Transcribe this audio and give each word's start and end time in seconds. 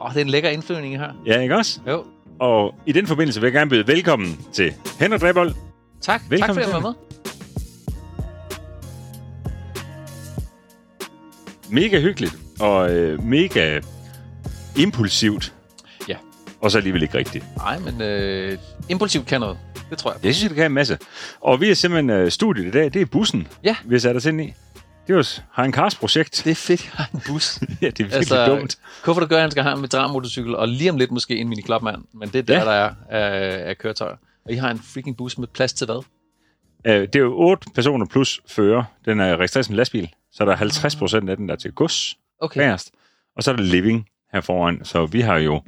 Åh, 0.00 0.10
det 0.10 0.16
er 0.16 0.20
en 0.24 0.28
lækker 0.30 0.50
indflyvning 0.50 0.98
her. 0.98 1.12
Ja, 1.26 1.40
ikke 1.40 1.56
også? 1.56 1.80
Jo. 1.88 2.04
Og 2.40 2.74
i 2.86 2.92
den 2.92 3.06
forbindelse 3.06 3.40
vil 3.40 3.46
jeg 3.46 3.52
gerne 3.52 3.70
byde 3.70 3.86
velkommen 3.86 4.40
til 4.52 4.74
Henrik 5.00 5.20
Drebold. 5.20 5.54
Tak. 6.00 6.22
Velkommen 6.30 6.56
tak 6.56 6.70
for 6.70 6.76
at 6.76 6.82
var 6.82 6.88
med. 6.90 6.94
Mega 11.70 12.00
hyggeligt 12.00 12.36
og 12.60 12.90
øh, 12.94 13.24
mega 13.24 13.80
impulsivt. 14.76 15.54
Ja. 16.08 16.16
Og 16.60 16.70
så 16.70 16.78
alligevel 16.78 17.02
ikke 17.02 17.18
rigtigt. 17.18 17.44
Nej, 17.56 17.78
men 17.78 18.02
øh, 18.02 18.58
impulsivt 18.88 19.26
kan 19.26 19.40
noget. 19.40 19.58
Det 19.90 19.98
tror 19.98 20.12
jeg. 20.12 20.24
Jeg 20.24 20.34
synes, 20.34 20.48
det 20.48 20.56
kan 20.56 20.66
en 20.66 20.72
masse. 20.72 20.98
Og 21.40 21.60
vi 21.60 21.70
er 21.70 21.74
simpelthen 21.74 22.10
øh, 22.10 22.30
studiet 22.30 22.66
i 22.66 22.70
dag. 22.70 22.84
Det 22.94 23.02
er 23.02 23.06
bussen, 23.06 23.48
Ja. 23.64 23.76
vi 23.84 23.94
har 23.94 24.00
sat 24.00 24.16
os 24.16 24.26
ind 24.26 24.40
i. 24.40 24.54
Det 25.08 25.14
er 25.14 25.18
jo 25.18 25.24
har 25.52 25.64
en 25.64 25.72
Cars 25.72 25.94
projekt. 25.96 26.42
Det 26.44 26.50
er 26.50 26.54
fedt, 26.54 26.84
jeg 26.84 26.92
har 27.04 27.10
en 27.14 27.20
bus. 27.26 27.58
ja, 27.60 27.66
det 27.66 27.70
er 27.86 27.90
virkelig 27.90 28.14
altså, 28.14 28.46
dumt. 28.46 28.78
Hvorfor 29.04 29.20
det 29.20 29.28
gør, 29.28 29.36
at 29.36 29.42
han 29.42 29.50
skal 29.50 29.62
have 29.62 29.76
en 29.76 29.82
veteranmotorcykel, 29.82 30.56
og 30.56 30.68
lige 30.68 30.90
om 30.90 30.96
lidt 30.96 31.10
måske 31.10 31.36
en 31.36 31.48
mini 31.48 31.62
klapmand. 31.62 32.04
Men 32.14 32.28
det 32.28 32.38
er 32.38 32.42
der, 32.42 32.58
Ja. 32.58 32.64
der 32.64 32.70
er 32.70 32.94
af, 33.08 33.68
af 33.68 33.78
køretøjer. 33.78 34.16
Og 34.44 34.52
I 34.52 34.54
har 34.54 34.70
en 34.70 34.78
freaking 34.78 35.16
bus 35.16 35.38
med 35.38 35.48
plads 35.48 35.72
til 35.72 35.84
hvad? 35.84 36.02
Øh, 36.86 37.00
det 37.00 37.16
er 37.16 37.20
jo 37.20 37.34
otte 37.38 37.66
personer 37.74 38.06
plus 38.06 38.40
fører. 38.46 38.84
Den 39.04 39.20
er 39.20 39.36
registreret 39.36 39.66
som 39.66 39.74
lastbil. 39.74 40.10
Så 40.32 40.44
der 40.44 40.52
er 40.52 40.56
50 40.56 40.96
procent 40.96 41.30
af 41.30 41.36
den, 41.36 41.48
der 41.48 41.54
er 41.54 41.58
til 41.58 41.72
gods 41.72 42.16
Okay. 42.40 42.60
bagerst. 42.60 42.90
Og 43.36 43.42
så 43.42 43.52
er 43.52 43.56
der 43.56 43.62
living 43.62 44.08
her 44.32 44.40
foran. 44.40 44.84
Så 44.84 45.06
vi 45.06 45.20
har 45.20 45.38
jo 45.38 45.62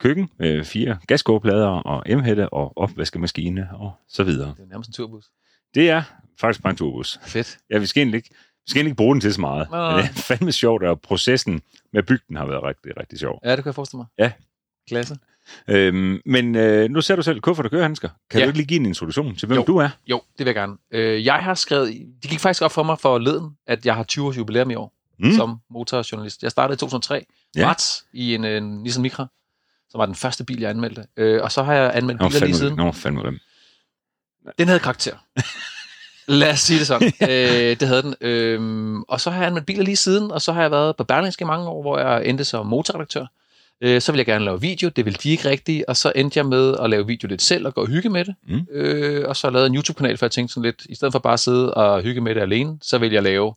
køkken 0.00 0.28
med 0.38 0.64
fire 0.64 0.98
gaskåbeplader 1.06 1.66
og 1.66 2.02
emhætte 2.06 2.48
og 2.48 2.72
opvaskemaskine 2.76 3.68
og 3.72 3.92
så 4.08 4.24
videre. 4.24 4.54
Det 4.56 4.62
er 4.62 4.68
nærmest 4.68 4.88
en 4.88 4.94
turbus. 4.94 5.24
Det 5.74 5.90
er 5.90 6.02
faktisk 6.40 6.62
bare 6.62 6.70
en 6.70 6.76
turbus. 6.76 7.20
Fedt. 7.26 7.58
Ja, 7.70 7.78
vi 7.78 7.86
skal 7.86 8.00
egentlig 8.00 8.16
ikke, 8.18 8.30
skal 8.66 8.78
egentlig 8.78 8.90
ikke 8.90 8.96
bruge 8.96 9.14
den 9.14 9.20
til 9.20 9.34
så 9.34 9.40
meget. 9.40 9.68
Nå. 9.70 9.76
Men 9.90 9.96
det 9.98 10.04
er 10.10 10.12
fandme 10.14 10.52
sjovt, 10.52 10.82
og 10.84 11.00
processen 11.00 11.62
med 11.92 12.02
bygden 12.02 12.36
har 12.36 12.46
været 12.46 12.62
rigtig, 12.62 12.92
rigtig 13.00 13.18
sjov. 13.18 13.40
Ja, 13.44 13.50
det 13.50 13.58
kan 13.58 13.66
jeg 13.66 13.74
forestille 13.74 13.98
mig. 13.98 14.06
Ja. 14.18 14.32
Klasse. 14.88 15.16
Øhm, 15.68 16.20
men 16.26 16.54
øh, 16.56 16.90
nu 16.90 17.00
ser 17.00 17.16
du 17.16 17.22
selv 17.22 17.40
kuffert 17.40 17.66
og 17.66 17.70
kørehandsker. 17.72 18.08
Kan 18.30 18.40
Ja. 18.40 18.44
du 18.44 18.48
ikke 18.48 18.58
lige 18.58 18.66
give 18.66 18.80
en 18.80 18.86
introduktion 18.86 19.36
til, 19.36 19.46
hvem 19.46 19.58
Jo. 19.58 19.64
du 19.64 19.76
er? 19.76 19.88
Jo, 20.06 20.16
det 20.38 20.38
vil 20.38 20.46
jeg 20.46 20.54
gerne. 20.54 20.76
Øh, 20.90 21.24
jeg 21.24 21.34
har 21.34 21.54
skrevet, 21.54 21.88
det 22.22 22.30
gik 22.30 22.40
faktisk 22.40 22.62
op 22.62 22.72
for 22.72 22.82
mig 22.82 22.98
for 23.00 23.18
leden, 23.18 23.56
at 23.66 23.86
jeg 23.86 23.94
har 23.94 24.02
20 24.02 24.26
års 24.26 24.36
jubilæum 24.36 24.70
i 24.70 24.74
år 24.74 24.92
Mm. 25.18 25.32
som 25.32 25.58
motorjournalist. 25.70 26.42
Jeg 26.42 26.50
startede 26.50 26.74
i 26.74 26.78
2003, 26.78 27.26
Ja. 27.56 27.66
marts, 27.66 28.04
i 28.12 28.34
en, 28.34 28.44
en 28.44 28.82
Nissan 28.82 29.02
Micra, 29.02 29.26
som 29.90 29.98
var 29.98 30.06
den 30.06 30.14
første 30.14 30.44
bil, 30.44 30.60
jeg 30.60 30.70
anmeldte. 30.70 31.04
Øh, 31.16 31.42
og 31.42 31.52
så 31.52 31.62
har 31.62 31.74
jeg 31.74 31.90
anmeldt 31.94 32.20
biler 32.20 32.46
lige 32.46 32.56
siden. 32.56 32.76
nå, 32.76 32.92
fandme 32.92 33.22
dem. 33.22 33.38
Den 34.58 34.66
havde 34.68 34.80
karakter. 34.80 35.16
Lad 36.26 36.52
os 36.52 36.60
sige 36.60 36.78
det 36.78 36.86
sådan. 36.86 37.12
øh, 37.30 37.80
det 37.80 37.88
havde 37.88 38.02
den. 38.02 38.14
Øhm, 38.20 39.02
og 39.02 39.20
så 39.20 39.30
har 39.30 39.38
jeg 39.38 39.46
anmeldt 39.46 39.66
biler 39.66 39.84
lige 39.84 39.96
siden, 39.96 40.30
og 40.30 40.42
så 40.42 40.52
har 40.52 40.60
jeg 40.62 40.70
været 40.70 40.96
på 40.96 41.04
Berlingske 41.04 41.42
i 41.42 41.46
mange 41.46 41.68
år, 41.68 41.82
hvor 41.82 41.98
jeg 41.98 42.26
endte 42.26 42.44
som 42.44 42.66
motorredaktør. 42.66 43.26
Øh, 43.80 44.00
så 44.00 44.12
ville 44.12 44.18
jeg 44.18 44.26
gerne 44.26 44.44
lave 44.44 44.60
video, 44.60 44.88
det 44.88 45.04
ville 45.04 45.18
de 45.22 45.30
ikke 45.30 45.48
rigtigt, 45.48 45.84
og 45.88 45.96
så 45.96 46.12
endte 46.16 46.38
jeg 46.38 46.46
med 46.46 46.76
at 46.82 46.90
lave 46.90 47.06
video 47.06 47.28
lidt 47.28 47.42
selv 47.42 47.66
og 47.66 47.74
gå 47.74 47.80
og 47.80 47.86
hygge 47.86 48.10
med 48.10 48.24
det. 48.24 48.34
Mm. 48.48 48.66
Øh, 48.70 49.28
og 49.28 49.36
så 49.36 49.50
lavede 49.50 49.64
jeg 49.64 49.70
en 49.70 49.76
YouTube-kanal, 49.76 50.16
for 50.16 50.26
jeg 50.26 50.30
tænkte 50.30 50.54
sådan 50.54 50.64
lidt, 50.64 50.86
i 50.88 50.94
stedet 50.94 51.12
for 51.12 51.18
bare 51.18 51.32
at 51.32 51.40
sidde 51.40 51.74
og 51.74 52.02
hygge 52.02 52.20
med 52.20 52.34
det 52.34 52.40
alene, 52.40 52.78
så 52.82 52.98
ville 52.98 53.14
jeg 53.14 53.22
lave 53.22 53.54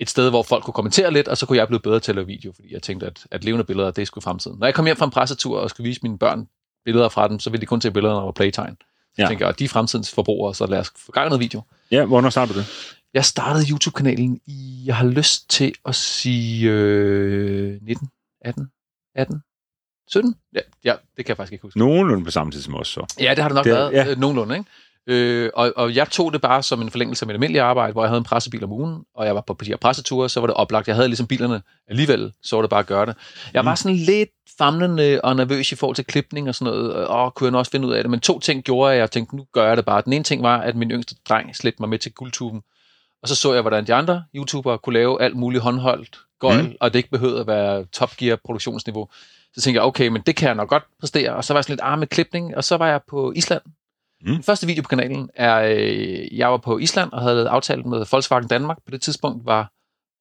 et 0.00 0.10
sted, 0.10 0.30
hvor 0.30 0.42
folk 0.42 0.64
kunne 0.64 0.74
kommentere 0.74 1.12
lidt, 1.12 1.28
og 1.28 1.36
så 1.36 1.46
kunne 1.46 1.58
jeg 1.58 1.68
blive 1.68 1.80
bedre 1.80 2.00
til 2.00 2.12
at 2.12 2.16
lave 2.16 2.26
video, 2.26 2.52
fordi 2.54 2.72
jeg 2.72 2.82
tænkte, 2.82 3.06
at, 3.06 3.26
at 3.30 3.44
levende 3.44 3.64
billeder, 3.64 3.90
det 3.90 4.06
sgu 4.06 4.20
fremtiden. 4.20 4.58
Når 4.58 4.66
jeg 4.66 4.74
kom 4.74 4.84
hjem 4.84 4.96
fra 4.96 5.04
en 5.04 5.10
pressetur 5.10 5.58
og 5.60 5.70
skulle 5.70 5.88
vise 5.88 6.00
mine 6.02 6.18
børn 6.18 6.48
billeder 6.84 7.08
fra 7.08 7.28
dem, 7.28 7.40
så 7.40 7.50
ville 7.50 7.60
de 7.60 7.66
kun 7.66 7.80
se 7.80 7.90
billeder, 7.90 8.14
når 8.14 8.20
der 8.20 8.24
var 8.24 8.32
playtime. 8.32 8.76
Ja. 9.18 9.28
tænker 9.28 9.46
jeg, 9.46 9.58
de 9.58 9.64
er 9.64 9.68
fremtidens 9.68 10.10
forbrugere, 10.14 10.54
så 10.54 10.66
lad 10.66 10.78
os 10.78 10.92
få 10.96 11.12
gang 11.12 11.26
i 11.26 11.28
noget 11.28 11.40
video. 11.40 11.62
Ja, 11.90 12.04
hvornår 12.04 12.30
startede 12.30 12.54
du 12.54 12.60
det? 12.60 12.68
Jeg 13.14 13.24
startede 13.24 13.64
YouTube-kanalen 13.70 14.40
i, 14.46 14.82
jeg 14.86 14.96
har 14.96 15.06
lyst 15.06 15.50
til 15.50 15.74
at 15.86 15.94
sige 15.94 16.70
øh, 16.70 17.78
19, 17.82 18.08
18, 18.40 18.68
18, 19.14 19.42
17? 20.08 20.34
Ja, 20.54 20.60
ja, 20.84 20.94
det 21.16 21.24
kan 21.24 21.28
jeg 21.28 21.36
faktisk 21.36 21.52
ikke 21.52 21.62
huske. 21.62 21.78
Nogenlunde 21.78 22.24
på 22.24 22.30
samme 22.30 22.52
tid 22.52 22.62
som 22.62 22.74
os, 22.74 22.88
så. 22.88 23.14
Ja, 23.20 23.30
det 23.30 23.38
har 23.38 23.48
det 23.48 23.54
nok 23.54 23.64
Det- 23.64 23.72
været 23.72 23.92
ja. 23.92 24.10
øh, 24.10 24.18
nogenlunde, 24.18 24.54
ikke? 24.58 24.70
Øh, 25.06 25.50
og, 25.54 25.72
og 25.76 25.94
jeg 25.94 26.08
tog 26.10 26.32
det 26.32 26.40
bare 26.40 26.62
som 26.62 26.82
en 26.82 26.90
forlængelse 26.90 27.22
af 27.22 27.26
mit 27.26 27.34
almindelige 27.34 27.62
arbejde, 27.62 27.92
hvor 27.92 28.02
jeg 28.02 28.08
havde 28.08 28.18
en 28.18 28.24
pressebil 28.24 28.64
om 28.64 28.72
ugen, 28.72 29.02
og 29.14 29.26
jeg 29.26 29.34
var 29.34 29.40
på 29.40 29.56
de 29.60 29.66
her 29.66 29.76
presseture, 29.76 30.28
så 30.28 30.40
var 30.40 30.46
det 30.46 30.56
oplagt. 30.56 30.88
Jeg 30.88 30.96
havde 30.96 31.08
ligesom 31.08 31.26
bilerne 31.26 31.62
alligevel, 31.88 32.32
så 32.42 32.56
var 32.56 32.62
det 32.62 32.70
bare 32.70 32.80
at 32.80 32.86
gøre 32.86 33.06
det. 33.06 33.14
Jeg 33.54 33.62
Mm. 33.62 33.66
var 33.66 33.74
sådan 33.74 33.96
lidt 33.96 34.30
famlende 34.58 35.20
og 35.24 35.36
nervøs 35.36 35.72
i 35.72 35.74
forhold 35.74 35.96
til 35.96 36.04
klipning 36.04 36.48
og 36.48 36.54
sådan 36.54 36.72
noget, 36.74 36.92
og 37.06 37.34
kunne 37.34 37.44
jeg 37.46 37.52
nu 37.52 37.58
også 37.58 37.70
finde 37.70 37.88
ud 37.88 37.92
af 37.92 38.02
det. 38.02 38.10
Men 38.10 38.20
to 38.20 38.38
ting 38.38 38.64
gjorde, 38.64 38.92
at 38.92 38.98
jeg 38.98 39.10
tænkte, 39.10 39.36
nu 39.36 39.46
gør 39.52 39.68
jeg 39.68 39.76
det 39.76 39.84
bare. 39.84 40.02
Den 40.04 40.12
ene 40.12 40.24
ting 40.24 40.42
var, 40.42 40.58
at 40.60 40.76
min 40.76 40.90
yngste 40.90 41.14
dreng 41.28 41.56
slæbte 41.56 41.82
mig 41.82 41.88
med 41.88 41.98
til 41.98 42.12
guldtuben, 42.12 42.62
og 43.22 43.28
så 43.28 43.34
så 43.34 43.52
jeg, 43.52 43.62
hvordan 43.62 43.86
de 43.86 43.94
andre 43.94 44.24
YouTubere 44.34 44.78
kunne 44.78 44.92
lave 44.94 45.22
alt 45.22 45.36
muligt 45.36 45.62
håndholdt 45.62 46.18
gøjl, 46.40 46.64
Mm. 46.64 46.74
og 46.80 46.92
det 46.92 46.98
ikke 46.98 47.10
behøvede 47.10 47.40
at 47.40 47.46
være 47.46 47.84
Top 47.84 48.16
Gear 48.16 48.38
produktionsniveau. 48.44 49.08
Så 49.54 49.60
tænkte 49.60 49.78
jeg, 49.78 49.86
okay, 49.86 50.08
men 50.08 50.22
det 50.26 50.36
kan 50.36 50.46
jeg 50.46 50.54
nok 50.54 50.68
godt 50.68 50.82
præstere. 51.00 51.32
Og 51.34 51.44
så 51.44 51.52
var 51.52 51.58
jeg 51.58 51.64
sådan 51.64 51.72
lidt 51.72 51.80
arm 51.80 51.98
med 51.98 52.06
klipning, 52.06 52.56
og 52.56 52.64
så 52.64 52.76
var 52.76 52.88
jeg 52.88 53.00
på 53.10 53.32
Island. 53.36 53.62
Mm. 54.24 54.30
Mm. 54.30 54.34
Den 54.34 54.42
første 54.42 54.66
video 54.66 54.82
på 54.82 54.88
kanalen 54.88 55.30
er, 55.34 55.56
øh, 55.56 56.38
jeg 56.38 56.50
var 56.50 56.56
på 56.56 56.78
Island 56.78 57.12
og 57.12 57.22
havde 57.22 57.48
aftalt 57.48 57.86
med 57.86 58.06
Volkswagen 58.10 58.48
Danmark. 58.48 58.76
På 58.84 58.90
det 58.90 59.02
tidspunkt 59.02 59.46
var 59.46 59.70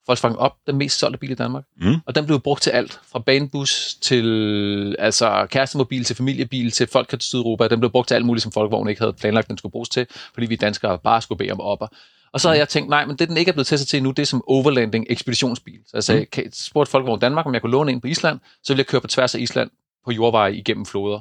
Volkswagen 0.07 0.37
Op 0.37 0.53
den 0.67 0.77
mest 0.77 0.99
solgte 0.99 1.17
bil 1.17 1.31
i 1.31 1.35
Danmark. 1.35 1.63
Mm. 1.81 1.95
Og 2.05 2.15
den 2.15 2.25
blev 2.25 2.39
brugt 2.39 2.61
til 2.61 2.69
alt. 2.69 2.99
Fra 3.11 3.19
banebus 3.19 3.95
til 4.01 4.95
altså 4.99 5.47
kærestemobil, 5.49 6.03
til 6.03 6.15
familiebil, 6.15 6.71
til 6.71 6.87
folk 6.87 7.09
til 7.09 7.21
Sydeuropa. 7.21 7.67
Den 7.67 7.79
blev 7.79 7.91
brugt 7.91 8.07
til 8.07 8.15
alt 8.15 8.25
muligt, 8.25 8.43
som 8.43 8.51
Folkevogn 8.51 8.89
ikke 8.89 9.01
havde 9.01 9.13
planlagt, 9.13 9.47
den 9.47 9.57
skulle 9.57 9.71
bruges 9.71 9.89
til, 9.89 10.07
fordi 10.33 10.45
vi 10.47 10.55
danskere 10.55 10.99
bare 10.99 11.21
skulle 11.21 11.37
bede 11.37 11.51
om 11.51 11.61
opper. 11.61 11.87
Og 12.33 12.41
så 12.41 12.47
havde 12.47 12.59
jeg 12.59 12.69
tænkt, 12.69 12.89
nej, 12.89 13.05
men 13.05 13.15
det 13.15 13.29
den 13.29 13.37
ikke 13.37 13.49
er 13.49 13.53
blevet 13.53 13.67
testet 13.67 13.87
til 13.87 14.03
nu, 14.03 14.11
det 14.11 14.19
er 14.19 14.25
som 14.25 14.43
overlanding 14.47 15.05
ekspeditionsbil. 15.09 15.79
Så 15.85 15.97
jeg 15.97 16.03
sagde, 16.03 16.25
Mm. 16.37 16.43
spurgte 16.53 16.91
Folkevogn 16.91 17.19
Danmark, 17.19 17.45
om 17.45 17.53
jeg 17.53 17.61
kunne 17.61 17.71
låne 17.71 17.91
en 17.91 18.01
på 18.01 18.07
Island, 18.07 18.39
så 18.63 18.73
ville 18.73 18.79
jeg 18.79 18.87
køre 18.87 19.01
på 19.01 19.07
tværs 19.07 19.35
af 19.35 19.39
Island 19.39 19.69
på 20.05 20.11
jordveje 20.11 20.55
igennem 20.55 20.85
floder. 20.85 21.19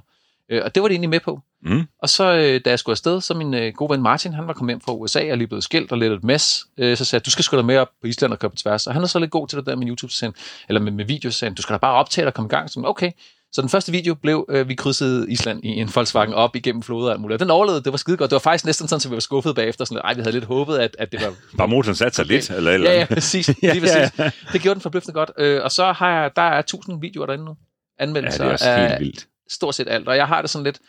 Øh, 0.50 0.60
Og 0.64 0.74
det 0.74 0.82
var 0.82 0.88
det 0.88 0.94
egentlig 0.94 1.10
med 1.10 1.20
på. 1.20 1.40
Mm. 1.64 1.82
Og 2.02 2.08
så, 2.08 2.24
øh, 2.36 2.60
da 2.64 2.70
jeg 2.70 2.78
skulle 2.78 2.92
afsted, 2.94 3.20
så 3.20 3.34
min 3.34 3.54
øh, 3.54 3.72
gode 3.76 3.90
ven 3.90 4.02
Martin, 4.02 4.32
han 4.32 4.46
var 4.46 4.52
kommet 4.52 4.72
hjem 4.72 4.80
fra 4.80 4.92
USA 4.94 5.30
og 5.30 5.36
lige 5.38 5.46
blevet 5.48 5.64
skilt 5.64 5.92
og 5.92 5.98
lidt 5.98 6.12
et 6.12 6.24
mess. 6.24 6.64
Øh, 6.78 6.96
så 6.96 7.04
sagde 7.04 7.20
jeg, 7.20 7.26
du 7.26 7.30
skal 7.30 7.44
sgu 7.44 7.56
da 7.56 7.62
med 7.62 7.76
op 7.78 7.88
på 8.00 8.06
Island 8.06 8.32
og 8.32 8.38
køre 8.38 8.50
på 8.50 8.56
tværs. 8.56 8.86
Og 8.86 8.94
han 8.94 9.02
er 9.02 9.06
så 9.06 9.18
lidt 9.18 9.30
god 9.30 9.48
til 9.48 9.58
det 9.58 9.66
der 9.66 9.76
med 9.76 9.88
YouTube, 9.88 10.12
han- 10.20 10.34
eller 10.68 10.80
med, 10.80 10.92
med 10.92 11.04
video, 11.04 11.30
han, 11.40 11.54
du 11.54 11.62
skal 11.62 11.72
da 11.74 11.78
bare 11.78 11.94
optage 11.94 12.26
og 12.26 12.34
komme 12.34 12.46
i 12.48 12.50
gang. 12.54 12.70
Så, 12.70 12.80
okay. 12.84 13.10
Så 13.54 13.60
den 13.62 13.68
første 13.68 13.92
video 13.92 14.14
blev, 14.14 14.46
øh, 14.48 14.68
vi 14.68 14.74
krydsede 14.74 15.30
Island 15.32 15.64
i 15.64 15.68
en 15.68 15.90
Volkswagen 15.94 16.34
op 16.34 16.56
igennem 16.56 16.82
floder 16.82 17.06
og 17.06 17.12
alt 17.12 17.20
muligt. 17.20 17.34
Og 17.34 17.40
den 17.40 17.50
overlevede, 17.50 17.82
det 17.84 17.92
var 17.92 17.96
skide 17.98 18.16
godt. 18.16 18.30
Det 18.30 18.34
var 18.34 18.40
faktisk 18.40 18.64
næsten 18.64 18.88
sådan, 18.88 19.06
at 19.06 19.10
vi 19.10 19.14
var 19.14 19.20
skuffet 19.20 19.54
bagefter. 19.54 19.84
Sådan, 19.84 20.00
ej, 20.04 20.14
vi 20.14 20.20
havde 20.20 20.32
lidt 20.32 20.44
håbet, 20.44 20.78
at, 20.78 20.96
at 20.98 21.12
det 21.12 21.20
var... 21.22 21.34
Bare 21.58 21.68
motoren 21.68 21.94
satte 21.94 22.16
sig 22.16 22.26
lidt, 22.26 22.50
eller 22.50 22.70
eller 22.70 22.90
Ja, 22.92 22.98
ja, 22.98 23.04
præcis. 23.04 23.48
Ja, 23.62 23.72
Lige 23.72 23.80
præcis. 23.80 24.18
ja, 24.18 24.30
Det 24.52 24.60
gjorde 24.60 24.74
den 24.74 24.80
forbløffende 24.80 25.14
godt. 25.14 25.30
Øh, 25.38 25.60
og 25.64 25.70
så 25.72 25.92
har 25.92 26.10
jeg, 26.22 26.30
der 26.36 26.42
er 26.42 26.58
1000 26.58 27.00
videoer 27.00 27.26
derinde 27.26 27.44
nu. 27.44 27.50
Ja, 27.98 28.02
Anmeldelser 28.02 28.38
det 28.44 28.48
er 28.48 28.52
også 28.52 28.68
af, 28.70 28.88
helt 28.88 29.00
vildt. 29.00 29.26
Stort 29.52 29.74
set 29.74 29.88
alt. 29.88 30.08
Og 30.08 30.16
jeg 30.16 30.26
har 30.28 30.40
det 30.40 30.50
sådan 30.50 30.64
lidt... 30.64 30.80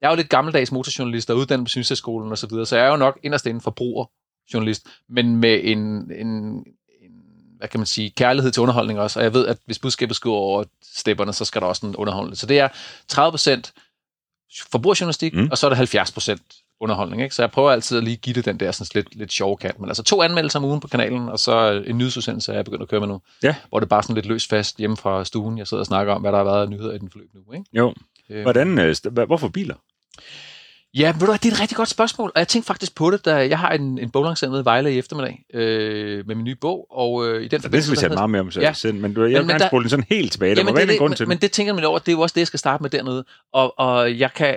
Jeg 0.00 0.06
er 0.06 0.10
jo 0.10 0.16
lidt 0.16 0.28
gammeldags 0.28 0.72
motorjournalist 0.72 1.30
og 1.30 1.36
uddannet 1.36 1.66
på 1.66 1.68
Synshøjskolen 1.68 2.30
og 2.32 2.38
så 2.38 2.46
videre, 2.46 2.66
så 2.66 2.76
jeg 2.76 2.86
er 2.86 2.90
jo 2.90 2.96
nok 2.96 3.18
inderst 3.22 3.46
inden 3.46 3.60
forbrugerjournalist, 3.60 4.86
men 5.08 5.36
med 5.36 5.60
en, 5.64 5.78
en, 6.12 6.26
en, 6.26 6.64
hvad 7.58 7.68
kan 7.68 7.80
man 7.80 7.86
sige, 7.86 8.10
kærlighed 8.10 8.52
til 8.52 8.60
underholdning 8.60 9.00
også. 9.00 9.18
Og 9.18 9.24
jeg 9.24 9.34
ved, 9.34 9.46
at 9.46 9.58
hvis 9.64 9.78
budskabet 9.78 10.16
skal 10.16 10.28
over 10.28 10.64
stepperne, 10.82 11.32
så 11.32 11.44
skal 11.44 11.60
der 11.60 11.66
også 11.66 11.86
en 11.86 11.96
underholdning. 11.96 12.36
Så 12.36 12.46
det 12.46 12.58
er 12.58 12.68
30% 13.12 13.72
forbrugerjournalistik, 14.70 15.34
Mm. 15.34 15.40
mm. 15.40 15.48
og 15.50 15.58
så 15.58 15.68
er 15.68 15.74
det 15.74 15.94
70% 15.96 16.67
underholdning. 16.80 17.22
Ikke? 17.22 17.34
Så 17.34 17.42
jeg 17.42 17.50
prøver 17.50 17.70
altid 17.70 17.98
at 17.98 18.04
lige 18.04 18.16
give 18.16 18.34
det 18.34 18.44
den 18.44 18.60
der 18.60 18.70
sådan 18.72 18.88
lidt, 18.94 19.18
lidt 19.18 19.32
sjove 19.32 19.56
kant. 19.56 19.80
Men 19.80 19.88
altså 19.90 20.02
to 20.02 20.22
anmeldelser 20.22 20.58
om 20.58 20.64
ugen 20.64 20.80
på 20.80 20.88
kanalen, 20.88 21.28
og 21.28 21.38
så 21.38 21.82
en 21.86 21.98
nyhedsudsendelse, 21.98 22.52
er 22.52 22.56
jeg 22.56 22.64
begyndt 22.64 22.82
at 22.82 22.88
køre 22.88 23.00
med 23.00 23.08
nu. 23.08 23.20
Ja. 23.42 23.54
Hvor 23.68 23.80
det 23.80 23.86
er 23.86 23.88
bare 23.88 24.02
sådan 24.02 24.14
lidt 24.14 24.26
løst 24.26 24.48
fast 24.48 24.78
hjemme 24.78 24.96
fra 24.96 25.24
stuen. 25.24 25.58
Jeg 25.58 25.66
sidder 25.66 25.80
og 25.80 25.86
snakker 25.86 26.12
om, 26.14 26.20
hvad 26.20 26.32
der 26.32 26.38
har 26.38 26.44
været 26.44 26.62
af 26.62 26.68
nyheder 26.70 26.92
i 26.92 26.98
den 26.98 27.10
forløb 27.10 27.28
nu. 27.34 27.52
Ikke? 27.52 27.64
Jo. 27.72 27.94
Øh, 28.30 28.42
Hvordan, 28.42 28.78
øh, 28.78 28.94
hvorfor 29.26 29.48
biler? 29.48 29.74
Ja, 30.94 31.12
ved 31.18 31.26
du 31.26 31.32
det 31.32 31.44
er 31.44 31.52
et 31.52 31.60
rigtig 31.60 31.76
godt 31.76 31.88
spørgsmål, 31.88 32.32
og 32.34 32.38
jeg 32.38 32.48
tænkte 32.48 32.66
faktisk 32.66 32.94
på 32.94 33.10
det, 33.10 33.24
da 33.24 33.34
jeg 33.48 33.58
har 33.58 33.70
en, 33.70 33.98
en 33.98 34.10
boglancering 34.10 34.56
i 34.56 34.64
Vejle 34.64 34.94
i 34.94 34.98
eftermiddag 34.98 35.44
øh, 35.54 36.26
med 36.26 36.34
min 36.34 36.44
nye 36.44 36.54
bog, 36.54 36.86
og 36.90 37.26
øh, 37.28 37.42
i 37.44 37.48
den 37.48 37.62
Så 37.62 37.68
det 37.68 37.84
skal 37.84 37.92
vi 37.92 37.96
tale 38.00 38.14
meget 38.14 38.30
mere 38.30 38.40
om 38.40 38.50
selv, 38.50 38.64
Ja. 38.64 38.72
sen, 38.72 39.00
men 39.00 39.14
du, 39.14 39.20
jeg 39.20 39.28
Men- 39.28 39.34
vil 39.34 39.40
men 39.42 39.48
gerne 39.48 39.58
der- 39.60 39.68
spole 39.68 39.82
den 39.82 39.90
sådan 39.90 40.04
helt 40.08 40.32
tilbage. 40.32 40.54
Der 40.54 40.60
Jamen, 40.60 40.72
må 40.72 40.76
være 40.76 40.86
det, 40.86 40.90
er 40.90 40.94
en 40.94 40.98
grund 40.98 41.10
det, 41.10 41.16
til 41.16 41.28
men, 41.28 41.34
men 41.36 41.40
det 41.40 41.52
tænker 41.52 41.72
man 41.72 41.84
over, 41.84 41.98
det 41.98 42.08
er 42.08 42.12
jo 42.12 42.20
også 42.20 42.32
det, 42.34 42.40
jeg 42.40 42.46
skal 42.46 42.58
starte 42.58 42.82
med 42.82 42.90
dernede, 42.90 43.24
og, 43.52 43.78
og 43.78 44.18
jeg 44.18 44.30
kan, 44.34 44.56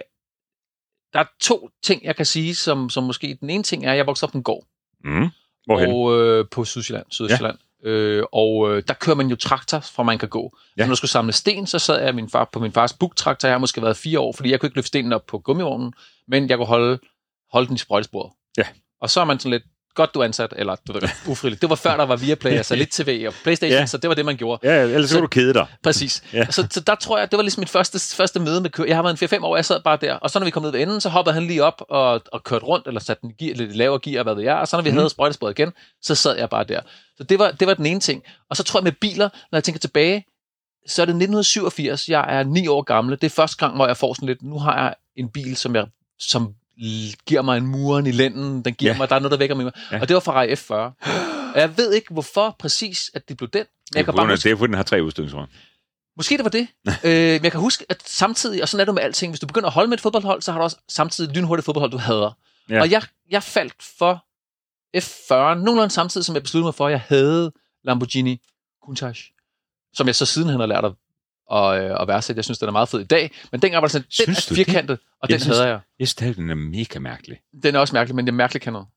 der 1.13 1.19
er 1.19 1.25
to 1.41 1.69
ting, 1.83 2.03
jeg 2.03 2.15
kan 2.15 2.25
sige, 2.25 2.55
som, 2.55 2.89
som 2.89 3.03
måske, 3.03 3.37
den 3.41 3.49
ene 3.49 3.63
ting 3.63 3.85
er, 3.85 3.91
at 3.91 3.97
jeg 3.97 4.07
voksede 4.07 4.27
op 4.27 4.31
på 4.31 4.37
en 4.37 4.43
gård, 4.43 4.65
Mm. 5.03 5.27
Hvorhen? 5.65 5.89
og 5.91 6.19
øh, 6.19 6.45
på 6.51 6.65
Sydsjælland, 6.65 7.05
Sydøstjylland. 7.09 7.57
Ja. 7.83 7.89
Øh, 7.89 8.25
og 8.31 8.71
øh, 8.71 8.83
der 8.87 8.93
kører 8.93 9.15
man 9.15 9.27
jo 9.27 9.35
traktor, 9.35 9.79
fra 9.79 10.03
man 10.03 10.17
kan 10.17 10.29
gå. 10.29 10.57
Ja. 10.77 10.81
Ja. 10.81 10.85
Når 10.87 10.91
jeg 10.91 10.97
skulle 10.97 11.11
samle 11.11 11.33
sten, 11.33 11.67
så 11.67 11.79
sad 11.79 12.03
jeg 12.03 12.15
min 12.15 12.29
far, 12.29 12.49
på 12.53 12.59
min 12.59 12.71
fars 12.71 12.93
bugtraktor. 12.93 13.47
Jeg 13.47 13.53
har 13.53 13.59
måske 13.59 13.81
været 13.81 13.97
fire 13.97 14.19
år, 14.19 14.33
fordi 14.33 14.51
jeg 14.51 14.59
kunne 14.59 14.67
ikke 14.67 14.75
løfte 14.77 14.87
stenen 14.87 15.13
op 15.13 15.25
på 15.25 15.39
gummivognen, 15.39 15.93
men 16.27 16.49
jeg 16.49 16.57
kunne 16.57 16.67
holde, 16.67 16.99
holde 17.51 17.67
den 17.67 17.75
i 17.75 17.77
sprøjtesporet. 17.77 18.31
Ja. 18.57 18.63
Og 19.01 19.09
så 19.09 19.21
er 19.21 19.25
man 19.25 19.39
sådan 19.39 19.51
lidt, 19.51 19.63
godt 19.95 20.13
du 20.13 20.19
er 20.19 20.23
ansat, 20.23 20.53
eller 20.57 20.75
du 20.87 20.93
ved, 20.93 21.01
ufrivilligt. 21.27 21.61
Det 21.61 21.69
var 21.69 21.75
før, 21.75 21.97
der 21.97 22.05
var 22.05 22.15
Viaplay, 22.15 22.51
altså 22.51 22.75
lidt 22.75 22.91
TV 22.91 23.25
og 23.27 23.33
Playstation, 23.43 23.79
Ja. 23.79 23.85
så 23.85 23.97
det 23.97 24.07
var 24.07 24.13
det, 24.15 24.25
man 24.25 24.37
gjorde. 24.37 24.69
Ja, 24.71 24.81
ellers 24.83 25.09
så 25.09 25.15
kan 25.15 25.21
du 25.21 25.27
kede 25.27 25.53
dig. 25.53 25.65
Præcis. 25.83 26.23
Ja. 26.33 26.45
Så, 26.45 26.67
så 26.71 26.79
der 26.79 26.95
tror 26.95 27.17
jeg, 27.19 27.31
det 27.31 27.37
var 27.37 27.43
ligesom 27.43 27.61
mit 27.61 27.69
første, 27.69 28.15
første 28.15 28.39
møde 28.39 28.61
med 28.61 28.69
kø. 28.69 28.83
Jeg 28.87 28.95
har 28.95 29.03
været 29.03 29.21
en 29.21 29.37
4-5 29.39 29.45
år, 29.45 29.55
jeg 29.55 29.65
sad 29.65 29.81
bare 29.83 29.97
der. 30.01 30.13
Og 30.13 30.29
så 30.29 30.39
når 30.39 30.45
vi 30.45 30.51
kom 30.51 30.63
ned 30.63 30.71
ved 30.71 30.79
enden, 30.81 31.01
så 31.01 31.09
hoppede 31.09 31.33
han 31.33 31.43
lige 31.43 31.63
op 31.63 31.81
og, 31.89 32.21
og 32.31 32.43
kørte 32.43 32.65
rundt, 32.65 32.87
eller 32.87 32.99
satte 32.99 33.21
den 33.21 33.33
i 33.39 33.45
gear, 33.45 33.55
lidt 33.55 33.75
lavere 33.75 33.99
gear, 33.99 34.23
hvad 34.23 34.35
ved 34.35 34.43
jeg. 34.43 34.55
Og 34.55 34.67
så 34.67 34.77
når 34.77 34.83
vi 34.83 34.91
mm. 34.91 34.97
havde 34.97 35.09
sprøjtesporet 35.09 35.59
igen, 35.59 35.71
så 36.01 36.15
sad 36.15 36.37
jeg 36.37 36.49
bare 36.49 36.63
der. 36.63 36.81
Så 37.17 37.23
det 37.23 37.39
var, 37.39 37.51
det 37.51 37.67
var 37.67 37.73
den 37.73 37.85
ene 37.85 37.99
ting. 37.99 38.23
Og 38.49 38.57
så 38.57 38.63
tror 38.63 38.79
jeg 38.79 38.83
med 38.83 38.91
biler, 38.91 39.29
når 39.51 39.57
jeg 39.57 39.63
tænker 39.63 39.79
tilbage, 39.79 40.25
så 40.87 41.01
er 41.01 41.05
det 41.05 41.11
1987. 41.11 42.09
Jeg 42.09 42.25
er 42.39 42.43
ni 42.43 42.67
år 42.67 42.81
gammel. 42.81 43.17
Det 43.21 43.23
er 43.23 43.29
første 43.29 43.57
gang, 43.57 43.75
hvor 43.75 43.87
jeg 43.87 43.97
får 43.97 44.13
sådan 44.13 44.27
lidt, 44.27 44.43
nu 44.43 44.59
har 44.59 44.83
jeg 44.83 44.95
en 45.15 45.29
bil, 45.29 45.55
som 45.57 45.75
jeg 45.75 45.85
som 46.19 46.53
giver 47.27 47.41
mig 47.41 47.57
en 47.57 47.67
muren 47.67 48.05
i 48.07 48.11
lænden. 48.11 48.61
Den 48.65 48.73
giver 48.73 48.91
Ja. 48.91 48.97
mig, 48.97 49.09
der 49.09 49.15
er 49.15 49.19
noget, 49.19 49.31
der 49.31 49.37
vækker 49.37 49.55
mig. 49.55 49.71
Ja. 49.91 49.99
Og 50.01 50.07
det 50.07 50.13
var 50.13 50.19
fra 50.19 50.31
Rai 50.33 50.53
F40. 50.53 50.73
Og 51.53 51.59
jeg 51.59 51.77
ved 51.77 51.93
ikke, 51.93 52.13
hvorfor 52.13 52.55
præcis, 52.59 53.11
at 53.13 53.29
det 53.29 53.37
blev 53.37 53.49
den. 53.49 53.59
Men 53.59 53.65
Det 53.87 53.95
jeg 53.95 54.01
er 54.01 54.05
kan 54.05 54.13
bare 54.15 54.27
huske, 54.27 54.43
det 54.43 54.51
er 54.51 54.57
fordi, 54.57 54.67
den 54.67 54.75
har 54.75 54.83
tre 54.83 55.03
udstødningsrum. 55.03 55.47
måske 56.17 56.37
det 56.37 56.43
var 56.43 56.49
det. 56.49 56.67
øh, 56.87 56.93
men 57.33 57.43
jeg 57.43 57.51
kan 57.51 57.59
huske, 57.59 57.85
at 57.89 58.03
samtidig, 58.05 58.61
og 58.61 58.69
sådan 58.69 58.81
er 58.81 58.85
det 58.85 58.93
med 58.93 59.03
alting, 59.03 59.31
hvis 59.31 59.39
du 59.39 59.47
begynder 59.47 59.67
at 59.67 59.73
holde 59.73 59.89
med 59.89 59.97
et 59.97 60.01
fodboldhold, 60.01 60.41
så 60.41 60.51
har 60.51 60.59
du 60.59 60.63
også 60.63 60.77
samtidig 60.89 61.35
lynhurtigt 61.35 61.65
fodboldhold, 61.65 61.91
du 61.91 61.97
hader. 61.97 62.37
Ja. 62.69 62.81
Og 62.81 62.91
jeg, 62.91 63.01
jeg 63.29 63.43
faldt 63.43 63.73
for 63.97 64.25
F40, 64.97 65.33
nogenlunde 65.53 65.89
samtidig, 65.89 66.25
som 66.25 66.35
jeg 66.35 66.43
besluttede 66.43 66.67
mig 66.67 66.75
for, 66.75 66.87
at 66.87 66.91
jeg 66.91 67.01
havde 67.07 67.51
Lamborghini 67.83 68.41
Countach, 68.85 69.31
som 69.93 70.07
jeg 70.07 70.15
så 70.15 70.25
sidenhen 70.25 70.59
har 70.59 70.67
lært 70.67 70.85
at, 70.85 70.91
at, 71.51 71.83
øh, 71.83 71.97
at 72.01 72.07
værdsætte. 72.07 72.37
Jeg 72.37 72.43
synes, 72.45 72.59
den 72.59 72.67
er 72.67 72.71
meget 72.71 72.89
fed 72.89 72.99
i 72.99 73.03
dag, 73.03 73.31
men 73.51 73.61
dengang 73.61 73.81
var 73.81 73.87
det 73.87 73.91
sådan, 73.91 74.03
den 74.05 74.11
Synes 74.11 74.45
er 74.45 74.49
du 74.49 74.55
det? 74.55 74.65
firkantet, 74.65 74.99
og 75.21 75.29
Jeg 75.29 75.33
den 75.33 75.39
synes- 75.41 75.57
havde 75.57 75.69
jeg. 75.69 75.79
Jeg 75.99 76.07
synes, 76.07 76.35
den 76.35 76.49
er 76.49 76.55
mega 76.55 76.99
mærkelig. 76.99 77.37
Den 77.63 77.75
er 77.75 77.79
også 77.79 77.95
mærkelig, 77.95 78.15
men 78.15 78.25
det 78.25 78.31
er 78.31 78.35
mærkeligt 78.35 78.63
kan 78.63 78.73
noget. 78.73 78.87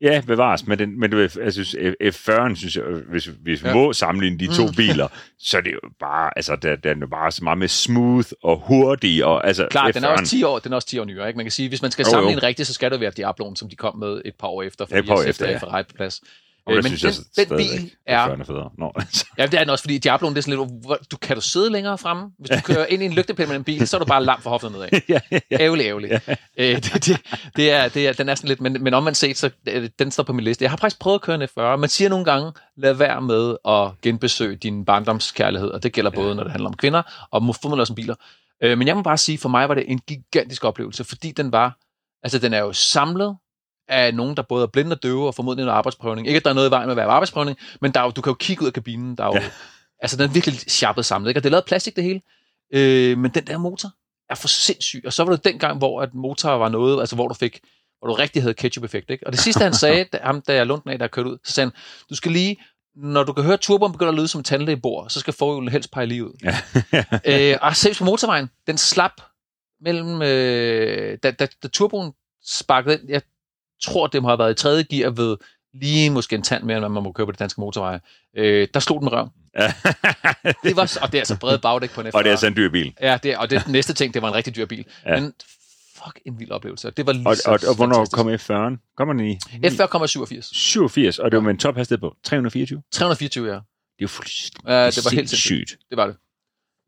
Ja, 0.00 0.22
bevares, 0.26 0.66
men, 0.66 0.78
den, 0.78 1.00
men 1.00 1.10
du 1.10 1.18
jeg 1.18 1.52
synes, 1.52 1.74
F40'en, 2.02 2.56
synes 2.56 2.76
jeg, 2.76 2.84
hvis, 3.10 3.24
hvis 3.42 3.62
vi 3.64 3.68
Ja. 3.68 3.74
må 3.74 3.92
sammenligne 3.92 4.38
de 4.38 4.46
to 4.56 4.66
Mm. 4.66 4.74
biler, 4.74 5.08
så 5.38 5.56
er 5.56 5.60
det 5.60 5.72
jo 5.72 5.80
bare, 6.00 6.30
altså, 6.36 6.56
den, 6.56 6.78
den 6.84 7.02
er 7.02 7.06
bare 7.06 7.32
så 7.32 7.44
meget 7.44 7.58
mere 7.58 7.68
smooth 7.68 8.28
og 8.42 8.58
hurtig, 8.66 9.24
og 9.24 9.46
altså, 9.46 9.66
Klart, 9.70 9.94
den 9.94 10.04
er 10.04 10.08
F40'en 10.08 10.20
også 10.20 10.30
10 10.30 10.42
år, 10.42 10.58
den 10.58 10.72
er 10.72 10.76
også 10.76 10.88
10 10.88 10.98
år 10.98 11.04
nyere. 11.04 11.26
Ikke? 11.28 11.36
Man 11.36 11.44
kan 11.46 11.50
sige, 11.52 11.68
hvis 11.68 11.82
man 11.82 11.90
skal 11.90 12.02
Jo, 12.02 12.06
jo. 12.06 12.10
sammenligne 12.10 12.42
rigtigt, 12.42 12.66
så 12.68 12.74
skal 12.74 12.90
det 12.90 13.00
være 13.00 13.10
Diabloen, 13.10 13.56
som 13.56 13.68
de 13.68 13.76
kom 13.76 13.98
med 13.98 14.22
et 14.24 14.34
par 14.40 14.48
år 14.48 14.62
efter, 14.62 14.86
fordi 14.86 15.02
par 15.06 15.14
år 15.14 15.22
efter, 15.22 15.46
er 15.46 15.50
ja. 15.50 15.58
Ferrari 15.58 15.82
på 15.82 15.94
plads. 15.96 16.20
Øh, 16.68 16.74
men 16.76 16.96
synes 16.96 17.16
den, 17.16 17.24
jeg 17.36 17.48
den 17.48 17.56
bil 17.56 17.90
er 18.06 18.26
F40'en 18.26 18.40
er 18.40 18.44
federe. 18.44 18.70
Nå, 18.78 18.92
altså. 19.00 19.26
Ja, 19.38 19.46
det 19.46 19.54
er 19.54 19.58
den 19.58 19.70
også, 19.70 19.82
fordi 19.82 19.98
Diabloen, 19.98 20.34
det 20.34 20.38
er 20.38 20.42
sådan 20.50 20.58
lidt, 20.68 20.84
hvor- 20.86 20.98
du, 21.10 21.16
kan 21.16 21.36
du 21.36 21.42
sidde 21.42 21.70
længere 21.70 21.98
fremme? 21.98 22.30
Hvis 22.38 22.50
du 22.50 22.60
kører 22.74 22.86
ind 22.86 23.02
i 23.02 23.06
en 23.06 23.12
lygtepæl 23.12 23.48
med 23.48 23.56
en 23.56 23.64
bil, 23.64 23.88
så 23.88 23.96
er 23.96 23.98
du 23.98 24.04
bare 24.04 24.24
langt 24.24 24.42
for 24.42 24.50
hoften 24.50 24.72
nedad. 24.72 24.88
ja, 25.08 25.20
ja, 25.30 25.38
ja. 25.50 25.56
Ærgerlig, 25.60 25.86
ærgerlig. 25.86 26.20
Øh, 26.56 26.76
det, 26.76 26.92
det, 27.06 27.20
det, 27.56 27.70
er, 27.70 27.88
det 27.88 28.08
er, 28.08 28.12
den 28.12 28.28
er 28.28 28.34
sådan 28.34 28.48
lidt, 28.48 28.60
men, 28.60 28.82
men 28.82 28.94
omvendt 28.94 29.16
set, 29.16 29.36
så 29.38 29.50
øh, 29.68 29.88
den 29.98 30.10
står 30.10 30.22
på 30.22 30.32
min 30.32 30.44
liste. 30.44 30.62
Jeg 30.62 30.70
har 30.70 30.76
faktisk 30.76 30.98
prøvet 31.00 31.14
at 31.14 31.22
køre 31.22 31.34
en 31.36 31.42
F40. 31.42 31.76
Man 31.76 31.88
siger 31.88 32.08
nogle 32.08 32.24
gange, 32.24 32.52
lad 32.76 32.94
være 32.94 33.20
med 33.22 33.56
at 33.68 34.00
genbesøge 34.02 34.56
din 34.56 34.84
barndomskærlighed, 34.84 35.68
og 35.68 35.82
det 35.82 35.92
gælder 35.92 36.10
både, 36.10 36.34
når 36.34 36.42
det 36.42 36.52
handler 36.52 36.68
om 36.68 36.76
kvinder, 36.76 37.02
og 37.30 37.42
formodentlig 37.42 37.80
også 37.80 37.92
om 37.92 37.94
biler. 37.94 38.14
Øh, 38.62 38.78
men 38.78 38.88
jeg 38.88 38.96
må 38.96 39.02
bare 39.02 39.18
sige, 39.18 39.38
for 39.38 39.48
mig 39.48 39.68
var 39.68 39.74
det 39.74 39.84
en 39.90 39.98
gigantisk 39.98 40.64
oplevelse, 40.64 41.04
fordi 41.04 41.32
den 41.32 41.52
var, 41.52 41.76
altså 42.22 42.38
den 42.38 42.52
er 42.54 42.58
jo 42.58 42.72
samlet 42.72 43.36
af 43.88 44.14
nogen, 44.14 44.36
der 44.36 44.42
både 44.42 44.62
er 44.62 44.66
blinde 44.66 44.94
og 44.94 45.02
døve, 45.02 45.26
og 45.26 45.34
formodentlig 45.34 45.64
noget 45.64 45.76
arbejdsprøvning. 45.76 46.26
Ikke, 46.26 46.36
at 46.36 46.44
der 46.44 46.50
er 46.50 46.54
noget 46.54 46.68
i 46.68 46.70
vejen 46.70 46.86
med 46.86 46.92
at 46.92 46.96
være 46.96 47.06
arbejdsprøvning, 47.06 47.58
men 47.80 47.92
der 47.92 48.00
er 48.00 48.04
jo, 48.04 48.10
du 48.10 48.20
kan 48.20 48.30
jo 48.30 48.34
kigge 48.40 48.62
ud 48.62 48.66
af 48.66 48.72
kabinen, 48.72 49.16
der 49.16 49.24
er 49.24 49.28
jo, 49.28 49.34
Ja. 49.34 49.50
altså 50.02 50.16
den 50.16 50.24
er 50.28 50.32
virkelig 50.32 50.54
sharpet 50.60 51.04
samlet, 51.06 51.28
ikke? 51.30 51.38
og 51.38 51.42
det 51.42 51.48
er 51.48 51.50
lavet 51.50 51.64
plastik 51.64 51.96
det 51.96 52.04
hele. 52.04 52.20
Øh, 52.74 53.18
men 53.18 53.30
den 53.30 53.46
der 53.46 53.58
motor 53.58 53.90
er 54.30 54.34
for 54.34 54.48
sindssyg. 54.48 55.02
Og 55.06 55.12
så 55.12 55.24
var 55.24 55.30
det 55.32 55.44
den 55.44 55.58
gang, 55.58 55.78
hvor 55.78 56.02
at 56.02 56.14
motor 56.14 56.50
var 56.50 56.68
noget, 56.68 57.00
altså 57.00 57.14
hvor 57.16 57.28
du 57.28 57.34
fik, 57.34 57.60
hvor 57.98 58.08
du 58.08 58.14
rigtig 58.14 58.42
havde 58.42 58.54
ketchup-effekt. 58.54 59.10
Ikke? 59.10 59.26
Og 59.26 59.32
det 59.32 59.40
sidste, 59.40 59.62
han 59.62 59.74
sagde, 59.84 60.04
da, 60.04 60.18
ham, 60.22 60.40
da 60.40 60.54
jeg 60.54 60.66
lundte 60.66 60.84
den 60.84 60.92
af, 60.92 60.98
der 60.98 61.06
kørte 61.06 61.30
ud, 61.30 61.38
så 61.44 61.52
sagde 61.52 61.66
han, 61.66 61.72
du 62.10 62.14
skal 62.16 62.32
lige, 62.32 62.56
når 62.96 63.22
du 63.24 63.32
kan 63.32 63.44
høre 63.44 63.56
turboen 63.56 63.92
begynder 63.92 64.12
at 64.12 64.16
lyde 64.18 64.28
som 64.28 64.42
tandlægebord, 64.42 65.10
så 65.10 65.20
skal 65.20 65.32
forhjulen 65.34 65.68
helst 65.68 65.90
pege 65.90 66.06
lige 66.06 66.24
ud. 66.24 66.32
Ja. 66.44 67.52
øh, 67.52 67.58
og 67.62 67.76
selv 67.76 67.94
på 67.94 68.04
motorvejen, 68.04 68.50
den 68.66 68.78
slap 68.78 69.12
mellem, 69.80 70.22
øh, 70.22 71.18
da, 71.22 71.30
da, 71.30 71.46
da 71.62 71.68
turboen 71.68 72.12
sparkede 72.46 72.94
ind, 72.94 73.02
jeg 73.08 73.22
tror, 73.82 74.06
det 74.06 74.22
må 74.22 74.28
have 74.28 74.38
været 74.38 74.50
i 74.50 74.62
tredje 74.62 74.82
gear 74.82 75.10
ved 75.10 75.36
lige 75.74 76.10
måske 76.10 76.36
en 76.36 76.42
tand 76.42 76.64
mere, 76.64 76.76
end 76.76 76.82
hvad 76.82 76.90
man 76.90 77.02
må 77.02 77.12
køre 77.12 77.26
på 77.26 77.32
det 77.32 77.38
danske 77.38 77.60
motorveje. 77.60 78.00
Øh, 78.36 78.68
der 78.74 78.80
slog 78.80 79.00
den 79.00 79.04
med 79.04 79.12
røv. 79.12 79.28
Det 80.64 80.76
var, 80.76 80.98
og 81.02 81.12
det 81.12 81.18
er 81.18 81.20
altså 81.20 81.38
bredt 81.38 81.62
bagdæk 81.62 81.90
på 81.90 82.00
en 82.00 82.06
F40. 82.06 82.10
og 82.14 82.24
det 82.24 82.28
er 82.28 82.32
altså 82.32 82.46
en 82.46 82.56
dyr 82.56 82.70
bil. 82.70 82.94
Ja, 83.00 83.18
det, 83.22 83.36
og 83.36 83.50
det 83.50 83.68
næste 83.68 83.92
ting, 83.94 84.14
det 84.14 84.22
var 84.22 84.28
en 84.28 84.34
rigtig 84.34 84.56
dyr 84.56 84.66
bil. 84.66 84.84
Ja. 85.06 85.20
Men 85.20 85.32
fuck, 85.96 86.20
en 86.26 86.40
vild 86.40 86.50
oplevelse. 86.50 86.90
Det 86.90 87.06
var 87.06 87.12
lige 87.12 87.28
Og, 87.28 87.36
så 87.36 87.50
og, 87.50 87.58
og 87.68 87.76
hvornår 87.76 88.06
kom 88.12 88.28
F40'en? 88.28 88.94
Kommer 88.96 89.14
den 89.14 89.26
i? 89.26 89.38
F40,87. 89.66 90.48
87, 90.52 91.18
og 91.18 91.30
det 91.30 91.36
var 91.36 91.42
med 91.42 91.50
en 91.50 91.58
tophastighed 91.58 92.00
på 92.00 92.16
324. 92.24 92.82
324, 92.92 93.48
ja. 93.48 93.54
Det 93.54 93.62
jo 94.02 94.08
fuldstændig 94.08 94.70
Ja, 94.70 94.86
det 94.86 95.04
var 95.04 95.10
helt 95.10 95.30
sindssygt. 95.30 95.76
Det 95.90 95.96
var 95.96 96.06
det. 96.06 96.16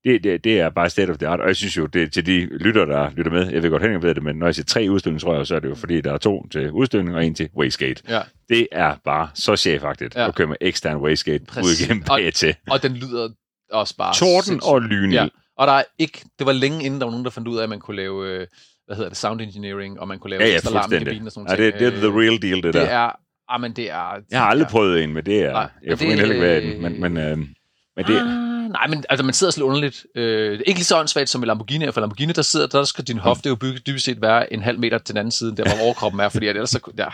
Det, 0.05 0.25
det, 0.25 0.45
det 0.45 0.61
er 0.61 0.71
bare 0.71 0.91
state 0.91 1.11
of 1.11 1.19
the 1.19 1.29
art, 1.29 1.41
og 1.41 1.49
jeg 1.49 1.57
synes 1.57 1.77
jo, 1.77 1.87
det 1.87 2.13
til 2.13 2.27
de 2.27 2.41
lytter, 2.41 2.85
der 2.85 3.11
lytter 3.17 3.33
med, 3.33 3.51
jeg 3.53 3.63
ved 3.63 3.71
godt, 3.71 3.83
Henning 3.83 4.03
ved 4.03 4.15
det, 4.15 4.23
men 4.23 4.37
når 4.37 4.47
jeg 4.47 4.55
siger 4.55 4.65
tre 4.65 4.87
udstødningsrør, 4.91 5.45
så 5.45 5.55
er 5.55 5.61
det 5.61 5.69
jo 5.69 5.75
fordi, 5.75 6.01
der 6.01 6.13
er 6.13 6.19
to 6.19 6.49
til 6.49 6.71
udstødning 6.71 7.17
og 7.17 7.27
en 7.27 7.35
til 7.35 7.49
wastegate. 7.57 8.03
Ja. 8.09 8.21
Det 8.49 8.69
er 8.73 8.95
bare 9.05 9.29
så 9.35 9.57
chefagtigt 9.57 10.15
ja. 10.15 10.23
Ja. 10.23 10.29
at 10.29 10.35
køre 10.35 10.47
med 10.47 10.57
ekstern 10.61 10.97
wastegate 10.97 11.45
ud 11.65 11.83
igennem 11.85 12.05
Og- 12.11 12.35
til. 12.35 12.55
Og 12.71 12.83
den 12.83 12.93
lyder 12.93 13.29
også 13.73 13.97
bare 13.97 14.15
Torden 14.15 14.43
sindssygt. 14.43 14.73
og 14.73 14.83
lyn. 14.83 15.13
Ja. 15.13 15.29
Og 15.59 15.67
der 15.67 15.73
er 15.73 15.83
ikke, 15.99 16.25
det 16.39 16.47
var 16.47 16.53
længe 16.53 16.85
inden, 16.85 17.01
der 17.01 17.07
var 17.07 17.11
nogen, 17.11 17.25
der 17.25 17.31
fandt 17.31 17.49
ud 17.49 17.59
af, 17.59 17.63
at 17.63 17.69
man 17.69 17.81
kunne 17.81 17.97
lave, 17.97 18.27
øh, 18.29 18.47
hvad 18.87 18.97
hedder 18.97 19.09
det, 19.11 19.19
sound 19.19 19.41
engineering, 19.41 20.01
og 20.01 20.09
man 20.09 20.19
kunne 20.19 20.31
lave 20.31 20.43
Ja, 20.43 20.49
ja, 20.49 20.55
ekstra 20.55 20.73
larm 20.75 20.93
i 20.93 20.99
kabinen 20.99 21.27
og 21.27 21.33
sådan 21.33 21.47
Ja, 21.51 21.57
nogle 21.57 21.73
det, 21.73 21.81
det 21.81 21.87
er 22.05 22.11
the 22.11 22.21
real 22.21 22.43
deal, 22.43 22.57
det, 22.57 22.65
det 22.65 22.75
der. 22.75 22.81
er, 22.81 23.11
ah, 23.49 23.61
men 23.61 23.73
det 23.73 23.91
er... 23.91 24.23
Jeg 24.31 24.41
har 24.41 24.47
aldrig 24.47 24.67
ja. 24.67 24.71
prøvet 24.71 25.05
en, 25.05 25.13
men 25.15 25.27
det 25.27 25.45
er... 25.45 25.53
Nej, 25.53 25.69
jeg 25.85 25.99
får 25.99 26.07
heller 26.07 26.25
ikke 26.25 26.41
være 26.41 26.61
den, 26.61 26.83
men, 26.83 27.01
men, 27.01 27.17
øh, 27.17 27.39
men 27.97 28.05
det, 28.07 28.21
Ah, 28.21 28.48
nej, 28.73 28.87
men 28.87 29.05
altså, 29.11 29.25
man 29.25 29.35
sidder 29.35 29.51
sådan 29.51 29.65
underligt. 29.65 30.07
Øh, 30.15 30.53
ikke 30.53 30.79
lige 30.79 30.85
så 30.85 30.99
åndssvagt 30.99 31.29
som 31.29 31.43
i 31.43 31.47
Lamborghini, 31.47 31.93
for 31.93 32.01
Lamborghini, 32.01 32.33
der 32.33 32.43
sidder, 32.43 32.67
der 32.67 32.85
skal 32.85 33.05
din 33.05 33.19
hofte 33.19 33.49
jo 33.49 33.55
bygge, 33.55 33.79
dybest 33.87 34.05
set 34.05 34.23
være 34.23 34.53
en 34.53 34.63
halv 34.63 34.79
meter 34.79 34.99
til 34.99 35.15
den 35.15 35.19
anden 35.19 35.33
side, 35.33 35.57
der 35.57 35.63
hvor 35.75 35.85
overkroppen 35.85 36.21
er, 36.21 36.29
fordi 36.29 36.47
at 36.47 36.57
ellers 36.57 36.71
så, 36.71 36.93
ja, 36.99 37.07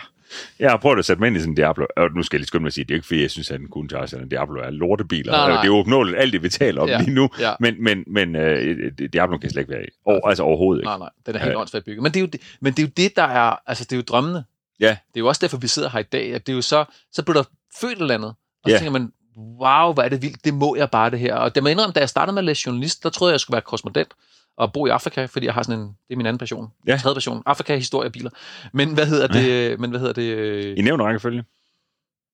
Jeg 0.59 0.69
har 0.69 0.77
prøvet 0.77 0.99
at 0.99 1.05
sætte 1.05 1.19
mig 1.19 1.27
ind 1.27 1.35
i 1.37 1.39
sådan 1.39 1.51
en 1.51 1.55
Diablo, 1.55 1.85
og 1.97 2.09
nu 2.15 2.23
skal 2.23 2.37
jeg 2.37 2.39
lige 2.39 2.47
skynde 2.47 2.61
mig 2.63 2.67
at 2.67 2.73
sige, 2.73 2.83
det 2.85 2.91
er 2.91 2.95
ikke 2.95 3.07
fordi, 3.07 3.21
jeg 3.21 3.31
synes, 3.31 3.51
at 3.51 3.59
en 3.59 3.67
Countach 3.71 4.13
eller 4.13 4.23
en 4.23 4.29
Diablo 4.29 4.61
er 4.61 4.69
lortebiler. 4.69 5.31
Nej, 5.31 5.47
nej. 5.49 5.55
Det 5.61 5.63
er 5.63 5.73
jo 5.73 5.77
opnåeligt 5.77 6.17
alt 6.17 6.33
det, 6.33 6.43
vi 6.43 6.49
taler 6.49 6.81
om 6.81 6.87
Ja, 6.89 6.99
lige 7.01 7.11
nu, 7.11 7.29
ja. 7.39 7.51
men, 7.59 7.83
men, 7.83 8.03
men 8.07 8.35
øh, 8.35 8.91
Diablo 9.13 9.37
kan 9.37 9.49
slet 9.49 9.61
ikke 9.61 9.73
være 9.73 9.83
i. 9.83 9.87
Og, 10.05 10.21
altså 10.29 10.43
overhovedet 10.43 10.81
ikke. 10.81 10.87
nej, 10.87 10.97
nej, 10.97 11.09
den 11.25 11.35
er 11.35 11.39
helt 11.39 11.51
Ja. 11.51 11.59
åndssvagt 11.59 11.85
bygget. 11.85 12.03
Men 12.03 12.11
det, 12.11 12.17
er 12.19 12.21
jo 12.21 12.27
det, 12.27 12.41
men 12.61 12.73
det 12.73 12.79
er 12.79 12.87
jo 12.87 12.91
det, 12.97 13.15
der 13.15 13.23
er, 13.23 13.55
altså 13.67 13.83
det 13.83 13.91
er 13.91 13.95
jo 13.97 14.03
drømmene. 14.07 14.43
Ja. 14.79 14.87
Det 14.89 14.95
er 15.15 15.19
jo 15.19 15.27
også 15.27 15.39
derfor, 15.41 15.57
vi 15.57 15.67
sidder 15.67 15.89
her 15.89 15.99
i 15.99 16.03
dag, 16.03 16.33
at 16.33 16.47
det 16.47 16.53
er 16.53 16.55
jo 16.55 16.61
så, 16.61 16.85
så 17.13 17.23
bliver 17.23 17.37
der 17.41 17.49
født 17.81 17.99
eller 18.01 18.13
andet, 18.13 18.29
og 18.29 18.69
så 18.69 18.71
Ja. 18.71 18.77
tænker 18.77 18.91
man, 18.91 19.11
wow, 19.37 19.93
hvor 19.93 20.01
er 20.01 20.09
det 20.09 20.21
vildt, 20.21 20.45
det 20.45 20.53
må 20.53 20.75
jeg 20.75 20.91
bare 20.91 21.09
det 21.09 21.19
her. 21.19 21.35
Og 21.35 21.55
det 21.55 21.63
må 21.63 21.69
indrømme, 21.69 21.93
da 21.93 21.99
jeg 21.99 22.09
startede 22.09 22.33
med 22.33 22.39
at 22.41 22.45
læse 22.45 22.63
journalist, 22.65 23.03
der 23.03 23.09
troede 23.09 23.31
jeg, 23.31 23.33
jeg 23.33 23.39
skulle 23.39 23.55
være 23.55 23.61
korrespondent 23.61 24.13
og 24.57 24.73
bo 24.73 24.85
i 24.85 24.89
Afrika, 24.89 25.25
fordi 25.25 25.45
jeg 25.45 25.53
har 25.53 25.63
sådan 25.63 25.79
en, 25.79 25.87
det 25.87 26.13
er 26.13 26.17
min 26.17 26.25
anden 26.25 26.37
passion, 26.37 26.67
Ja. 26.87 26.97
tredje 26.97 27.15
passion, 27.15 27.43
Afrika, 27.45 27.75
historie 27.75 28.07
og 28.09 28.11
biler. 28.11 28.29
Men 28.73 28.93
hvad 28.93 29.05
hedder 29.05 29.27
det, 29.27 29.79
men 29.79 29.89
hvad 29.89 29.99
hedder 29.99 30.13
det, 30.13 30.23
øh, 30.23 30.77
I 30.77 30.81
nævner 30.81 31.05
rækkefølge? 31.05 31.43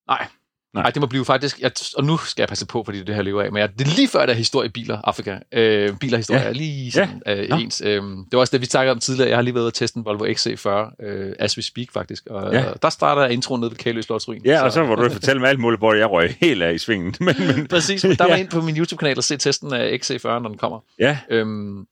Nej. 0.08 0.28
Nej. 0.74 0.84
Nej, 0.84 0.92
det 0.92 1.00
må 1.02 1.08
blive 1.08 1.26
faktisk, 1.26 1.60
jeg, 1.60 1.72
og 1.98 2.04
nu 2.04 2.18
skal 2.18 2.42
jeg 2.42 2.48
passe 2.50 2.66
på, 2.66 2.84
fordi 2.84 3.00
det 3.00 3.10
er 3.10 3.14
her 3.14 3.22
lever 3.22 3.42
af, 3.44 3.52
men 3.52 3.60
jeg, 3.60 3.70
det 3.80 3.88
er 3.88 3.96
lige 3.96 4.08
før, 4.08 4.26
der 4.26 4.34
er 4.34 4.38
historie 4.38 4.68
i 4.68 4.72
biler, 4.72 5.02
Afrika. 5.04 5.38
Øh, 5.52 5.98
biler 5.98 6.18
og 6.18 6.20
historie 6.20 6.42
Ja. 6.42 6.48
er 6.50 6.54
lige 6.54 6.92
sådan 6.92 7.22
Nå. 7.26 7.32
øh, 7.56 7.62
ens. 7.62 7.82
Øh, 7.86 8.02
det 8.04 8.26
var 8.32 8.40
også 8.40 8.52
det, 8.52 8.62
vi 8.62 8.66
snakkede 8.66 8.92
om 8.92 9.00
tidligere. 9.00 9.30
Jeg 9.30 9.38
har 9.38 9.42
lige 9.42 9.56
været 9.56 9.68
at 9.68 9.74
teste 9.74 9.98
en 9.98 10.06
Volvo 10.06 10.26
XC40, 10.26 11.06
øh, 11.06 11.36
as 11.40 11.58
we 11.58 11.62
speak 11.64 11.88
faktisk. 11.94 12.28
Og 12.28 12.54
Ja. 12.54 12.60
ja. 12.62 12.72
der 12.82 12.90
starter 12.90 13.26
introen 13.28 13.60
nede 13.62 13.72
ved 13.72 13.78
Kæløs 13.78 14.06
Slotsruin. 14.06 14.42
Ja, 14.46 14.64
og 14.64 14.72
så 14.72 14.82
var 14.82 14.96
du 14.96 15.10
fortælle 15.10 15.40
mig 15.42 15.50
alt 15.50 15.60
muligt, 15.60 15.80
hvor 15.80 15.94
jeg 15.94 16.10
røg 16.12 16.38
helt 16.42 16.64
af 16.64 16.74
i 16.74 16.78
svingen. 16.78 17.16
Men, 17.26 17.36
men, 17.56 17.68
Præcis, 17.68 18.04
men 18.04 18.16
der 18.18 18.24
var 18.24 18.32
Ja. 18.36 18.40
ind 18.40 18.50
på 18.50 18.62
min 18.62 18.78
YouTube-kanal 18.78 19.18
og 19.18 19.24
se 19.24 19.38
testen 19.38 19.74
af 19.74 20.00
XC40, 20.04 20.28
når 20.28 20.40
den 20.50 20.58
kommer. 20.58 20.80
ja, 21.00 21.18
Øhm, 21.30 21.86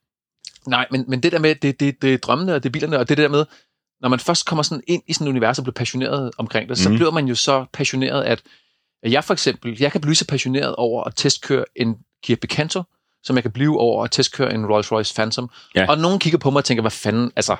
nej, 0.66 0.86
men, 0.90 1.04
men 1.08 1.20
det 1.22 1.32
der 1.32 1.38
med, 1.38 1.54
det, 1.54 1.80
det, 1.80 2.02
det 2.02 2.14
er 2.14 2.18
drømmene, 2.18 2.54
og 2.54 2.62
det 2.62 2.68
er 2.68 2.72
bilerne, 2.72 2.98
og 2.98 3.08
det 3.08 3.18
der 3.18 3.28
med, 3.28 3.44
når 4.00 4.08
man 4.08 4.18
først 4.18 4.46
kommer 4.46 4.62
sådan 4.62 4.82
ind 4.86 5.02
i 5.08 5.12
sådan 5.12 5.26
et 5.26 5.30
univers 5.30 5.58
og 5.58 5.64
bliver 5.64 5.74
passioneret 5.74 6.30
omkring 6.38 6.68
det, 6.68 6.78
så 6.78 6.88
Mhm. 6.88 6.96
bliver 6.98 7.10
man 7.10 7.26
jo 7.26 7.34
så 7.34 7.64
passioneret, 7.72 8.22
at 8.24 8.42
jeg 9.02 9.24
for 9.24 9.32
eksempel, 9.32 9.76
jeg 9.80 9.92
kan 9.92 10.00
blive 10.00 10.14
så 10.14 10.26
passioneret 10.26 10.76
over 10.76 11.04
at 11.04 11.12
testkøre 11.16 11.64
en 11.76 11.96
Kia 12.22 12.36
Picanto, 12.36 12.82
som 13.22 13.36
jeg 13.36 13.42
kan 13.42 13.52
blive 13.52 13.80
over 13.80 14.04
at 14.04 14.10
testkøre 14.10 14.54
en 14.54 14.64
Rolls-Royce 14.64 15.14
Phantom. 15.14 15.50
Ja. 15.74 15.86
Og 15.88 15.98
nogen 15.98 16.18
kigger 16.18 16.38
på 16.38 16.50
mig 16.50 16.58
og 16.58 16.64
tænker, 16.64 16.82
hvad 16.82 16.90
fanden, 16.90 17.32
altså, 17.36 17.56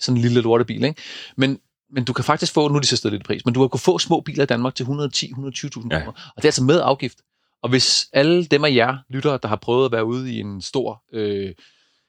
sådan 0.00 0.16
en 0.16 0.22
lille 0.22 0.40
lortebil, 0.40 0.84
ikke? 0.84 1.02
Men, 1.36 1.58
men 1.92 2.04
du 2.04 2.12
kan 2.12 2.24
faktisk 2.24 2.52
få, 2.52 2.68
nu 2.68 2.74
er 2.74 2.80
de 2.80 2.86
så 2.86 2.96
stedet 2.96 3.12
lidt 3.12 3.24
pris, 3.24 3.44
men 3.44 3.54
du 3.54 3.60
kan 3.60 3.68
kunne 3.68 3.80
få 3.80 3.98
små 3.98 4.20
biler 4.20 4.42
i 4.42 4.46
Danmark 4.46 4.74
til 4.74 4.84
110-120.000 4.84 4.90
Ja. 4.90 5.98
kroner. 5.98 6.12
Og 6.36 6.36
det 6.36 6.44
er 6.44 6.48
altså 6.48 6.64
med 6.64 6.80
afgift. 6.84 7.18
Og 7.62 7.68
hvis 7.70 8.08
alle 8.12 8.44
dem 8.44 8.64
af 8.64 8.74
jer 8.74 8.96
lyttere, 9.10 9.38
der 9.42 9.48
har 9.48 9.56
prøvet 9.56 9.84
at 9.84 9.92
være 9.92 10.04
ude 10.04 10.32
i 10.34 10.40
en 10.40 10.62
stor 10.62 11.02
øh, 11.12 11.52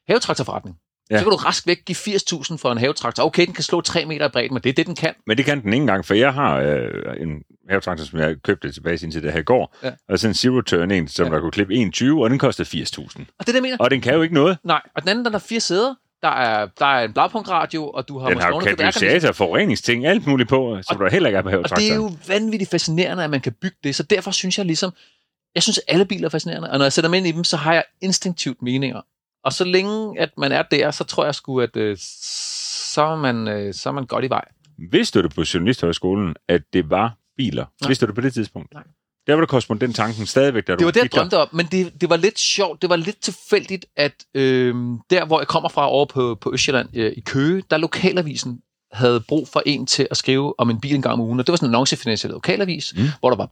havetraktorforretning, 0.08 0.78
Ja. 1.12 1.18
så 1.18 1.24
kan 1.24 1.32
du 1.32 1.36
rask 1.38 1.68
væk 1.68 1.86
give 1.86 1.96
80.000 1.96 2.58
for 2.58 2.72
en 2.72 2.78
havetraktor. 2.78 3.24
Okay, 3.24 3.46
den 3.46 3.54
kan 3.54 3.64
slå 3.64 3.82
3 3.82 4.06
meter 4.06 4.26
i 4.26 4.30
bredden, 4.30 4.54
men 4.54 4.64
det 4.64 4.70
er 4.70 4.74
det, 4.74 4.86
den 4.88 4.96
kan. 4.96 5.14
men 5.28 5.38
det 5.38 5.46
kan 5.46 5.62
den 5.62 5.74
ikke 5.74 5.82
engang, 5.82 6.06
for 6.06 6.14
jeg 6.14 6.34
har 6.34 6.56
øh, 6.56 6.90
en 7.22 7.30
havetraktor, 7.70 8.06
som 8.06 8.20
jeg 8.20 8.36
købte 8.44 8.72
tilbage 8.72 8.98
sin 8.98 9.12
til 9.12 9.24
det 9.24 9.32
her 9.32 9.40
i 9.40 9.44
går. 9.44 9.76
Ja. 9.84 9.92
Og 10.10 10.20
sådan 10.20 10.32
en 10.32 10.36
zero 10.36 10.62
turn 10.62 10.92
en, 10.92 11.08
som 11.08 11.28
Ja. 11.28 11.34
der 11.34 11.40
kunne 11.40 11.52
klippe 11.52 11.74
21, 11.76 12.24
og 12.24 12.30
den 12.30 12.40
kostede 12.40 12.84
80.000. 12.84 13.02
Og 13.40 13.48
det 13.48 13.50
er 13.50 13.54
jeg 13.54 13.62
mener. 13.62 13.78
Og 13.80 13.92
den 13.92 14.02
kan 14.02 14.14
jo 14.14 14.22
ikke 14.22 14.34
noget. 14.36 14.58
Nej, 14.64 14.82
og 14.96 15.02
den 15.02 15.10
anden, 15.10 15.26
der 15.26 15.32
er 15.32 15.40
fire 15.40 15.60
sæder. 15.60 15.96
Der 16.22 16.32
er, 16.32 16.68
der 16.80 16.86
er 16.86 17.06
en 17.06 17.14
blagpunktradio, 17.14 17.90
og 17.90 18.08
du 18.08 18.20
har 18.20 18.30
Den 18.30 18.38
har 18.40 18.48
jo 18.48 18.60
katalysator, 18.60 19.32
forureningsting, 19.32 20.06
alt 20.06 20.28
muligt 20.28 20.50
på, 20.50 20.78
som 20.90 20.98
der 20.98 21.10
heller 21.10 21.30
ikke 21.30 21.38
er 21.38 21.42
på 21.42 21.48
Og 21.48 21.52
det 21.54 21.60
er 21.72 21.78
havetraktoren. 21.78 22.12
jo 22.12 22.18
vanvittigt 22.28 22.72
fascinerende, 22.72 23.24
at 23.24 23.30
man 23.30 23.42
kan 23.42 23.54
bygge 23.62 23.78
det. 23.84 23.96
Så 23.96 24.04
derfor 24.04 24.32
synes 24.32 24.58
jeg 24.58 24.66
ligesom, 24.66 24.92
jeg 25.56 25.64
synes, 25.64 25.78
alle 25.88 26.06
biler 26.06 26.26
er 26.26 26.30
fascinerende. 26.30 26.72
Og 26.72 26.78
når 26.78 26.86
jeg 26.86 26.94
sætter 26.94 27.10
mig 27.10 27.18
ind 27.18 27.28
i 27.28 27.32
dem, 27.32 27.44
så 27.44 27.58
har 27.58 27.74
jeg 27.74 27.84
instinktivt 28.02 28.62
meninger. 28.62 29.02
Og 29.46 29.54
så 29.54 29.64
længe, 29.64 30.20
at 30.20 30.30
man 30.38 30.52
er 30.52 30.62
der, 30.62 30.92
så 30.92 31.04
tror 31.04 31.26
jeg 31.26 31.36
sgu, 31.36 31.62
at 31.62 31.78
øh, 31.78 31.98
så, 32.94 33.02
er 33.02 33.16
man, 33.16 33.48
øh, 33.48 33.74
så 33.74 33.90
er 33.90 33.94
man 33.94 34.06
godt 34.06 34.26
i 34.26 34.30
vej. 34.30 34.46
Vidste 34.92 35.20
du 35.20 35.24
det 35.28 35.36
på 35.36 35.44
Journalisthøjskolen, 35.54 36.36
at 36.50 36.62
det 36.74 36.90
var 36.90 37.18
biler? 37.38 37.66
Nej. 37.82 37.88
Vidste 37.88 38.06
du 38.06 38.08
det 38.08 38.16
på 38.16 38.22
det 38.22 38.34
tidspunkt? 38.34 38.74
Nej. 38.74 38.84
Der 39.28 39.34
var 39.34 39.42
der 39.42 39.48
korrespondent-tanken 39.48 40.26
stadigvæk, 40.26 40.68
da 40.68 40.72
du 40.74 40.78
Det 40.78 40.86
var 40.86 40.92
det, 40.92 41.02
jeg 41.04 41.12
der. 41.12 41.18
drømte 41.20 41.38
om, 41.38 41.48
men 41.52 41.66
det, 41.66 42.02
det 42.02 42.10
var 42.10 42.18
lidt 42.18 42.40
sjovt, 42.40 42.82
det 42.82 42.90
var 42.90 42.96
lidt 42.96 43.22
tilfældigt, 43.22 43.86
at 43.98 44.14
øh, 44.36 44.76
der, 45.10 45.26
hvor 45.26 45.40
jeg 45.40 45.48
kommer 45.48 45.70
fra 45.70 45.90
over 45.90 46.06
på, 46.06 46.36
på 46.42 46.54
Østjylland 46.54 46.90
øh, 46.94 47.14
i 47.18 47.20
Køge, 47.22 47.64
der 47.70 47.78
lokalavisen 47.78 48.62
havde 48.92 49.20
brug 49.28 49.48
for 49.48 49.62
en 49.66 49.86
til 49.86 50.08
at 50.12 50.18
skrive 50.18 50.60
om 50.60 50.70
en 50.70 50.82
bil 50.82 50.96
en 50.96 51.02
gang 51.02 51.14
om 51.14 51.20
ugen, 51.22 51.40
og 51.40 51.48
det 51.48 51.52
var 51.52 51.58
sådan 51.58 51.70
en 51.70 51.74
annoncefinansieret 51.76 52.34
lokalavis, 52.34 52.94
Mm. 52.98 53.04
hvor 53.20 53.30
der 53.30 53.38
var 53.38 53.46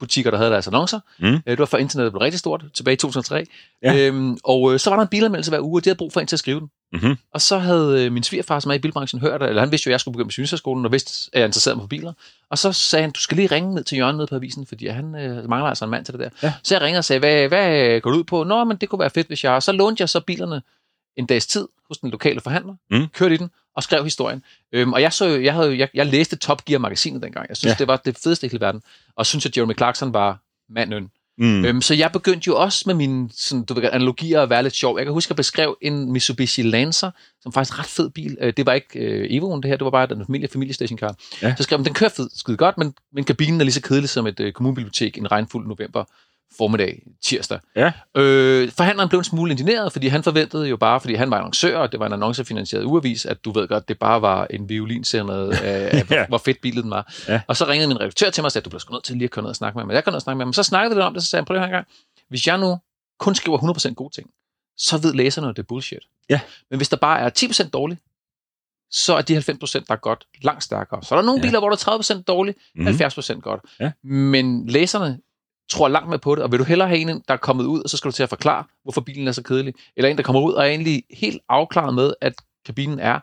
bilbutikker, 0.00 0.30
der 0.30 0.38
havde 0.38 0.50
deres 0.50 0.66
annoncer. 0.66 1.00
Mm. 1.18 1.26
Øh, 1.26 1.40
Det 1.46 1.58
var 1.58 1.64
før 1.64 1.78
internettet 1.78 2.12
blev 2.12 2.20
rigtig 2.20 2.38
stort, 2.38 2.64
tilbage 2.74 2.92
i 2.92 2.96
2003. 2.96 3.46
Ja. 3.82 3.96
Øhm, 4.06 4.36
og 4.44 4.72
øh, 4.72 4.78
så 4.78 4.90
var 4.90 4.96
der 4.96 5.02
en 5.02 5.08
bilanmeldelse 5.08 5.50
hver 5.50 5.60
uge, 5.60 5.78
og 5.78 5.84
de 5.84 5.90
havde 5.90 5.96
brug 5.96 6.12
for 6.12 6.20
en 6.20 6.26
til 6.26 6.36
at 6.36 6.40
skrive 6.40 6.60
den. 6.60 6.70
Mhm. 6.92 7.16
Og 7.34 7.40
så 7.40 7.58
havde 7.58 8.04
øh, 8.04 8.12
min 8.12 8.22
svigerfar, 8.22 8.60
som 8.60 8.70
er 8.70 8.74
i 8.74 8.78
bilbranchen, 8.78 9.20
hørt, 9.20 9.42
eller 9.42 9.60
han 9.60 9.70
vidste 9.70 9.86
jo, 9.86 9.90
at 9.90 9.92
jeg 9.92 10.00
skulle 10.00 10.12
begynde 10.12 10.26
med 10.26 10.32
synsskolen, 10.46 10.84
og 10.84 10.92
vidste, 10.92 11.30
at 11.32 11.40
jeg 11.40 11.46
interesserede 11.46 11.76
mig 11.76 11.82
for 11.82 11.88
biler. 11.88 12.12
Og 12.50 12.58
så 12.58 12.72
sagde 12.72 13.02
han, 13.02 13.10
du 13.10 13.20
skal 13.20 13.36
lige 13.36 13.48
ringe 13.54 13.74
ned 13.74 13.84
til 13.84 13.98
Jørgen 13.98 14.16
ned 14.16 14.26
på 14.26 14.34
avisen, 14.34 14.66
fordi 14.66 14.86
han 14.86 15.14
øh, 15.14 15.48
mangler 15.48 15.68
altså 15.68 15.84
en 15.84 15.90
mand 15.90 16.04
til 16.04 16.12
det 16.14 16.20
der. 16.20 16.28
Ja. 16.42 16.52
Så 16.62 16.74
jeg 16.74 16.82
ringede 16.82 16.98
og 16.98 17.04
sagde, 17.04 17.20
hvad, 17.20 17.48
hvad 17.48 18.00
går 18.00 18.10
du 18.10 18.16
ud 18.18 18.24
på? 18.24 18.44
Nå, 18.44 18.64
men 18.64 18.76
det 18.76 18.88
kunne 18.88 18.98
være 18.98 19.10
fedt, 19.10 19.26
hvis 19.26 19.44
jeg... 19.44 19.62
Så 19.62 19.72
lånte 19.72 20.00
jeg 20.02 20.08
så 20.08 20.20
bilerne 20.20 20.62
en 21.16 21.26
dags 21.26 21.46
tid 21.46 21.68
hos 21.88 21.98
den 21.98 22.10
lokale 22.10 22.40
forhandler, 22.40 22.74
Mm. 22.90 23.06
kørte 23.08 23.34
i 23.34 23.38
den 23.38 23.50
og 23.76 23.82
skrev 23.82 24.04
historien. 24.04 24.42
Øhm, 24.72 24.92
og 24.92 25.02
jeg, 25.02 25.12
så, 25.12 25.26
jeg, 25.28 25.54
havde, 25.54 25.78
jeg, 25.78 25.88
jeg 25.94 26.06
læste 26.06 26.36
Top 26.36 26.64
Gear-magasinet 26.64 27.22
dengang. 27.22 27.46
Jeg 27.48 27.56
synes, 27.56 27.70
Ja. 27.70 27.76
det 27.78 27.86
var 27.88 27.96
det 27.96 28.18
fedeste 28.24 28.46
i 28.46 28.50
hele 28.50 28.60
verden. 28.60 28.82
Og 29.16 29.26
synes, 29.26 29.46
at 29.46 29.56
Jeremy 29.56 29.76
Clarkson 29.76 30.12
var 30.12 30.38
manden. 30.70 31.10
Mm. 31.38 31.64
Øhm, 31.64 31.82
så 31.82 31.94
jeg 31.94 32.12
begyndte 32.12 32.46
jo 32.48 32.56
også 32.56 32.82
med 32.86 32.94
mine 32.94 33.28
sådan, 33.32 33.64
du 33.64 33.74
ved, 33.74 33.82
analogier 33.92 34.42
at 34.42 34.50
være 34.50 34.62
lidt 34.62 34.74
sjov. 34.74 34.98
Jeg 34.98 35.06
kan 35.06 35.12
huske, 35.12 35.26
at 35.26 35.30
jeg 35.30 35.36
beskrev 35.36 35.76
en 35.82 36.12
Mitsubishi 36.12 36.62
Lancer, 36.62 37.10
som 37.42 37.52
faktisk 37.52 37.74
en 37.74 37.78
ret 37.78 37.86
fed 37.86 38.10
bil. 38.10 38.36
Øh, 38.40 38.52
Det 38.56 38.66
var 38.66 38.72
ikke 38.72 38.98
øh, 38.98 39.24
Evo'en, 39.42 39.56
det 39.56 39.64
her, 39.64 39.76
det 39.76 39.84
var 39.84 39.90
bare 39.90 40.06
den 40.06 40.26
familie, 40.26 40.48
familiestationcar. 40.48 41.14
Ja. 41.42 41.54
Så 41.56 41.62
skrev 41.62 41.78
jeg, 41.78 41.84
den 41.84 41.94
kører 41.94 42.10
fed, 42.10 42.28
skide 42.36 42.56
godt, 42.56 42.78
men, 42.78 42.94
men 43.12 43.24
kabinen 43.24 43.60
er 43.60 43.64
lige 43.64 43.74
så 43.74 43.82
kedelig 43.82 44.08
som 44.08 44.26
et 44.26 44.40
øh, 44.40 44.52
kommunebibliotek 44.52 45.18
en 45.18 45.30
regnfuld 45.32 45.66
november 45.68 46.04
formiddag, 46.58 47.02
tirsdag. 47.24 47.58
Ja. 47.76 47.92
Øh, 48.16 48.70
forhandleren 48.72 49.08
blev 49.08 49.18
en 49.18 49.24
smule 49.24 49.50
indineret, 49.50 49.92
fordi 49.92 50.06
han 50.08 50.22
forventede 50.22 50.68
jo 50.68 50.76
bare, 50.76 51.00
fordi 51.00 51.14
han 51.14 51.30
var 51.30 51.36
annoncør, 51.36 51.78
og 51.78 51.92
det 51.92 52.00
var 52.00 52.06
en 52.06 52.12
annoncefinansieret 52.12 52.84
ugeavis, 52.84 53.26
at 53.26 53.44
du 53.44 53.50
ved 53.52 53.68
godt, 53.68 53.88
det 53.88 53.98
bare 53.98 54.22
var 54.22 54.46
en 54.50 54.68
violinserie 54.68 55.54
af, 55.62 55.98
af 55.98 56.10
Ja. 56.10 56.26
hvor, 56.26 56.38
fedt 56.38 56.60
bilen 56.60 56.90
var. 56.90 57.12
Ja. 57.28 57.40
Og 57.48 57.56
så 57.56 57.68
ringede 57.68 57.88
min 57.88 58.00
redaktør 58.00 58.30
til 58.30 58.42
mig 58.42 58.46
og 58.46 58.52
sagde, 58.52 58.64
du 58.64 58.70
bliver 58.70 58.80
sgu 58.80 58.92
nødt 58.92 59.04
til 59.04 59.16
lige 59.16 59.24
at 59.24 59.30
køre 59.30 59.42
ned 59.42 59.50
og 59.50 59.56
snakke 59.56 59.76
med 59.76 59.82
ham. 59.82 59.86
Men 59.88 59.94
jeg 59.94 60.04
kom 60.04 60.12
ned 60.12 60.16
og 60.16 60.22
snakke 60.22 60.36
med 60.38 60.46
ham. 60.46 60.52
Så 60.52 60.62
snakkede 60.62 60.90
vi 60.94 60.98
lidt 60.98 61.06
om 61.06 61.14
det, 61.14 61.22
så 61.22 61.28
sagde 61.28 61.40
han, 61.40 61.44
prøv 61.46 61.54
lige 61.54 61.64
en 61.64 61.70
gang. 61.70 61.86
Hvis 62.28 62.46
jeg 62.46 62.58
nu 62.58 62.78
kun 63.18 63.34
skriver 63.34 63.58
100% 63.90 63.94
gode 63.94 64.14
ting, 64.14 64.30
så 64.76 64.98
ved 64.98 65.14
læserne, 65.14 65.48
at 65.48 65.56
det 65.56 65.62
er 65.62 65.66
bullshit. 65.66 65.98
Ja. 66.30 66.40
Men 66.70 66.76
hvis 66.76 66.88
der 66.88 66.96
bare 66.96 67.20
er 67.20 67.30
10% 67.66 67.70
dårligt, 67.70 68.00
så 68.90 69.14
er 69.16 69.22
de 69.22 69.36
90%, 69.36 69.42
der 69.42 69.82
er 69.88 69.96
godt, 69.96 70.24
langt 70.42 70.64
stærkere. 70.64 71.02
Så 71.02 71.14
er 71.14 71.18
der 71.18 71.26
nogle 71.26 71.40
Ja. 71.40 71.46
biler, 71.48 71.58
hvor 71.58 71.68
der 71.70 71.76
er 71.76 71.98
30% 72.18 72.22
dårligt, 72.22 72.58
Mhm. 72.74 72.86
70% 72.86 73.40
godt. 73.40 73.60
Ja. 73.80 73.90
Men 74.04 74.66
læserne 74.66 75.18
tror 75.70 75.88
langt 75.88 76.10
med 76.10 76.18
på 76.18 76.34
det, 76.34 76.44
og 76.44 76.52
vil 76.52 76.58
du 76.58 76.64
hellere 76.64 76.88
have 76.88 77.00
en, 77.00 77.08
der 77.08 77.34
er 77.34 77.36
kommet 77.36 77.64
ud, 77.64 77.80
og 77.82 77.90
så 77.90 77.96
skal 77.96 78.10
du 78.10 78.16
til 78.16 78.22
at 78.22 78.28
forklare, 78.28 78.64
hvorfor 78.82 79.00
bilen 79.00 79.28
er 79.28 79.32
så 79.32 79.42
kedelig, 79.42 79.74
eller 79.96 80.08
en, 80.10 80.16
der 80.16 80.22
kommer 80.22 80.42
ud 80.42 80.52
og 80.52 80.62
er 80.64 80.68
egentlig 80.68 81.02
helt 81.10 81.40
afklaret 81.48 81.94
med, 81.94 82.12
at 82.20 82.32
kabinen 82.66 82.98
er 82.98 83.20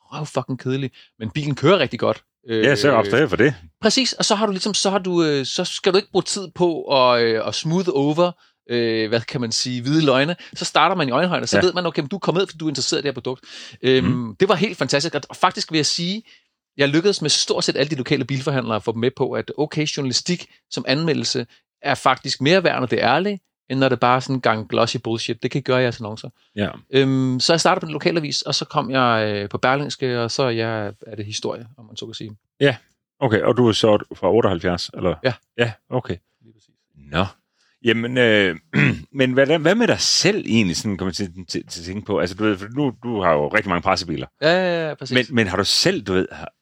røv 0.00 0.26
fucking 0.26 0.58
kedelig, 0.58 0.90
men 1.18 1.30
bilen 1.30 1.54
kører 1.54 1.78
rigtig 1.78 1.98
godt. 2.00 2.22
Øh, 2.48 2.64
Ja, 2.64 2.76
så 2.76 2.90
opstår 2.90 3.26
for 3.26 3.36
det. 3.36 3.54
Præcis, 3.80 4.12
og 4.12 4.24
så 4.24 4.34
har 4.34 4.46
du 4.46 4.52
ligesom, 4.52 4.74
så 4.74 4.90
har 4.90 4.98
du, 4.98 5.24
øh, 5.24 5.46
så 5.46 5.64
skal 5.64 5.92
du 5.92 5.96
ikke 5.96 6.10
bruge 6.10 6.22
tid 6.22 6.48
på 6.54 6.82
at, 6.82 7.22
øh, 7.22 7.46
at 7.48 7.54
smooth 7.54 7.88
over, 7.92 8.32
øh, 8.70 9.08
hvad 9.08 9.20
kan 9.20 9.40
man 9.40 9.52
sige, 9.52 9.82
hvide 9.82 10.04
løgne. 10.04 10.36
Så 10.54 10.64
starter 10.64 10.96
man 10.96 11.08
i 11.08 11.10
øjenhøjde, 11.10 11.46
så 11.46 11.56
Ja. 11.56 11.62
ved 11.62 11.72
man, 11.72 11.86
okay, 11.86 12.00
men 12.00 12.08
du 12.08 12.16
er 12.16 12.20
kommet 12.20 12.40
med, 12.40 12.46
fordi 12.46 12.58
du 12.58 12.64
er 12.64 12.68
interesseret 12.68 12.98
i 12.98 13.02
det 13.02 13.08
her 13.08 13.12
produkt. 13.14 13.44
Øhm, 13.82 14.06
mm. 14.06 14.36
Det 14.40 14.48
var 14.48 14.54
helt 14.54 14.78
fantastisk, 14.78 15.14
og 15.28 15.36
faktisk 15.36 15.70
vil 15.72 15.78
jeg 15.78 15.86
sige, 15.86 16.22
jeg 16.76 16.88
lykkedes 16.88 17.22
med 17.22 17.30
stort 17.30 17.64
set 17.64 17.76
alle 17.76 17.90
de 17.90 17.94
lokale 17.94 18.24
bilforhandlere 18.24 18.76
at 18.76 18.82
få 18.82 18.92
dem 18.92 19.00
med 19.00 19.10
på, 19.16 19.32
at 19.32 19.52
okay, 19.58 19.86
journalistik 19.86 20.46
som 20.70 20.84
anmeldelse 20.88 21.46
er 21.84 21.94
faktisk 21.94 22.40
mere 22.40 22.64
værd, 22.64 22.80
når 22.80 22.86
det 22.86 23.02
er 23.02 23.14
ærligt, 23.14 23.42
end 23.70 23.78
når 23.78 23.88
det 23.88 24.00
bare 24.00 24.16
er 24.16 24.20
sådan 24.20 24.36
en 24.36 24.40
gang 24.40 24.68
glossy 24.68 24.96
bullshit. 25.04 25.42
Det 25.42 25.50
kan 25.50 25.62
gøre 25.62 25.78
jeres 25.78 26.00
annoncer. 26.00 26.28
Ja. 26.56 26.68
Øhm, 26.90 27.40
så 27.40 27.52
jeg 27.52 27.60
startede 27.60 27.80
på 27.80 27.86
den 27.86 27.92
lokale 27.92 28.18
avis, 28.18 28.42
og 28.42 28.54
så 28.54 28.64
kom 28.64 28.90
jeg 28.90 29.28
øh, 29.28 29.48
på 29.48 29.58
Berlingske, 29.58 30.20
og 30.20 30.30
så 30.30 30.42
er, 30.42 30.50
jeg, 30.50 30.92
er 31.06 31.16
det 31.16 31.24
historie, 31.24 31.66
om 31.78 31.86
man 31.86 31.96
så 31.96 32.06
kan 32.06 32.14
sige. 32.14 32.36
Okay, 33.20 33.40
og 33.42 33.56
du 33.56 33.68
er 33.68 33.72
så 33.72 34.04
fra 34.14 34.32
78, 34.32 34.90
eller? 34.94 35.14
Ja. 35.24 35.32
Ja, 35.58 35.72
okay. 35.90 36.16
Nå. 36.96 37.24
Jamen, 37.84 38.18
øh, 38.18 38.56
men 39.18 39.32
hvad, 39.32 39.58
hvad 39.58 39.74
med 39.74 39.88
dig 39.88 40.00
selv 40.00 40.44
egentlig, 40.46 40.76
sådan 40.76 40.96
kommer 40.96 41.12
til, 41.12 41.32
til, 41.48 41.66
til 41.66 41.80
at 41.80 41.84
tænke 41.84 42.06
på? 42.06 42.18
Altså, 42.18 42.36
du 42.36 42.44
ved, 42.44 42.58
for 42.58 42.66
nu, 42.76 42.92
du 43.02 43.22
har 43.22 43.32
jo 43.32 43.48
rigtig 43.48 43.68
mange 43.68 43.82
pressebiler. 43.82 44.26
Ja, 44.42 44.50
ja, 44.50 44.88
ja, 44.88 44.94
præcis. 44.94 45.14
Men, 45.14 45.36
men 45.36 45.46
har 45.46 45.56
du 45.56 45.64
selv, 45.64 46.02
du 46.02 46.12
ved, 46.12 46.28
har, 46.32 46.52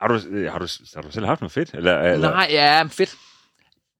har, 0.00 0.08
du, 0.08 0.14
har, 0.50 0.58
du, 0.58 0.66
har 0.94 1.02
du 1.02 1.10
selv 1.10 1.26
haft 1.26 1.40
noget 1.40 1.52
fedt? 1.52 1.74
Eller, 1.74 1.98
eller 1.98 2.30
Nej, 2.30 2.48
ja, 2.50 2.82
fedt. 2.82 3.16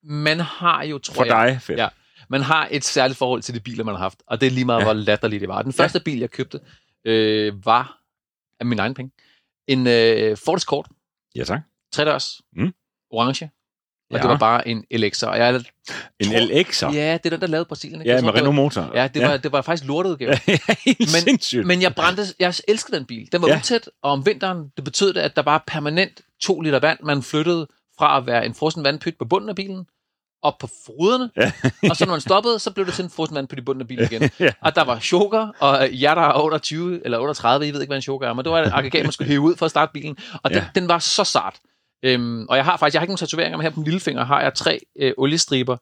Man 0.05 0.41
har 0.41 0.83
jo, 0.85 0.99
tror 0.99 1.15
for 1.15 1.25
jeg, 1.25 1.49
dig 1.53 1.63
fedt? 1.63 1.79
Ja. 1.79 1.89
man 2.29 2.41
har 2.41 2.69
et 2.71 2.85
særligt 2.85 3.19
forhold 3.19 3.43
til 3.43 3.55
de 3.55 3.61
biler, 3.61 3.85
man 3.85 3.95
har 3.95 4.03
haft. 4.03 4.23
Og 4.27 4.41
det 4.41 4.47
er 4.47 4.51
lige 4.51 4.65
meget, 4.65 4.79
Ja. 4.81 4.87
ja. 4.87 4.93
hvor 4.95 5.03
latterligt 5.03 5.41
det 5.41 5.49
var. 5.49 5.63
Den 5.63 5.73
første 5.73 5.99
ja. 5.99 6.03
bil, 6.03 6.19
jeg 6.19 6.31
købte, 6.31 6.61
øh, 7.05 7.67
var 7.67 7.99
af 8.61 8.67
min 8.67 8.79
egen 8.79 8.95
penge. 8.95 9.13
En 9.69 9.87
øh, 9.87 10.37
Ford 10.45 10.57
Escort, 10.57 10.87
Ja, 11.37 11.45
tak. 11.45 11.61
tredørs, 11.93 12.41
Mm. 12.57 12.73
orange. 13.11 13.51
Og 14.11 14.17
Ja. 14.17 14.23
det 14.23 14.29
var 14.31 14.39
bare 14.39 14.69
en 14.69 14.85
LX'er. 14.95 15.27
Og 15.27 15.39
jeg, 15.39 15.55
En 15.55 15.65
tror- 16.27 16.89
LX'er? 16.91 16.95
Ja, 16.95 17.13
det 17.13 17.27
er 17.27 17.31
den, 17.31 17.41
der 17.41 17.47
lavede 17.47 17.65
Brasilien. 17.65 18.01
ikke? 18.01 18.11
Ja, 18.11 18.15
Jeg 18.17 18.25
med 18.25 18.33
det 18.33 18.35
var- 18.35 18.51
Renault 18.51 18.57
motor. 18.57 18.91
Ja, 18.95 19.09
det 19.09 19.23
var, 19.23 19.37
det 19.37 19.53
var 19.53 19.63
faktisk 19.63 19.89
lortet 19.89 20.11
udgave. 20.11 20.31
ja, 20.49 20.59
Men- 20.87 21.07
sindssygt. 21.09 21.67
Men 21.67 21.83
jeg 21.83 21.95
brændte, 21.95 22.23
jeg 22.39 22.55
elskede 22.69 22.97
den 22.97 23.07
bil. 23.07 23.29
Den 23.33 23.43
var 23.43 23.49
Ja. 23.49 23.55
ja. 23.55 23.61
utæt, 23.61 23.91
og 24.03 24.11
om 24.13 24.27
vinteren, 24.27 24.69
det 24.77 24.85
betød 24.85 25.13
det, 25.13 25.21
at 25.21 25.37
der 25.37 25.43
var 25.43 25.65
permanent 25.67 26.21
to 26.43 26.61
liter 26.61 26.79
vand. 26.79 26.99
Man 27.03 27.23
flyttede 27.23 27.67
fra 28.01 28.17
at 28.19 28.27
være 28.27 28.47
en 28.47 28.55
frossen 28.55 28.85
vandpyt 28.85 29.19
på 29.19 29.25
bunden 29.25 29.49
af 29.49 29.57
bilen, 29.57 29.87
op 30.43 30.59
på 30.59 30.69
ruderne, 30.89 31.31
Ja. 31.37 31.53
og 31.91 31.97
så 31.97 32.05
når 32.07 32.13
man 32.13 32.21
stoppede, 32.21 32.59
så 32.59 32.71
blev 32.71 32.87
det 32.87 32.95
til 32.95 33.05
en 33.05 33.11
frossen 33.11 33.35
vandpyt 33.37 33.59
i 33.59 33.63
bunden 33.63 33.81
af 33.81 33.89
bilen 33.89 34.09
igen. 34.13 34.31
ja. 34.41 34.53
Og 34.61 34.75
der 34.75 34.85
var 34.85 34.99
choker, 34.99 35.49
og 35.61 35.89
jeg 36.01 36.17
der 36.17 36.23
er 36.23 36.41
under 36.43 36.59
20 36.59 37.05
eller 37.05 37.19
under 37.19 37.35
30, 37.35 37.67
jeg 37.67 37.75
ved 37.75 37.81
ikke, 37.81 37.91
hvad 37.91 37.99
en 37.99 38.03
choker 38.03 38.29
er, 38.29 38.33
men 38.35 38.45
det 38.45 38.53
var 38.53 38.59
et 38.63 38.73
aggregat, 38.75 39.03
man 39.05 39.13
skulle 39.13 39.29
hive 39.29 39.41
ud 39.41 39.57
for 39.57 39.65
at 39.65 39.71
starte 39.71 39.93
bilen, 39.93 40.17
og 40.43 40.51
den, 40.51 40.57
Ja. 40.59 40.63
ja. 40.65 40.81
den 40.81 40.89
var 40.89 40.99
så 40.99 41.25
sart. 41.25 41.57
Øhm, 42.03 42.47
og 42.49 42.57
jeg 42.57 42.65
har 42.65 42.77
faktisk, 42.77 42.95
jeg 42.95 43.01
har 43.01 43.05
ikke 43.05 43.11
nogen 43.11 43.19
tatoveringer, 43.19 43.57
men 43.59 43.63
her 43.63 43.71
på 43.71 43.81
min 43.81 43.85
lillefinger 43.85 44.25
har 44.25 44.41
jeg 44.43 44.55
tre 44.55 44.81
øh, 44.99 45.13
oliestriber, 45.19 45.77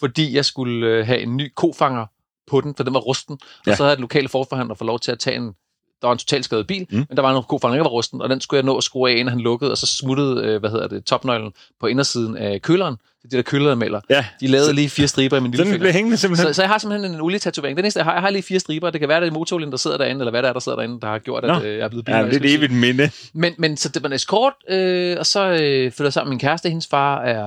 fordi 0.00 0.34
jeg 0.36 0.44
skulle 0.44 0.86
øh, 0.86 1.06
have 1.06 1.20
en 1.20 1.36
ny 1.36 1.52
kofanger 1.56 2.06
på 2.50 2.60
den, 2.60 2.74
for 2.74 2.84
den 2.84 2.94
var 2.94 3.00
rusten. 3.00 3.38
Ja. 3.66 3.70
Og 3.70 3.76
så 3.76 3.82
havde 3.84 3.96
den 3.96 4.00
lokale 4.02 4.28
forforhandler 4.28 4.74
fået 4.74 4.86
lov 4.86 4.98
til 5.00 5.12
at 5.12 5.18
tage 5.18 5.36
en, 5.36 5.52
der 6.02 6.06
var 6.08 6.12
en 6.12 6.18
totalt 6.18 6.44
skadet 6.44 6.66
bil, 6.66 6.86
Mm. 6.90 6.96
men 7.08 7.16
der 7.16 7.22
var 7.22 7.30
en 7.30 7.34
der 7.62 7.72
ikke 7.74 7.84
var 7.84 7.90
rusten, 7.90 8.22
og 8.22 8.28
den 8.28 8.40
skulle 8.40 8.58
jeg 8.58 8.64
nå 8.64 8.76
at 8.76 8.84
skrue 8.84 9.10
af, 9.10 9.14
inden 9.14 9.28
han 9.28 9.40
lukkede, 9.40 9.70
og 9.70 9.78
så 9.78 9.86
smuttede, 9.86 10.44
øh, 10.46 10.60
hvad 10.60 10.70
hedder 10.70 10.88
det, 10.88 11.04
topnøglen 11.04 11.52
på 11.80 11.86
indersiden 11.86 12.36
af 12.36 12.62
køleren. 12.62 12.96
Det 13.22 13.32
er 13.32 13.36
der 13.38 13.42
kølermaler. 13.42 14.00
ja. 14.10 14.24
De 14.40 14.46
lavede 14.46 14.72
lige 14.72 14.88
fire 14.90 15.08
striber 15.08 15.36
i 15.36 15.40
min 15.40 15.50
Den 15.50 15.56
lillefinger. 15.56 15.78
blev 15.78 15.92
hængende 15.92 16.16
simpelthen. 16.16 16.46
Så, 16.48 16.52
så 16.52 16.62
jeg 16.62 16.68
har 16.68 16.78
simpelthen 16.78 17.14
en 17.14 17.20
olietatovering. 17.20 17.76
Det 17.76 17.82
næste, 17.82 17.98
jeg 17.98 18.04
har, 18.04 18.12
jeg 18.12 18.20
har 18.22 18.30
lige 18.30 18.42
fire 18.42 18.58
striber. 18.60 18.90
Det 18.90 19.00
kan 19.00 19.08
være, 19.08 19.20
det 19.20 19.28
er 19.28 19.32
motorolien, 19.32 19.70
der 19.70 19.76
sidder 19.76 19.96
derinde, 19.96 20.20
eller 20.20 20.30
hvad 20.30 20.42
det 20.42 20.48
er, 20.48 20.52
der 20.52 20.60
sidder 20.60 20.76
derinde, 20.78 21.00
der 21.00 21.06
har 21.06 21.18
gjort, 21.18 21.42
Nå. 21.44 21.52
at 21.54 21.64
øh, 21.64 21.78
jeg 21.78 21.84
er 21.84 21.88
blevet 21.88 22.08
ja, 22.08 22.22
biler. 22.22 22.38
det 22.38 22.44
er 22.44 22.48
et 22.50 22.54
evigt 22.58 22.72
minde. 22.72 23.10
Men, 23.34 23.54
men 23.58 23.76
så 23.76 23.88
det 23.88 24.02
var 24.02 24.08
en 24.08 24.12
escort, 24.12 24.52
øh, 24.70 25.16
og 25.18 25.26
så 25.26 25.40
øh, 25.48 25.56
flyttede 25.58 26.04
jeg 26.04 26.12
sammen 26.12 26.28
med 26.28 26.32
min 26.34 26.38
kæreste. 26.40 26.68
Hendes 26.68 26.86
far 26.86 27.20
er, 27.22 27.44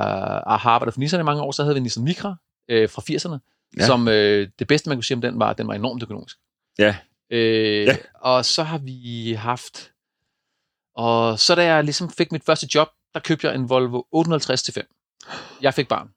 har 0.57 0.69
arbejdet 0.69 0.93
for 0.93 0.99
Nissan 0.99 1.19
i 1.19 1.23
mange 1.23 1.41
år. 1.41 1.51
Så 1.51 1.63
havde 1.63 1.75
vi 1.75 1.77
en 1.77 1.83
Nissan 1.83 2.03
Micra 2.03 2.35
øh, 2.69 2.89
fra 2.89 3.01
80'erne, 3.11 3.37
Ja. 3.77 3.81
ja. 3.81 3.85
som 3.87 4.07
øh, 4.07 4.47
det 4.59 4.67
bedste, 4.67 4.89
man 4.89 4.97
kunne 4.97 5.03
sige 5.03 5.15
om 5.15 5.21
den, 5.21 5.39
var, 5.39 5.49
at 5.49 5.57
den 5.57 5.67
var 5.67 5.73
enormt 5.73 6.03
økonomisk. 6.03 6.37
Ja. 6.79 6.95
Øh, 7.33 7.85
Ja. 7.85 7.95
Og 8.21 8.45
så 8.45 8.63
har 8.63 8.77
vi 8.77 9.33
haft... 9.39 9.91
Og 10.95 11.39
så 11.39 11.55
da 11.55 11.65
jeg 11.65 11.83
ligesom 11.83 12.09
fik 12.17 12.31
mit 12.31 12.43
første 12.45 12.67
job, 12.75 12.87
der 13.13 13.19
købte 13.19 13.47
jeg 13.47 13.55
en 13.55 13.69
Volvo 13.69 14.01
850 14.11 14.63
til 14.63 14.73
5. 14.73 14.83
Jeg 15.61 15.73
fik 15.73 15.87
barn. 15.87 16.07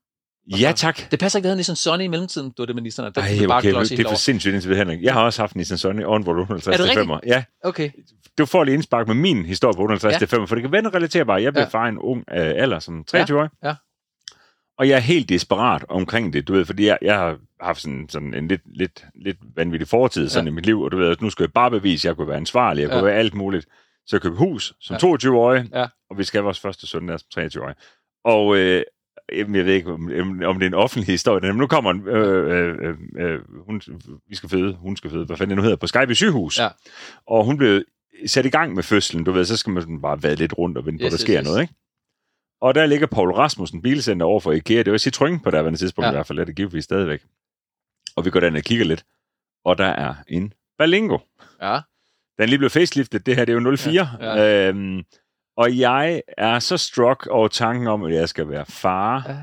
Ja, 0.60 0.72
tak. 0.76 1.10
Det 1.10 1.18
passer 1.18 1.38
ikke, 1.38 1.46
jeg 1.46 1.50
havde 1.50 1.56
Nissan 1.58 1.76
Sunny 1.76 2.04
i 2.04 2.06
mellemtiden. 2.06 2.48
Det 2.50 2.58
var 2.58 2.64
det 2.66 2.74
med 2.74 2.82
Nissan. 2.82 3.12
Der 3.14 3.20
Ej, 3.22 3.36
blev 3.36 3.48
bare 3.48 3.58
okay, 3.58 3.68
det 3.96 4.00
er 4.00 4.08
for 4.08 4.14
sindssygt 4.16 4.54
indtil 4.54 4.76
Henrik. 4.76 5.02
Jeg 5.02 5.12
har 5.12 5.22
også 5.22 5.42
haft 5.42 5.52
en 5.52 5.58
Nissan 5.58 5.78
Sunny 5.78 6.04
og 6.04 6.16
en 6.16 6.26
Volvo 6.26 6.40
150 6.42 6.66
Er 6.66 6.82
det 6.84 6.90
til 6.92 7.00
rigtigt? 7.00 7.16
5'er. 7.16 7.34
Ja, 7.36 7.44
Okay. 7.64 7.90
du 8.38 8.46
får 8.46 8.64
lige 8.64 8.74
indspark 8.74 9.06
med 9.06 9.14
min 9.14 9.44
historie 9.46 9.74
på 9.74 9.80
150 9.82 10.12
Ja. 10.12 10.18
til 10.26 10.36
5'er, 10.36 10.46
for 10.46 10.54
det 10.54 10.62
kan 10.62 10.72
være 10.72 10.88
relaterbart. 10.88 11.42
Jeg 11.42 11.52
blev 11.52 11.62
Ja. 11.62 11.68
far 11.68 11.86
en 11.88 11.98
ung 11.98 12.24
øh, 12.32 12.52
alder, 12.56 12.78
som 12.78 13.04
23 13.04 13.40
år. 13.42 13.48
Ja. 13.64 13.74
Og 14.78 14.88
jeg 14.88 14.96
er 14.96 15.00
helt 15.00 15.28
desperat 15.28 15.84
omkring 15.88 16.32
det, 16.32 16.48
du 16.48 16.52
ved, 16.52 16.64
fordi 16.64 16.86
jeg, 16.86 16.98
jeg 17.02 17.16
har 17.18 17.38
haft 17.60 17.80
sådan, 17.80 18.06
sådan 18.08 18.34
en 18.34 18.48
lidt, 18.48 18.60
lidt, 18.78 19.04
lidt 19.14 19.36
vanvittig 19.56 19.88
fortid 19.88 20.28
sådan 20.28 20.46
Ja. 20.46 20.50
i 20.50 20.54
mit 20.54 20.66
liv, 20.66 20.80
og 20.80 20.92
du 20.92 20.96
ved, 20.96 21.10
at 21.10 21.22
nu 21.22 21.30
skal 21.30 21.42
jeg 21.42 21.52
bare 21.52 21.70
bevise, 21.70 22.08
at 22.08 22.10
jeg 22.10 22.16
kunne 22.16 22.28
være 22.28 22.36
ansvarlig, 22.36 22.82
jeg 22.82 22.90
kunne 22.90 22.98
Ja. 22.98 23.04
være 23.04 23.14
alt 23.14 23.34
muligt. 23.34 23.66
Så 24.06 24.16
jeg 24.16 24.22
købte 24.22 24.38
hus 24.38 24.74
som 24.80 24.94
Ja. 24.94 24.98
22-årig, 25.08 25.68
Ja. 25.74 25.86
og 26.10 26.18
vi 26.18 26.24
skal 26.24 26.38
have 26.38 26.44
vores 26.44 26.60
første 26.60 26.86
søn 26.86 27.08
der 27.08 27.16
som 27.16 27.26
23-årig. 27.42 27.74
Og 28.24 28.56
øh, 28.56 28.82
jeg 29.32 29.52
ved 29.52 29.66
ikke, 29.74 29.92
om, 29.92 30.10
om 30.44 30.54
det 30.58 30.62
er 30.62 30.66
en 30.66 30.74
offentlig 30.74 31.06
historie, 31.06 31.40
men 31.52 31.56
nu 31.56 31.66
kommer 31.66 31.90
en, 31.90 32.08
øh, 32.08 32.78
øh, 32.82 32.94
øh, 33.18 33.40
hun, 33.66 33.82
vi 34.28 34.34
skal 34.36 34.48
føde, 34.48 34.74
hun 34.74 34.96
skal 34.96 35.10
føde, 35.10 35.24
hvad 35.24 35.36
fanden 35.36 35.50
det 35.50 35.56
nu 35.56 35.62
hedder, 35.62 35.76
på 35.76 35.86
Skype 35.86 36.14
sygehus. 36.14 36.58
Ja. 36.58 36.68
Og 37.26 37.44
hun 37.44 37.56
blev 37.56 37.82
sat 38.26 38.46
i 38.46 38.50
gang 38.50 38.74
med 38.74 38.82
fødslen, 38.82 39.24
du 39.24 39.32
ved, 39.32 39.44
så 39.44 39.56
skal 39.56 39.72
man 39.72 39.82
sådan 39.82 40.00
bare 40.02 40.22
vade 40.22 40.36
lidt 40.36 40.58
rundt 40.58 40.78
og 40.78 40.86
vente 40.86 41.02
på, 41.02 41.04
Yes, 41.06 41.10
der 41.12 41.16
yes, 41.16 41.20
sker 41.20 41.40
yes. 41.40 41.46
noget, 41.46 41.60
ikke? 41.62 41.74
Og 42.60 42.74
der 42.74 42.86
ligger 42.86 43.06
Paul 43.06 43.30
Rasmussen 43.30 43.82
bilcenter 43.82 44.26
over 44.26 44.40
for 44.40 44.52
IKEA. 44.52 44.82
Det 44.82 44.92
var 44.92 44.98
Citroën 44.98 45.42
på 45.42 45.50
daværende 45.50 45.78
tidspunkt. 45.78 46.06
Ja. 46.06 46.10
i 46.10 46.14
hvert 46.14 46.26
fald, 46.26 46.38
er 46.38 46.44
det 46.44 46.56
givetvis 46.56 46.84
stadigvæk. 46.84 47.22
Og 48.16 48.24
vi 48.24 48.30
går 48.30 48.40
derind 48.40 48.56
og 48.56 48.62
kigger 48.62 48.84
lidt, 48.84 49.04
og 49.64 49.78
der 49.78 49.86
er 49.86 50.14
en 50.28 50.52
Berlingo. 50.78 51.18
Ja. 51.62 51.72
Den 52.36 52.42
er 52.42 52.46
lige 52.46 52.58
blevet 52.58 52.72
faceliftet, 52.72 53.26
det 53.26 53.36
her 53.36 53.44
det 53.44 53.52
er 53.56 53.60
jo 53.60 53.76
04. 53.76 54.08
Ja, 54.20 54.68
Øhm, 54.68 55.02
Og 55.56 55.78
jeg 55.78 56.22
er 56.38 56.58
så 56.58 56.76
struck 56.76 57.26
over 57.26 57.48
tanken 57.48 57.86
om, 57.86 58.02
at 58.04 58.14
jeg 58.14 58.28
skal 58.28 58.48
være 58.48 58.66
far. 58.66 59.24
Ja. 59.28 59.36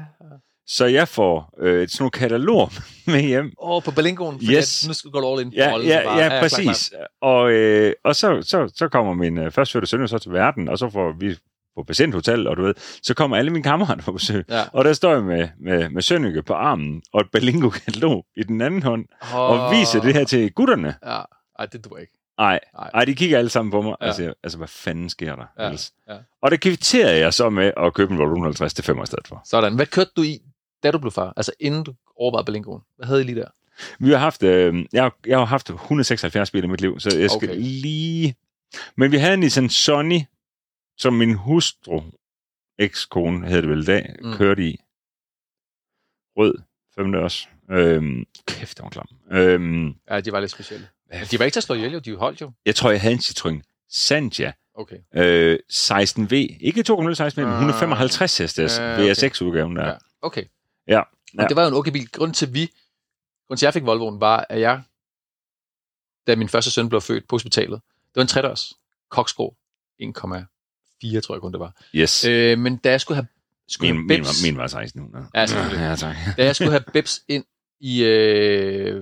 Så 0.68 0.86
jeg 0.86 1.08
får 1.08 1.54
øh, 1.60 1.88
sådan 1.88 2.04
nogle 2.04 2.12
kataloger 2.12 2.68
med 3.12 3.22
hjem. 3.22 3.52
Åh, 3.62 3.84
på 3.84 3.92
Berlingoen. 3.92 4.36
fordi 4.40 4.54
Yes. 4.58 4.84
at 4.84 4.88
Nu 4.88 4.94
skal 4.94 5.12
du 5.12 5.20
gå 5.20 5.32
all 5.34 5.42
in. 5.46 5.52
på 5.52 5.56
Ja, 5.56 5.78
ja, 5.78 6.04
bare- 6.06 6.18
ja, 6.18 6.28
klar, 6.30 6.40
præcis. 6.42 6.94
Og, 7.22 7.52
øh, 7.52 7.94
og 8.04 8.16
så, 8.16 8.42
så, 8.42 8.72
så 8.76 8.88
kommer 8.90 9.14
min 9.14 9.38
øh, 9.38 9.52
førstfødte 9.52 9.88
søn 9.88 10.08
så 10.08 10.18
til 10.18 10.32
verden, 10.32 10.70
og 10.70 10.78
så 10.78 10.90
får 10.90 11.12
vi 11.20 11.36
på 11.76 11.84
patienthotel, 11.84 12.48
og 12.48 12.58
du 12.58 12.64
ved, 12.64 12.74
så 13.04 13.14
kommer 13.14 13.38
alle 13.38 13.52
mine 13.52 13.64
kammerater 13.64 14.04
på 14.04 14.12
besøg. 14.12 14.46
Ja. 14.50 14.64
Og 14.74 14.86
der 14.86 14.94
står 14.94 15.14
jeg 15.14 15.24
med, 15.24 15.48
med, 15.60 15.90
med 15.90 16.02
Sønneke 16.02 16.42
på 16.44 16.54
armen, 16.54 17.02
og 17.14 17.22
et 17.22 17.28
Berlingo-katalog 17.32 18.26
i 18.38 18.44
den 18.44 18.62
anden 18.62 18.84
hånd, 18.84 19.06
og 19.34 19.72
viser 19.72 20.02
det 20.02 20.14
her 20.14 20.24
til 20.26 20.52
gutterne. 20.52 20.96
Ja, 21.06 21.22
ej, 21.60 21.66
det 21.66 21.86
duer 21.86 21.98
ikke. 22.00 22.14
Nej, 22.38 22.60
Nej. 22.74 22.90
ej, 22.94 23.06
de 23.06 23.16
kigger 23.16 23.38
alle 23.38 23.50
sammen 23.50 23.72
på 23.72 23.82
mig, 23.82 23.96
Ja. 24.02 24.14
siger, 24.14 24.34
altså, 24.44 24.58
hvad 24.58 24.68
fanden 24.68 25.10
sker 25.10 25.36
der? 25.36 25.46
Ja, 25.60 25.70
ja. 26.14 26.18
Og 26.42 26.52
det 26.52 26.62
kvitterede 26.62 27.18
jeg 27.20 27.34
så 27.34 27.50
med 27.50 27.72
at 27.78 27.94
købe 27.94 28.12
en 28.12 28.18
Volvo 28.20 28.34
150 28.34 28.74
til 28.74 28.84
5 28.84 29.02
i 29.04 29.06
stedet 29.06 29.28
for. 29.28 29.42
Sådan. 29.46 29.76
Hvad 29.76 29.86
kørte 29.86 30.12
du 30.18 30.22
i, 30.22 30.40
da 30.84 30.92
du 30.92 30.98
blev 30.98 31.12
far? 31.12 31.34
Altså 31.38 31.52
inden 31.60 31.84
du 31.84 31.94
overvejede 32.18 32.46
Berlingoen. 32.46 32.82
Hvad 32.98 33.08
havde 33.08 33.22
I 33.22 33.24
lige 33.24 33.36
der? 33.40 33.48
Vi 34.00 34.10
har 34.12 34.18
haft, 34.18 34.44
øh, 34.44 34.86
jeg, 34.94 35.04
har- 35.04 35.16
jeg 35.28 35.38
har 35.38 35.46
haft 35.46 35.70
176 35.70 36.52
biler 36.52 36.64
i 36.68 36.68
mit 36.72 36.82
liv, 36.82 37.00
så 37.00 37.18
jeg 37.18 37.30
skal 37.32 37.50
Okay. 37.50 37.60
lige... 37.62 38.36
Men 38.98 39.12
vi 39.12 39.18
havde 39.18 39.34
en 39.34 39.40
Nissan 39.40 39.70
Sonny, 39.70 40.20
som 40.98 41.14
min 41.14 41.34
hustru, 41.34 42.02
ekskone 42.80 43.48
hed 43.48 43.62
det 43.62 43.70
vel 43.70 43.88
dag, 43.88 44.16
Mm. 44.22 44.34
kørte 44.34 44.68
i. 44.70 44.78
Rød, 46.38 46.56
5 46.96 47.12
dørs. 47.12 47.50
Øhm, 47.72 48.26
kæft, 48.48 48.78
det 48.78 48.84
var 48.84 48.90
klam. 48.90 49.08
Øhm, 49.32 49.96
Ja, 50.10 50.20
de 50.20 50.32
var 50.32 50.40
lidt 50.40 50.52
specielle. 50.52 50.88
Men 51.10 51.20
de 51.32 51.40
var 51.40 51.46
ikke 51.46 51.56
til 51.56 51.60
at 51.60 51.64
slå 51.64 51.76
ihjel. 51.76 52.06
De 52.06 52.16
holdt 52.16 52.42
jo. 52.42 52.52
jeg 52.66 52.76
tror, 52.76 52.92
jeg 52.92 53.02
havde 53.02 53.14
en 53.14 53.20
Citroën 53.20 53.86
Santia 53.90 54.54
Okay. 54.76 54.98
øh, 55.16 55.60
16V. 55.72 56.34
Ikke 56.62 56.84
2.0 56.84 57.16
16V, 57.16 57.42
men 57.42 57.46
Ah. 57.46 57.54
155 57.54 58.38
hestes 58.38 58.78
Ja, 58.80 58.94
okay. 58.94 59.12
V6-udgaven 59.14 59.76
der. 59.76 59.88
Ja. 59.88 59.98
Okay. 60.22 60.44
Ja. 60.88 61.02
Men 61.34 61.44
Ja. 61.44 61.48
det 61.48 61.56
var 61.56 61.62
jo 61.62 61.68
en 61.68 61.74
okay 61.74 61.92
bil. 61.92 62.12
Grunden 62.12 62.34
til, 62.34 62.54
vi, 62.54 62.72
grunden 63.48 63.60
til, 63.60 63.66
jeg 63.66 63.74
fik 63.74 63.86
Volvoen, 63.86 64.20
var, 64.20 64.46
at 64.50 64.60
jeg, 64.60 64.84
da 66.28 66.36
min 66.36 66.50
første 66.50 66.72
søn 66.72 66.90
blev 66.90 67.02
født 67.02 67.28
på 67.28 67.36
hospitalet, 67.36 67.82
det 67.84 68.16
var 68.16 68.22
en 68.22 68.28
tredørs 68.28 68.74
koksgrå 69.10 69.56
1,4, 71.04 71.20
tror 71.20 71.36
jeg 71.36 71.42
kun 71.42 71.52
det 71.52 71.60
var. 71.60 71.82
Yes. 71.96 72.26
Øh, 72.26 72.60
men 72.60 72.78
da 72.78 72.92
jeg 72.92 73.02
skulle 73.02 73.16
have, 73.16 73.28
skulle 73.68 73.92
min, 73.92 74.00
have 74.00 74.08
min, 74.08 74.26
Bebs, 74.26 74.44
var, 74.44 74.48
min 74.48 74.58
var 74.58 74.64
1600. 74.64 75.26
Ja, 75.36 75.46
selvfølgelig. 75.46 75.80
Ja, 75.80 75.96
tak. 75.96 76.16
da 76.38 76.46
jeg 76.46 76.56
skulle 76.56 76.72
have 76.72 76.84
Bebs 76.94 77.22
ind 77.28 77.44
i 77.80 78.04
øh, 78.04 79.02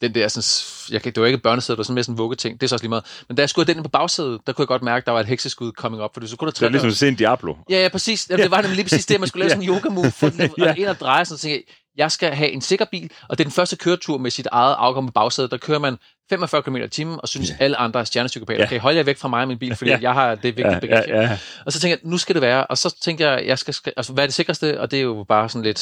den 0.00 0.14
der, 0.14 0.28
sådan, 0.28 0.94
jeg 0.94 1.04
det 1.04 1.20
var 1.20 1.26
ikke 1.26 1.36
et 1.36 1.42
børnesæde, 1.42 1.76
det 1.76 1.78
var 1.78 1.84
sådan 1.84 1.94
mere 1.94 2.04
sådan 2.04 2.14
en 2.14 2.18
vuggeting, 2.18 2.60
det 2.60 2.66
er 2.66 2.68
så 2.68 2.74
også 2.74 2.82
lige 2.82 2.88
meget. 2.88 3.04
Men 3.28 3.36
da 3.36 3.42
jeg 3.42 3.48
skulle 3.48 3.66
have 3.66 3.72
den 3.74 3.78
ind 3.78 3.84
på 3.84 3.90
bagsædet, 3.90 4.40
der 4.46 4.52
kunne 4.52 4.62
jeg 4.62 4.68
godt 4.68 4.82
mærke, 4.82 5.02
at 5.02 5.06
der 5.06 5.12
var 5.12 5.20
et 5.20 5.26
hekseskud 5.26 5.72
coming 5.72 6.02
up, 6.02 6.10
for 6.14 6.26
så 6.26 6.36
kunne 6.36 6.46
der 6.46 6.52
Det 6.52 6.62
er 6.62 6.68
ligesom 6.68 6.88
at 6.88 6.96
se 6.96 7.08
en 7.08 7.14
Diablo. 7.14 7.54
Ja, 7.70 7.82
ja, 7.82 7.88
præcis. 7.88 8.30
Jamen, 8.30 8.42
det 8.42 8.50
var 8.50 8.60
nemlig 8.60 8.76
lige 8.76 8.84
præcis 8.84 9.06
det, 9.06 9.20
man 9.20 9.28
skulle 9.28 9.40
lave 9.40 9.50
sådan 9.50 9.62
en 9.62 9.68
yoga 9.74 9.88
move, 9.88 10.10
få 10.10 10.28
den 10.28 10.50
ja. 10.58 10.74
ind 10.74 10.88
og 10.88 11.00
dreje, 11.00 11.24
sådan, 11.24 11.38
så 11.38 11.42
tænkte 11.42 11.72
jeg, 11.96 12.12
skal 12.12 12.34
have 12.34 12.50
en 12.50 12.60
sikker 12.60 12.84
bil, 12.84 13.10
og 13.28 13.38
det 13.38 13.44
er 13.44 13.48
den 13.48 13.52
første 13.52 13.76
køretur 13.76 14.18
med 14.18 14.30
sit 14.30 14.46
eget 14.52 14.94
på 14.94 15.10
bagsædet, 15.14 15.50
der 15.50 15.56
kører 15.56 15.78
man 15.78 15.96
45 16.30 16.62
km 16.62 16.76
i 16.76 16.88
timen, 16.88 17.18
og 17.22 17.28
synes, 17.28 17.50
Ja. 17.50 17.54
alle 17.60 17.76
andre 17.76 18.00
er 18.00 18.04
stjernepsykopater. 18.04 18.60
Ja. 18.60 18.66
Okay, 18.66 18.78
hold 18.78 18.96
jer 18.96 19.02
væk 19.02 19.18
fra 19.18 19.28
mig 19.28 19.42
og 19.42 19.48
min 19.48 19.58
bil, 19.58 19.76
fordi 19.76 19.90
Ja. 19.90 19.96
ja. 19.96 20.02
jeg 20.02 20.12
har 20.12 20.34
det 20.34 20.44
vigtige 20.44 20.68
Ja, 20.72 20.78
bagage. 20.80 21.14
ja, 21.16 21.20
ja. 21.22 21.38
Og 21.66 21.72
så 21.72 21.80
tænkte 21.80 22.00
jeg, 22.04 22.10
nu 22.10 22.18
skal 22.18 22.34
det 22.34 22.42
være, 22.42 22.66
og 22.66 22.78
så 22.78 22.96
tænkte 23.02 23.24
jeg, 23.24 23.46
jeg 23.46 23.58
skal, 23.58 23.74
altså, 23.96 24.12
hvad 24.12 24.24
er 24.24 24.26
det 24.26 24.34
sikreste? 24.34 24.80
Og 24.80 24.90
det 24.90 24.96
er 24.98 25.02
jo 25.02 25.24
bare 25.28 25.48
sådan 25.48 25.62
lidt, 25.64 25.78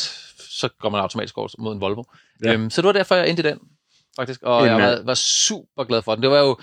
så 0.51 0.69
går 0.81 0.89
man 0.89 1.01
automatisk 1.01 1.39
over 1.39 1.49
mod 1.59 1.75
en 1.75 1.81
Volvo. 1.81 2.05
Ja. 2.45 2.49
Ja. 2.49 2.55
Øhm, 2.55 2.71
så 2.71 2.83
det 2.83 2.87
var 2.87 2.93
derfor, 2.93 3.15
jeg 3.15 3.29
endte 3.29 3.43
i 3.43 3.47
den, 3.47 3.59
faktisk. 4.17 4.43
Og 4.43 4.61
En, 4.63 4.67
jeg 4.67 4.77
var, 4.89 5.03
var 5.05 5.15
super 5.15 5.85
glad 5.85 6.03
for 6.03 6.15
den. 6.15 6.23
Det 6.23 6.31
var 6.31 6.39
jo, 6.39 6.59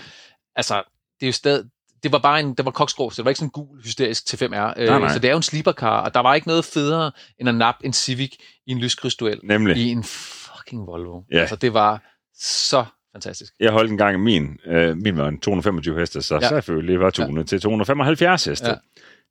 altså, 0.55 0.83
det 1.19 1.25
er 1.25 1.27
jo 1.27 1.33
stadig, 1.33 1.63
det 2.05 2.11
var 2.13 2.19
bare 2.19 2.39
en, 2.39 2.53
det 2.53 2.65
var 2.65 2.71
koksgrå, 2.71 3.09
så 3.09 3.15
det 3.21 3.25
var 3.25 3.29
ikke 3.29 3.39
sådan 3.39 3.47
en 3.47 3.51
gul, 3.67 3.81
hysterisk 3.83 4.25
til 4.25 4.37
5R. 4.37 4.49
Nej, 4.49 4.73
Øh, 4.77 4.87
nej. 4.87 5.13
så 5.13 5.19
det 5.19 5.27
er 5.27 5.31
jo 5.31 5.37
en 5.37 5.43
sleepercar, 5.43 6.01
og 6.01 6.13
der 6.13 6.19
var 6.19 6.35
ikke 6.35 6.47
noget 6.47 6.65
federe, 6.65 7.11
end 7.39 7.49
at 7.49 7.55
nappe 7.55 7.85
en 7.85 7.93
Civic 7.93 8.31
i 8.67 8.71
en 8.71 8.79
lyskrysduel 8.79 9.39
Nemlig. 9.43 9.77
i 9.77 9.89
en 9.91 10.03
fucking 10.03 10.87
Volvo. 10.87 11.21
Ja. 11.31 11.39
Altså, 11.39 11.55
det 11.55 11.73
var 11.73 12.01
så 12.39 12.85
fantastisk. 13.13 13.53
Jeg 13.59 13.71
holdt 13.71 13.91
en 13.91 13.97
gang 13.97 14.19
min, 14.23 14.57
øh, 14.67 14.97
min 14.97 15.17
var 15.17 15.27
en 15.27 15.39
225 15.39 15.99
heste, 15.99 16.21
så 16.21 16.35
Ja. 16.35 16.47
selvfølgelig 16.49 16.99
var 16.99 17.09
tunet 17.09 17.41
ja. 17.41 17.45
til 17.47 17.61
275 17.61 18.45
heste. 18.45 18.67
Ja. 18.69 18.75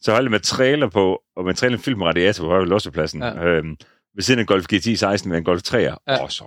Så 0.00 0.12
holdt 0.12 0.24
jeg 0.24 0.30
med 0.30 0.40
trailer 0.40 0.88
på, 0.88 1.18
og 1.37 1.44
med 1.44 1.54
trailer 1.54 1.78
film 1.78 2.02
radiator 2.02 2.44
på 2.48 2.64
lossepladsen. 2.64 3.22
Ja. 3.22 3.28
Ja. 3.28 3.44
Øhm, 3.44 3.76
ved 4.14 4.22
siden 4.22 4.40
af 4.40 4.46
Golf 4.46 4.66
GTI 4.66 4.96
16 4.96 5.31
med 5.31 5.38
en 5.38 5.44
Golf 5.44 5.62
3'er, 5.62 5.77
Ja. 5.79 6.22
og 6.22 6.33
så 6.33 6.44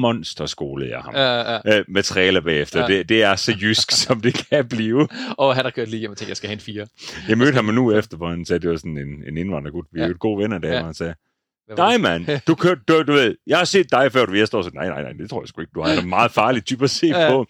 monsterskole 0.00 0.88
jeg 0.88 0.98
ham. 1.00 1.14
Ja, 1.14 1.52
ja. 1.52 1.78
Øh, 1.78 1.84
med 1.88 2.02
trailer 2.02 2.40
bagefter. 2.40 2.80
Ja. 2.80 2.86
Det, 2.86 3.08
det 3.08 3.22
er 3.22 3.36
så 3.36 3.56
jysk, 3.60 3.90
som 4.04 4.20
det 4.20 4.46
kan 4.50 4.68
blive. 4.68 5.08
Og 5.38 5.54
han 5.54 5.64
har 5.64 5.70
kørt 5.70 5.88
lige 5.88 6.00
hjem 6.00 6.10
og 6.10 6.16
tænkte, 6.16 6.30
jeg 6.30 6.36
skal 6.36 6.48
have 6.48 6.54
en 6.54 6.60
4. 6.60 6.86
Jeg 7.28 7.38
mødte 7.38 7.54
ham 7.54 7.64
nu 7.64 7.92
efter, 7.92 8.16
hvor 8.16 8.30
han 8.30 8.44
sagde, 8.44 8.60
det 8.60 8.70
var 8.70 8.76
sådan 8.76 8.98
en, 8.98 9.24
en 9.28 9.36
indvandrergut. 9.36 9.86
Vi 9.92 10.00
er 10.00 10.04
Ja. 10.04 10.08
jo 10.08 10.16
gode 10.20 10.42
venner 10.42 10.58
der, 10.58 10.72
Ja. 10.72 10.78
og 10.78 10.84
han 10.84 10.94
sagde, 10.94 11.14
dig 11.76 12.00
mand, 12.00 12.26
du 12.46 12.54
kørte, 12.54 12.80
du, 12.88 13.02
du 13.02 13.12
ved, 13.12 13.36
jeg 13.46 13.58
har 13.58 13.64
set 13.64 13.90
dig 13.90 14.12
før, 14.12 14.26
du 14.26 14.34
jeg 14.34 14.46
står 14.46 14.62
så, 14.62 14.70
nej, 14.74 14.88
nej, 14.88 15.02
nej, 15.02 15.12
det 15.12 15.30
tror 15.30 15.42
jeg 15.42 15.48
sgu 15.48 15.60
ikke. 15.60 15.70
Du 15.74 15.80
er 15.80 16.00
en 16.02 16.08
meget 16.08 16.30
farlig 16.30 16.64
type 16.64 16.84
at 16.84 16.90
se 16.90 17.06
Ja. 17.06 17.30
på. 17.30 17.46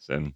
Så 0.00 0.12
han, 0.12 0.32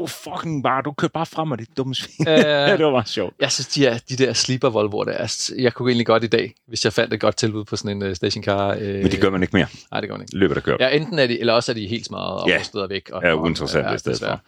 du 0.00 0.06
fucking 0.06 0.62
bare, 0.62 0.82
du 0.82 0.92
kørte 0.92 1.12
bare 1.12 1.26
frem 1.26 1.52
af 1.52 1.58
dit 1.58 1.76
dumme 1.76 1.94
svin. 1.94 2.28
Øh, 2.28 2.34
det 2.78 2.84
var 2.84 2.90
meget 2.90 3.08
sjovt. 3.08 3.34
Jeg 3.40 3.52
synes, 3.52 3.66
de, 3.66 3.86
er, 3.86 3.98
de 4.08 4.16
der 4.16 4.32
sleeper 4.32 4.70
Volvoer, 4.70 5.04
der 5.04 5.12
er, 5.12 5.50
jeg 5.58 5.72
kunne 5.74 5.90
egentlig 5.90 6.06
godt 6.06 6.24
i 6.24 6.26
dag, 6.26 6.54
hvis 6.68 6.84
jeg 6.84 6.92
fandt 6.92 7.14
et 7.14 7.20
godt 7.20 7.36
tilbud 7.36 7.64
på 7.64 7.76
sådan 7.76 8.02
en 8.02 8.10
uh, 8.10 8.14
stationcar. 8.16 8.74
Uh, 8.74 8.82
Men 8.82 9.10
det 9.10 9.20
gør 9.20 9.30
man 9.30 9.42
ikke 9.42 9.56
mere. 9.56 9.66
Nej, 9.90 10.00
det 10.00 10.08
gør 10.10 10.16
man 10.16 10.22
ikke. 10.24 10.36
Løbet 10.36 10.54
der 10.54 10.60
kører. 10.60 10.76
Ja, 10.80 10.96
enten 10.96 11.18
er 11.18 11.26
de, 11.26 11.40
eller 11.40 11.52
også 11.52 11.72
er 11.72 11.74
de 11.74 11.86
helt 11.86 12.06
smadret 12.06 12.42
og 12.42 12.48
Ja. 12.48 12.62
steder 12.62 12.86
væk. 12.86 13.10
Og, 13.12 13.22
Ja, 13.22 13.34
uinteressante 13.34 13.94
i 13.94 13.98
stedet 13.98 14.14
desværre. 14.20 14.38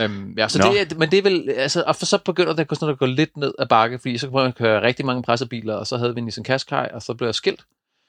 Øhm, 0.00 0.34
ja, 0.38 0.48
så 0.48 0.58
det, 0.58 0.80
er- 0.92 0.98
men 0.98 1.10
det 1.10 1.18
er 1.18 1.22
vel, 1.22 1.50
altså, 1.56 1.84
og 1.86 1.96
for 1.96 2.06
så 2.06 2.18
begynder 2.18 2.52
det 2.52 2.66
sådan 2.72 2.88
at 2.92 2.98
gå 2.98 3.06
lidt 3.06 3.36
ned 3.36 3.52
ad 3.58 3.66
bakke, 3.66 3.98
fordi 3.98 4.18
så 4.18 4.28
kunne 4.28 4.42
man 4.42 4.52
køre 4.52 4.82
rigtig 4.82 5.06
mange 5.06 5.22
pressebiler, 5.22 5.74
og 5.74 5.86
så 5.86 5.96
havde 5.96 6.14
vi 6.14 6.18
en 6.18 6.24
Nissan 6.24 6.44
Qashqai, 6.44 6.86
og 6.92 7.02
så 7.02 7.14
blev 7.14 7.28
jeg 7.28 7.34
skilt. 7.34 7.60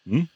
Mm. 0.06 0.28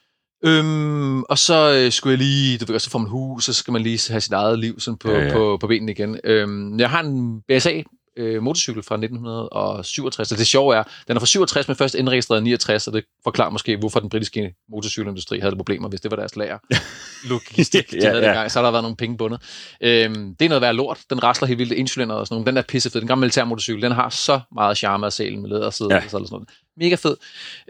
Øhm, 0.46 1.22
og 1.22 1.38
så 1.38 1.72
øh, 1.84 1.92
skulle 1.92 2.10
jeg 2.12 2.18
lige, 2.18 2.58
du 2.58 2.72
ved, 2.72 2.80
så 2.80 2.90
får 2.90 2.98
man 2.98 3.08
hus, 3.08 3.44
så 3.44 3.52
skal 3.52 3.72
man 3.72 3.82
lige 3.82 4.00
have 4.12 4.20
sit 4.20 4.32
eget 4.32 4.58
liv 4.58 4.80
sådan 4.80 4.98
på, 4.98 5.10
Ja, 5.12 5.24
ja, 5.26 5.32
på, 5.32 5.56
på 5.60 5.66
benene 5.66 5.92
igen. 5.92 6.18
Øhm, 6.24 6.78
jeg 6.80 6.90
har 6.90 7.00
en 7.02 7.40
BSA 7.48 7.82
øh, 8.16 8.42
motorcykel 8.42 8.82
fra 8.82 8.94
1967, 8.94 10.32
og 10.32 10.38
det 10.38 10.46
sjove 10.46 10.76
er, 10.76 10.82
den 11.08 11.16
er 11.16 11.20
fra 11.20 11.26
67, 11.26 11.68
men 11.68 11.76
først 11.76 11.94
indregistreret 11.94 12.40
i 12.40 12.44
69, 12.44 12.86
og 12.86 12.92
det 12.92 13.04
forklarer 13.24 13.50
måske, 13.50 13.76
hvorfor 13.76 14.00
den 14.00 14.08
britiske 14.10 14.54
motorcykelindustri 14.70 15.38
havde 15.40 15.56
problemer, 15.56 15.88
hvis 15.88 16.00
det 16.00 16.10
var 16.10 16.16
deres 16.16 16.36
lager. 16.36 16.58
Logistik, 17.30 17.90
de 17.90 17.96
Ja, 17.96 18.08
havde 18.08 18.20
ja. 18.20 18.26
dengang, 18.26 18.50
så 18.50 18.58
har 18.58 18.64
der 18.66 18.70
været 18.70 18.82
nogle 18.84 18.96
penge 18.96 19.16
bundet. 19.16 19.40
Øhm, 19.80 20.34
det 20.38 20.44
er 20.44 20.48
noget 20.48 20.62
værd 20.62 20.74
lort. 20.74 20.98
Den 21.10 21.22
rasler 21.22 21.48
helt 21.48 21.58
vildt 21.58 21.72
indcylinder 21.72 22.14
og 22.14 22.26
sådan 22.26 22.34
noget. 22.34 22.46
Den 22.46 22.56
er 22.56 22.62
pissefed. 22.62 23.00
Den 23.00 23.08
gamle 23.08 23.20
militærmotorcykel, 23.20 23.82
den 23.82 23.92
har 23.92 24.08
så 24.08 24.40
meget 24.54 24.76
charme 24.78 25.06
af 25.06 25.12
sælen 25.12 25.42
med 25.42 25.50
lædersæde 25.50 25.88
Ja. 25.94 25.96
og 26.04 26.10
sådan 26.10 26.26
noget. 26.30 26.48
Mega 26.76 26.94
fed. 26.94 27.16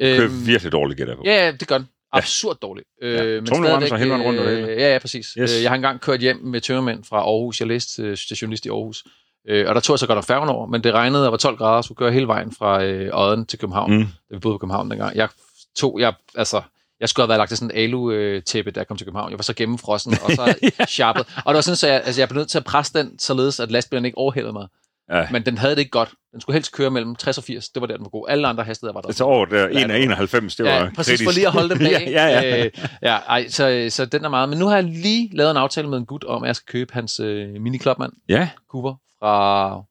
Kører 0.00 0.28
virkelig 0.46 0.72
dårligt, 0.72 0.98
gætter 0.98 1.14
på. 1.14 1.20
Øhm, 1.20 1.26
Ja, 1.26 1.44
ja, 1.46 1.52
det 1.52 1.68
gør 1.68 1.78
den. 1.78 1.86
Absurd 2.18 2.56
dårligt. 2.62 2.88
Ja. 3.02 3.06
Øh, 3.24 3.42
men 3.42 3.46
stadigvæk, 3.46 3.92
hele 3.98 4.10
vejen 4.10 4.22
rundt 4.22 4.40
hele. 4.40 4.52
øh, 4.72 4.80
Ja, 4.80 4.92
ja, 4.92 4.98
præcis. 4.98 5.26
Yes. 5.38 5.50
Yes. 5.50 5.62
Jeg 5.62 5.70
har 5.70 5.74
engang 5.76 6.00
kørt 6.00 6.20
hjem 6.20 6.36
med 6.36 6.60
tømmermænd 6.60 7.04
fra 7.04 7.16
Aarhus. 7.16 7.60
Jeg 7.60 7.68
læste 7.68 8.02
øh, 8.02 8.16
stationist 8.16 8.66
i 8.66 8.68
Aarhus. 8.68 9.04
Øh, 9.48 9.68
og 9.68 9.74
der 9.74 9.80
tog 9.80 9.94
jeg 9.94 9.98
så 9.98 10.06
godt 10.06 10.16
nok 10.16 10.24
færgen 10.24 10.48
over, 10.48 10.66
men 10.66 10.84
det 10.84 10.92
regnede 10.92 11.26
og 11.26 11.32
var 11.32 11.38
12 11.38 11.56
grader, 11.56 11.82
så 11.82 11.86
skulle 11.86 11.96
køre 11.98 12.12
hele 12.12 12.26
vejen 12.26 12.52
fra 12.52 12.84
øh, 12.84 13.10
Odden 13.12 13.46
til 13.46 13.58
København, 13.58 13.92
mm. 13.96 14.02
Da 14.30 14.34
vi 14.34 14.38
boede 14.38 14.54
på 14.54 14.58
København 14.58 14.90
dengang. 14.90 15.16
Jeg 15.16 15.28
tog, 15.76 16.00
jeg, 16.00 16.12
altså, 16.34 16.62
jeg 17.00 17.08
skulle 17.08 17.22
have 17.24 17.28
været 17.28 17.38
lagt 17.38 17.52
i 17.52 17.56
sådan 17.56 17.70
en 17.70 17.76
alu-tæppe, 17.76 18.70
da 18.70 18.80
jeg 18.80 18.88
kom 18.88 18.96
til 18.96 19.06
København. 19.06 19.30
Jeg 19.30 19.38
var 19.38 19.42
så 19.42 19.54
gennemfrossen 19.54 20.12
og 20.24 20.30
så 20.30 20.54
sharpet. 20.88 21.26
Og 21.44 21.54
det 21.54 21.54
var 21.54 21.60
sådan, 21.60 21.76
så 21.76 21.86
jeg, 21.86 22.02
altså, 22.04 22.20
jeg 22.20 22.28
blev 22.28 22.38
nødt 22.38 22.48
til 22.50 22.58
at 22.58 22.64
presse 22.64 22.98
den, 22.98 23.18
således 23.18 23.60
at 23.60 23.70
lastbilen 23.70 24.04
ikke 24.04 24.18
overhældede 24.18 24.52
mig. 24.52 24.66
Ja. 25.12 25.26
Men 25.32 25.46
den 25.46 25.58
havde 25.58 25.74
det 25.74 25.78
ikke 25.80 25.90
godt. 25.90 26.14
Den 26.32 26.40
skulle 26.40 26.54
helst 26.54 26.72
køre 26.72 26.90
mellem 26.90 27.16
60 27.16 27.38
og 27.38 27.44
80. 27.44 27.68
Det 27.68 27.80
var 27.80 27.86
der, 27.86 27.96
den 27.96 28.04
var 28.04 28.08
god. 28.10 28.26
Alle 28.28 28.48
andre 28.48 28.64
hastigheder 28.64 28.92
var 28.92 29.00
der. 29.00 29.20
Er 29.20 29.24
over 29.24 29.44
der 29.44 29.68
1 29.68 29.90
af 29.90 29.98
91, 29.98 30.56
det 30.56 30.66
var 30.66 30.72
Ja, 30.72 30.88
præcis, 30.96 31.10
kritisk. 31.12 31.24
for 31.28 31.32
lige 31.34 31.46
at 31.46 31.52
holde 31.52 31.68
dem 31.70 31.78
bag. 31.88 31.90
ja, 32.10 32.26
ja, 32.26 32.40
ja. 32.40 32.64
Øh, 32.64 32.70
ja 33.02 33.16
ej, 33.16 33.48
så, 33.48 33.86
så 33.90 34.04
den 34.06 34.24
er 34.24 34.28
meget. 34.28 34.48
Men 34.48 34.58
nu 34.58 34.66
har 34.66 34.74
jeg 34.74 34.84
lige 34.84 35.36
lavet 35.36 35.50
en 35.50 35.56
aftale 35.56 35.88
med 35.88 35.98
en 35.98 36.06
gut 36.06 36.24
om, 36.24 36.42
at 36.42 36.46
jeg 36.46 36.56
skal 36.56 36.72
købe 36.72 36.92
hans 36.94 37.20
øh, 37.20 37.48
mini 37.60 37.78
Clubman 37.78 38.10
ja, 38.28 38.48
Cooper 38.70 38.94
fra 39.18 39.82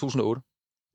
2008. 0.00 0.42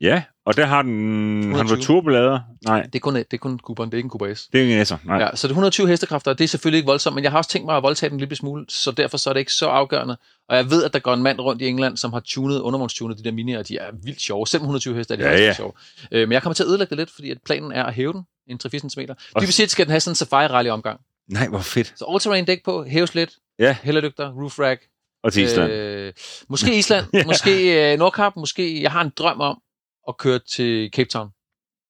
ja, 0.01 0.23
og 0.45 0.57
der 0.57 0.65
har 0.65 0.81
den, 0.81 1.41
han 1.43 1.51
var 1.51 1.57
120. 1.59 1.85
turbolader. 1.85 2.39
Nej, 2.65 2.81
Det 2.81 2.95
er 2.95 2.99
kun, 2.99 3.15
det 3.15 3.25
er 3.33 3.37
kun 3.37 3.59
Cooperen, 3.59 3.89
det 3.89 3.93
er 3.93 3.97
ikke 3.97 4.05
en 4.05 4.09
Cooper 4.09 4.33
S. 4.35 4.47
det 4.53 4.59
er 4.59 4.63
ingen 4.65 4.81
S'er. 4.81 4.97
Nej. 5.07 5.17
Ja, 5.17 5.35
så 5.35 5.47
det 5.47 5.51
er 5.51 5.55
120 5.55 5.87
hestekræfter, 5.87 6.31
og 6.31 6.37
det 6.37 6.43
er 6.43 6.47
selvfølgelig 6.47 6.77
ikke 6.77 6.87
voldsomt, 6.87 7.15
men 7.15 7.23
jeg 7.23 7.31
har 7.31 7.37
også 7.37 7.49
tænkt 7.49 7.65
mig 7.65 7.77
at 7.77 7.83
voldtage 7.83 8.09
den 8.09 8.15
en 8.15 8.19
lille 8.19 8.35
smule, 8.35 8.65
så 8.69 8.91
derfor 8.91 9.17
så 9.17 9.29
er 9.29 9.33
det 9.33 9.39
ikke 9.39 9.53
så 9.53 9.65
afgørende. 9.67 10.17
Og 10.49 10.55
jeg 10.55 10.69
ved, 10.71 10.83
at 10.83 10.93
der 10.93 10.99
går 10.99 11.13
en 11.13 11.23
mand 11.23 11.39
rundt 11.39 11.61
i 11.61 11.67
England, 11.67 11.97
som 11.97 12.13
har 12.13 12.19
tunet, 12.19 12.59
undervognstunet 12.59 13.17
de 13.17 13.23
der 13.23 13.31
mini, 13.31 13.53
og 13.53 13.67
de 13.67 13.77
er 13.77 13.91
vildt 14.03 14.21
sjove. 14.21 14.47
Selv 14.47 14.59
120 14.61 14.95
heste 14.95 15.13
er 15.13 15.17
de 15.17 15.23
Ja, 15.23 15.29
ja, 15.31 15.37
ja. 15.37 15.45
ja. 15.45 15.53
sjove. 15.53 15.71
Øh, 16.11 16.27
men 16.27 16.31
jeg 16.33 16.41
kommer 16.43 16.53
til 16.53 16.63
at 16.63 16.67
ødelægge 16.69 16.89
det 16.89 16.97
lidt, 16.97 17.09
fordi 17.15 17.31
at 17.31 17.37
planen 17.45 17.71
er 17.71 17.83
at 17.83 17.93
hæve 17.93 18.13
den 18.13 18.21
en 18.47 18.59
3-4 18.65 18.69
cm. 18.89 18.99
Dybest 19.41 19.57
set 19.57 19.71
skal 19.71 19.85
den 19.85 19.91
have 19.91 19.99
sådan 19.99 20.11
en 20.11 20.15
safari 20.15 20.47
rally 20.47 20.69
omgang. 20.69 20.99
Nej, 21.27 21.47
hvor 21.47 21.59
fedt. 21.59 21.93
Så 21.97 22.05
all-terrain 22.05 22.45
dæk 22.45 22.63
på, 22.65 22.83
hæves 22.83 23.15
lidt, 23.15 23.31
Ja. 23.59 23.75
hælderlygter, 23.83 24.31
roof 24.31 24.59
rack. 24.59 24.81
Og 25.23 25.33
til 25.33 25.43
Island. 25.43 25.71
Øh, 25.71 26.13
måske 26.49 26.77
Island, 26.77 27.05
måske 27.25 27.91
øh, 27.93 27.99
Nordkap, 27.99 28.35
måske... 28.35 28.81
Jeg 28.81 28.91
har 28.91 29.01
en 29.01 29.11
drøm 29.17 29.39
om 29.41 29.59
at 30.07 30.17
køre 30.17 30.39
til 30.39 30.89
Cape 30.93 31.09
Town 31.09 31.29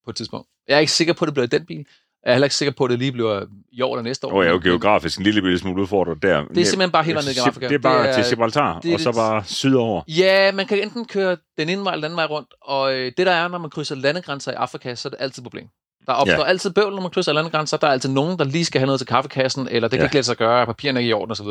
på 0.04 0.10
et 0.10 0.16
tidspunkt. 0.16 0.48
Jeg 0.68 0.76
er 0.76 0.80
ikke 0.80 0.92
sikker 0.92 1.12
på, 1.14 1.24
at 1.24 1.26
det 1.26 1.34
bliver 1.34 1.46
i 1.46 1.48
den 1.58 1.66
bil. 1.66 1.86
Jeg 2.24 2.30
er 2.30 2.34
heller 2.34 2.46
ikke 2.46 2.54
sikker 2.54 2.72
på, 2.78 2.84
at 2.84 2.90
det 2.90 2.98
lige 2.98 3.12
bliver 3.12 3.44
i 3.72 3.80
år 3.82 3.94
eller 3.94 4.02
næste 4.02 4.26
år. 4.26 4.32
Og 4.32 4.42
jeg 4.44 4.50
er 4.50 4.54
jo 4.54 4.60
geografisk 4.62 5.18
en 5.18 5.24
lille 5.24 5.58
smule 5.58 5.82
udfordret 5.82 6.22
der. 6.22 6.44
Det 6.44 6.58
er 6.58 6.64
simpelthen 6.64 6.90
bare 6.90 7.04
helt 7.04 7.16
ned 7.24 7.34
i 7.36 7.38
Afrika. 7.38 7.68
Det 7.68 7.74
er 7.74 7.78
bare 7.78 8.02
Det 8.02 8.18
er- 8.18 8.22
til 8.22 8.24
Gibraltar, 8.32 8.80
det 8.80 8.94
og 8.94 9.00
så 9.00 9.12
bare 9.12 9.44
sydover. 9.44 10.02
Ja, 10.08 10.52
man 10.52 10.66
kan 10.66 10.82
enten 10.82 11.04
køre 11.04 11.36
den 11.58 11.68
ene 11.68 11.84
vej 11.84 11.92
eller 11.92 12.00
den 12.00 12.04
anden 12.04 12.16
vej 12.16 12.26
rundt, 12.26 12.48
og 12.62 12.94
øh, 12.94 13.12
det 13.16 13.26
der 13.26 13.32
er, 13.32 13.48
når 13.48 13.58
man 13.58 13.70
krydser 13.70 13.94
landegrænser 13.94 14.52
i 14.52 14.54
Afrika, 14.54 14.94
så 14.94 15.08
er 15.08 15.10
det 15.10 15.16
altid 15.20 15.42
et 15.42 15.44
problem. 15.44 15.68
Der 16.06 16.12
opstår 16.12 16.36
Ja. 16.36 16.44
altid 16.44 16.70
bøvl, 16.70 16.94
når 16.94 17.00
man 17.02 17.10
krydser 17.10 17.32
landegrænser. 17.32 17.76
Der 17.76 17.86
er 17.86 17.92
altid 17.92 18.08
nogen, 18.10 18.38
der 18.38 18.44
lige 18.44 18.64
skal 18.64 18.78
have 18.78 18.86
noget 18.86 19.00
til 19.00 19.06
kaffekassen, 19.06 19.68
eller 19.70 19.88
det 19.88 19.96
kan 19.96 20.00
Ja. 20.00 20.04
ikke 20.06 20.14
lade 20.14 20.24
sig 20.24 20.36
gøre, 20.36 20.66
papirerne 20.66 20.98
er 20.98 21.00
ikke 21.00 21.10
i 21.10 21.12
orden 21.12 21.30
osv. 21.32 21.46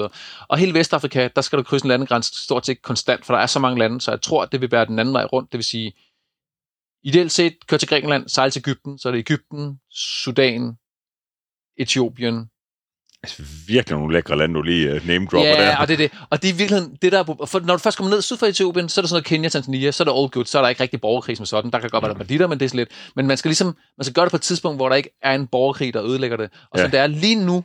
Og 0.48 0.58
hele 0.58 0.74
Vestafrika, 0.74 1.30
der 1.36 1.42
skal 1.42 1.60
du 1.60 1.64
krydse 1.64 1.86
en 1.86 1.90
landegrænse 1.90 2.44
stort 2.44 2.66
set 2.66 2.82
konstant, 2.82 3.26
for 3.26 3.34
der 3.34 3.42
er 3.42 3.46
så 3.46 3.60
mange 3.60 3.80
lande, 3.80 4.02
så 4.02 4.12
jeg 4.12 4.22
tror, 4.22 4.44
at 4.44 4.52
det 4.52 4.62
vil 4.62 4.72
være 4.72 4.86
den 4.86 5.00
anden 5.00 5.14
vej 5.14 5.24
rundt. 5.26 5.52
Det 5.52 5.58
vil 5.58 5.66
sige, 5.66 5.94
ideelt 7.04 7.32
set, 7.32 7.68
kør 7.68 7.78
til 7.78 7.88
Grækenland, 7.88 8.30
sejl 8.30 8.52
til 8.52 8.60
Ægypten, 8.60 9.00
så 9.00 9.08
er 9.08 9.12
det 9.12 9.20
Ægypten, 9.20 9.80
Sudan, 9.92 10.74
Etiopien, 11.78 12.50
Altså, 13.24 13.44
virkelig 13.68 13.98
nogle 13.98 14.14
lækre 14.14 14.38
lande, 14.38 14.56
du 14.56 14.62
lige 14.62 14.96
uh, 14.96 15.08
name 15.08 15.26
dropper 15.26 15.50
Ja, 15.50 15.62
der. 15.62 15.78
og 15.78 15.88
det 15.88 15.94
er 15.94 15.98
det. 15.98 16.12
Og 16.30 16.42
det 16.42 16.50
er 16.50 16.54
virkelig 16.54 16.82
det 17.02 17.12
der, 17.12 17.20
er 17.20 17.46
for 17.46 17.60
når 17.60 17.74
du 17.74 17.80
først 17.80 17.98
kommer 17.98 18.12
ned 18.14 18.22
syd 18.22 18.38
for 18.38 18.46
Etiopien, 18.46 18.90
så 18.90 19.02
er 19.02 19.04
der 19.04 19.08
sådan 19.08 19.16
noget 19.16 19.26
Kenya, 19.26 19.50
Tanzania, 19.50 19.92
så 19.92 20.04
er 20.04 20.06
der 20.06 20.14
all 20.22 20.30
good, 20.30 20.46
så 20.46 20.58
er 20.58 20.62
der 20.62 20.70
ikke 20.70 20.84
rigtig 20.84 21.02
borgerkrig 21.02 21.38
som 21.38 21.46
sådan. 21.46 21.72
Der 21.72 21.80
kan 21.80 21.90
godt 21.90 22.02
være 22.02 22.10
der 22.10 22.16
er 22.16 22.18
banditter, 22.18 22.48
men 22.48 22.60
det 22.60 22.66
er 22.66 22.70
sådan 22.70 22.78
lidt. 22.78 23.12
Men 23.16 23.28
man 23.28 23.38
skal 23.38 23.50
ligesom, 23.50 23.68
man 23.98 24.04
skal 24.04 24.14
gøre 24.14 24.26
det 24.26 24.32
på 24.32 24.36
et 24.36 24.42
tidspunkt, 24.42 24.78
hvor 24.78 24.90
der 24.90 24.96
ikke 24.96 25.10
er 25.22 25.36
en 25.36 25.48
borgerkrig, 25.48 25.94
der 25.94 26.04
ødelægger 26.04 26.38
det. 26.38 26.50
Og 26.72 26.78
Ja. 26.80 26.84
som 26.84 26.92
det 26.92 27.00
er 27.00 27.08
lige 27.08 27.46
nu, 27.46 27.64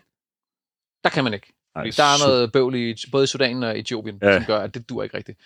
der 1.04 1.10
kan 1.10 1.24
man 1.24 1.34
ikke. 1.34 1.52
Ej, 1.76 1.82
der 1.96 2.04
er 2.04 2.26
noget 2.28 2.52
bøvl 2.52 2.74
i 2.74 2.94
både 3.12 3.26
Sudan 3.26 3.62
og 3.62 3.78
Etiopien, 3.78 4.18
ja. 4.22 4.36
som 4.38 4.44
gør, 4.44 4.58
at 4.60 4.74
det 4.74 4.88
dur 4.88 5.02
ikke 5.02 5.16
rigtigt. 5.16 5.38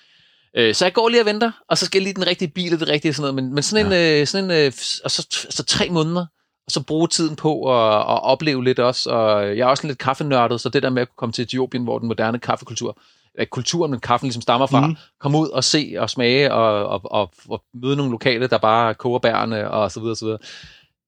Øh, 0.56 0.74
Så 0.74 0.84
jeg 0.84 0.92
går 0.92 1.08
lige 1.08 1.22
og 1.22 1.26
venter, 1.26 1.50
og 1.68 1.78
så 1.78 1.87
skal 1.87 1.98
jeg 1.98 2.02
lige 2.02 2.14
den 2.14 2.26
rigtige 2.26 2.48
bil 2.48 2.74
og 2.74 2.80
det 2.80 2.88
rigtige 2.88 3.12
sådan 3.12 3.22
noget. 3.22 3.34
Men, 3.34 3.54
men 3.54 3.62
sådan 3.62 3.87
en, 3.87 3.92
ja. 3.92 4.24
sådan 4.24 4.44
en 4.44 4.50
øh, 4.50 4.72
og 5.04 5.11
så, 5.11 5.26
så 5.50 5.64
tre 5.64 5.90
måneder, 5.90 6.26
og 6.66 6.72
så 6.72 6.82
bruge 6.82 7.08
tiden 7.08 7.37
på 7.37 7.62
at, 7.74 7.96
at 7.98 8.22
opleve 8.22 8.64
lidt 8.64 8.78
også. 8.78 9.11
Og 9.11 9.56
jeg 9.56 9.64
er 9.64 9.66
også 9.66 9.87
lidt 9.87 9.98
kaffenørdet, 9.98 10.61
så 10.61 10.68
det 10.68 10.82
der 10.82 10.90
med 10.90 11.02
at 11.02 11.08
kunne 11.08 11.16
komme 11.16 11.32
til 11.32 11.42
Etiopien, 11.42 11.84
hvor 11.84 11.98
den 11.98 12.08
moderne 12.08 12.38
kaffekultur, 12.38 12.98
ikke 13.40 13.50
kulturen, 13.50 13.90
men 13.90 14.00
kaffen 14.00 14.26
ligesom 14.26 14.42
stammer 14.42 14.66
fra, 14.66 14.87
mm. 14.87 14.96
komme 15.20 15.38
ud 15.38 15.48
og 15.48 15.64
se 15.64 15.94
og 15.98 16.11
smage 16.11 16.52
og, 16.52 16.87
og, 16.87 17.00
og, 17.04 17.32
og 17.48 17.62
møde 17.74 17.96
nogle 17.96 18.12
lokale, 18.12 18.46
der 18.46 18.58
bare 18.58 18.94
koger 18.94 19.18
bærene 19.18 19.70
og 19.70 19.92
så 19.92 20.00
videre, 20.00 20.16
så 20.16 20.24
videre. 20.24 20.38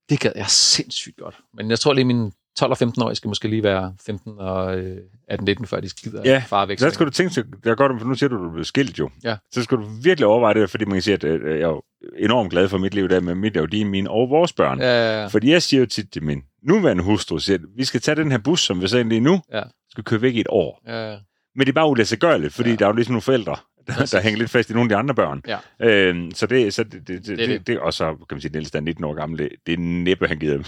Det 0.08 0.20
gad 0.20 0.32
jeg 0.36 0.46
sindssygt 0.48 1.16
godt. 1.16 1.34
Men 1.54 1.70
jeg 1.70 1.80
tror 1.80 1.92
lige, 1.92 2.04
mine 2.04 2.32
12 2.58 2.70
og 2.70 2.78
15 2.78 3.02
år 3.02 3.14
skal 3.14 3.28
måske 3.28 3.48
lige 3.48 3.62
være 3.62 3.94
15 4.06 4.32
og 4.38 4.78
øh, 4.78 4.96
18-19, 5.32 5.64
før 5.66 5.80
de 5.80 5.88
gider 6.02 6.22
Ja, 6.24 6.42
fare 6.46 6.68
væk. 6.68 6.78
Så 6.78 6.90
skal 6.90 7.06
du 7.06 7.10
tænke, 7.10 7.34
det 7.64 7.66
er 7.70 7.74
godt, 7.74 8.00
for 8.00 8.08
nu 8.08 8.14
siger 8.14 8.28
du, 8.28 8.34
at 8.36 8.40
du 8.40 8.46
er 8.46 8.50
blevet 8.52 8.66
skilt 8.66 8.98
jo. 8.98 9.10
Ja. 9.24 9.36
Så 9.52 9.62
skal 9.62 9.78
du 9.78 9.86
virkelig 10.02 10.26
overveje 10.26 10.54
det, 10.54 10.70
fordi 10.70 10.84
man 10.84 10.92
kan 10.94 11.02
sige, 11.02 11.14
at 11.14 11.24
øh, 11.24 11.50
jeg 11.58 11.64
er 11.64 11.68
jo 11.68 11.82
enormt 12.18 12.50
glad 12.50 12.68
for 12.68 12.78
mit 12.78 12.94
liv 12.94 13.08
der 13.08 13.20
med 13.20 13.34
mit 13.34 13.56
og 13.56 13.72
dine, 13.72 13.90
mine 13.90 14.10
og 14.10 14.30
vores 14.30 14.52
børn. 14.52 14.78
Ja. 14.80 15.20
Ja, 15.20 15.26
Fordi 15.26 15.50
jeg 15.50 15.62
siger 15.62 15.80
jo 15.80 15.86
tit 15.86 16.12
til 16.12 16.22
min 16.22 16.42
nuværende 16.62 17.02
hustru, 17.02 17.36
at 17.36 17.60
vi 17.76 17.84
skal 17.84 18.00
tage 18.00 18.16
den 18.16 18.30
her 18.30 18.38
bus, 18.38 18.60
som 18.60 18.82
vi 18.82 18.88
så 18.88 19.02
lige 19.02 19.20
nu, 19.20 19.40
Ja. 19.52 19.62
skal 19.90 20.04
køre 20.04 20.22
væk 20.22 20.34
i 20.34 20.40
et 20.40 20.46
år. 20.48 20.82
ja, 20.86 21.16
Men 21.54 21.60
det 21.60 21.68
er 21.68 21.72
bare 21.72 21.88
ulæsegørligt, 21.90 22.52
fordi 22.54 22.68
ja. 22.68 22.72
Ja. 22.72 22.76
der 22.78 22.84
er 22.84 22.88
jo 22.88 22.94
ligesom 22.96 23.12
nogle 23.12 23.22
forældre, 23.22 23.56
der, 23.86 23.92
der 24.12 24.20
hænger 24.20 24.38
lidt 24.38 24.50
fast 24.50 24.70
i 24.70 24.72
nogle 24.72 24.84
af 24.84 24.88
de 24.88 24.96
andre 24.96 25.14
børn. 25.14 25.42
Ja. 25.48 25.58
Øhm, 25.80 26.30
så 26.34 26.46
det, 26.46 26.74
så 26.74 26.84
det, 26.84 26.92
det, 26.92 27.08
det, 27.08 27.38
det, 27.38 27.48
det. 27.48 27.66
det, 27.66 27.78
og 27.78 27.94
så 27.94 28.04
kan 28.06 28.26
man 28.30 28.40
sige, 28.40 28.48
at 28.50 28.54
Niels 28.54 28.70
der 28.70 28.78
er 28.78 28.82
19 28.82 29.04
år 29.04 29.14
gammel, 29.14 29.38
det, 29.38 29.48
det 29.66 29.72
er 29.72 29.78
næppe, 29.78 30.26
han 30.28 30.38
gider 30.38 30.62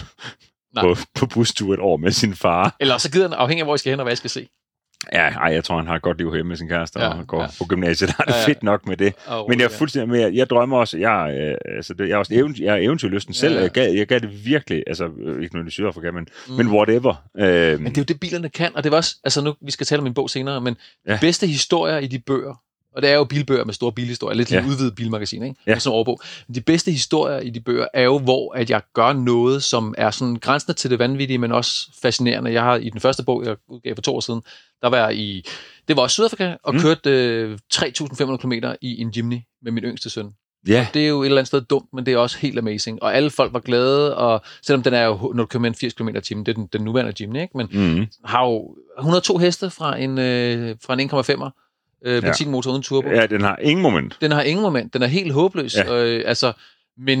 Nej. 0.75 0.83
på, 0.83 0.95
på 1.15 1.25
bustur 1.25 1.73
et 1.73 1.79
år 1.79 1.97
med 1.97 2.11
sin 2.11 2.35
far. 2.35 2.75
Eller 2.79 2.97
så 2.97 3.11
gider 3.11 3.27
den, 3.27 3.33
afhængig 3.33 3.61
af, 3.61 3.67
hvor 3.67 3.75
I 3.75 3.77
skal 3.77 3.89
hen 3.89 3.99
og 3.99 4.03
hvad 4.03 4.13
I 4.13 4.15
skal 4.15 4.29
se. 4.29 4.47
Ja, 5.13 5.29
ej, 5.29 5.53
jeg 5.53 5.63
tror, 5.63 5.77
han 5.77 5.87
har 5.87 5.95
et 5.95 6.01
godt 6.01 6.17
liv 6.17 6.33
hjemme 6.33 6.49
med 6.49 6.57
sin 6.57 6.67
kæreste 6.67 6.99
ja, 7.01 7.07
og 7.07 7.27
går 7.27 7.41
ja. 7.41 7.47
på 7.57 7.65
gymnasiet. 7.65 8.09
Der 8.09 8.15
er 8.19 8.23
det 8.23 8.33
Ja, 8.33 8.39
ja. 8.39 8.45
fedt 8.47 8.63
nok 8.63 8.87
med 8.87 8.97
det. 8.97 9.13
Og, 9.25 9.45
Men 9.49 9.59
jeg 9.59 9.65
er 9.65 9.69
fuldstændig 9.69 10.09
med, 10.09 10.33
jeg 10.33 10.49
drømmer 10.49 10.77
også, 10.77 10.97
jeg, 10.97 11.37
øh, 11.39 11.75
altså 11.75 11.93
det, 11.93 12.07
jeg 12.07 12.13
er 12.13 12.17
også 12.17 12.33
eventyr, 12.33 12.63
jeg 12.65 12.73
er 12.73 12.77
eventyrlysten 12.77 13.33
selv, 13.33 13.53
Ja, 13.53 13.57
ja. 13.57 13.63
jeg, 13.63 13.71
gav, 13.71 13.93
jeg 13.93 14.07
gav 14.07 14.19
det 14.19 14.45
virkelig, 14.45 14.83
altså 14.87 15.09
øh, 15.25 15.43
ikke 15.43 15.55
noget 15.55 15.67
i 15.67 15.71
Sydafrika, 15.71 16.11
men, 16.11 16.27
mm. 16.47 16.53
Men 16.53 16.67
whatever. 16.67 17.23
Øh, 17.37 17.79
Men 17.79 17.85
det 17.91 17.97
er 17.97 18.01
jo 18.01 18.05
det, 18.07 18.19
bilerne 18.19 18.49
kan, 18.49 18.75
og 18.75 18.83
det 18.83 18.91
var 18.91 18.97
også, 18.97 19.15
altså 19.23 19.41
nu, 19.41 19.55
vi 19.61 19.71
skal 19.71 19.85
tale 19.85 19.99
om 19.99 20.03
min 20.03 20.13
bog 20.13 20.29
senere, 20.29 20.61
men. 20.61 20.75
Ja. 21.07 21.13
de 21.13 21.17
bedste 21.21 21.47
historier 21.47 21.97
i 21.97 22.07
de 22.07 22.19
bøger, 22.19 22.61
og 22.95 23.01
det 23.01 23.09
er 23.09 23.15
jo 23.15 23.23
bilbøger 23.23 23.63
med 23.65 23.73
store 23.73 23.91
bilhistorier, 23.91 24.35
lidt 24.35 24.51
ja. 24.51 24.59
Lidt 24.59 24.71
udvidet 24.71 24.95
bilmagasin, 24.95 25.43
ikke? 25.43 25.55
Ja. 25.67 25.79
Sådan 25.79 25.93
overbog. 25.95 26.19
Men 26.47 26.55
de 26.55 26.61
bedste 26.61 26.91
historier 26.91 27.39
i 27.39 27.49
de 27.49 27.59
bøger 27.59 27.87
er 27.93 28.01
jo, 28.03 28.19
hvor 28.19 28.53
at 28.55 28.69
jeg 28.69 28.81
gør 28.93 29.13
noget, 29.13 29.63
som 29.63 29.95
er 29.97 30.11
sådan 30.11 30.35
grænsende 30.35 30.73
til 30.77 30.89
det 30.89 30.99
vanvittige, 30.99 31.37
men 31.37 31.51
også 31.51 31.89
fascinerende. 32.01 32.53
Jeg 32.53 32.63
har 32.63 32.75
i 32.75 32.89
den 32.89 32.99
første 32.99 33.23
bog, 33.23 33.45
jeg 33.45 33.55
udgav 33.69 33.95
for 33.95 34.01
to 34.01 34.15
år 34.15 34.19
siden, 34.19 34.41
der 34.81 34.87
var 34.89 34.97
jeg 34.97 35.15
i, 35.17 35.45
det 35.87 35.95
var 35.95 36.01
også 36.01 36.13
Sydafrika, 36.13 36.55
og 36.63 36.73
Mm. 36.75 36.81
kørte 36.81 37.09
øh, 37.09 37.57
3.500 37.73 38.37
km 38.37 38.51
i 38.81 39.01
en 39.01 39.11
Jimny 39.17 39.39
med 39.63 39.71
min 39.71 39.83
yngste 39.83 40.09
søn. 40.09 40.29
ja, 40.67 40.87
Det 40.93 41.03
er 41.03 41.07
jo 41.07 41.21
et 41.21 41.25
eller 41.25 41.37
andet 41.37 41.47
sted 41.47 41.61
dumt, 41.61 41.85
men 41.93 42.05
det 42.05 42.13
er 42.13 42.17
også 42.17 42.37
helt 42.37 42.57
amazing. 42.57 43.03
Og 43.03 43.15
alle 43.15 43.29
folk 43.29 43.53
var 43.53 43.59
glade, 43.59 44.17
og 44.17 44.41
selvom 44.65 44.83
den 44.83 44.93
er 44.93 45.03
jo, 45.05 45.31
når 45.35 45.43
du 45.43 45.45
kører 45.45 45.61
med 45.61 45.69
en 45.69 45.75
80 45.75 45.93
km 45.93 46.07
i 46.07 46.21
timen, 46.21 46.45
det 46.45 46.51
er 46.51 46.55
den, 46.55 46.67
den 46.73 46.81
nuværende 46.81 47.13
Jimny, 47.21 47.41
ikke? 47.41 47.57
Men 47.57 47.67
mm, 47.71 48.05
har 48.25 48.45
jo 48.45 48.75
102 48.99 49.37
heste 49.37 49.69
fra 49.69 49.97
en, 49.97 50.17
øh, 50.17 50.75
fra 50.85 50.93
en 50.93 50.99
1,5'er 51.11 51.62
øh, 52.05 52.21
benzinmotor 52.21 52.71
uden 52.71 52.83
turbo. 52.83 53.09
ja, 53.09 53.25
den 53.25 53.41
har 53.41 53.57
ingen 53.61 53.83
moment. 53.83 54.17
Den 54.21 54.31
har 54.31 54.41
ingen 54.41 54.63
moment. 54.63 54.93
Den 54.93 55.03
er 55.03 55.07
helt 55.07 55.33
håbløs. 55.33 55.75
Ja. 55.75 56.03
Øh, 56.03 56.23
altså, 56.25 56.53
men, 56.97 57.19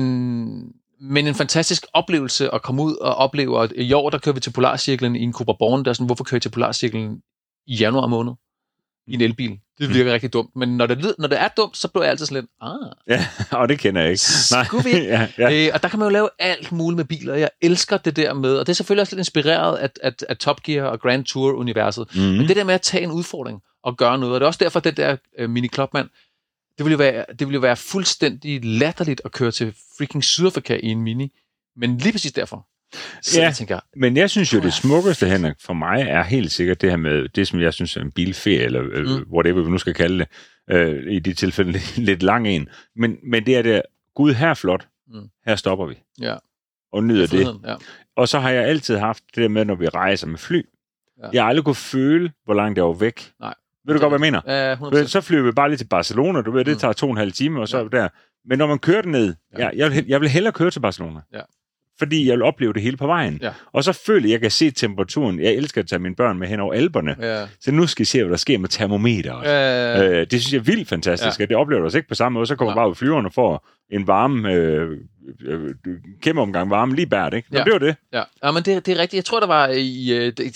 men 1.01 1.27
en 1.27 1.35
fantastisk 1.35 1.85
oplevelse 1.93 2.53
at 2.53 2.61
komme 2.61 2.83
ud 2.83 2.95
og 2.95 3.15
opleve. 3.15 3.57
Og 3.57 3.69
I 3.75 3.93
år, 3.93 4.09
der 4.09 4.17
kører 4.17 4.33
vi 4.33 4.39
til 4.39 4.51
Polarcirklen 4.51 5.15
i 5.15 5.23
en 5.23 5.33
Cooper 5.33 5.53
Born. 5.59 5.85
Der 5.85 5.89
er 5.89 5.93
sådan, 5.93 6.05
hvorfor 6.05 6.23
kører 6.23 6.37
I 6.37 6.41
til 6.41 6.49
Polarcirklen 6.49 7.21
i 7.67 7.75
januar 7.75 8.07
måned? 8.07 8.33
I 9.07 9.13
en 9.13 9.21
elbil. 9.21 9.59
Det 9.79 9.89
virker 9.89 10.03
mm. 10.03 10.13
rigtig 10.13 10.33
dumt. 10.33 10.49
Men 10.55 10.77
når 10.77 10.87
det, 10.87 11.15
når 11.19 11.27
det 11.27 11.41
er 11.41 11.47
dumt, 11.57 11.77
så 11.77 11.87
bliver 11.87 12.03
jeg 12.03 12.11
altid 12.11 12.25
sådan 12.25 12.41
lidt, 12.41 12.51
ah, 12.61 12.75
Ja, 13.07 13.27
og 13.59 13.69
det 13.69 13.79
kender 13.79 14.01
jeg 14.01 14.09
ikke. 14.09 14.21
Skulle 14.65 14.83
vi 14.83 14.89
ikke? 14.89 15.07
ja, 15.13 15.27
ja. 15.37 15.49
Ja. 15.49 15.67
Øh, 15.67 15.71
og 15.73 15.83
der 15.83 15.89
kan 15.89 15.99
man 15.99 16.05
jo 16.05 16.09
lave 16.09 16.29
alt 16.39 16.71
muligt 16.71 16.97
med 16.97 17.05
biler. 17.05 17.35
Jeg 17.35 17.49
elsker 17.61 17.97
det 17.97 18.15
der 18.15 18.33
med, 18.33 18.55
og 18.55 18.67
det 18.67 18.73
er 18.73 18.75
selvfølgelig 18.75 19.01
også 19.01 19.15
lidt 19.15 19.19
inspireret 19.19 19.77
af, 19.77 19.89
af, 20.03 20.11
af 20.29 20.37
Top 20.37 20.63
Gear 20.63 20.85
og 20.85 20.99
Grand 20.99 21.25
Tour-universet. 21.25 22.15
Mm. 22.15 22.21
Men 22.21 22.47
det 22.47 22.55
der 22.55 22.63
med 22.63 22.73
at 22.73 22.81
tage 22.81 23.03
en 23.03 23.11
udfordring 23.11 23.61
og 23.83 23.97
gøre 23.97 24.19
noget, 24.19 24.33
og 24.35 24.39
det 24.39 24.45
er 24.45 24.47
også 24.47 24.59
derfor, 24.63 24.79
at 24.79 24.83
det 24.83 24.97
der 24.97 25.17
øh, 25.39 25.49
Mini 25.49 25.67
Clubman, 25.67 26.05
det 26.77 26.85
ville, 26.85 26.91
jo 26.91 26.97
være, 26.97 27.25
det 27.29 27.39
ville 27.39 27.53
jo 27.53 27.59
være 27.59 27.75
fuldstændig 27.75 28.65
latterligt 28.65 29.21
at 29.25 29.31
køre 29.31 29.51
til 29.51 29.73
freaking 29.97 30.23
Sydafrika 30.23 30.75
i 30.83 30.85
en 30.87 31.01
Mini. 31.01 31.31
Men 31.75 31.97
lige 31.97 32.11
præcis 32.11 32.31
derfor. 32.31 32.67
Så 33.21 33.39
Ja. 33.39 33.45
jeg 33.45 33.55
tænker, 33.55 33.79
Men 33.95 34.17
jeg 34.17 34.29
synes 34.29 34.53
jo, 34.53 34.59
det 34.59 34.73
smukkeste, 34.73 35.27
Henrik, 35.27 35.55
for 35.61 35.73
mig 35.73 36.01
er 36.01 36.23
helt 36.23 36.51
sikkert 36.51 36.81
det 36.81 36.89
her 36.89 36.97
med 36.97 37.29
det, 37.29 37.47
som 37.47 37.59
jeg 37.61 37.73
synes 37.73 37.97
er 37.97 38.01
en 38.01 38.11
bilferie, 38.11 38.59
eller 38.63 38.81
øh, 38.91 39.05
Mm. 39.05 39.25
whatever 39.33 39.61
vi 39.63 39.69
nu 39.71 39.77
skal 39.77 39.93
kalde 39.93 40.19
det, 40.19 40.27
øh, 40.75 41.13
i 41.13 41.19
de 41.19 41.33
tilfælde 41.33 41.71
lidt- 41.77 41.97
lidt 41.97 42.23
lang 42.23 42.47
en. 42.47 42.69
Men, 42.95 43.17
men 43.23 43.45
det 43.45 43.55
er 43.57 43.61
det, 43.61 43.81
Gud, 44.15 44.33
her 44.33 44.47
er 44.49 44.53
flot, 44.53 44.87
Mm. 45.07 45.29
her 45.45 45.55
stopper 45.55 45.85
vi, 45.85 45.95
ja, 46.21 46.35
og 46.91 47.03
nyder 47.03 47.21
det. 47.21 47.29
friheden, 47.29 47.61
ja. 47.65 47.75
Og 48.15 48.29
så 48.29 48.39
har 48.39 48.49
jeg 48.49 48.63
altid 48.63 48.97
haft 48.97 49.23
det 49.35 49.41
der 49.41 49.47
med, 49.49 49.65
når 49.65 49.75
vi 49.75 49.87
rejser 49.89 50.27
med 50.27 50.37
fly. 50.37 50.61
Ja. 51.23 51.29
Jeg 51.33 51.43
har 51.43 51.49
aldrig 51.49 51.65
kunne 51.65 51.75
føle, 51.75 52.31
hvor 52.45 52.53
langt 52.53 52.77
jeg 52.77 52.85
var 52.85 52.93
væk. 52.93 53.31
Nej. 53.39 53.53
Ved 53.87 53.95
du 53.95 53.99
godt, 53.99 54.11
hvad 54.11 54.19
jeg 54.27 54.31
mener? 54.33 54.41
Ja, 54.67 54.75
Du 54.75 54.89
ved, 54.89 55.03
100%. 55.05 55.07
Så 55.07 55.21
flyver 55.21 55.43
vi 55.43 55.51
bare 55.51 55.69
lige 55.69 55.77
til 55.77 55.87
Barcelona, 55.87 56.41
du 56.41 56.51
ved, 56.51 56.65
det 56.65 56.73
Mm. 56.73 56.79
tager 56.79 56.93
to 56.93 57.05
og 57.05 57.11
en 57.11 57.17
halv 57.17 57.31
time, 57.31 57.61
og 57.61 57.67
så 57.67 57.77
Ja. 57.77 57.83
er 57.83 57.87
vi 57.89 57.97
der. 57.97 58.07
Men 58.49 58.57
når 58.57 58.67
man 58.67 58.79
kører 58.79 59.01
ned, 59.05 59.35
Ja. 59.57 59.63
ja. 59.63 59.69
jeg, 59.75 59.91
vil, 59.91 60.05
jeg 60.07 60.21
vil 60.21 60.29
hellere 60.29 60.53
køre 60.53 60.71
til 60.71 60.79
Barcelona. 60.79 61.19
Ja. 61.33 61.39
Fordi 61.99 62.27
jeg 62.27 62.33
vil 62.33 62.41
opleve 62.41 62.73
det 62.73 62.81
hele 62.81 62.97
på 62.97 63.07
vejen. 63.07 63.39
Ja. 63.41 63.51
Og 63.73 63.83
så 63.83 63.91
føler 64.05 64.19
jeg, 64.19 64.25
at 64.27 64.31
jeg 64.31 64.41
kan 64.41 64.51
se 64.51 64.71
temperaturen. 64.71 65.39
Jeg 65.39 65.53
elsker 65.53 65.81
at 65.81 65.87
tage 65.87 65.99
mine 65.99 66.15
børn 66.15 66.39
med 66.39 66.47
hen 66.47 66.59
over 66.59 66.73
alberne. 66.73 67.15
Ja, 67.21 67.45
Så 67.61 67.71
nu 67.71 67.87
skal 67.87 68.01
I 68.01 68.05
se, 68.05 68.21
hvad 68.23 68.29
der 68.31 68.37
sker 68.37 68.57
med 68.57 68.69
termometer 68.69 69.31
også. 69.33 69.51
ja, 69.51 70.09
Øh, 70.09 70.27
det 70.31 70.41
synes 70.41 70.53
jeg 70.53 70.59
er 70.59 70.63
vildt 70.63 70.89
fantastisk, 70.89 71.39
ja. 71.39 71.43
at 71.43 71.49
det 71.49 71.57
oplever 71.57 71.79
du 71.79 71.85
også 71.85 71.97
ikke 71.97 72.09
på 72.09 72.15
samme 72.15 72.33
måde. 72.33 72.45
Så 72.45 72.55
kommer 72.55 72.71
du 72.71 72.75
bare 72.75 72.87
ud 72.89 72.93
i 72.95 72.97
flyveren 72.97 73.25
og 73.25 73.33
får 73.33 73.67
en 73.91 74.07
varme, 74.07 74.53
øh, 74.53 74.89
øh, 75.45 75.73
kæmpe 76.21 76.41
omgang 76.41 76.69
varme 76.69 76.95
lige 76.95 77.05
bært, 77.07 77.33
ikke? 77.33 77.47
Men 77.51 77.57
Ja. 77.57 77.63
det 77.63 77.73
var 77.73 77.79
det. 77.79 77.95
ja. 78.13 78.23
ja 78.43 78.51
men 78.51 78.63
det, 78.63 78.85
det 78.85 78.91
er 78.97 79.01
rigtigt. 79.01 79.13
Jeg 79.13 79.25
tror, 79.25 79.39
der 79.39 79.47
var 79.47 79.67
i... 79.67 80.11
øh, 80.17 80.33
Det, 80.37 80.55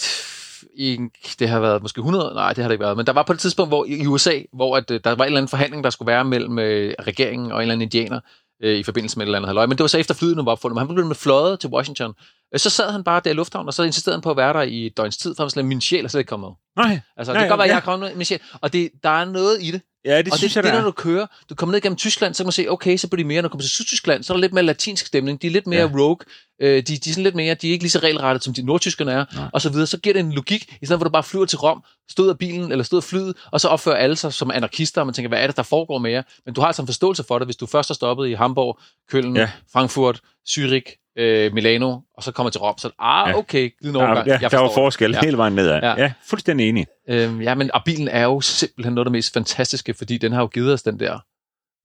i 0.77 0.95
en- 0.95 1.09
det 1.39 1.49
har 1.49 1.59
været 1.59 1.81
måske 1.81 1.99
100, 1.99 2.31
nej, 2.35 2.53
det 2.53 2.63
har 2.63 2.67
det 2.69 2.73
ikke 2.73 2.83
været, 2.83 2.97
men 2.97 3.05
der 3.05 3.13
var 3.13 3.23
på 3.23 3.33
et 3.33 3.39
tidspunkt 3.39 3.69
hvor, 3.69 3.85
i 3.85 4.07
USA, 4.07 4.39
hvor 4.53 4.77
at, 4.77 4.91
øh, 4.91 4.99
der 5.03 5.09
var 5.15 5.23
en 5.23 5.25
eller 5.25 5.37
anden 5.37 5.49
forhandling, 5.49 5.83
der 5.83 5.89
skulle 5.89 6.07
være 6.07 6.25
mellem 6.25 6.59
øh, 6.59 6.93
regeringen 6.99 7.51
og 7.51 7.57
en 7.57 7.61
eller 7.61 7.73
anden 7.73 7.81
indianer, 7.85 8.19
øh, 8.63 8.77
i 8.77 8.83
forbindelse 8.83 9.17
med 9.17 9.25
et 9.25 9.27
eller 9.27 9.37
andet 9.37 9.47
halløj. 9.49 9.65
Men 9.65 9.77
det 9.77 9.83
var 9.83 9.87
så 9.87 9.97
efter 9.97 10.13
flyet 10.13 10.37
nu 10.37 10.43
var 10.43 10.51
opfundet. 10.51 10.75
Men 10.75 10.87
han 10.87 10.95
blev 10.95 11.05
med 11.05 11.15
fløjet 11.15 11.59
til 11.59 11.69
Washington. 11.69 12.13
Øh, 12.53 12.59
Så 12.59 12.69
sad 12.69 12.91
han 12.91 13.03
bare 13.03 13.21
der 13.23 13.29
i 13.31 13.33
lufthavnen, 13.33 13.67
og 13.67 13.73
så 13.73 13.83
insisterede 13.83 14.15
han 14.17 14.21
på 14.21 14.31
at 14.31 14.37
være 14.37 14.53
der 14.53 14.61
i 14.61 14.85
et 14.85 14.97
døgns 14.97 15.17
tid, 15.17 15.35
for 15.35 15.43
han 15.43 15.49
sådan, 15.49 15.65
min 15.67 15.81
sjæl 15.81 16.03
er 16.05 16.09
slet 16.09 16.19
ikke 16.19 16.29
kommet. 16.29 16.49
Nej, 16.75 16.99
Altså, 17.17 17.33
Nej, 17.33 17.41
det 17.41 17.47
kan 17.47 17.49
godt 17.49 17.57
være, 17.57 17.65
at 17.65 17.69
jeg 17.71 17.77
er 17.77 17.81
kommet 17.81 18.09
med 18.09 18.15
min 18.17 18.25
sjæl. 18.25 18.39
Og 18.61 18.73
det, 18.73 18.89
der 19.03 19.09
er 19.09 19.25
noget 19.25 19.57
i 19.61 19.71
det. 19.71 19.81
Ja, 20.07 20.17
det 20.21 20.31
og 20.31 20.37
synes 20.37 20.53
det, 20.53 20.55
jeg, 20.55 20.63
det, 20.63 20.71
der 20.73 20.77
når 20.77 20.83
du 20.83 20.87
er. 20.87 20.91
kører, 20.91 21.25
du 21.49 21.55
kommer 21.55 21.73
ned 21.73 21.81
gennem 21.81 21.97
Tyskland, 21.97 22.33
så 22.33 22.43
kan 22.43 22.45
man 22.47 22.51
se, 22.51 22.65
okay, 22.69 22.97
så 22.97 23.07
bliver 23.07 23.23
de 23.23 23.27
mere, 23.27 23.41
når 23.41 23.47
du 23.47 23.51
kommer 23.51 23.61
til 23.61 23.69
Sydtyskland, 23.69 24.23
så 24.23 24.33
er 24.33 24.37
der 24.37 24.41
lidt 24.41 24.53
mere 24.53 24.63
latinsk 24.63 25.05
stemning, 25.05 25.41
de 25.41 25.47
er 25.47 25.51
lidt 25.51 25.67
mere 25.67 25.79
Ja. 25.81 25.99
rogue, 25.99 26.17
øh, 26.61 26.75
de, 26.75 26.81
de 26.97 27.09
er 27.09 27.13
sådan 27.13 27.23
lidt 27.23 27.35
mere, 27.35 27.53
de 27.53 27.67
er 27.67 27.71
ikke 27.71 27.83
lige 27.83 27.91
så 27.91 27.99
regelrettet, 27.99 28.43
som 28.43 28.53
de 28.53 28.61
nordtyskerne 28.61 29.11
er, 29.11 29.25
Nej. 29.35 29.49
og 29.53 29.61
så 29.61 29.69
videre, 29.69 29.87
så 29.87 29.97
giver 29.97 30.13
det 30.13 30.19
en 30.19 30.31
logik, 30.31 30.63
i 30.81 30.85
stedet 30.85 30.99
for 30.99 31.05
at 31.05 31.09
du 31.09 31.13
bare 31.13 31.23
flyver 31.23 31.45
til 31.45 31.57
Rom, 31.57 31.83
stod 32.09 32.29
af 32.29 32.37
bilen, 32.37 32.71
eller 32.71 32.83
stod 32.83 32.99
af 32.99 33.03
flyet, 33.03 33.35
og 33.51 33.61
så 33.61 33.67
opfører 33.67 33.95
alle 33.95 34.15
sig 34.15 34.33
som 34.33 34.51
anarkister, 34.51 35.01
og 35.01 35.07
man 35.07 35.13
tænker, 35.13 35.29
hvad 35.29 35.39
er 35.39 35.47
det, 35.47 35.57
der 35.57 35.63
foregår 35.63 35.97
med 35.97 36.11
jer? 36.11 36.23
Men 36.45 36.53
du 36.53 36.61
har 36.61 36.67
altså 36.67 36.81
en 36.81 36.87
forståelse 36.87 37.23
for 37.27 37.39
det, 37.39 37.47
hvis 37.47 37.55
du 37.55 37.65
først 37.65 37.89
har 37.89 37.93
stoppet 37.95 38.27
i 38.27 38.33
Hamburg, 38.33 38.79
Køln, 39.11 39.35
ja. 39.35 39.49
Frankfurt, 39.73 40.19
Zürich, 40.49 41.06
øh, 41.17 41.53
Milano, 41.53 41.99
og 42.17 42.23
så 42.23 42.31
kommer 42.31 42.49
til 42.49 42.61
Rom, 42.61 42.77
så 42.77 42.89
ah, 42.99 43.29
Ja. 43.29 43.37
okay, 43.37 43.69
glidende 43.81 43.99
Ja, 43.99 44.05
overgang, 44.07 44.27
ja, 44.27 44.37
jeg 44.41 44.51
der 44.51 44.57
var 44.57 44.67
det. 44.67 44.73
forskel 44.75 45.11
Ja. 45.11 45.19
hele 45.23 45.37
vejen 45.37 45.53
nedad. 45.55 45.79
Ja, 45.81 45.87
Ja. 45.89 45.95
ja 46.01 46.13
fuldstændig 46.29 46.69
enig. 46.69 46.85
Øhm, 47.09 47.41
ja, 47.41 47.55
men 47.55 47.71
og 47.73 47.81
bilen 47.85 48.07
er 48.07 48.23
jo 48.23 48.41
simpelthen 48.41 48.93
noget 48.93 49.05
af 49.05 49.09
det 49.09 49.11
mest 49.11 49.33
fantastiske, 49.33 49.93
fordi 49.93 50.17
den 50.17 50.31
har 50.31 50.41
jo 50.41 50.47
givet 50.47 50.73
os 50.73 50.83
den 50.83 50.99
der 50.99 51.19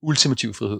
ultimative 0.01 0.53
frihed. 0.53 0.79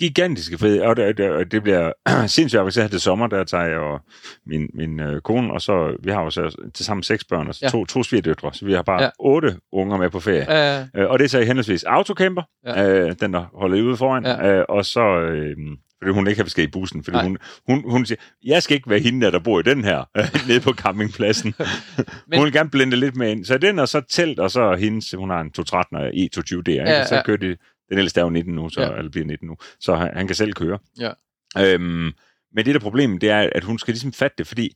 gigantiske 0.00 0.58
fede, 0.58 0.82
og 0.82 0.96
det, 0.96 1.16
det, 1.18 1.52
det 1.52 1.62
bliver 1.62 1.92
sindssygt 2.26 2.60
avanceret 2.60 2.90
til 2.90 3.00
sommer, 3.00 3.26
der 3.26 3.44
tager 3.44 3.64
jeg 3.64 3.78
og 3.78 4.00
min, 4.46 4.66
min 4.74 5.00
øh, 5.00 5.20
kone, 5.20 5.52
og 5.52 5.62
så, 5.62 5.96
vi 6.02 6.10
har 6.10 6.22
jo 6.22 6.30
så 6.30 6.68
til 6.74 6.84
sammen 6.84 7.02
seks 7.02 7.24
børn, 7.24 7.48
og 7.48 7.54
Ja. 7.62 7.68
to, 7.68 7.84
to 7.84 8.02
svigerdøtre, 8.02 8.54
så 8.54 8.64
vi 8.66 8.72
har 8.72 8.82
bare 8.82 9.00
Ja. 9.00 9.04
ja. 9.04 9.10
otte 9.18 9.56
unger 9.72 9.96
med 9.96 10.10
på 10.10 10.20
ferie. 10.20 10.80
Øh, 10.80 10.86
Øh, 10.96 11.10
og 11.10 11.18
det 11.18 11.24
er 11.24 11.28
så 11.28 11.38
i 11.38 11.44
henholdsvis 11.44 11.84
autocamper, 11.84 12.42
Ja. 12.66 12.82
ja. 12.82 12.88
øh, 13.08 13.14
den 13.20 13.32
der 13.32 13.44
holder 13.54 13.82
ude 13.82 13.96
foran, 13.96 14.24
Ja. 14.26 14.46
ja. 14.46 14.54
øh, 14.54 14.64
og 14.68 14.84
så, 14.84 15.00
øh, 15.20 15.56
fordi 16.02 16.12
hun 16.14 16.26
ikke 16.26 16.42
har 16.42 16.48
skal 16.48 16.64
i 16.64 16.70
bussen, 16.70 17.04
fordi 17.04 17.16
Nej. 17.16 17.24
hun, 17.26 17.38
hun, 17.68 17.90
hun 17.90 18.06
siger, 18.06 18.18
jeg 18.44 18.62
skal 18.62 18.74
ikke 18.74 18.90
være 18.90 18.98
hende, 19.00 19.20
der, 19.26 19.30
der 19.30 19.38
bor 19.38 19.60
i 19.60 19.62
den 19.62 19.84
her, 19.84 20.04
nede 20.48 20.60
på 20.60 20.72
campingpladsen. 20.72 21.54
Men- 22.28 22.38
hun 22.38 22.44
vil 22.44 22.52
gerne 22.52 22.70
blende 22.70 22.96
lidt 22.96 23.16
med 23.16 23.30
ind. 23.30 23.44
Så 23.44 23.58
den 23.58 23.78
og 23.78 23.88
så 23.88 24.00
telt, 24.00 24.38
og 24.38 24.50
så 24.50 24.74
hendes, 24.76 25.14
hun 25.18 25.30
har 25.30 25.40
en 25.40 25.50
213 25.50 25.96
og 25.96 26.08
E220 26.08 26.62
der, 26.62 26.72
ikke? 26.72 26.82
Ja, 26.90 27.06
så 27.06 27.14
ja. 27.14 27.22
kører 27.22 27.36
de, 27.36 27.56
den 27.90 27.98
ældste 27.98 28.20
er 28.20 28.24
jo 28.24 28.30
19 28.30 28.54
nu, 28.54 28.68
så, 28.68 28.80
Ja. 28.82 28.96
eller 28.96 29.10
bliver 29.10 29.26
19 29.26 29.48
nu, 29.48 29.56
så 29.80 29.94
han, 29.96 30.10
han 30.16 30.26
kan 30.26 30.36
selv 30.36 30.52
køre. 30.52 30.78
Ja. 30.98 31.10
Øhm, 31.58 32.12
men 32.54 32.64
det 32.66 32.74
der 32.74 32.80
problem, 32.80 33.18
det 33.18 33.30
er, 33.30 33.50
at 33.54 33.64
hun 33.64 33.78
skal 33.78 33.92
ligesom 33.92 34.12
fatte 34.12 34.34
det, 34.38 34.46
fordi 34.46 34.70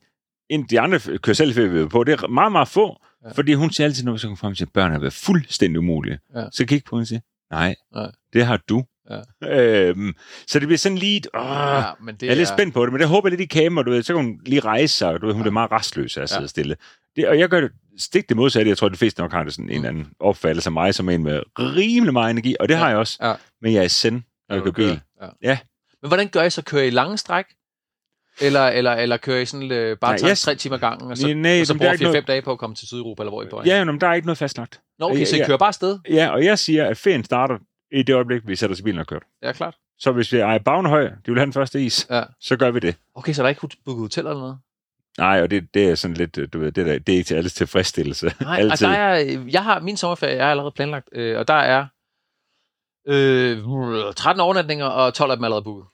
ind, 0.50 0.68
de 0.68 0.80
andre 0.80 1.00
kører 1.18 1.34
selv 1.34 1.88
på, 1.88 2.04
det 2.04 2.12
er 2.22 2.28
meget, 2.28 2.52
meget 2.52 2.68
få, 2.68 2.96
Ja. 3.24 3.30
fordi 3.32 3.52
hun 3.54 3.70
siger 3.70 3.84
altid, 3.86 4.04
når 4.04 4.12
vi 4.12 4.18
så 4.18 4.26
kommer 4.26 4.36
frem 4.36 4.54
til, 4.54 4.64
at 4.64 4.72
børn 4.74 4.92
har 4.92 4.98
været 4.98 5.12
fuldstændig 5.12 5.78
umulige. 5.78 6.18
Ja. 6.36 6.44
Så 6.52 6.66
kigge 6.66 6.84
på 6.90 6.96
hende 6.96 7.02
og 7.02 7.06
sige, 7.06 7.22
nej, 7.50 7.74
Nej. 7.94 8.10
det 8.32 8.46
har 8.46 8.56
du. 8.68 8.84
Ja. 9.10 9.88
Øhm, 9.88 10.14
så 10.46 10.58
det 10.58 10.68
bliver 10.68 10.78
sådan 10.78 10.98
lige, 10.98 11.22
åh, 11.34 11.42
ja, 11.46 11.82
men 12.04 12.14
det 12.14 12.22
jeg 12.26 12.32
er 12.32 12.36
lidt 12.36 12.48
spændt 12.48 12.74
på 12.74 12.84
det, 12.86 12.92
men 12.92 13.00
det 13.00 13.08
håber 13.08 13.28
jeg 13.28 13.38
lidt, 13.38 13.54
I 13.54 13.68
mig, 13.68 13.86
du 13.86 13.90
ved, 13.90 14.02
så 14.02 14.14
kan 14.14 14.24
hun 14.24 14.40
lige 14.46 14.60
rejse 14.60 14.96
sig, 14.96 15.08
og 15.08 15.20
du 15.20 15.26
ved, 15.26 15.34
hun 15.34 15.40
Ja. 15.40 15.44
bliver 15.44 15.52
meget 15.52 15.72
restløs 15.72 16.16
af 16.16 16.22
at 16.22 16.28
sidde 16.28 16.42
Ja. 16.42 16.46
stille. 16.46 16.76
Det, 17.16 17.28
og 17.28 17.38
jeg 17.38 17.48
gør 17.48 17.60
det 17.60 17.70
stik 17.98 18.28
det 18.28 18.36
modsatte. 18.36 18.68
Jeg 18.68 18.78
tror, 18.78 18.86
at 18.86 18.92
de 18.92 18.98
fleste 18.98 19.20
nok 19.20 19.32
har 19.32 19.44
det 19.44 19.52
sådan 19.52 19.64
en 19.64 19.68
Mm. 19.68 19.74
eller 19.74 19.88
anden 19.88 20.06
opfattelse 20.20 20.68
af 20.68 20.72
mig, 20.72 20.94
som 20.94 21.08
en 21.08 21.22
med 21.22 21.40
rimelig 21.58 22.12
meget 22.12 22.30
energi, 22.30 22.56
og 22.60 22.68
det 22.68 22.74
Ja. 22.74 22.78
har 22.78 22.88
jeg 22.88 22.98
også. 22.98 23.18
Ja. 23.22 23.34
Men 23.62 23.72
jeg 23.74 23.84
er 23.84 23.88
send, 23.88 24.22
når 24.48 24.56
jeg 24.56 24.62
kører 24.62 24.72
bil. 24.74 25.00
Ja. 25.22 25.26
Ja. 25.42 25.58
Men 26.02 26.08
hvordan 26.08 26.28
gør 26.28 26.42
I 26.42 26.50
så? 26.50 26.62
Kører 26.62 26.82
I 26.84 26.90
lange 26.90 27.18
stræk? 27.18 27.44
Eller, 28.42 28.66
eller, 28.66 28.92
eller 28.92 29.16
kører 29.16 29.40
I 29.40 29.44
sådan 29.46 29.72
øh, 29.72 29.96
bare 29.98 30.10
Nej, 30.10 30.18
tager 30.18 30.30
jeg- 30.30 30.38
tre 30.38 30.54
timer 30.54 30.76
gangen, 30.78 31.10
og 31.10 31.16
så, 31.18 31.34
Nej, 31.34 31.60
og 31.60 31.66
så 31.66 31.72
er 31.72 31.76
bruger 31.76 31.92
ikke 31.92 32.04
4-5 32.04 32.12
noget, 32.12 32.26
dage 32.28 32.42
på 32.42 32.52
at 32.52 32.58
komme 32.58 32.76
til 32.76 32.86
Sydeuropa, 32.88 33.22
eller 33.22 33.30
hvor 33.30 33.42
I 33.42 33.46
er 33.46 33.50
på? 33.50 33.62
ja, 33.66 33.84
men 33.84 34.00
der 34.00 34.06
er 34.06 34.14
ikke 34.14 34.26
noget 34.26 34.38
fastlagt. 34.38 34.80
Nå, 34.98 35.06
okay, 35.10 35.24
så 35.24 35.36
I 35.36 35.42
kører 35.46 35.58
bare 35.58 35.68
afsted? 35.68 35.98
Ja, 36.10 36.28
og 36.28 36.44
jeg 36.44 36.58
siger, 36.58 36.86
at 36.86 36.96
ferien 36.98 37.24
starter 37.24 37.58
i 37.92 38.02
det 38.02 38.14
øjeblik, 38.14 38.42
vi 38.46 38.56
sætter 38.56 38.74
os 38.74 38.80
i 38.80 38.82
bilen 38.82 39.00
og 39.00 39.06
kører. 39.06 39.20
Ja, 39.42 39.52
klart. 39.52 39.76
Så 39.98 40.12
hvis 40.12 40.32
vi 40.32 40.38
er 40.38 40.54
i 40.54 40.58
Bagnehøj, 40.58 41.02
de 41.08 41.14
vil 41.26 41.34
have 41.36 41.44
den 41.44 41.52
første 41.52 41.82
is, 41.82 42.06
Ja. 42.10 42.22
så 42.40 42.56
gør 42.56 42.70
vi 42.70 42.80
det. 42.80 42.96
Okay, 43.14 43.32
så 43.32 43.42
er 43.42 43.44
der 43.44 43.48
ikke 43.48 43.68
booket 43.84 44.00
hotel 44.02 44.26
eller 44.26 44.38
noget? 44.40 44.58
Nej, 45.18 45.42
og 45.42 45.50
det, 45.50 45.74
det 45.74 45.90
er 45.90 45.94
sådan 45.94 46.16
lidt, 46.16 46.52
du 46.52 46.58
ved, 46.58 46.72
det, 46.72 46.86
der, 46.86 46.98
det 46.98 47.12
er 47.12 47.16
ikke 47.16 47.28
til 47.28 47.34
alles 47.34 47.54
tilfredsstillelse. 47.54 48.26
Nej, 48.40 48.56
Altid. 48.56 48.70
altså 48.70 48.86
der 48.86 48.92
er, 48.92 49.44
jeg 49.52 49.64
har 49.64 49.80
min 49.80 49.96
sommerferie, 49.96 50.36
jeg 50.36 50.46
er 50.46 50.50
allerede 50.50 50.72
planlagt, 50.72 51.08
øh, 51.12 51.38
og 51.38 51.48
der 51.48 51.54
er 51.54 51.86
øh, 53.08 53.58
13 54.14 54.40
overnatninger, 54.40 54.86
og 54.86 55.14
12 55.14 55.30
af 55.30 55.36
dem 55.36 55.42
er 55.42 55.46
allerede 55.46 55.64
booket. 55.64 55.86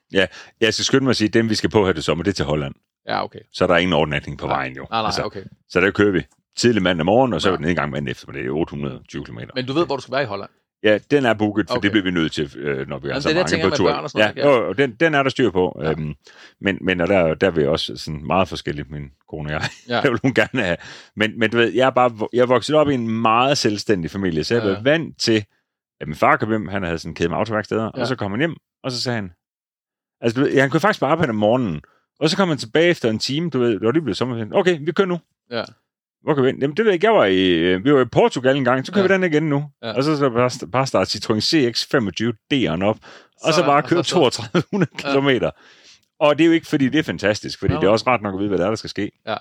Jeg 0.61 0.75
skal 0.75 0.85
skynde 0.85 1.05
mig 1.05 1.11
at 1.11 1.17
sige, 1.17 1.29
at 1.29 1.35
dem 1.35 1.49
vi 1.51 1.55
skal 1.55 1.71
på 1.71 1.87
her 1.87 1.93
til 1.93 2.03
sommer, 2.03 2.25
det 2.25 2.31
er 2.31 2.35
til 2.35 2.45
Holland. 2.45 2.75
Ja, 3.09 3.25
okay. 3.25 3.39
Så 3.53 3.65
er 3.65 3.69
der 3.69 3.77
ingen 3.77 3.93
overnatning 3.93 4.39
på 4.39 4.47
Nej. 4.47 4.57
vejen 4.57 4.77
jo. 4.77 4.87
Nej, 4.91 5.01
nej, 5.01 5.07
Altså, 5.07 5.23
okay. 5.23 5.43
Så 5.69 5.81
der 5.81 5.91
kører 5.91 6.13
vi 6.13 6.27
tidlig 6.57 6.83
mandag 6.83 7.07
morgen, 7.07 7.33
og 7.33 7.43
så 7.43 7.49
Ja. 7.49 7.53
er 7.53 7.57
den 7.57 7.67
en 7.69 7.75
gang 7.77 7.91
mandag 7.91 8.11
efter, 8.11 8.33
det 8.33 8.47
er 8.47 8.51
820 8.51 9.25
km. 9.25 9.39
Men 9.55 9.67
du 9.67 9.73
ved, 9.73 9.87
hvor 9.87 9.97
du 9.97 10.03
skal 10.03 10.13
være 10.13 10.23
i 10.23 10.27
Holland? 10.27 10.51
Ja, 10.83 10.99
den 11.11 11.25
er 11.27 11.35
booket, 11.35 11.67
for 11.69 11.77
Okay. 11.77 11.83
det 11.83 11.91
bliver 11.93 12.05
vi 12.05 12.11
nødt 12.11 12.33
til, 12.33 12.53
øh, 12.59 12.89
når 12.89 12.99
vi 12.99 13.07
er 13.09 13.11
Jamen, 13.11 13.23
så 13.23 13.29
det 13.29 13.35
jeg 13.35 13.47
mange 13.59 13.71
på 13.71 13.77
tur. 13.77 13.91
børn 13.91 14.05
og 14.05 14.11
sådan 14.11 14.37
ja, 14.37 14.45
noget, 14.45 14.63
og 14.63 14.79
den, 14.79 14.95
den 14.95 15.15
er 15.15 15.23
der 15.23 15.31
styr 15.31 15.51
på. 15.51 15.81
Ja. 15.83 15.91
Øhm, 15.91 16.15
men, 16.61 16.79
men 16.81 17.01
og 17.01 17.09
der, 17.09 17.35
der 17.35 17.47
er 17.47 17.51
vi 17.51 17.67
også 17.67 17.97
sådan 17.97 18.27
meget 18.27 18.49
forskelligt, 18.49 18.91
min 18.91 19.11
kone 19.29 19.49
og 19.49 19.53
jeg. 19.53 19.63
Ja. 19.89 20.01
Det 20.03 20.11
vil 20.11 20.21
hun 20.23 20.35
gerne 20.35 20.63
have. 20.63 20.77
Men, 21.17 21.39
men 21.39 21.51
du 21.51 21.57
ved, 21.57 21.73
jeg 21.73 21.87
er, 21.87 21.91
bare, 21.91 22.29
jeg 22.33 22.41
er 22.41 22.47
vokset 22.47 22.77
op 22.77 22.89
i 22.89 22.95
en 22.95 23.09
meget 23.23 23.59
selvstændig 23.59 24.11
familie, 24.11 24.45
så 24.45 24.55
jeg 24.55 24.63
Ja. 24.65 24.69
været 24.71 24.85
vant 24.85 25.19
til, 25.21 25.45
at 26.01 26.07
min 26.09 26.17
far 26.17 26.37
kom 26.37 26.49
hjem, 26.49 26.69
han 26.69 26.83
havde 26.83 26.99
sådan 26.99 27.11
en 27.11 27.15
kæde 27.15 27.29
med 27.29 27.37
autoværksteder, 27.37 27.91
ja. 27.97 28.01
og 28.01 28.07
så 28.07 28.17
kom 28.17 28.31
han 28.31 28.41
hjem, 28.41 28.57
og 28.85 28.93
så 28.93 29.01
sagde 29.01 29.17
han, 29.17 29.31
altså 30.21 30.41
du 30.41 30.47
ved, 30.47 30.61
han 30.61 30.71
kunne 30.71 30.81
faktisk 30.81 31.01
bare 31.01 31.11
arbejde 31.11 31.31
om 31.31 31.37
morgenen, 31.37 31.81
og 32.21 32.31
så 32.31 32.37
kom 32.37 32.49
han 32.49 32.59
tilbage 32.59 32.89
efter 32.91 33.11
en 33.11 33.19
time, 33.19 33.51
du 33.51 33.59
ved, 33.59 33.71
det 33.73 33.81
var 33.87 33.93
lige 33.93 34.03
blevet 34.03 34.17
sommerferien. 34.17 34.55
Okay, 34.55 34.79
vi 34.81 34.93
kører 34.93 35.09
nu. 35.09 35.19
Ja. 35.51 35.65
Hvor 36.27 36.35
kan 36.35 36.45
vi 36.45 36.49
hen? 36.49 36.61
Jamen, 36.61 36.77
det 36.77 36.85
ved 36.85 36.91
jeg 36.91 36.95
ikke. 36.95 37.07
Jeg 37.07 37.15
var 37.15 37.25
i, 37.25 37.51
øh, 37.51 37.85
vi 37.85 37.93
var 37.95 38.01
i 38.01 38.05
Portugal 38.05 38.57
en 38.57 38.65
gang, 38.65 38.87
så 38.87 38.93
kører 38.93 39.05
Ja. 39.05 39.13
ja. 39.13 39.19
vi 39.19 39.23
den 39.25 39.33
igen 39.33 39.49
nu. 39.49 39.65
Ja. 39.83 39.89
Ja. 39.89 39.93
Og 39.97 40.05
så, 40.05 40.17
så 40.17 40.31
bare, 40.31 40.69
bare 40.73 40.87
starte 40.87 41.09
Citroën 41.19 41.41
CX-25 41.41 42.33
D'eren 42.55 42.85
op, 42.85 42.97
og 43.43 43.53
så, 43.53 43.59
Så- 43.61 43.65
bare 43.67 43.83
køre 43.83 44.05
så- 44.05 44.11
3200 44.11 44.91
Ja. 45.05 45.13
km. 45.41 45.45
Og 46.21 46.39
det 46.39 46.45
er 46.45 46.47
jo 46.47 46.53
ikke, 46.53 46.67
fordi 46.67 46.89
det 46.89 46.99
er 46.99 47.03
fantastisk, 47.03 47.59
fordi 47.59 47.75
Nå. 47.75 47.81
det 47.81 47.87
er 47.87 47.91
også 47.91 48.05
ret 48.07 48.23
nok 48.23 48.35
at 48.35 48.39
vide, 48.39 48.49
hvad 48.49 48.59
der 48.59 48.65
er, 48.65 48.69
der 48.69 48.77
skal 48.77 48.91
ske. 48.91 49.11
Ja. 49.27 49.37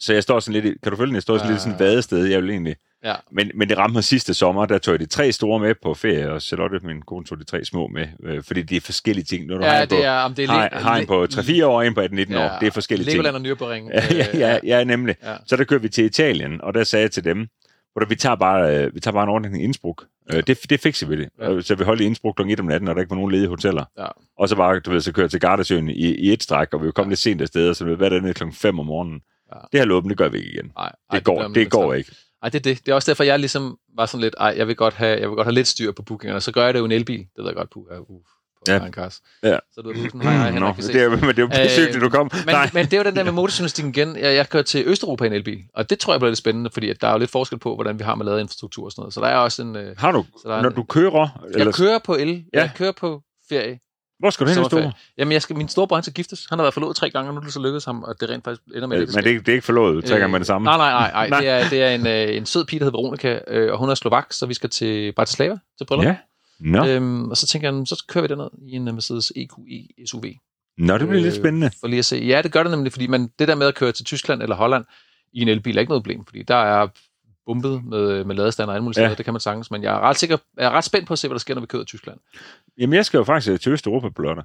Så 0.00 0.12
jeg 0.12 0.22
står 0.22 0.40
sådan 0.40 0.62
lidt, 0.62 0.82
kan 0.82 0.90
du 0.92 0.96
følge 0.96 1.06
den? 1.06 1.14
Jeg 1.14 1.22
står 1.22 1.36
sådan 1.38 1.48
Ja, 1.48 1.52
lidt 1.52 1.60
i 1.60 1.62
sådan 1.62 1.74
et 1.74 1.80
ja, 1.80 1.84
ja. 1.84 1.90
vadested, 1.90 2.24
jeg 2.26 2.42
vil 2.42 2.50
egentlig. 2.50 2.76
Ja. 3.04 3.14
Men, 3.32 3.50
men 3.54 3.68
det 3.68 3.78
ramte 3.78 3.94
mig 3.94 4.04
sidste 4.04 4.34
sommer, 4.34 4.66
der 4.66 4.78
tog 4.78 4.92
jeg 4.92 5.00
de 5.00 5.06
tre 5.06 5.32
store 5.32 5.60
med 5.60 5.74
på 5.82 5.94
ferie, 5.94 6.32
og 6.32 6.42
Charlotte, 6.42 6.78
min 6.86 7.02
kone, 7.02 7.24
tog 7.24 7.38
de 7.38 7.44
tre 7.44 7.64
små 7.64 7.86
med, 7.86 8.06
øh, 8.22 8.42
fordi 8.42 8.62
det 8.62 8.76
er 8.76 8.80
forskellige 8.80 9.24
ting. 9.24 9.46
Når 9.46 9.58
du 9.58 9.64
har 9.64 9.76
Ja, 9.78 9.84
på, 9.84 9.94
det 9.94 10.04
er, 10.04 10.10
om 10.12 10.34
det 10.34 10.44
er 10.44 10.48
har, 10.48 10.68
har 10.72 10.96
en 10.96 11.06
på 11.06 11.20
le- 11.20 11.26
3-4 11.62 11.64
år, 11.64 11.76
og 11.76 11.86
en 11.86 11.94
på 11.94 12.00
18-19 12.00 12.06
år. 12.38 12.58
Det 12.60 12.66
er 12.66 12.70
forskellige 12.70 13.10
ting. 13.10 13.22
Legoland 13.22 13.46
og 13.46 13.52
Nürburgring. 13.52 13.90
Ja, 13.94 14.26
ja, 14.34 14.48
ja, 14.52 14.58
ja, 14.64 14.84
nemlig. 14.84 15.14
Ja. 15.22 15.34
Så 15.46 15.56
der 15.56 15.64
kører 15.64 15.80
vi 15.80 15.88
til 15.88 16.04
Italien, 16.04 16.60
og 16.60 16.74
der 16.74 16.84
sagde 16.84 17.02
jeg 17.02 17.10
til 17.10 17.24
dem, 17.24 17.48
hvor 17.92 18.04
vi 18.08 18.14
tager 18.14 18.36
bare, 18.36 18.76
øh, 18.84 18.94
vi 18.94 19.00
tager 19.00 19.12
bare 19.12 19.22
en 19.22 19.28
ordning 19.28 19.60
i 19.60 19.64
Innsbruck. 19.64 20.04
Øh, 20.32 20.42
det, 20.46 20.58
det 20.70 20.80
fikser 20.80 21.06
vi 21.06 21.16
det. 21.16 21.28
Ja. 21.40 21.52
Ja. 21.52 21.60
Så 21.60 21.74
vi 21.74 21.84
holdt 21.84 22.00
i 22.00 22.04
Innsbruck 22.04 22.36
kl. 22.36 22.42
1 22.50 22.60
om 22.60 22.66
natten, 22.66 22.88
og 22.88 22.94
der 22.94 23.00
ikke 23.00 23.10
var 23.10 23.16
nogen 23.16 23.32
ledige 23.32 23.48
hoteller. 23.48 23.84
Ja. 23.98 24.06
Og 24.38 24.48
så 24.48 24.56
bare, 24.56 24.80
du 24.80 24.90
ved, 24.90 25.00
så 25.00 25.12
kører 25.12 25.28
til 25.28 25.40
Gardasøen 25.40 25.88
i, 25.88 26.14
i 26.14 26.32
et 26.32 26.42
stræk, 26.42 26.74
og 26.74 26.84
vi 26.84 26.90
kom 26.90 27.04
Ja. 27.04 27.08
lidt 27.08 27.18
sent 27.20 27.40
afsted, 27.42 27.68
og 27.68 27.76
så 27.76 27.84
hvad 27.84 28.10
der 28.10 28.28
er 28.28 28.32
kl. 28.32 28.42
5 28.52 28.78
om 28.78 28.86
morgenen. 28.86 29.20
Ja. 29.54 29.58
Det 29.72 29.80
her 29.80 29.84
låben, 29.84 30.10
det 30.10 30.18
gør 30.18 30.28
vi 30.28 30.38
ikke 30.38 30.50
igen. 30.50 30.72
Nej, 30.76 30.92
Det, 31.12 31.24
går, 31.24 31.48
det, 31.48 31.70
går 31.70 31.94
ikke. 31.94 32.10
Nej, 32.42 32.50
det 32.50 32.58
er 32.58 32.62
det. 32.62 32.86
Det 32.86 32.92
er 32.92 32.94
også 32.94 33.10
derfor, 33.10 33.24
jeg 33.24 33.38
ligesom 33.38 33.78
var 33.96 34.06
sådan 34.06 34.20
lidt, 34.20 34.34
ej, 34.38 34.54
jeg 34.56 34.66
vil 34.68 34.76
godt 34.76 34.94
have, 34.94 35.20
jeg 35.20 35.28
vil 35.28 35.36
godt 35.36 35.46
have 35.46 35.54
lidt 35.54 35.68
styr 35.68 35.92
på 35.92 36.02
bookingerne, 36.02 36.40
så 36.40 36.52
gør 36.52 36.64
jeg 36.64 36.74
det 36.74 36.80
jo 36.80 36.84
en 36.84 36.92
elbil. 36.92 37.18
Det 37.18 37.28
ved 37.38 37.46
jeg 37.46 37.54
godt, 37.54 37.70
puh, 37.70 37.82
uh, 38.00 38.06
på 38.06 38.24
Ja. 38.68 38.90
Kars. 38.90 39.20
Ja. 39.42 39.58
Så 39.72 39.80
du 39.80 39.88
ved, 39.88 39.96
hej, 40.22 40.32
hej, 40.36 40.50
Henrik, 40.50 40.76
det 40.76 40.96
er, 41.02 41.08
men 41.10 41.20
det 41.20 41.38
er 41.38 41.42
jo 41.42 41.48
pissesygt, 41.48 41.96
at 41.96 42.02
du 42.02 42.08
kom. 42.08 42.30
Men, 42.46 42.54
Nej. 42.54 42.70
men 42.74 42.84
det 42.84 42.92
er 42.92 42.96
jo 42.98 43.04
den 43.04 43.16
der 43.16 43.24
med 43.24 43.32
motorjournalistikken 43.32 43.94
igen. 43.94 44.16
Jeg, 44.16 44.34
jeg 44.36 44.48
kører 44.48 44.62
til 44.62 44.82
Østeuropa 44.86 45.24
i 45.24 45.26
en 45.26 45.32
elbil, 45.32 45.58
og 45.74 45.90
det 45.90 45.98
tror 45.98 46.12
jeg 46.12 46.20
bliver 46.20 46.30
lidt 46.30 46.38
spændende, 46.38 46.70
fordi 46.70 46.90
at 46.90 47.00
der 47.00 47.08
er 47.08 47.12
jo 47.12 47.18
lidt 47.18 47.30
forskel 47.30 47.58
på, 47.58 47.74
hvordan 47.74 47.98
vi 47.98 48.04
har 48.04 48.14
med 48.14 48.24
lavet 48.24 48.40
infrastruktur 48.40 48.84
og 48.84 48.92
sådan 48.92 49.02
noget. 49.02 49.14
Så 49.14 49.20
der 49.20 49.26
er 49.26 49.36
også 49.36 49.62
en... 49.62 49.76
Øh, 49.76 49.94
Har 49.98 50.12
du, 50.12 50.24
Så 50.42 50.48
der 50.48 50.56
er 50.56 50.62
når 50.62 50.68
en- 50.68 50.74
du 50.74 50.82
kører, 50.82 51.28
jeg 51.52 51.60
eller, 51.60 51.72
kører 51.72 51.98
på 51.98 52.14
el, 52.14 52.44
Ja. 52.54 52.60
jeg 52.60 52.70
kører 52.76 52.92
på 52.92 53.22
ferie. 53.48 53.78
Hvor 54.20 54.30
skal 54.30 54.46
du 54.46 54.52
hen 54.52 54.64
store? 54.64 54.92
Jamen, 55.18 55.32
jeg 55.32 55.42
skal, 55.42 55.56
min 55.56 55.68
storebror, 55.68 55.96
han 55.96 56.02
skal 56.02 56.14
giftes. 56.14 56.46
Han 56.48 56.58
har 56.58 56.64
været 56.64 56.74
forlovet 56.74 56.96
tre 56.96 57.10
gange, 57.10 57.28
og 57.30 57.34
nu 57.34 57.40
er 57.40 57.44
det 57.44 57.52
så 57.52 57.60
lykkedes 57.60 57.84
ham, 57.84 58.02
og 58.02 58.20
det 58.20 58.30
rent 58.30 58.44
faktisk 58.44 58.62
ender 58.74 58.86
med 58.86 58.96
Øh, 58.96 59.02
et 59.02 59.14
Men 59.14 59.24
det, 59.24 59.34
er- 59.34 59.38
det 59.38 59.48
er 59.48 59.52
ikke 59.52 59.64
forlovet, 59.64 60.04
tre 60.04 60.18
gange 60.18 60.32
med 60.32 60.40
det 60.40 60.46
samme. 60.46 60.64
Nej, 60.64 60.76
nej, 60.76 60.90
nej. 60.92 61.28
nej. 61.28 61.28
Nej. 61.28 61.40
Det 61.42 61.48
er, 61.48 61.68
det 61.68 61.82
er 61.82 61.90
en, 62.24 62.28
øh, 62.30 62.36
en 62.36 62.46
sød 62.46 62.64
pige, 62.64 62.80
der 62.80 62.84
hedder 62.84 62.98
Veronica, 62.98 63.38
øh, 63.48 63.72
og 63.72 63.78
hun 63.78 63.88
er 63.90 63.94
slovak, 63.94 64.32
så 64.32 64.46
vi 64.46 64.54
skal 64.54 64.70
til 64.70 65.12
Bratislava 65.12 65.58
til 65.78 65.84
bryllup. 65.84 66.04
Ja. 66.06 66.16
Nå, 66.60 66.86
Øhm, 66.86 67.30
og 67.30 67.36
så 67.36 67.46
tænker 67.46 67.72
jeg, 67.72 67.86
så 67.86 68.04
kører 68.08 68.22
vi 68.22 68.28
derned 68.28 68.48
i 68.68 68.72
en 68.76 68.88
øh, 68.88 68.94
Mercedes 68.94 69.32
EQE 69.36 70.06
SUV. 70.06 70.24
Nå 70.78 70.98
det 70.98 71.08
bliver 71.08 71.22
lidt 71.22 71.34
Øh, 71.34 71.40
spændende. 71.40 71.70
For 71.80 71.86
lige 71.86 71.98
at 71.98 72.04
se. 72.04 72.16
Ja, 72.16 72.42
det 72.42 72.52
gør 72.52 72.62
det 72.62 72.70
nemlig, 72.72 72.92
fordi 72.92 73.06
man, 73.06 73.30
det 73.38 73.48
der 73.48 73.54
med 73.54 73.66
at 73.66 73.74
køre 73.74 73.92
til 73.92 74.04
Tyskland 74.04 74.42
eller 74.42 74.56
Holland 74.56 74.84
i 75.32 75.42
en 75.42 75.48
elbil 75.48 75.76
er 75.76 75.80
ikke 75.80 75.90
noget 75.90 76.02
problem, 76.02 76.24
fordi 76.24 76.42
der 76.42 76.54
er 76.56 76.86
bumpet 77.46 77.84
med, 77.84 78.24
med 78.24 78.34
ladestander 78.36 78.72
og 78.72 78.74
alle 78.76 78.84
mulige 78.84 79.00
Ja. 79.00 79.06
steder, 79.06 79.16
det 79.16 79.24
kan 79.24 79.34
man 79.34 79.40
sagtens, 79.40 79.70
men 79.70 79.82
jeg 79.82 79.94
er 79.94 80.00
ret 80.00 80.16
sikker, 80.16 80.36
jeg 80.56 80.66
er 80.66 80.70
ret 80.70 80.84
spændt 80.84 81.06
på 81.08 81.12
at 81.14 81.18
se, 81.18 81.28
hvad 81.28 81.34
der 81.34 81.38
sker, 81.40 81.54
når 81.54 81.60
vi 81.60 81.66
kører 81.66 81.82
til 81.82 81.86
Tyskland. 81.98 82.18
Jamen, 82.78 82.94
jeg 82.96 83.04
skal 83.06 83.18
jo 83.18 83.24
faktisk 83.24 83.62
til 83.62 83.72
Østeuropa 83.72 84.08
på 84.08 84.22
lørdag. 84.22 84.44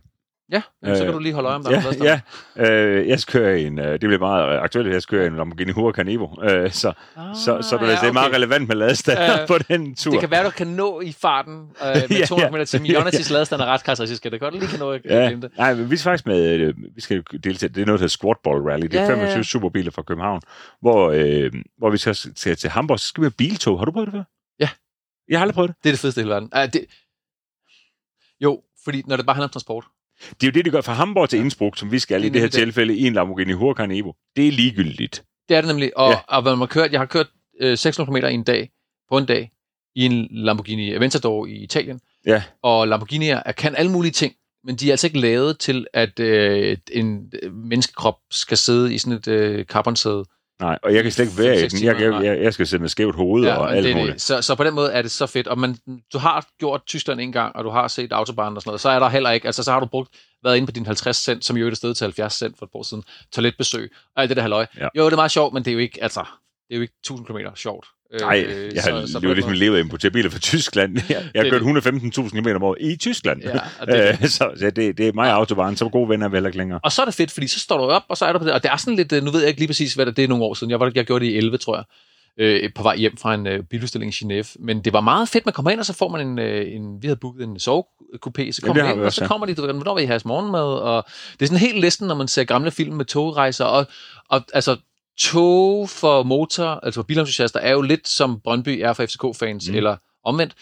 Ja, 0.52 0.62
jamen, 0.84 0.96
så 0.98 1.02
Øh, 1.04 1.08
kan 1.08 1.14
du 1.14 1.20
lige 1.20 1.34
holde 1.34 1.48
øje 1.48 1.56
om, 1.56 1.64
der 1.64 1.70
er 1.70 1.74
Ja, 1.76 1.82
ladestander. 1.82 2.20
ja. 2.56 2.72
Øh, 2.72 3.08
jeg 3.08 3.20
skal 3.20 3.32
køre 3.32 3.60
en, 3.60 3.80
øh, 3.80 3.92
det 3.92 4.00
bliver 4.00 4.20
meget 4.20 4.60
aktuelt, 4.60 4.94
jeg 4.94 5.02
skal 5.02 5.18
køre 5.18 5.28
en 5.28 5.36
Lamborghini 5.36 5.72
Huracan 5.72 6.08
Evo. 6.08 6.28
Øh, 6.44 6.72
så, 6.72 6.94
Ah, 7.16 7.36
så, 7.36 7.62
så 7.62 7.78
du, 7.78 7.86
ja, 7.86 7.92
det 7.92 7.98
er 8.04 8.12
meget 8.12 8.28
okay. 8.28 8.36
relevant 8.36 8.68
med 8.68 8.76
ladestander 8.76 9.42
Øh, 9.42 9.48
på 9.52 9.58
den 9.58 9.96
tur. 9.96 10.12
Det 10.12 10.20
kan 10.20 10.32
være, 10.32 10.46
du 10.46 10.50
kan 10.50 10.68
nå 10.68 11.02
i 11.02 11.12
farten 11.12 11.54
øh, 11.54 11.96
med 12.10 12.18
Ja, 12.20 12.26
200 12.26 12.60
ja. 12.60 12.64
km 12.64 12.66
til 12.66 12.92
Ionetis 12.92 13.30
ladestand 13.30 13.62
er 13.62 13.66
ret 13.66 13.84
karakteristisk. 13.84 14.24
Det 14.24 14.32
kan 14.32 14.40
godt 14.40 14.54
lige 14.54 14.68
kan 14.68 14.80
nå 14.80 14.92
at 14.92 15.02
Ja, 15.06 15.30
det. 15.30 15.52
nej, 15.58 15.74
men 15.74 15.92
vi 15.92 15.98
skal 15.98 16.04
faktisk 16.10 16.26
med, 16.26 16.60
øh, 16.60 16.74
vi 16.96 17.02
skal 17.02 17.24
deltage, 17.44 17.70
det 17.70 17.82
er 17.82 17.86
noget, 17.86 18.00
der 18.00 18.04
hedder 18.04 18.08
Squatball 18.08 18.62
Rally, 18.62 18.82
det 18.88 18.96
er 18.96 19.02
Ja, 19.04 19.10
ja, 19.12 19.18
ja. 19.18 19.24
25 19.26 19.44
superbiler 19.44 19.92
fra 19.92 20.02
København, 20.02 20.42
hvor, 20.82 21.12
øh, 21.16 21.52
hvor 21.78 21.90
vi 21.90 21.98
skal 21.98 22.14
til, 22.16 22.58
til 22.58 22.70
Hamburg, 22.70 23.00
så 23.00 23.08
skal 23.08 23.22
vi 23.22 23.26
have 23.26 23.32
biltog. 23.38 23.78
Har 23.80 23.86
du 23.86 23.92
prøvet 23.92 24.08
det 24.08 24.14
før? 24.14 24.24
Ja. 24.60 24.70
Jeg 25.30 25.40
har 25.40 25.42
aldrig 25.42 25.56
prøvet 25.56 25.68
det. 25.70 25.84
Det 25.84 25.90
er 25.90 25.94
det 25.94 26.00
fedeste 26.00 26.22
i 26.22 26.24
hele 26.24 26.34
verden. 26.34 26.50
Uh, 26.56 26.62
det... 26.74 26.86
Jo, 28.42 28.62
fordi 28.84 29.04
når 29.08 29.16
det 29.18 29.26
bare 29.26 29.34
handler 29.36 29.48
om 29.48 29.52
transport. 29.52 29.86
Det 30.22 30.44
er 30.44 30.48
jo 30.48 30.52
det, 30.52 30.66
de 30.66 30.70
gør 30.70 30.82
fra 30.82 30.94
Hamburg 30.94 31.30
til 31.30 31.40
Innsbruck, 31.40 31.78
som 31.78 31.92
vi 31.92 32.00
skal 32.00 32.22
Det 32.22 32.28
i 32.28 32.30
det 32.30 32.42
her 32.42 32.48
det. 32.48 32.54
tilfælde 32.54 32.96
i 32.96 33.08
en 33.08 33.14
Lamborghini 33.14 33.54
Huracan 33.54 33.92
Evo. 33.92 34.12
Det 34.36 34.48
er 34.48 34.52
ligegyldigt. 34.52 35.24
Det 35.50 35.58
er 35.58 35.62
det 35.62 35.68
nemlig. 35.68 35.98
Og, 35.98 36.12
Ja. 36.12 36.18
og 36.38 36.58
man 36.58 36.68
kørt, 36.68 36.92
jeg 36.92 37.00
har 37.00 37.06
kørt 37.06 37.28
øh, 37.62 37.78
600 37.78 38.22
km 38.22 38.26
i 38.28 38.34
en 38.34 38.44
dag, 38.44 38.70
på 39.10 39.18
en 39.18 39.26
dag, 39.26 39.52
i 39.96 40.06
en 40.06 40.28
Lamborghini 40.32 40.94
Aventador 40.94 41.46
i 41.46 41.52
Italien. 41.56 42.00
Ja. 42.26 42.44
Og 42.64 42.88
Lamborghinier 42.88 43.42
er- 43.46 43.52
kan 43.52 43.76
alle 43.76 43.92
mulige 43.92 44.12
ting, 44.12 44.34
men 44.64 44.76
de 44.76 44.88
er 44.88 44.94
altså 44.94 45.08
ikke 45.08 45.20
lavet 45.20 45.60
til, 45.60 45.88
at 45.94 46.20
øh, 46.20 46.78
en 46.92 47.32
menneskekrop 47.52 48.16
skal 48.32 48.58
sidde 48.58 48.94
i 48.94 48.98
sådan 48.98 49.18
et 49.18 49.28
øh, 49.28 49.66
carbonsæde. 49.66 50.26
Nej, 50.60 50.80
og 50.84 50.96
jeg 50.96 51.04
kan 51.04 51.12
slet 51.12 51.26
ikke 51.26 51.38
være 51.38 51.56
i 51.56 51.68
den. 51.68 51.84
Jeg, 51.84 51.96
timer, 51.96 52.22
jeg, 52.22 52.42
jeg, 52.42 52.54
skal 52.54 52.82
med 52.82 52.90
skævt 52.90 53.16
hoved 53.16 53.48
og 53.48 53.66
men 53.66 53.76
alt 53.76 53.86
det 53.86 53.96
muligt. 53.96 54.22
Så, 54.22 54.42
så 54.42 54.56
på 54.56 54.64
den 54.64 54.74
måde 54.74 54.92
er 54.92 55.02
det 55.02 55.12
så 55.12 55.26
fedt. 55.26 55.48
Og 55.48 55.60
man, 55.60 55.78
du 56.14 56.18
har 56.18 56.48
gjort 56.60 56.82
Tyskland 56.88 57.22
en 57.22 57.32
gang, 57.32 57.56
og 57.56 57.64
du 57.64 57.70
har 57.70 57.88
set 57.88 58.12
Autobahn 58.12 58.56
og 58.56 58.62
sådan 58.62 58.70
noget, 58.70 58.82
så 58.82 58.90
er 58.90 59.00
der 59.00 59.10
heller 59.10 59.32
ikke, 59.32 59.46
altså 59.46 59.64
så 59.64 59.72
har 59.72 59.80
du 59.80 59.86
brugt, 59.86 60.10
været 60.44 60.58
inde 60.58 60.66
på 60.66 60.72
din 60.72 60.86
50 60.86 61.18
cent, 61.18 61.46
som 61.46 61.58
jo 61.58 61.66
er 61.66 61.70
det 61.70 61.78
sted 61.78 61.94
til 61.94 62.06
70 62.06 62.34
cent 62.34 62.58
for 62.58 62.66
et 62.66 62.72
par 62.72 62.80
år 62.80 62.84
siden, 62.84 63.04
toiletbesøg, 63.32 63.92
og 64.16 64.22
alt 64.22 64.30
det 64.30 64.38
der 64.38 64.42
halløj. 64.42 64.66
Ja. 64.78 64.88
Jo, 64.98 65.06
det 65.06 65.12
er 65.12 65.16
meget 65.16 65.32
sjovt, 65.32 65.54
men 65.54 65.66
det 65.66 65.72
er 65.72 65.74
jo 65.74 65.80
ikke, 65.80 66.04
altså, 66.04 66.20
det 66.68 66.74
er 66.74 66.76
jo 66.76 66.82
ikke 66.82 66.94
1000 67.04 67.28
km 67.28 67.38
sjovt. 67.56 67.88
Nej, 68.22 68.46
Øh, 68.48 68.76
jeg 68.76 68.84
så- 68.84 68.92
har 68.92 69.06
så 69.06 69.20
den 69.20 69.30
ligesom 69.34 69.50
måde- 69.52 69.60
levet 69.60 69.76
af 69.76 69.80
at 69.80 69.86
importere 69.86 70.12
biler 70.12 70.30
fra 70.30 70.40
Tyskland. 70.40 70.98
Jeg, 71.10 71.24
jeg 71.34 71.44
har 71.44 71.50
kørt 71.50 71.62
115.000 71.62 72.30
km 72.30 72.48
om 72.56 72.64
året 72.64 72.78
i 72.82 72.96
Tyskland. 72.98 73.42
Ja, 73.44 73.60
og 73.80 73.88
det 73.92 74.10
Øh, 74.22 74.28
så 74.30 74.52
så 74.60 74.72
det, 74.76 74.98
det 74.98 75.08
er 75.08 75.14
mig 75.14 75.32
autobahn. 75.32 75.76
Så 75.78 75.90
gode 75.90 76.10
venner 76.10 76.26
er 76.26 76.30
vi 76.30 76.36
heller 76.36 76.48
ikke 76.48 76.58
længere. 76.58 76.80
Og 76.84 76.92
så 76.92 77.02
er 77.02 77.06
det 77.06 77.16
fedt, 77.16 77.32
fordi 77.32 77.48
så 77.48 77.60
står 77.60 77.78
du 77.78 77.84
op, 77.84 78.04
og 78.10 78.18
så 78.18 78.26
er 78.26 78.34
du 78.34 78.40
på 78.40 78.46
det. 78.46 78.54
Og 78.54 78.64
det 78.64 78.72
er 78.72 78.78
sådan 78.78 78.96
lidt, 78.96 79.12
øh, 79.12 79.24
nu 79.24 79.32
ved 79.32 79.40
jeg 79.40 79.48
ikke 79.50 79.62
lige 79.62 79.68
præcis, 79.68 79.94
hvad 79.94 80.06
det, 80.06 80.20
er 80.24 80.28
nogle 80.28 80.44
år 80.44 80.54
siden. 80.54 80.72
Jeg, 80.72 80.80
var, 80.80 80.92
jeg 80.96 81.06
gjorde 81.06 81.26
det 81.26 81.32
i 81.32 81.38
11, 81.38 81.58
tror 81.58 81.76
jeg. 81.76 81.84
Øh, 82.40 82.70
på 82.76 82.84
vej 82.84 82.98
hjem 82.98 83.18
fra 83.18 83.34
en 83.34 83.48
øh, 83.48 83.64
biludstilling 83.64 84.14
i 84.22 84.26
Genève. 84.26 84.56
Men 84.60 84.80
det 84.82 84.94
var 84.94 85.02
meget 85.02 85.30
fedt, 85.30 85.46
man 85.46 85.54
kommer 85.54 85.72
ind, 85.72 85.80
og 85.80 85.86
så 85.86 85.94
får 85.94 86.10
man 86.10 86.28
en, 86.28 86.40
øh, 86.40 86.72
en 86.76 87.02
vi 87.02 87.08
havde 87.08 87.20
booket 87.20 87.44
en 87.44 87.56
sovekupé, 87.56 88.52
så 88.52 88.62
Ja, 88.64 88.68
kommer 88.68 88.82
det 88.84 88.90
man 88.90 88.96
ind, 88.98 89.06
og 89.06 89.14
så 89.14 89.22
ja. 89.24 89.28
kommer 89.28 89.46
de, 89.48 89.54
hvornår 89.54 89.96
vil 89.96 90.02
I 90.04 90.06
have 90.06 90.14
jeres 90.14 90.26
morgenmad? 90.26 90.62
Og 90.62 91.06
det 91.34 91.42
er 91.42 91.46
sådan 91.48 91.60
helt 91.60 91.80
listen, 91.82 92.08
når 92.08 92.16
man 92.16 92.28
ser 92.28 92.44
gamle 92.44 92.72
film 92.72 92.96
med 92.96 93.06
togrejser, 93.06 93.66
og, 93.66 93.86
og 94.30 94.42
altså, 94.54 94.78
tog 95.20 95.90
for 95.90 96.24
motor, 96.24 96.66
altså 96.66 96.98
for 97.02 97.04
bilentusiaster, 97.04 97.60
er 97.60 97.72
jo 97.72 97.82
lidt 97.82 98.08
som 98.08 98.40
Brøndby 98.40 98.70
er 98.82 98.94
for 98.94 99.06
FCK-fans, 99.06 99.70
Mm. 99.70 99.76
eller 99.76 99.98
omvendt. 100.24 100.54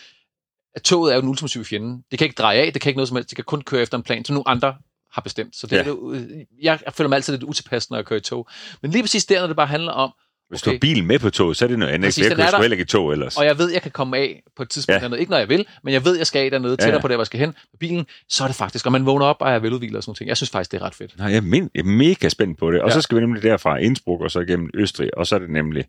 At 0.76 0.82
toget 0.82 1.12
er 1.12 1.16
jo 1.16 1.22
den 1.22 1.30
ultimative 1.30 1.66
fjende. 1.66 2.04
Det 2.12 2.20
kan 2.20 2.26
ikke 2.26 2.36
dreje 2.36 2.60
af, 2.60 2.74
det 2.74 2.82
kan 2.82 2.90
ikke 2.90 2.98
noget 2.98 3.08
som 3.08 3.18
helst, 3.18 3.30
det 3.30 3.36
kan 3.36 3.46
kun 3.46 3.62
køre 3.62 3.82
efter 3.82 3.98
en 3.98 4.04
plan, 4.04 4.26
som 4.26 4.34
nogle 4.34 4.48
andre 4.48 4.76
har 5.12 5.22
bestemt. 5.22 5.56
Så 5.56 5.68
det 5.68 5.76
Ja. 5.76 5.82
er 5.84 5.88
jo, 5.88 6.16
jeg, 6.62 6.80
jeg 6.86 6.94
føler 6.94 7.08
mig 7.10 7.16
altid 7.16 7.34
lidt 7.34 7.44
utilpas, 7.44 7.90
når 7.90 7.98
jeg 7.98 8.06
kører 8.06 8.20
i 8.20 8.24
tog. 8.24 8.48
Men 8.82 8.92
lige 8.92 9.04
præcis 9.04 9.26
der, 9.26 9.40
når 9.40 9.48
det 9.48 9.56
bare 9.56 9.68
handler 9.68 9.92
om, 9.92 10.12
Hvis 10.54 10.62
du 10.62 10.70
har 10.70 10.78
bilen 10.78 11.06
med 11.08 11.20
på 11.20 11.30
toget, 11.30 11.58
så 11.58 11.66
er 11.66 11.70
det 11.70 11.80
noget 11.80 11.92
andet. 11.94 12.08
Præcis, 12.08 12.28
jeg 12.28 12.36
kører 12.36 12.48
er 12.48 12.52
sgu 12.52 12.62
heller 12.62 12.78
ikke 12.78 12.86
tog 12.86 13.12
ellers. 13.12 13.38
og 13.38 13.46
jeg 13.46 13.58
ved, 13.58 13.72
jeg 13.72 13.82
kan 13.82 13.92
komme 13.92 14.18
af 14.18 14.44
på 14.56 14.64
et 14.64 14.70
tidspunkt 14.70 14.96
Ja. 14.96 15.04
dernede. 15.04 15.20
Ikke 15.20 15.30
når 15.30 15.38
jeg 15.38 15.50
vil, 15.50 15.66
men 15.84 15.94
jeg 15.94 16.06
ved, 16.06 16.18
jeg 16.18 16.28
skal 16.28 16.46
af 16.46 16.52
dernede, 16.52 16.72
tættere 16.72 16.88
ja. 16.90 16.96
ja. 16.96 17.02
på 17.02 17.08
der, 17.08 17.16
hvor 17.16 17.22
jeg 17.22 17.26
skal 17.26 17.40
hen 17.40 17.50
med 17.50 17.78
bilen. 17.80 18.06
Så 18.30 18.44
er 18.44 18.48
det 18.48 18.56
faktisk, 18.56 18.86
og 18.86 18.92
man 18.92 19.06
vågner 19.06 19.26
op 19.26 19.36
og 19.40 19.52
er 19.52 19.60
veludvilet 19.60 19.96
og 19.96 20.04
sådan 20.04 20.10
noget. 20.10 20.18
ting. 20.18 20.28
Jeg 20.28 20.38
synes 20.38 20.50
faktisk, 20.50 20.72
det 20.72 20.82
er 20.82 20.86
ret 20.86 20.96
fedt. 20.96 21.18
Nej, 21.18 21.28
jeg, 21.28 21.38
er 21.38 21.42
min, 21.42 21.70
jeg 21.76 21.80
er 21.80 21.84
mega 21.84 22.30
spændt 22.30 22.58
på 22.60 22.72
det. 22.72 22.82
Og 22.82 22.90
Ja. 22.90 22.94
så 22.94 23.02
skal 23.02 23.16
vi 23.16 23.22
nemlig 23.22 23.44
derfra 23.44 23.78
Innsbruck, 23.78 24.22
og 24.22 24.32
så 24.32 24.40
igennem 24.40 24.70
Østrig, 24.74 25.18
og 25.18 25.28
så 25.28 25.36
er 25.36 25.40
det 25.40 25.50
nemlig 25.50 25.86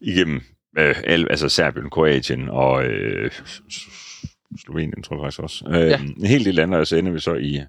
igennem 0.00 0.40
øh, 0.78 0.94
al, 1.04 1.26
altså 1.30 1.48
Serbien, 1.48 1.90
Kroatien 1.90 2.48
og 2.48 2.84
øh, 2.84 3.30
Slovenien, 4.64 5.02
tror 5.02 5.16
jeg 5.16 5.22
faktisk 5.24 5.40
også. 5.40 5.64
Øh, 5.68 5.88
Ja. 5.88 5.98
En 6.00 6.26
hel 6.26 6.44
del 6.44 6.58
andre, 6.60 6.78
og 6.78 6.86
så 6.86 6.96
ender 6.96 7.12
vi 7.12 7.18
så 7.20 7.34
i, 7.34 7.60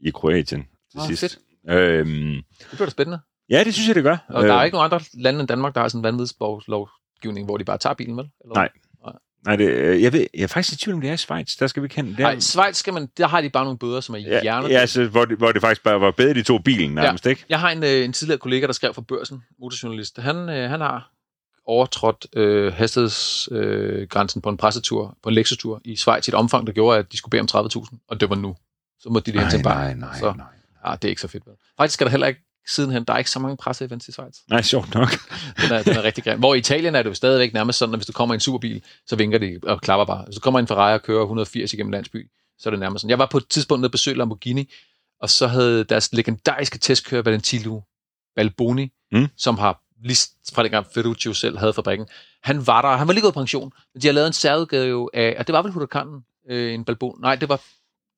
i 0.00 0.10
Kroatien 0.10 0.66
til 0.90 1.00
Åh, 1.00 1.06
sidst. 1.06 1.20
fedt. 1.20 1.38
Øhm, 1.70 2.34
Det 2.58 2.66
bliver 2.70 2.84
da 2.86 2.90
spændende. 2.90 3.18
Ja, 3.50 3.64
det 3.64 3.74
synes 3.74 3.88
jeg, 3.88 3.94
det 3.94 4.04
gør. 4.04 4.16
Og 4.28 4.42
øh. 4.42 4.48
der 4.48 4.54
er 4.54 4.64
ikke 4.64 4.74
nogen 4.74 4.84
andre 4.92 5.04
lande 5.14 5.40
end 5.40 5.48
Danmark, 5.48 5.74
der 5.74 5.80
har 5.80 5.88
sådan 5.88 5.98
en 6.00 6.04
vanvidslovgivning, 6.04 7.46
hvor 7.46 7.56
de 7.56 7.64
bare 7.64 7.78
tager 7.78 7.94
bilen, 7.94 8.16
vel? 8.16 8.28
Eller? 8.44 8.54
Nej. 8.54 8.68
Nej, 9.44 9.56
det, 9.56 9.64
øh, 9.70 10.02
jeg, 10.02 10.12
ved, 10.12 10.26
jeg 10.34 10.42
er 10.42 10.46
faktisk 10.46 10.72
i 10.80 10.84
tvivl 10.84 10.94
om, 10.94 11.00
det 11.00 11.10
er 11.10 11.14
i 11.14 11.16
Schweiz. 11.16 11.56
Der 11.56 11.66
skal 11.66 11.82
vi 11.82 11.88
kende. 11.88 12.10
Der, 12.16 12.22
Nej, 12.22 12.38
Schweiz 12.38 12.76
skal 12.76 12.94
man, 12.94 13.08
der 13.18 13.26
har 13.26 13.40
de 13.40 13.50
bare 13.50 13.64
nogle 13.64 13.78
bøder, 13.78 14.00
som 14.00 14.14
er 14.14 14.18
ja, 14.18 14.42
hjernet. 14.42 14.70
ja, 14.70 14.78
altså, 14.78 15.04
hvor, 15.04 15.24
det, 15.24 15.38
hvor 15.38 15.52
det 15.52 15.60
faktisk 15.60 15.82
bare 15.82 16.00
var 16.00 16.10
bedre, 16.10 16.34
de 16.34 16.42
tog 16.42 16.64
bilen 16.64 16.94
nærmest, 16.94 17.26
ikke? 17.26 17.44
Jeg 17.48 17.60
har 17.60 17.70
en, 17.70 17.84
øh, 17.84 18.04
en 18.04 18.12
tidligere 18.12 18.38
kollega, 18.38 18.66
der 18.66 18.72
skrev 18.72 18.94
for 18.94 19.02
børsen, 19.02 19.42
motorjournalist. 19.60 20.18
Han, 20.18 20.36
øh, 20.48 20.70
han 20.70 20.80
har 20.80 21.10
overtrådt 21.66 22.26
øh, 22.36 22.72
hastighedsgrænsen 22.72 24.38
øh, 24.38 24.42
på 24.42 24.48
en 24.48 24.56
pressetur, 24.56 25.16
på 25.22 25.28
en 25.28 25.34
leksetur 25.34 25.80
i 25.84 25.96
Schweiz 25.96 26.28
i 26.28 26.30
et 26.30 26.34
omfang, 26.34 26.66
der 26.66 26.72
gjorde, 26.72 26.98
at 26.98 27.12
de 27.12 27.16
skulle 27.16 27.30
bede 27.30 27.40
om 27.54 27.66
30.000, 27.66 27.96
og 28.08 28.20
det 28.20 28.30
var 28.30 28.36
nu. 28.36 28.56
Så 29.00 29.08
måtte 29.08 29.32
de 29.32 29.36
det 29.36 29.40
hen 29.42 29.50
til 29.50 29.58
en 29.58 29.62
bank. 29.64 29.78
nej, 29.78 29.94
nej, 29.94 30.18
Så- 30.18 30.32
nej. 30.36 30.46
Ah, 30.84 30.96
det 31.02 31.04
er 31.04 31.08
ikke 31.08 31.20
så 31.20 31.28
fedt. 31.28 31.46
Vel? 31.46 31.54
Faktisk 31.76 32.00
er 32.00 32.04
der 32.04 32.10
heller 32.10 32.26
ikke 32.26 32.40
sidenhen, 32.68 33.04
der 33.04 33.12
er 33.14 33.18
ikke 33.18 33.30
så 33.30 33.38
mange 33.38 33.56
presseevents 33.56 34.08
i 34.08 34.12
Schweiz. 34.12 34.36
Nej, 34.50 34.62
sjovt 34.62 34.94
nok. 34.94 35.08
Den 35.62 35.72
er, 35.72 35.82
den 35.82 35.96
er 35.96 36.02
rigtig 36.02 36.24
grim. 36.24 36.38
Hvor 36.38 36.54
i 36.54 36.58
Italien 36.58 36.94
er 36.94 37.02
det 37.02 37.10
jo 37.10 37.14
stadigvæk 37.14 37.52
nærmest 37.52 37.78
sådan, 37.78 37.94
at 37.94 37.98
hvis 37.98 38.06
du 38.06 38.12
kommer 38.12 38.34
i 38.34 38.36
en 38.36 38.40
superbil, 38.40 38.82
så 39.06 39.16
vinker 39.16 39.38
de 39.38 39.58
og 39.62 39.80
klapper 39.80 40.04
bare. 40.04 40.24
Hvis 40.24 40.34
du 40.34 40.40
kommer 40.40 40.60
i 40.60 40.62
en 40.62 40.66
Ferrari 40.66 40.94
og 40.94 41.02
kører 41.02 41.22
180 41.22 41.72
igennem 41.72 41.92
landsby, 41.92 42.30
så 42.58 42.68
er 42.68 42.70
det 42.70 42.80
nærmest 42.80 43.00
sådan. 43.00 43.10
Jeg 43.10 43.18
var 43.18 43.26
på 43.26 43.36
et 43.38 43.48
tidspunkt 43.48 43.80
nede 43.80 43.86
og 43.88 43.92
besøgte 43.92 44.18
Lamborghini, 44.18 44.72
og 45.22 45.30
så 45.30 45.46
havde 45.46 45.84
deres 45.84 46.12
legendariske 46.12 46.78
testkører 46.78 47.22
Valentino 47.22 47.80
Balboni, 48.36 48.92
Mm. 49.12 49.26
som 49.36 49.58
har 49.58 49.82
lige 50.04 50.28
fra 50.52 50.62
dengang 50.62 50.86
Ferruccio 50.94 51.32
selv 51.34 51.58
havde 51.58 51.72
fabrikken. 51.72 52.06
Han 52.42 52.66
var 52.66 52.82
der, 52.82 52.96
han 52.96 53.06
var 53.06 53.12
lige 53.12 53.22
gået 53.22 53.34
pension, 53.34 53.72
men 53.94 54.02
de 54.02 54.06
har 54.06 54.12
lavet 54.14 54.26
en 54.26 54.32
særudgave 54.32 55.10
af, 55.14 55.36
og 55.38 55.46
det 55.46 55.52
var 55.52 55.62
vel 55.62 55.72
Huracanen, 55.72 56.24
øh, 56.50 56.74
en 56.74 56.84
Balboni, 56.84 57.20
nej, 57.20 57.34
det 57.36 57.48
var, 57.48 57.60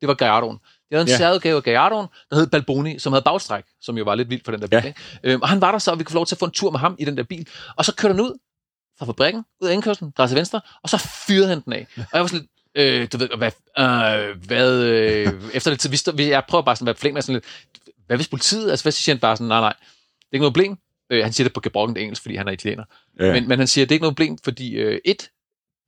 det 0.00 0.08
var 0.08 0.14
Gallardoen. 0.14 0.58
De 0.90 0.94
havde 0.96 1.02
en 1.02 1.08
Ja. 1.08 1.16
særudgave 1.16 1.56
af 1.56 1.62
Gallardoen, 1.62 2.06
der 2.30 2.36
hed 2.36 2.46
Balboni, 2.46 2.98
som 2.98 3.12
havde 3.12 3.22
bagstræk, 3.22 3.64
som 3.80 3.98
jo 3.98 4.04
var 4.04 4.14
lidt 4.14 4.30
vildt 4.30 4.44
for 4.44 4.52
den 4.52 4.60
der 4.60 4.66
bil. 4.66 4.76
Ja. 4.76 4.86
Ikke? 4.86 5.00
Øhm, 5.22 5.42
og 5.42 5.48
han 5.48 5.60
var 5.60 5.72
der 5.72 5.78
så, 5.78 5.90
og 5.90 5.98
vi 5.98 6.04
kunne 6.04 6.12
få 6.12 6.18
lov 6.18 6.26
til 6.26 6.34
at 6.34 6.38
få 6.38 6.44
en 6.44 6.50
tur 6.50 6.70
med 6.70 6.78
ham 6.80 6.96
i 6.98 7.04
den 7.04 7.16
der 7.16 7.22
bil. 7.22 7.48
Og 7.76 7.84
så 7.84 7.94
kørte 7.94 8.14
han 8.14 8.20
ud 8.20 8.38
fra 8.98 9.06
fabrikken, 9.06 9.44
ud 9.62 9.68
af 9.68 9.72
indkørslen, 9.74 10.12
drejer 10.16 10.28
til 10.28 10.36
venstre, 10.36 10.60
og 10.82 10.88
så 10.88 10.98
fyrede 11.26 11.48
han 11.48 11.60
den 11.60 11.72
af. 11.72 11.86
Og 11.96 12.06
jeg 12.12 12.20
var 12.20 12.26
sådan 12.26 12.40
lidt, 12.40 12.50
øh, 12.86 13.08
du 13.12 13.18
ved, 13.18 13.28
hvad, 13.38 13.50
øh, 13.78 14.46
hvad 14.46 14.82
øh, 14.84 15.32
efter 15.54 15.70
det 15.70 15.80
tid, 15.80 15.90
vi 15.90 15.96
stod, 15.96 16.20
jeg 16.20 16.42
prøver 16.48 16.62
bare 16.64 16.76
sådan 16.76 16.88
at 16.88 16.94
være 16.94 17.00
flink 17.00 17.14
med 17.14 17.22
sådan 17.22 17.34
lidt, 17.34 17.44
hvad 18.06 18.16
hvis 18.16 18.28
politiet, 18.28 18.70
altså 18.70 18.84
hvad 18.84 18.92
siger 18.92 19.14
han 19.14 19.20
bare 19.20 19.36
sådan, 19.36 19.48
nej, 19.48 19.60
nej, 19.60 19.72
det 19.72 20.22
er 20.22 20.26
ikke 20.32 20.42
noget 20.42 20.54
problem. 20.54 20.78
Øh, 21.10 21.22
han 21.24 21.32
siger 21.32 21.44
det 21.44 21.52
på 21.54 21.60
gebrokkent 21.60 21.98
engelsk, 21.98 22.22
fordi 22.22 22.36
han 22.36 22.48
er 22.48 22.52
italiener. 22.52 22.84
Ja. 23.20 23.32
Men, 23.32 23.48
men 23.48 23.58
han 23.58 23.68
siger, 23.68 23.84
det 23.84 23.92
er 23.92 23.94
ikke 23.94 24.02
noget 24.02 24.16
problem, 24.16 24.38
fordi 24.44 24.72
øh, 24.72 25.00
et, 25.04 25.30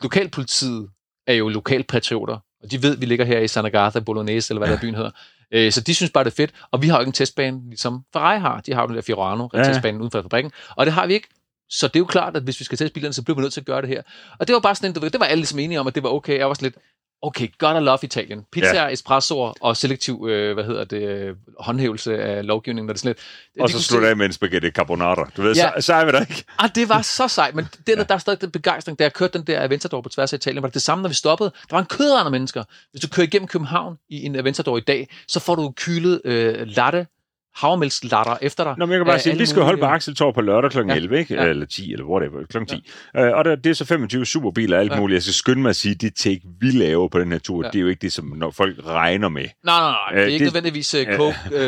lokalpolitiet 0.02 0.88
er 1.26 1.34
jo 1.34 1.48
lokalpatrioter, 1.48 2.38
og 2.62 2.70
de 2.70 2.83
ved, 2.83 2.94
at 2.94 3.01
vi 3.01 3.07
ligger 3.07 3.25
her 3.25 3.38
i 3.38 3.48
San 3.48 3.66
Agatha, 3.66 4.01
Bolognese, 4.01 4.53
eller 4.53 4.59
hvad 4.59 4.68
ja. 4.68 4.75
der 4.75 4.81
byen 4.81 4.94
hedder. 4.94 5.11
Øh, 5.53 5.72
så 5.72 5.81
de 5.81 5.94
synes 5.94 6.11
bare, 6.11 6.25
det 6.25 6.31
er 6.31 6.35
fedt. 6.35 6.51
Og 6.70 6.83
vi 6.83 6.88
har 6.88 6.96
jo 6.96 7.01
ikke 7.01 7.09
en 7.09 7.12
testbane, 7.12 7.61
ligesom 7.68 8.05
Ferrari 8.12 8.40
har. 8.40 8.61
De 8.61 8.75
har 8.75 8.83
jo 8.83 8.88
den 8.88 8.96
der 8.96 9.03
Fiorano, 9.03 9.48
ja. 9.55 9.64
testbanen 9.64 10.01
uden 10.01 10.11
for 10.11 10.22
fabrikken. 10.22 10.53
Og 10.77 10.87
det 10.87 10.94
har 10.94 11.07
vi 11.07 11.14
ikke. 11.14 11.29
Så 11.68 11.87
det 11.88 11.96
er 11.96 12.01
jo 12.01 12.05
klart, 12.05 12.37
at 12.37 12.42
hvis 12.42 12.61
vi 12.61 12.64
skal 12.64 12.79
teste 12.79 12.94
bilerne, 12.94 13.12
så 13.12 13.22
bliver 13.22 13.37
vi 13.37 13.42
nødt 13.42 13.53
til 13.53 13.61
at 13.61 13.66
gøre 13.66 13.81
det 13.83 13.88
her. 13.88 14.03
Og 14.38 14.46
det 14.46 14.55
var 14.55 14.61
bare 14.61 14.75
sådan 14.75 14.90
en, 14.90 14.94
du 14.94 15.01
ved, 15.01 15.11
det 15.11 15.20
var 15.20 15.27
alle 15.27 15.40
ligesom 15.40 15.59
enige 15.59 15.81
om, 15.81 15.87
at 15.87 15.94
det 15.94 16.03
var 16.03 16.09
okay. 16.09 16.38
Jeg 16.38 16.48
var 16.48 16.55
sådan 16.55 16.66
lidt, 16.66 16.77
okay, 17.22 17.48
godt 17.58 17.76
at 17.76 17.82
love 17.82 17.98
Italien. 18.02 18.44
Pizza, 18.52 18.74
ja. 18.82 18.88
espressoer 18.92 19.52
og 19.61 19.76
selektiv, 19.76 20.26
øh, 20.30 20.54
hvad 20.54 20.64
hedder 20.64 20.85
det, 20.85 21.02
øh, 21.02 21.37
håndhævelse 21.58 22.22
af 22.22 22.46
lovgivningen, 22.46 22.87
når 22.87 22.92
det 22.92 23.00
sådan 23.00 23.08
lidt. 23.56 23.62
Og 23.62 23.68
de 23.68 23.72
så 23.72 23.82
slutter 23.82 24.08
jeg 24.08 24.16
med 24.16 24.26
en 24.26 24.32
spaghetti 24.32 24.70
carbonara. 24.70 25.30
Du 25.37 25.42
ved, 25.42 25.54
Ja. 25.54 25.70
så, 25.76 25.87
så 25.87 25.94
er 25.94 26.04
vi 26.04 26.12
der 26.12 26.20
ikke. 26.20 26.44
Ah, 26.58 26.70
det 26.74 26.88
var 26.88 27.02
så 27.02 27.28
sejt, 27.28 27.54
men 27.54 27.64
det, 27.87 27.98
der, 27.98 28.04
der 28.04 28.14
er 28.14 28.18
stadig 28.18 28.40
den 28.40 28.50
begejstring, 28.50 28.98
da 28.98 29.04
jeg 29.04 29.12
kørte 29.12 29.38
den 29.38 29.46
der 29.46 29.62
Aventador 29.64 30.00
på 30.00 30.08
tværs 30.08 30.32
af 30.32 30.37
Italien, 30.37 30.62
var 30.62 30.68
det 30.68 30.74
det 30.74 30.82
samme, 30.82 31.02
når 31.02 31.08
vi 31.08 31.14
stoppede. 31.14 31.50
Der 31.70 31.76
var 31.76 31.80
en 31.80 31.87
kødrende 31.87 32.30
mennesker. 32.30 32.64
Hvis 32.90 33.00
du 33.02 33.08
kører 33.08 33.26
igennem 33.26 33.48
København 33.48 33.96
i 34.11 34.22
en 34.22 34.37
Aventador 34.37 34.76
i 34.76 34.80
dag, 34.80 35.08
så 35.28 35.40
får 35.40 35.54
du 35.54 35.72
kylet 35.76 36.20
øh, 36.24 36.66
latte, 36.66 37.06
havremælkslatter 37.54 38.36
efter 38.42 38.64
dig. 38.64 38.74
Nå, 38.78 38.86
men 38.86 38.92
jeg 38.92 38.98
kan 38.98 39.06
bare 39.06 39.18
sige, 39.18 39.38
vi 39.38 39.46
skal 39.46 39.62
holde 39.62 39.80
på 39.80 39.86
Axeltorv 39.86 40.34
på 40.34 40.40
lørdag 40.40 40.70
kl. 40.70 40.78
Ja. 40.88 40.94
11, 40.94 41.18
ikke? 41.18 41.34
Ja. 41.34 41.44
Eller 41.46 41.66
10, 41.66 41.92
eller 41.92 42.06
whatever, 42.06 42.46
kl. 42.50 42.58
10. 42.64 42.90
Ja. 43.14 43.26
Øh, 43.26 43.36
og 43.38 43.44
der, 43.44 43.54
det 43.56 43.70
er 43.70 43.74
så 43.74 43.84
25 43.84 44.26
superbiler 44.26 44.76
og 44.76 44.82
alt 44.82 44.92
Ja. 44.92 45.00
muligt. 45.00 45.14
Jeg 45.14 45.22
skal 45.22 45.34
skynde 45.34 45.62
mig 45.62 45.68
at 45.70 45.76
sige, 45.76 45.94
de 45.94 46.10
take, 46.10 46.40
vi 46.60 46.70
laver 46.70 47.08
på 47.08 47.18
den 47.18 47.32
her 47.32 47.38
tur, 47.38 47.64
Ja. 47.64 47.70
det 47.70 47.78
er 47.78 47.82
jo 47.82 47.88
ikke 47.88 48.00
det, 48.02 48.12
som 48.12 48.32
når 48.36 48.50
folk 48.50 48.76
regner 48.86 49.28
med. 49.28 49.42
Nej, 49.42 49.50
nej, 49.64 49.90
nej. 49.90 49.96
Det 50.12 50.18
er 50.20 50.26
Øh, 50.26 50.32
ikke 50.32 50.44
det- 50.44 50.52
nødvendigvis 50.54 50.94
uh, 50.94 51.16
coke, 51.16 51.36
øh, 51.52 51.58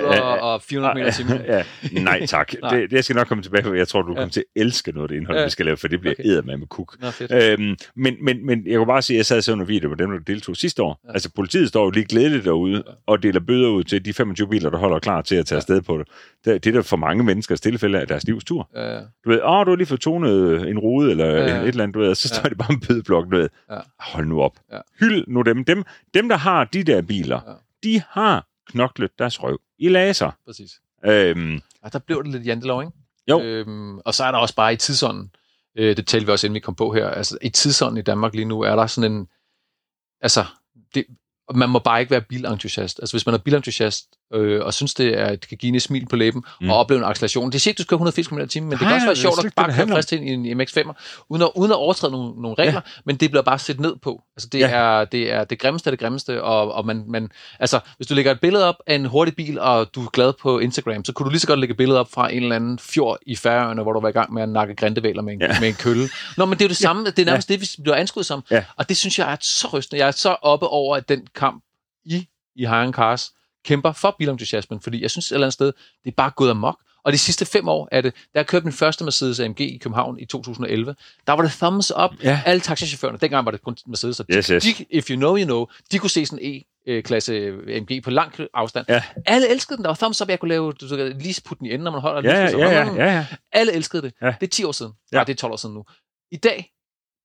luder 0.00 0.20
og 0.20 0.62
400 0.62 0.94
meter 0.94 1.10
timen. 1.12 1.40
ja, 1.48 1.62
nej 2.02 2.26
tak. 2.26 2.52
Nej. 2.62 2.70
Det, 2.74 2.90
det, 2.90 2.96
jeg 2.96 3.04
skal 3.04 3.16
nok 3.16 3.26
komme 3.26 3.42
tilbage 3.42 3.62
på. 3.62 3.74
Jeg 3.74 3.88
tror, 3.88 4.02
du 4.02 4.12
Ja. 4.12 4.16
kommer 4.18 4.30
til 4.32 4.44
at 4.56 4.62
elske 4.62 4.92
noget 4.92 5.04
af 5.04 5.08
det 5.08 5.16
indhold, 5.16 5.38
Ja. 5.38 5.44
vi 5.44 5.50
skal 5.50 5.66
lave, 5.66 5.76
for 5.76 5.88
det 5.88 6.00
bliver 6.00 6.14
Okay. 6.14 6.24
eddermame 6.30 6.56
med 6.58 6.66
kuk. 6.66 6.96
Nå. 7.00 7.36
Øhm, 7.36 7.76
men, 7.96 8.14
men, 8.24 8.46
men 8.46 8.66
jeg 8.66 8.76
kunne 8.76 8.86
bare 8.86 9.02
sige, 9.02 9.14
at 9.16 9.18
jeg 9.18 9.26
sad 9.26 9.36
og 9.36 9.44
så 9.44 9.52
en 9.52 9.68
video 9.68 9.88
med 9.88 9.96
dem, 9.96 10.10
der 10.10 10.18
deltog 10.18 10.56
sidste 10.56 10.82
år. 10.82 11.00
Ja. 11.08 11.12
Altså 11.12 11.30
politiet 11.36 11.68
står 11.68 11.84
jo 11.84 11.90
lige 11.90 12.04
glædeligt 12.06 12.44
derude 12.44 12.82
og 13.06 13.22
deler 13.22 13.40
bøder 13.40 13.68
ud 13.68 13.84
til 13.84 14.04
de 14.04 14.12
25 14.12 14.48
biler, 14.48 14.70
der 14.70 14.78
holder 14.78 14.98
klar 14.98 15.22
til 15.28 15.34
at 15.36 15.46
tage 15.46 15.56
Ja. 15.56 15.58
afsted 15.58 15.82
på 15.82 15.98
det. 15.98 16.08
Det, 16.44 16.64
det 16.64 16.70
er 16.70 16.74
der 16.74 16.82
for 16.82 16.96
mange 16.96 17.24
menneskers 17.24 17.60
tilfælde 17.60 18.00
af 18.00 18.06
deres 18.06 18.24
livstur. 18.24 18.70
Øh, 18.76 19.02
Du 19.24 19.30
ved, 19.30 19.40
åh, 19.42 19.66
du 19.66 19.70
har 19.70 19.76
lige 19.76 19.86
fået 19.86 20.00
tonet 20.00 20.68
en 20.68 20.78
rude, 20.78 21.10
eller 21.10 21.24
Ja, 21.26 21.32
ja, 21.32 21.54
ja. 21.56 21.60
et 21.62 21.68
eller 21.68 21.82
andet, 21.82 21.94
du 21.94 22.00
ved, 22.00 22.08
og 22.08 22.16
så 22.16 22.28
Ja. 22.34 22.40
står 22.40 22.48
de 22.48 22.54
bare 22.54 22.72
en 22.72 22.80
bødeblok, 22.80 23.24
du 23.30 23.36
ved. 23.36 23.48
Ja. 23.70 23.78
Hold 23.98 24.26
nu 24.26 24.42
op. 24.42 24.58
Ja. 24.72 24.78
Hyld 25.00 25.24
nu 25.28 25.42
dem. 25.42 25.64
dem. 25.64 25.84
Dem, 26.14 26.28
der 26.28 26.36
har 26.36 26.64
de 26.64 26.84
der 26.84 27.02
biler, 27.02 27.40
Ja. 27.46 27.52
de 27.90 28.02
har 28.10 28.46
knoklet 28.70 29.10
deres 29.18 29.42
røv 29.42 29.58
i 29.78 29.88
laser. 29.88 30.30
præcis. 30.46 30.70
Øhm, 31.06 31.60
Og 31.82 31.92
der 31.92 31.98
blev 31.98 32.24
det 32.24 32.32
lidt 32.32 32.46
jantelov, 32.46 32.80
ikke? 32.82 32.92
Jo. 33.30 33.40
Øhm, 33.42 33.98
og 33.98 34.14
så 34.14 34.24
er 34.24 34.30
der 34.30 34.38
også 34.38 34.54
bare 34.54 34.72
i 34.72 34.76
tidsånden, 34.76 35.30
øh, 35.78 35.96
det 35.96 36.06
talte 36.06 36.26
vi 36.26 36.32
også, 36.32 36.46
inden 36.46 36.54
vi 36.54 36.60
kom 36.60 36.74
på 36.74 36.92
her, 36.92 37.08
altså 37.08 37.38
i 37.42 37.48
tidsånden 37.48 37.98
i 37.98 38.02
Danmark 38.02 38.34
lige 38.34 38.44
nu, 38.44 38.60
er 38.60 38.76
der 38.76 38.86
sådan 38.86 39.12
en, 39.12 39.28
altså, 40.20 40.44
det, 40.94 41.04
man 41.54 41.68
må 41.68 41.78
bare 41.78 42.00
ikke 42.00 42.10
være 42.10 42.20
bilentusiast. 42.20 42.98
Altså 43.00 43.12
hvis 43.14 43.26
man 43.26 43.34
er 43.34 43.38
bilentusiast, 43.38 44.06
øh, 44.34 44.64
og 44.64 44.74
synes, 44.74 44.94
det, 44.94 45.18
er, 45.20 45.28
det 45.30 45.48
kan 45.48 45.58
give 45.58 45.74
en 45.74 45.80
smil 45.80 46.06
på 46.06 46.16
læben, 46.16 46.42
mm. 46.60 46.70
Og 46.70 46.76
opleve 46.76 46.98
en 46.98 47.04
acceleration. 47.04 47.52
Det 47.52 47.66
er 47.66 47.70
ikke, 47.70 47.78
du 47.78 47.82
skal 47.82 47.88
køre 47.88 47.96
180 47.96 48.28
km 48.28 48.38
i 48.38 48.46
timen, 48.46 48.68
men 48.68 48.78
det 48.78 48.86
kan 48.86 48.94
også 48.94 49.06
være 49.06 49.16
sjovt 49.16 49.44
at 49.44 49.52
bare 49.56 49.72
køre 49.72 49.88
frisk 49.88 50.08
til 50.08 50.22
i 50.22 50.28
en 50.28 50.60
MX-5'er, 50.60 51.24
uden 51.30 51.42
at, 51.42 51.50
uden 51.56 51.70
at 51.72 51.76
overtræde 51.76 52.12
nogle, 52.12 52.42
nogle 52.42 52.54
regler, 52.58 52.72
ja. 52.72 52.80
men 53.04 53.16
det 53.16 53.30
bliver 53.30 53.42
bare 53.42 53.58
set 53.58 53.80
ned 53.80 53.96
på. 54.02 54.22
Altså 54.36 54.48
det, 54.52 54.58
Ja. 54.58 54.68
er, 54.68 55.04
det 55.04 55.32
er 55.32 55.44
det 55.44 55.58
grimmeste 55.58 55.90
af 55.90 55.92
det 55.92 56.00
grimmeste, 56.00 56.42
og, 56.42 56.72
og 56.72 56.86
man, 56.86 57.04
man, 57.08 57.30
altså 57.60 57.80
hvis 57.96 58.06
du 58.06 58.14
lægger 58.14 58.32
et 58.32 58.40
billede 58.40 58.64
op 58.68 58.76
af 58.86 58.94
en 58.94 59.04
hurtig 59.06 59.36
bil, 59.36 59.60
og 59.60 59.94
du 59.94 60.04
er 60.04 60.10
glad 60.10 60.32
på 60.42 60.58
Instagram, 60.58 61.04
så 61.04 61.12
kunne 61.12 61.24
du 61.24 61.30
lige 61.30 61.40
så 61.40 61.46
godt 61.46 61.60
lægge 61.60 61.72
et 61.72 61.76
billede 61.78 62.00
op 62.00 62.12
fra 62.12 62.32
en 62.32 62.42
eller 62.42 62.56
anden 62.56 62.78
fjord 62.78 63.18
i 63.26 63.36
Færøerne, 63.36 63.82
hvor 63.82 63.92
du 63.92 64.00
var 64.00 64.08
i 64.08 64.12
gang 64.12 64.34
med 64.34 64.42
at 64.42 64.48
nakke 64.48 64.74
grindevæler 64.74 65.22
med 65.22 65.32
en, 65.32 65.40
ja. 65.40 65.46
Ja. 65.54 65.60
med 65.60 65.68
en 65.68 65.74
kølle. 65.74 66.08
Nå, 66.36 66.44
men 66.44 66.52
det 66.58 66.60
er 66.60 66.64
jo 66.64 66.68
det 66.68 66.76
samme, 66.88 67.04
det 67.04 67.18
er 67.18 67.24
nærmest 67.24 67.50
ja. 67.50 67.54
det, 67.54 67.60
vi 67.60 67.82
bliver 67.82 67.96
anskuet 67.96 68.26
som. 68.26 68.42
Ja. 68.50 68.64
Og 68.76 68.88
det 68.88 68.96
synes 68.96 69.18
jeg 69.18 69.32
er 69.32 69.36
så 69.40 69.68
rystende. 69.72 70.00
Jeg 70.00 70.06
er 70.06 70.10
så 70.12 70.28
oppe 70.42 70.66
over, 70.66 70.96
at 70.96 71.08
den 71.08 71.26
kamp 71.34 71.62
i, 72.04 72.26
i 72.56 72.66
Hiring 72.66 72.94
Cars 72.94 73.30
kæmper 73.64 73.92
for 73.92 74.16
bilentusiasmen, 74.18 74.80
fordi 74.80 75.02
jeg 75.02 75.10
synes 75.10 75.26
et 75.26 75.34
eller 75.34 75.46
andet 75.46 75.52
sted, 75.52 75.66
det 76.04 76.10
er 76.10 76.14
bare 76.16 76.30
gået 76.30 76.50
amok. 76.50 76.76
Og 77.04 77.12
de 77.12 77.18
sidste 77.18 77.46
fem 77.46 77.68
år 77.68 77.88
er 77.92 78.00
det, 78.00 78.14
da 78.14 78.38
jeg 78.38 78.46
købte 78.46 78.64
min 78.66 78.72
første 78.72 79.04
Mercedes 79.04 79.40
AMG 79.40 79.60
i 79.60 79.78
København 79.82 80.18
i 80.20 80.24
2011, 80.24 80.94
der 81.26 81.32
var 81.32 81.42
det 81.42 81.52
thumbs 81.52 81.92
up. 82.04 82.10
Ja. 82.22 82.40
Alle 82.46 82.60
taxichaufførerne, 82.60 83.18
dengang 83.18 83.44
var 83.44 83.50
det 83.50 83.62
kun 83.62 83.76
Mercedes, 83.86 84.16
så 84.16 84.24
Yes, 84.32 84.46
yes. 84.46 84.62
de, 84.62 84.84
if 84.90 85.10
you 85.10 85.16
know, 85.16 85.36
you 85.36 85.44
know, 85.44 85.66
de 85.92 85.98
kunne 85.98 86.10
se 86.10 86.26
sådan 86.26 86.44
en 86.44 86.62
E-klasse 86.86 87.46
AMG 87.76 88.02
på 88.04 88.10
lang 88.10 88.34
afstand. 88.54 88.86
Ja. 88.88 89.02
Alle 89.26 89.48
elskede 89.48 89.76
den. 89.76 89.84
Der 89.84 89.90
var 89.90 89.96
thumbs 89.96 90.22
up, 90.22 90.28
jeg 90.28 90.40
kunne 90.40 90.48
lave, 90.48 90.72
du 90.72 90.96
ved, 90.96 91.14
lige 91.14 91.40
putte 91.44 91.58
den 91.58 91.66
i 91.66 91.70
enden, 91.70 91.84
når 91.84 91.90
man 91.90 92.00
holder 92.00 92.30
ja, 92.34 92.44
lyset, 92.46 92.58
ja, 92.58 92.70
ja, 92.70 92.94
ja, 92.94 93.12
ja. 93.12 93.26
Alle 93.52 93.72
elskede 93.72 94.02
det. 94.02 94.12
Ja. 94.22 94.34
Det 94.40 94.46
er 94.46 94.50
10 94.50 94.64
år 94.64 94.72
siden. 94.72 94.92
Ja. 95.12 95.16
Nej, 95.16 95.24
det 95.24 95.32
er 95.32 95.36
12 95.36 95.52
år 95.52 95.56
siden 95.56 95.74
nu. 95.74 95.84
I 96.32 96.36
dag, 96.36 96.70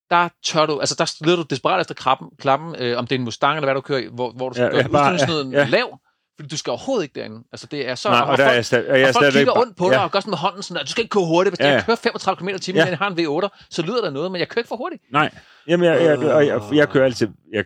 der 0.10 0.30
tør 0.43 0.66
du, 0.66 0.80
altså 0.80 0.95
der 0.97 1.26
leder 1.26 1.38
du 1.38 1.45
desperat 1.49 1.82
efter 1.82 1.93
klappen, 1.93 2.28
klappen 2.39 2.76
øh, 2.80 2.97
om 2.97 3.08
det 3.08 3.16
er 3.16 3.20
en 3.20 3.26
Mustang, 3.26 3.55
eller 3.58 3.66
hvad 3.66 3.76
du 3.76 3.82
kører 3.82 3.99
i, 3.99 4.08
hvor, 4.14 4.32
hvor 4.32 4.49
du 4.49 4.55
skal 4.55 4.64
Ja, 4.64 4.70
gøre 4.70 4.80
ja, 4.80 5.14
udstødningsnøden 5.14 5.51
ja. 5.51 5.66
lav, 5.66 5.99
fordi 6.36 6.50
du 6.50 6.58
skal 6.58 6.72
overhovedet 6.72 7.04
ikke 7.04 7.20
derinde. 7.20 7.44
Altså 7.52 7.68
det 7.72 7.90
er 7.90 7.96
så... 7.96 8.10
Nej, 8.10 8.20
og 8.22 8.38
der 8.38 8.44
er 8.44 8.48
folk, 8.48 8.56
jeg, 8.56 8.66
stadig, 8.66 8.90
og 8.92 9.00
jeg 9.00 9.04
er 9.04 9.08
og 9.08 9.14
folk 9.14 9.24
stadigvæk 9.24 9.40
kigger 9.40 9.62
ondt 9.62 9.78
på 9.78 9.86
dig 9.86 9.94
ja. 9.94 10.04
og 10.04 10.12
gør 10.12 10.20
sådan 10.20 10.32
med 10.32 10.38
hånden 10.38 10.64
sådan, 10.64 10.82
at 10.82 10.86
du 10.88 10.92
skal 10.92 11.02
ikke 11.04 11.14
køre 11.14 11.26
hurtigt. 11.26 11.52
Hvis 11.56 11.60
Ja, 11.60 11.66
ja. 11.66 11.72
ja. 11.72 11.76
jeg 11.78 11.86
kører 11.86 11.96
35 11.96 12.38
km 12.40 12.48
i 12.50 12.52
Ja. 12.52 12.80
ja. 12.84 12.86
jeg 12.90 12.98
har 12.98 13.08
en 13.10 13.20
V8, 13.20 13.68
så 13.70 13.82
lyder 13.82 14.02
der 14.02 14.10
noget, 14.10 14.32
men 14.32 14.40
jeg 14.40 14.48
kører 14.50 14.60
ikke 14.60 14.68
for 14.68 14.76
hurtigt. 14.76 15.02
Nej, 15.12 15.30
jamen 15.68 15.86
jeg, 15.86 16.02
jeg, 16.04 16.22
jeg, 16.22 16.48
jeg, 16.48 16.62
jeg 16.74 16.90
kører 16.90 17.06
altid, 17.06 17.28
jeg 17.54 17.66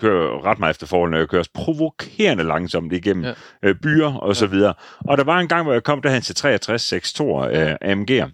kører 0.00 0.44
ret 0.44 0.58
meget 0.58 0.70
efter 0.70 0.86
forholdene, 0.86 1.16
og 1.16 1.20
jeg 1.20 1.28
kører 1.28 1.40
også 1.40 1.50
provokerende 1.54 2.44
langsomt 2.44 2.92
igennem 2.92 3.24
ja. 3.24 3.34
Ja. 3.62 3.68
øh, 3.68 3.74
byer 3.82 4.14
og 4.14 4.36
så 4.36 4.46
videre. 4.46 4.74
Og 5.08 5.18
der 5.18 5.24
var 5.24 5.38
en 5.38 5.48
gang, 5.48 5.62
hvor 5.62 5.72
jeg 5.72 5.82
kom 5.82 6.02
derhen 6.02 6.22
til 6.22 6.34
63 6.34 6.82
6 6.82 7.20
øh, 7.20 7.26
AMG'er. 7.84 8.30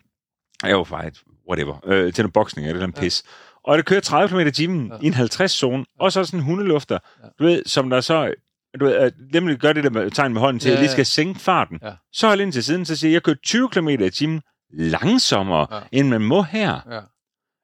Jeg 0.68 0.76
var 0.76 0.84
faktisk, 0.84 1.22
whatever, 1.50 1.76
øh, 1.86 2.12
til 2.12 2.22
noget 2.22 2.32
boksning 2.32 2.68
eller 2.68 2.80
noget 2.80 2.96
Ja. 2.96 3.00
pis. 3.00 3.22
Og 3.64 3.78
det 3.78 3.86
kører 3.86 4.00
30 4.00 4.28
km 4.28 4.38
i 4.48 4.50
timen 4.50 4.92
Ja. 4.92 4.96
i 5.02 5.06
en 5.06 5.14
50-zone, 5.14 5.84
og 6.00 6.12
så 6.12 6.18
er 6.20 6.22
der 6.22 6.26
sådan 6.26 6.40
en 6.40 6.44
hundelufter, 6.46 6.98
Ja. 7.22 7.28
du 7.38 7.44
ved, 7.44 7.62
som 7.66 7.90
der 7.90 8.00
så 8.00 8.34
du 8.80 8.84
ved, 8.84 8.94
at 8.94 9.12
nemlig 9.32 9.58
gør 9.58 9.72
det 9.72 9.84
der 9.84 9.90
med 9.90 10.10
tegn 10.10 10.32
med 10.32 10.40
hånden 10.40 10.60
til, 10.60 10.68
at 10.68 10.72
Ja, 10.72 10.76
jeg 10.76 10.82
lige 10.82 10.92
skal 10.92 11.06
sænke 11.06 11.40
farten. 11.40 11.78
Ja. 11.82 11.92
Så 12.12 12.28
hold 12.28 12.40
ind 12.40 12.52
til 12.52 12.64
siden, 12.64 12.84
så 12.84 12.96
siger 12.96 13.10
jeg, 13.10 13.14
jeg 13.14 13.22
kører 13.22 13.36
20 13.44 13.68
km 13.68 13.88
i 13.88 14.10
timen 14.10 14.42
langsommere, 14.72 15.66
Ja. 15.76 15.80
end 15.92 16.08
man 16.08 16.20
må 16.22 16.42
her. 16.42 16.80
Ja. 16.90 17.00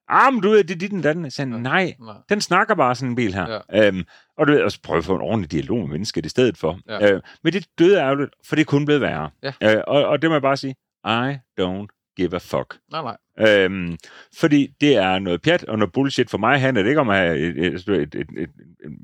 Ah, 0.09 0.33
men 0.33 0.41
du 0.41 0.49
ved, 0.49 0.63
det 0.63 0.75
er 0.75 0.79
dit 0.89 1.03
datten. 1.03 1.23
Jeg 1.23 1.31
sagde, 1.31 1.51
Ja. 1.51 1.57
nej, 1.57 1.93
Nej. 1.99 2.15
den 2.29 2.41
snakker 2.41 2.75
bare 2.75 2.95
sådan 2.95 3.09
en 3.09 3.15
bil 3.15 3.33
her. 3.33 3.59
Ja. 3.73 3.87
Øhm, 3.87 4.03
og 4.37 4.47
du 4.47 4.51
ved, 4.51 4.61
og 4.61 4.71
så 4.71 4.79
prøve 4.83 4.97
at 4.97 5.03
få 5.05 5.15
en 5.15 5.21
ordentlig 5.21 5.51
dialog 5.51 5.79
med 5.79 5.87
mennesket 5.87 6.25
i 6.25 6.29
stedet 6.29 6.57
for. 6.57 6.79
Ja. 6.87 7.11
Øh, 7.13 7.21
men 7.43 7.53
det 7.53 7.65
døde 7.79 7.97
ærgerligt, 7.99 8.31
for 8.47 8.55
det 8.55 8.61
er 8.61 8.65
kun 8.65 8.85
blevet 8.85 9.01
værre. 9.01 9.29
Ja. 9.43 9.53
Øh, 9.63 9.81
og, 9.87 10.05
og 10.05 10.21
det 10.21 10.29
må 10.29 10.33
jeg 10.35 10.41
bare 10.41 10.57
sige, 10.57 10.75
I 11.05 11.37
don't 11.61 12.00
give 12.17 12.35
a 12.35 12.37
fuck. 12.37 12.77
Nej, 12.91 13.01
nej. 13.01 13.17
Øhm, 13.39 13.97
fordi 14.39 14.67
det 14.81 14.95
er 14.95 15.19
noget 15.19 15.41
pjat 15.41 15.63
og 15.63 15.77
noget 15.79 15.93
bullshit. 15.93 16.29
For 16.29 16.37
mig 16.37 16.59
handler 16.61 16.83
det 16.83 16.89
ikke 16.89 17.01
om 17.01 17.09
at 17.09 17.17
have 17.17 17.37
et, 17.37 17.65
et, 17.65 17.73
et, 17.89 18.15
et, 18.15 18.27
et, 18.37 18.49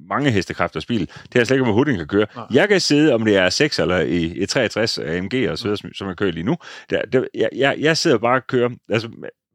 mange 0.09 0.31
hestekræfters 0.31 0.85
bil. 0.85 1.09
Det 1.33 1.39
er 1.39 1.43
slet 1.43 1.55
ikke 1.55 1.63
om, 1.63 1.69
at 1.69 1.73
huden 1.75 1.97
kan 1.97 2.07
køre. 2.07 2.25
Nej. 2.35 2.45
Jeg 2.51 2.69
kan 2.69 2.79
sidde, 2.81 3.13
om 3.13 3.25
det 3.25 3.37
er 3.37 3.49
6 3.49 3.79
eller 3.79 3.97
i 3.99 4.33
et 4.43 4.49
63 4.49 4.97
AMG 4.99 5.49
og 5.49 5.57
så 5.57 5.63
videre, 5.63 5.77
som- 5.77 5.93
som 5.93 6.07
jeg 6.07 6.15
kører 6.17 6.31
lige 6.31 6.43
nu. 6.43 6.57
Der, 6.89 7.01
der, 7.01 7.23
jeg, 7.35 7.49
jeg, 7.55 7.75
jeg 7.79 7.97
sidder 7.97 8.17
bare 8.17 8.35
og 8.35 8.47
kører 8.47 8.69
altså, 8.89 9.09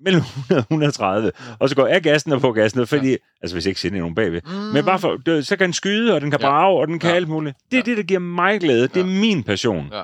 mellem 0.04 0.20
100 0.20 0.58
og 0.58 0.66
130, 0.70 1.24
Ja. 1.24 1.54
og 1.58 1.68
så 1.68 1.76
går 1.76 1.86
jeg 1.86 2.02
gassen 2.02 2.32
og 2.32 2.40
på 2.40 2.52
gassen, 2.52 2.86
fordi, 2.86 3.16
altså 3.42 3.54
hvis 3.56 3.64
jeg 3.66 3.70
ikke 3.70 3.80
sender 3.80 3.98
nogen 3.98 4.14
bagved, 4.14 4.40
Mm. 4.46 4.50
men 4.74 4.84
bare 4.84 4.98
for, 4.98 5.42
så 5.42 5.56
kan 5.56 5.64
den 5.64 5.72
skyde, 5.72 6.14
og 6.14 6.20
den 6.20 6.30
kan 6.30 6.40
Ja. 6.40 6.46
brage, 6.46 6.80
og 6.80 6.88
den 6.88 6.98
kan 6.98 7.10
Ja. 7.10 7.16
alt 7.16 7.28
muligt. 7.28 7.56
Det 7.70 7.76
er 7.76 7.82
Ja. 7.86 7.90
det, 7.90 7.96
der 7.96 8.02
giver 8.02 8.20
mig 8.20 8.60
glæde. 8.60 8.82
Det 8.88 8.96
er 8.96 9.00
Ja. 9.00 9.20
min 9.20 9.42
passion. 9.42 9.88
Ja. 9.92 10.02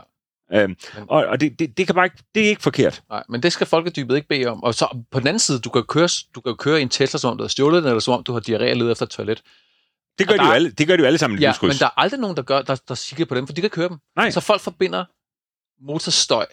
Øhm, 0.55 0.77
og 1.09 1.27
og 1.27 1.41
det, 1.41 1.59
det, 1.59 1.79
det, 1.79 1.87
kan 1.87 1.95
bare 1.95 2.05
ikke, 2.07 2.17
det 2.35 2.45
er 2.45 2.49
ikke 2.49 2.63
forkert. 2.63 3.03
Nej, 3.11 3.23
men 3.29 3.43
det 3.43 3.53
skal 3.53 3.67
folkedybet 3.67 4.17
ikke 4.17 4.29
bede 4.29 4.47
om. 4.47 4.63
Og 4.63 4.75
så 4.75 4.99
på 5.11 5.21
den 5.21 5.27
anden 5.29 5.39
side, 5.39 5.59
du 5.59 5.71
kan 5.71 5.83
køre, 5.83 6.09
du 6.35 6.41
kan 6.41 6.57
køre 6.57 6.79
i 6.79 6.83
en 6.83 6.89
Tesla, 6.89 7.19
som 7.19 7.31
om 7.31 7.37
du 7.39 7.45
har 7.45 7.49
stjålet 7.49 7.83
den, 7.83 7.89
eller 7.91 8.01
som 8.01 8.15
om 8.15 8.23
du 8.25 8.33
har 8.33 8.41
diarré 8.41 8.71
og 8.71 8.77
leder 8.77 8.93
efter 8.93 9.07
et 9.07 9.11
toilet. 9.11 9.43
Det 10.19 10.29
gør, 10.29 10.35
Og 10.35 10.39
de 10.39 10.43
der 10.43 10.45
jo 10.45 10.51
er- 10.51 10.55
alle, 10.55 10.71
det 10.71 10.87
gør 10.87 10.97
de 10.97 11.01
jo 11.03 11.07
alle 11.07 11.19
sammen 11.19 11.39
i 11.39 11.43
Ja, 11.43 11.53
men 11.63 11.71
der 11.71 11.87
er 11.87 12.01
aldrig 12.01 12.21
nogen, 12.21 12.37
der, 12.37 12.43
gør, 12.43 12.63
der, 12.63 12.77
der 12.89 13.05
kigger 13.09 13.25
på 13.25 13.35
dem, 13.35 13.47
for 13.47 13.55
de 13.55 13.61
kan 13.61 13.71
køre 13.71 13.89
dem. 13.89 13.97
Nej. 14.17 14.31
Så 14.31 14.41
folk 14.41 14.61
forbinder 14.61 15.05
motorstøj 15.81 16.47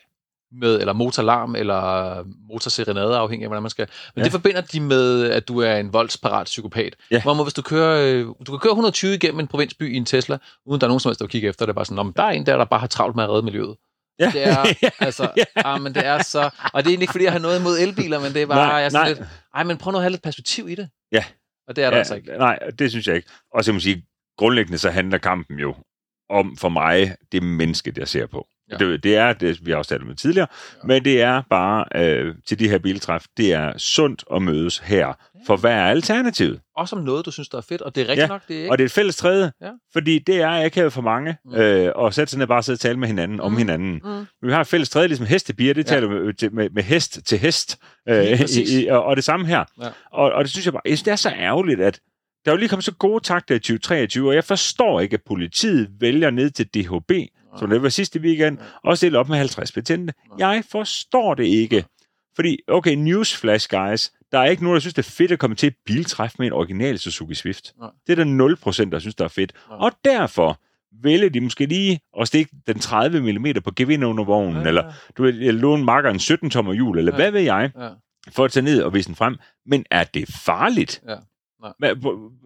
med, 0.52 0.80
eller 0.80 0.94
motorlarm, 0.94 1.56
eller 1.56 2.24
motorserenade, 2.50 3.18
afhængig 3.18 3.44
af, 3.46 3.50
hvordan 3.50 3.62
man 3.64 3.70
skal. 3.70 3.88
Men 4.16 4.20
Ja. 4.20 4.24
det 4.24 4.32
forbinder 4.32 4.62
de 4.62 4.80
med, 4.80 5.30
at 5.30 5.48
du 5.48 5.60
er 5.62 5.76
en 5.76 5.94
voldsparat 5.94 6.46
psykopat. 6.46 6.96
Ja. 7.12 7.22
Hvorimod, 7.22 7.46
hvis 7.46 7.54
du 7.54 7.62
kører, 7.62 8.14
øh, 8.14 8.26
du 8.48 8.52
kan 8.52 8.60
køre 8.60 8.72
120 8.72 9.14
igennem 9.14 9.40
en 9.40 9.48
provinsby 9.48 9.94
i 9.94 9.98
en 9.98 10.06
Tesla, 10.06 10.38
uden 10.66 10.82
der 10.82 10.88
er 10.88 10.90
nogen 10.90 11.00
som 11.00 11.10
helst, 11.10 11.20
der 11.22 11.28
kigge 11.28 11.48
efter 11.50 11.66
det. 11.66 11.70
er 11.72 11.74
Bare 11.76 11.86
sådan, 11.86 11.96
"Nå, 11.96 12.04
men 12.04 12.14
der 12.16 12.24
er 12.24 12.30
en 12.30 12.46
der, 12.46 12.58
der 12.58 12.66
bare 12.66 12.80
har 12.80 12.88
travlt 12.88 13.16
med 13.16 13.24
at 13.24 13.30
redde 13.30 13.42
miljøet. 13.42 13.76
Ja. 14.20 14.32
Det 14.32 14.48
er, 14.48 14.90
altså, 15.06 15.46
ah, 15.56 15.82
men 15.82 15.96
det 15.96 16.06
er 16.06 16.24
så... 16.24 16.40
Og 16.40 16.50
det 16.54 16.70
er 16.74 16.78
egentlig 16.78 17.02
ikke, 17.02 17.12
fordi 17.12 17.24
jeg 17.24 17.32
har 17.32 17.40
noget 17.40 17.60
imod 17.60 17.80
elbiler, 17.80 18.20
men 18.20 18.34
det 18.34 18.42
er 18.42 18.46
bare... 18.46 18.68
Nej, 18.68 18.76
jeg 18.76 18.86
er 18.86 18.90
sådan 18.90 19.06
nej. 19.06 19.14
lidt, 19.14 19.30
ej, 19.56 19.64
men 19.64 19.78
prøv 19.78 19.92
nu 19.92 19.98
at 19.98 20.04
have 20.04 20.12
lidt 20.12 20.22
perspektiv 20.22 20.70
i 20.70 20.76
det. 20.76 20.90
Ja. 21.12 21.26
Og 21.68 21.76
det 21.76 21.84
er 21.84 21.90
der 21.90 21.96
ja, 21.96 22.00
altså 22.00 22.16
ikke. 22.16 22.32
Nej, 22.38 22.60
det 22.80 22.92
synes 22.92 23.08
jeg 23.08 23.16
ikke. 23.16 23.30
Og 23.54 23.64
så 23.64 23.72
man 23.72 23.82
sige, 23.82 24.06
grundlæggende 24.38 24.78
så 24.78 24.90
handler 24.90 25.18
kampen 25.18 25.60
jo 25.60 25.76
om 26.30 26.58
for 26.58 26.70
mig 26.70 27.16
det 27.32 27.44
menneske, 27.44 27.94
jeg 27.98 28.08
ser 28.08 28.26
på. 28.26 28.48
Ja. 28.72 28.78
Det, 28.78 29.04
det 29.04 29.16
er, 29.16 29.34
det, 29.34 29.66
vi 29.66 29.72
har 29.72 29.78
også 29.78 29.90
talt 29.90 30.08
med 30.08 30.16
tidligere, 30.16 30.48
ja. 30.84 30.88
Men 30.88 31.06
det 31.06 31.22
er 31.22 31.42
bare 31.50 31.86
øh, 31.96 32.36
til 32.48 32.60
de 32.60 32.70
her 32.70 32.78
biltræf, 32.78 33.26
det 33.38 33.54
er 33.54 33.78
sundt 33.78 34.24
at 34.36 34.42
mødes 34.42 34.78
her. 34.78 35.14
For 35.48 35.56
hvad 35.58 35.72
er 35.72 35.86
alternativet? 35.86 36.60
Også 36.78 36.96
om 36.96 37.02
noget, 37.04 37.26
du 37.26 37.32
synes, 37.32 37.50
der 37.50 37.58
er 37.58 37.62
fedt, 37.62 37.82
og 37.82 37.96
det 37.96 38.02
er 38.02 38.06
rigtigt 38.08 38.22
Ja, 38.24 38.28
nok, 38.28 38.42
det 38.48 38.56
er 38.56 38.60
ikke... 38.60 38.72
Og 38.72 38.78
det 38.78 38.84
er 38.84 38.86
et 38.86 38.92
fælles 38.92 39.16
træde, 39.18 39.52
Ja. 39.62 39.70
fordi 39.94 40.20
det 40.20 40.36
er 40.42 40.66
akavet 40.66 40.94
for 40.94 41.02
mange, 41.02 41.38
Mm. 41.46 41.56
øh, 41.56 41.92
og 41.96 42.14
sætte 42.14 42.32
sig 42.32 42.38
ned 42.38 42.44
og 42.44 42.48
bare 42.48 42.64
sidde 42.64 42.76
og 42.76 42.80
tale 42.80 43.00
med 43.00 43.08
hinanden 43.08 43.40
om 43.40 43.52
Mm. 43.52 43.58
hinanden. 43.58 44.02
Mm. 44.04 44.26
Vi 44.48 44.52
har 44.54 44.62
et 44.62 44.68
fælles 44.68 44.90
træde, 44.90 45.08
ligesom 45.08 45.26
hestebier, 45.26 45.74
det 45.74 45.86
Ja. 45.86 45.96
taler 45.96 46.10
med, 46.10 46.50
med, 46.50 46.70
med 46.70 46.84
hest 46.84 47.20
til 47.26 47.38
hest, 47.38 47.78
øh, 48.10 48.42
i, 48.42 48.82
i, 48.84 48.88
og, 48.88 49.04
og 49.04 49.16
det 49.16 49.24
samme 49.24 49.48
her. 49.48 49.64
Ja. 49.82 49.88
Og, 50.12 50.32
og 50.32 50.44
det 50.44 50.52
synes 50.52 50.66
jeg 50.66 50.74
bare, 50.74 50.82
jeg 50.86 50.90
synes, 50.98 51.04
det 51.04 51.12
er 51.12 51.16
så 51.16 51.30
ærgerligt, 51.30 51.82
at 51.82 52.00
der 52.46 52.52
er 52.52 52.56
jo 52.56 52.60
lige 52.60 52.70
kommet 52.70 52.84
så 52.86 52.92
gode 52.94 53.24
takter 53.24 53.56
i 53.56 53.60
2023, 53.60 54.30
og 54.30 54.36
jeg 54.36 54.44
forstår 54.44 55.00
ikke, 55.02 55.14
at 55.14 55.22
politiet 55.28 55.88
vælger 56.00 56.30
ned 56.32 56.50
til 56.50 56.66
DHB, 56.68 57.12
som 57.60 57.70
det 57.70 57.84
var 57.84 57.90
sidste 57.90 58.20
weekend, 58.20 58.58
og 58.84 58.98
stille 58.98 59.20
op 59.20 59.30
med 59.30 59.38
50 59.38 59.72
betjente. 59.72 60.14
Jeg 60.38 60.64
forstår 60.72 61.34
det 61.34 61.44
ikke. 61.46 61.86
Fordi, 62.36 62.58
okay, 62.68 62.96
newsflash, 62.96 63.70
guys, 63.70 64.12
der 64.32 64.40
er 64.40 64.46
ikke 64.46 64.64
nogen, 64.64 64.74
der 64.76 64.80
synes, 64.80 64.94
det 64.94 65.06
er 65.06 65.12
fedt 65.12 65.32
at 65.32 65.40
komme 65.40 65.56
til 65.56 65.68
et 65.68 65.76
biltræf 65.86 66.34
med 66.40 66.48
en 66.48 66.54
original 66.54 67.00
Suzuki 67.00 67.34
Swift. 67.36 67.74
Nej. 67.80 67.90
Det 68.08 68.20
er 68.20 68.24
der 68.24 68.56
0%, 68.86 68.90
der 68.92 69.00
synes, 69.00 69.16
der 69.16 69.24
er 69.24 69.30
fedt. 69.30 69.54
Nej. 69.70 69.78
Og 69.82 69.92
derfor 70.06 70.62
vælger 71.04 71.30
de 71.30 71.42
måske 71.42 71.66
lige 71.66 72.00
at 72.22 72.28
stikke 72.28 72.52
den 72.68 72.80
30 72.80 73.20
mm 73.22 73.46
på 73.64 73.72
gevind 73.76 74.06
under 74.06 74.24
vognen, 74.24 74.62
Ja, 74.62 74.68
eller 74.68 74.94
du 75.18 75.24
vil 75.24 75.34
låne 75.36 75.84
makker 75.84 76.10
en 76.10 76.16
17-tommer 76.20 76.74
hjul, 76.74 76.98
eller 76.98 77.12
Ja. 77.12 77.16
hvad 77.16 77.32
ved 77.32 77.42
jeg, 77.42 77.72
Ja. 77.80 77.90
for 78.32 78.46
at 78.46 78.52
tage 78.52 78.64
ned 78.64 78.82
og 78.82 78.94
vise 78.94 79.08
den 79.08 79.16
frem. 79.16 79.38
Men 79.66 79.86
er 79.92 80.04
det 80.04 80.28
farligt? 80.46 81.02
Ja. 81.08 81.16
Prøv 81.82 81.96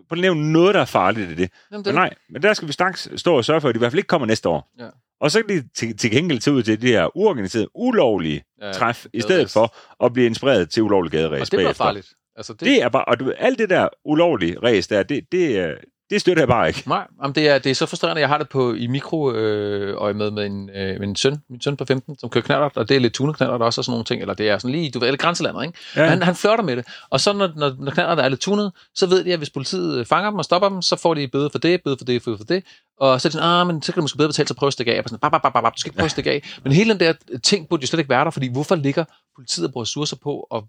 prøv 0.09 0.17
at 0.17 0.17
nævne 0.20 0.51
noget, 0.51 0.76
der 0.76 0.82
er 0.82 0.86
farligt 0.86 1.32
i 1.32 1.36
det. 1.36 1.39
Jamen, 1.39 1.49
Men 1.72 1.86
det, 1.86 1.93
nej, 1.93 2.13
men 2.30 2.41
der 2.41 2.53
skal 2.53 2.67
vi 2.67 2.74
straks 2.74 3.09
stå 3.15 3.36
og 3.38 3.45
sørge 3.45 3.61
for, 3.61 3.70
at 3.70 3.76
de 3.76 3.78
i 3.78 3.80
hvert 3.80 3.91
fald 3.91 3.99
ikke 3.99 4.07
kommer 4.07 4.28
næste 4.28 4.49
år. 4.49 4.72
Ja. 4.80 4.88
Og 5.22 5.32
så 5.32 5.41
kan 5.43 5.57
de 5.57 5.67
til, 5.76 5.97
til 5.97 6.11
gengæld 6.11 6.39
tage 6.39 6.53
ud 6.53 6.63
til 6.63 6.82
det 6.82 6.89
her 6.89 7.17
uorganiserede, 7.17 7.67
ulovlige 7.76 8.43
ja, 8.61 8.72
træf, 8.72 9.05
i 9.13 9.22
stedet 9.22 9.49
for 9.51 9.76
at 10.05 10.13
blive 10.13 10.26
inspireret 10.26 10.70
til 10.70 10.84
ulovlig 10.84 11.11
gaderæs 11.11 11.41
Og 11.41 11.51
det 11.51 11.57
bliver 11.57 11.74
farligt. 11.74 12.13
Altså, 12.36 12.53
det, 12.53 12.61
Det 12.61 12.84
er 12.84 12.89
bare, 12.89 13.05
og 13.05 13.20
du 13.20 13.32
alt 13.38 13.59
det 13.59 13.70
der 13.70 13.88
ulovlige 14.05 14.59
ræs 14.63 14.88
der, 14.88 15.03
det, 15.03 15.32
det, 15.32 15.57
er- 15.59 15.76
det 16.10 16.22
støtter 16.22 16.41
jeg 16.41 16.47
bare 16.47 16.68
ikke. 16.68 16.84
Nej, 16.88 17.07
jamen 17.22 17.36
det, 17.36 17.49
er, 17.49 17.60
det 17.60 17.70
er 17.70 17.76
så 17.76 17.86
frustrerende. 17.86 18.20
Jeg 18.22 18.30
har 18.30 18.38
det 18.38 18.49
på 18.49 18.74
i 18.74 18.88
mikro 18.88 19.32
øh, 19.32 20.01
øje 20.01 20.14
med, 20.14 20.32
med 20.32 20.45
en, 20.45 20.70
øh, 20.70 20.99
min 20.99 21.16
søn, 21.16 21.38
min 21.49 21.62
søn 21.62 21.78
på 21.78 21.86
15, 21.86 22.20
som 22.20 22.30
kører 22.30 22.43
knallert, 22.43 22.78
og 22.78 22.89
det 22.89 22.95
er 22.95 22.99
lidt 22.99 23.14
tuneknallert 23.14 23.62
også 23.62 23.82
og 23.82 23.86
sådan 23.86 23.91
nogle 23.91 24.05
ting, 24.05 24.22
eller 24.22 24.34
det 24.34 24.49
er 24.49 24.57
sådan 24.57 24.72
lige, 24.72 24.91
du 24.91 24.99
ved, 24.99 25.07
alle 25.07 25.18
grænselandet, 25.18 25.64
ikke? 25.66 25.80
Ja. 25.95 26.05
Han, 26.05 26.22
han 26.22 26.36
flørter 26.36 26.64
med 26.64 26.76
det. 26.76 26.86
Og 27.10 27.20
så 27.20 27.34
når, 27.34 27.49
når, 27.55 27.76
når 27.80 27.91
knallert 27.91 28.20
er 28.20 28.30
lidt 28.30 28.41
tunet, 28.41 28.72
så 28.95 29.05
ved 29.07 29.24
de, 29.24 29.34
at 29.34 29.39
hvis 29.39 29.49
politiet 29.49 29.99
øh, 29.99 30.05
fanger 30.05 30.30
dem 30.30 30.38
og 30.38 30.45
stopper 30.45 30.70
dem, 30.70 30.82
så 30.82 30.95
får 30.95 31.14
de 31.14 31.28
bøde 31.28 31.49
for 31.49 31.60
det, 31.60 31.84
bøde 31.84 31.97
for 31.99 32.05
det, 32.05 32.24
bøde 32.24 32.38
for 32.38 32.43
det. 32.45 32.64
Og 32.99 33.22
så 33.22 33.28
er 33.28 33.30
det 33.30 33.34
sådan, 33.34 33.62
ah, 33.62 33.68
men 33.68 33.82
så 33.82 33.91
kan 33.91 33.99
du 33.99 34.03
måske 34.03 34.18
bedre 34.18 34.30
betale 34.30 34.47
sig 34.47 34.53
at 34.53 34.57
prøve 34.57 34.68
at 34.68 34.74
stikke 34.74 34.93
af. 34.95 34.97
Og 34.97 35.03
sådan, 35.10 35.20
bap, 35.20 35.32
bap, 35.32 35.41
bap, 35.41 35.64
bap, 35.64 35.74
du 35.76 35.80
skal 35.80 35.89
ikke 35.89 35.97
prøve 35.97 36.05
at 36.05 36.12
stikke 36.12 36.32
af. 36.32 36.43
Men 36.64 36.74
hele 36.74 36.89
den 36.89 36.99
der 36.99 37.14
ting 37.43 37.70
burde 37.70 37.82
jo 37.82 37.88
slet 37.88 37.99
ikke 37.99 38.10
være 38.10 38.26
der, 38.26 38.32
fordi 38.32 38.47
hvorfor 38.47 38.76
ligger 38.76 39.05
politiet 39.36 39.68
og 39.68 39.74
bruger 39.74 39.84
ressourcer 39.84 40.18
på 40.24 40.47
at 40.55 40.64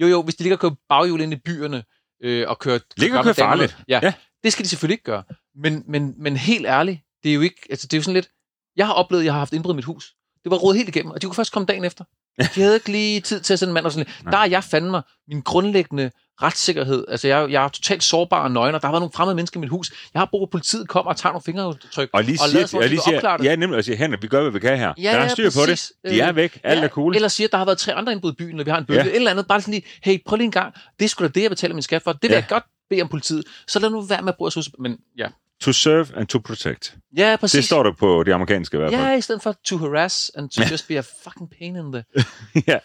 jo, 0.00 0.06
jo, 0.06 0.22
hvis 0.22 0.34
de 0.34 0.42
ligger 0.42 0.56
og 0.56 0.60
kører 0.60 0.74
baghjul 0.88 1.20
ind 1.20 1.32
i 1.32 1.36
byerne, 1.36 1.82
øh, 2.24 2.44
og 2.48 2.58
kører... 2.58 2.78
Ligger 2.96 3.18
og 3.18 3.24
kører 3.24 3.34
farligt. 3.34 3.76
Ja, 3.88 4.00
Ja. 4.02 4.12
Ja, 4.42 4.46
det 4.46 4.52
skal 4.52 4.64
de 4.64 4.68
selvfølgelig 4.68 4.94
ikke 4.94 5.04
gøre. 5.04 5.22
Men, 5.56 5.84
men, 5.88 6.14
men 6.18 6.36
helt 6.36 6.66
ærligt, 6.66 7.00
det 7.22 7.30
er 7.30 7.34
jo 7.34 7.40
ikke... 7.40 7.60
Altså, 7.70 7.86
det 7.86 7.96
er 7.96 7.98
jo 7.98 8.02
sådan 8.02 8.14
lidt... 8.14 8.28
Jeg 8.76 8.86
har 8.86 8.92
oplevet, 8.92 9.22
at 9.22 9.24
jeg 9.24 9.32
har 9.32 9.38
haft 9.38 9.52
indbrud 9.52 9.72
i 9.74 9.76
mit 9.76 9.84
hus. 9.84 10.12
Det 10.44 10.50
var 10.50 10.56
rodet 10.56 10.76
helt 10.76 10.88
igennem, 10.88 11.10
og 11.12 11.22
de 11.22 11.26
kunne 11.26 11.34
først 11.34 11.52
komme 11.52 11.66
dagen 11.66 11.84
efter. 11.84 12.04
De 12.54 12.60
havde 12.60 12.74
ikke 12.74 12.92
lige 12.92 13.20
tid 13.20 13.40
til 13.40 13.52
at 13.52 13.58
sende 13.58 13.70
en 13.70 13.74
mand 13.74 13.86
og 13.86 13.92
sådan 13.92 14.06
lidt. 14.06 14.32
Der 14.32 14.38
er 14.38 14.46
jeg 14.46 14.64
fandme 14.64 14.90
mig 14.90 15.02
min 15.28 15.40
grundlæggende 15.40 16.10
retssikkerhed. 16.42 17.04
Altså, 17.08 17.28
jeg, 17.28 17.50
jeg 17.50 17.64
er 17.64 17.68
totalt 17.68 18.02
sårbar 18.04 18.42
og 18.44 18.50
nøgen, 18.50 18.74
og 18.74 18.82
der 18.82 18.86
har 18.88 18.92
været 18.92 19.00
nogle 19.00 19.12
fremmede 19.14 19.34
mennesker 19.34 19.58
i 19.58 19.60
mit 19.60 19.70
hus. 19.70 19.92
Jeg 20.14 20.20
har 20.20 20.26
brug 20.26 20.40
for, 20.40 20.46
at 20.46 20.50
politiet 20.50 20.88
kommer 20.88 21.10
og 21.10 21.16
tager 21.16 21.32
nogle 21.32 21.42
fingeraftryk. 21.44 22.10
Og 22.12 22.24
lige 22.24 22.38
og 22.42 22.48
siger, 22.48 22.66
som 22.66 22.76
om, 22.78 22.82
og 22.82 22.88
lige 22.88 23.00
siger 23.02 23.36
ja, 23.42 23.56
nemlig, 23.56 23.78
og 23.78 23.84
siger, 23.84 23.96
Henrik, 23.96 24.22
vi 24.22 24.28
gør, 24.28 24.42
hvad 24.42 24.50
vi 24.52 24.58
kan 24.58 24.78
her. 24.78 24.92
Ja, 24.98 25.02
der 25.02 25.18
er 25.18 25.22
ja, 25.22 25.28
styr 25.28 25.50
på 25.50 25.66
det. 25.66 25.90
De 26.10 26.20
er 26.20 26.28
Øh, 26.28 26.36
væk. 26.36 26.60
Alt 26.64 26.84
er 26.84 26.88
cool. 26.88 27.14
Eller 27.14 27.28
siger, 27.28 27.48
der 27.48 27.56
har 27.58 27.64
været 27.64 27.78
tre 27.78 27.94
andre 27.94 28.12
indbrud 28.12 28.32
i 28.32 28.34
byen, 28.34 28.60
og 28.60 28.66
vi 28.66 28.70
har 28.70 28.78
en 28.78 28.84
bølge. 28.84 29.00
Ja. 29.00 29.04
Ja. 29.06 29.10
Et 29.10 29.16
eller 29.16 29.30
andet. 29.30 29.46
Bare 29.46 29.60
sådan 29.60 29.74
lige, 29.74 29.86
hey, 30.02 30.18
prøv 30.26 30.36
lige 30.36 30.44
en 30.44 30.50
gang. 30.50 30.74
Det 30.98 31.04
er 31.04 31.08
sgu 31.08 31.24
da 31.24 31.28
det, 31.28 31.42
jeg 31.42 31.50
betaler 31.50 31.74
min 31.74 31.82
skat 31.82 32.02
for. 32.02 32.12
Det 32.12 32.22
vil 32.22 32.28
Ja. 32.30 32.34
ja. 32.34 32.40
jeg 32.40 32.48
godt 32.48 32.64
bede 32.92 33.02
om 33.02 33.08
politiet. 33.08 33.44
Så 33.68 33.78
lad 33.78 33.90
nu 33.90 34.00
være 34.00 34.22
med 34.22 34.32
at 34.32 34.36
bruge 34.36 34.46
ressourcer. 34.46 34.70
Men 34.78 34.98
ja, 35.18 35.28
To 35.60 35.72
serve 35.72 36.06
and 36.16 36.26
to 36.26 36.38
protect. 36.38 36.94
ja 37.16 37.36
præcis. 37.40 37.58
Det 37.58 37.64
står 37.64 37.82
der 37.82 37.92
på 37.92 38.22
det 38.26 38.32
amerikanske 38.32 38.76
i 38.76 38.78
hvert 38.78 38.92
fald. 38.92 39.02
Ja, 39.02 39.16
i 39.16 39.20
stedet 39.20 39.42
for 39.42 39.54
to 39.64 39.76
harass 39.76 40.30
and 40.34 40.50
to 40.50 40.62
just 40.70 40.88
be 40.88 40.98
a 40.98 41.02
fucking 41.24 41.50
pain 41.58 41.76
in 41.76 41.92
the... 41.92 42.04
Ja. 42.72 42.78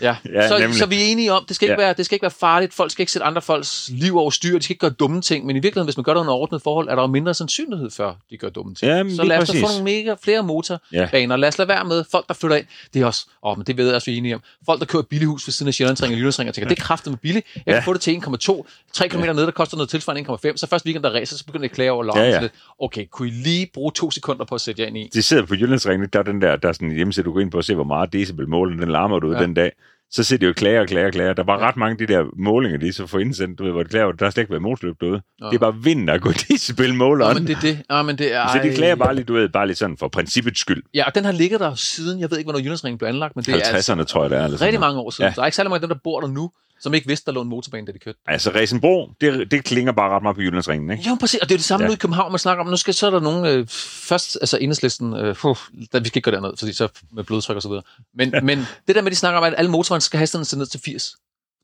Ja, 0.00 0.16
Ja, 0.34 0.48
så, 0.48 0.58
nemlig. 0.58 0.78
så 0.78 0.86
vi 0.86 0.94
er 0.94 1.06
enige 1.06 1.32
om, 1.32 1.44
det 1.48 1.56
skal, 1.56 1.66
ikke 1.66 1.80
Ja. 1.82 1.86
være, 1.86 1.94
det 1.96 2.04
skal 2.06 2.16
ikke 2.16 2.22
være 2.22 2.30
farligt, 2.40 2.74
folk 2.74 2.90
skal 2.90 3.02
ikke 3.02 3.12
sætte 3.12 3.26
andre 3.26 3.42
folks 3.42 3.90
liv 3.92 4.16
over 4.18 4.30
styr, 4.30 4.58
de 4.58 4.64
skal 4.64 4.74
ikke 4.74 4.80
gøre 4.80 4.90
dumme 4.90 5.20
ting, 5.20 5.46
men 5.46 5.56
i 5.56 5.58
virkeligheden, 5.58 5.86
hvis 5.86 5.96
man 5.96 6.04
gør 6.04 6.14
det 6.14 6.20
under 6.20 6.32
ordnet 6.32 6.62
forhold, 6.62 6.88
er 6.88 6.94
der 6.94 7.02
jo 7.02 7.06
mindre 7.06 7.34
sandsynlighed 7.34 7.90
for, 7.90 8.16
de 8.30 8.36
gør 8.36 8.48
dumme 8.48 8.74
ting. 8.74 8.90
Jamen, 8.92 9.16
så 9.16 9.22
lad 9.22 9.38
os 9.38 9.50
få 9.50 9.56
nogle 9.60 9.84
mega, 9.84 10.14
flere 10.24 10.42
motorbaner, 10.42 11.36
lad 11.36 11.48
os 11.48 11.58
lade 11.58 11.68
være 11.68 11.84
med 11.84 12.04
folk, 12.10 12.28
der 12.28 12.34
flytter 12.34 12.56
ind, 12.56 12.66
det 12.94 13.02
er 13.02 13.06
også, 13.06 13.26
åh, 13.42 13.58
men 13.58 13.66
det 13.66 13.76
ved 13.76 13.86
jeg 13.86 13.94
også, 13.94 14.10
vi 14.10 14.14
er 14.14 14.18
enige 14.18 14.34
om, 14.34 14.40
folk, 14.66 14.80
der 14.80 14.86
kører 14.86 15.02
billighus 15.02 15.46
ved 15.48 15.52
siden 15.52 15.68
af 15.68 15.74
Sjællandsring 15.74 16.12
og 16.12 16.18
Jyllandsring, 16.18 16.48
og 16.48 16.54
tænker, 16.54 16.68
det 16.68 16.78
er 16.78 16.82
kraftigt 16.82 17.10
med 17.10 17.18
billigt, 17.18 17.46
jeg 17.54 17.62
kan 17.64 17.74
Ja. 17.74 17.80
få 17.80 17.92
det 17.92 18.00
til 18.00 18.10
1,2, 18.10 18.64
3 18.92 19.08
km 19.08 19.20
ned, 19.22 19.34
der 19.42 19.50
koster 19.50 19.76
noget 19.76 19.88
tilsvarende 19.90 20.32
1,5, 20.50 20.56
så 20.56 20.66
først 20.66 20.84
weekend 20.86 21.02
der 21.04 21.10
racer, 21.14 21.36
så 21.36 21.44
begynder 21.46 21.64
jeg 21.64 21.70
at 21.70 21.74
klage 21.74 21.92
over 21.92 22.02
loven, 22.04 22.20
Ja, 22.20 22.24
ja. 22.28 22.34
ja, 22.36 22.42
ja. 22.42 22.48
okay, 22.80 23.06
kunne 23.12 23.28
I 23.28 23.30
lige 23.30 23.70
bruge 23.74 23.92
to 23.94 24.10
sekunder 24.10 24.44
på 24.44 24.54
at 24.54 24.60
sætte 24.60 24.82
jer 24.82 24.88
ind 24.88 24.96
i? 24.98 25.10
De 25.14 25.22
sidder 25.22 25.46
på 25.46 25.54
Jyllandsringen, 25.54 26.08
der 26.12 26.18
er 26.18 26.22
den 26.22 26.42
der, 26.42 26.56
der 26.56 26.68
er 26.68 26.72
sådan 26.72 26.88
en 26.88 26.94
hjemmeside, 26.96 27.24
du 27.24 27.32
går 27.32 27.40
ind 27.40 27.50
på 27.50 27.56
og 27.56 27.64
ser, 27.64 27.74
hvor 27.74 27.84
meget 27.84 28.12
decibel 28.12 28.48
målen, 28.48 28.78
den 28.78 28.88
larmer 28.88 29.18
du 29.18 29.32
Ja. 29.32 29.42
den 29.42 29.53
dag. 29.54 29.72
så 30.14 30.24
sidder 30.24 30.40
de 30.40 30.46
jo 30.46 30.52
klager 30.52 30.80
og 30.80 30.86
klager 30.86 31.06
og 31.06 31.12
klager. 31.12 31.32
Der 31.32 31.44
var 31.44 31.58
ret 31.58 31.76
mange 31.76 31.92
af 31.92 32.06
de 32.08 32.14
der 32.14 32.24
målinger, 32.36 32.78
de 32.78 32.92
så 32.92 33.06
får 33.06 33.18
indsendt, 33.18 33.58
du 33.58 33.64
ved, 33.64 33.72
hvor 33.72 33.82
de 33.82 33.88
klager, 33.88 34.12
der 34.12 34.24
har 34.24 34.30
slet 34.30 34.42
ikke 34.42 34.50
været 34.50 34.62
motorløb 34.62 34.96
derude. 35.00 35.22
Nå. 35.40 35.46
Det 35.46 35.54
er 35.54 35.58
bare 35.58 35.74
vinden, 35.82 36.08
der 36.08 36.18
går 36.18 36.32
spil 36.72 36.94
måler. 36.94 37.28
Nå, 37.28 37.34
men 37.34 37.46
det 37.46 37.56
er 37.56 37.60
det. 37.60 37.82
Ja, 37.90 38.02
men 38.02 38.18
det 38.18 38.34
er, 38.34 38.48
Så 38.48 38.60
de 38.62 38.74
klager 38.74 38.94
bare 38.94 39.14
lidt, 39.14 39.28
du 39.28 39.34
ved, 39.34 39.48
bare 39.48 39.66
lidt 39.66 39.78
sådan 39.78 39.96
for 39.96 40.08
princippets 40.08 40.60
skyld. 40.60 40.82
Ja, 40.94 41.04
og 41.06 41.14
den 41.14 41.24
har 41.24 41.32
ligget 41.32 41.60
der 41.60 41.74
siden, 41.74 42.20
jeg 42.20 42.30
ved 42.30 42.38
ikke, 42.38 42.46
hvornår 42.46 42.60
Jyllandsringen 42.60 42.98
blev 42.98 43.08
anlagt, 43.08 43.36
men 43.36 43.44
det 43.44 43.54
er 43.54 43.58
50'erne, 43.58 43.74
altså 43.74 44.04
tror 44.04 44.22
jeg, 44.22 44.30
det 44.30 44.38
er. 44.38 44.44
Eller 44.44 44.60
rigtig 44.60 44.80
mange 44.80 45.00
år 45.00 45.10
siden. 45.10 45.22
Ja. 45.24 45.28
Ja. 45.28 45.34
Der 45.34 45.42
er 45.42 45.46
ikke 45.46 45.56
særlig 45.56 45.70
mange 45.70 45.82
af 45.82 45.88
dem, 45.88 45.96
der 45.96 46.00
bor 46.04 46.20
der 46.20 46.28
nu, 46.28 46.50
som 46.84 46.94
ikke 46.94 47.06
vidste, 47.06 47.26
der 47.26 47.32
lå 47.32 47.40
en 47.42 47.48
motorbane, 47.48 47.86
da 47.86 47.92
de 47.92 47.98
kørte. 47.98 48.18
Altså, 48.26 48.50
Resenbro, 48.50 49.10
det, 49.20 49.50
det 49.50 49.64
klinger 49.64 49.92
bare 49.92 50.10
ret 50.16 50.22
meget 50.22 50.36
på 50.36 50.42
Jyllandsringen, 50.42 50.90
ikke? 50.90 51.08
Jo, 51.08 51.16
præcis. 51.20 51.40
Og 51.40 51.48
det 51.48 51.54
er 51.54 51.58
det 51.58 51.64
samme 51.64 51.84
Ja. 51.84 51.88
nu 51.88 51.92
i 51.92 51.96
København, 51.96 52.32
man 52.32 52.38
snakker 52.38 52.64
om. 52.64 52.70
Nu 52.70 52.76
skal 52.76 52.94
så 52.94 53.06
er 53.06 53.10
der 53.10 53.20
nogen... 53.20 53.46
Øh, 53.46 53.66
først, 53.68 54.38
altså 54.40 54.58
enhedslisten... 54.58 55.14
Øh, 55.16 55.34
puh, 55.36 55.56
der, 55.92 56.00
vi 56.00 56.08
skal 56.08 56.18
ikke 56.18 56.30
gå 56.30 56.30
derned, 56.30 56.56
fordi 56.58 56.72
så 56.72 56.88
med 57.12 57.24
blodtryk 57.24 57.56
og 57.56 57.62
så 57.62 57.68
videre. 57.68 57.82
Men, 58.14 58.34
men 58.42 58.58
det 58.88 58.94
der 58.96 59.02
med, 59.02 59.10
de 59.10 59.16
snakker 59.16 59.38
om, 59.38 59.44
at 59.44 59.54
alle 59.56 59.70
motorvejen 59.70 60.00
skal 60.00 60.18
hastigheden 60.18 60.44
sætte 60.44 60.58
ned 60.60 60.66
til 60.66 60.80
80. 60.80 61.16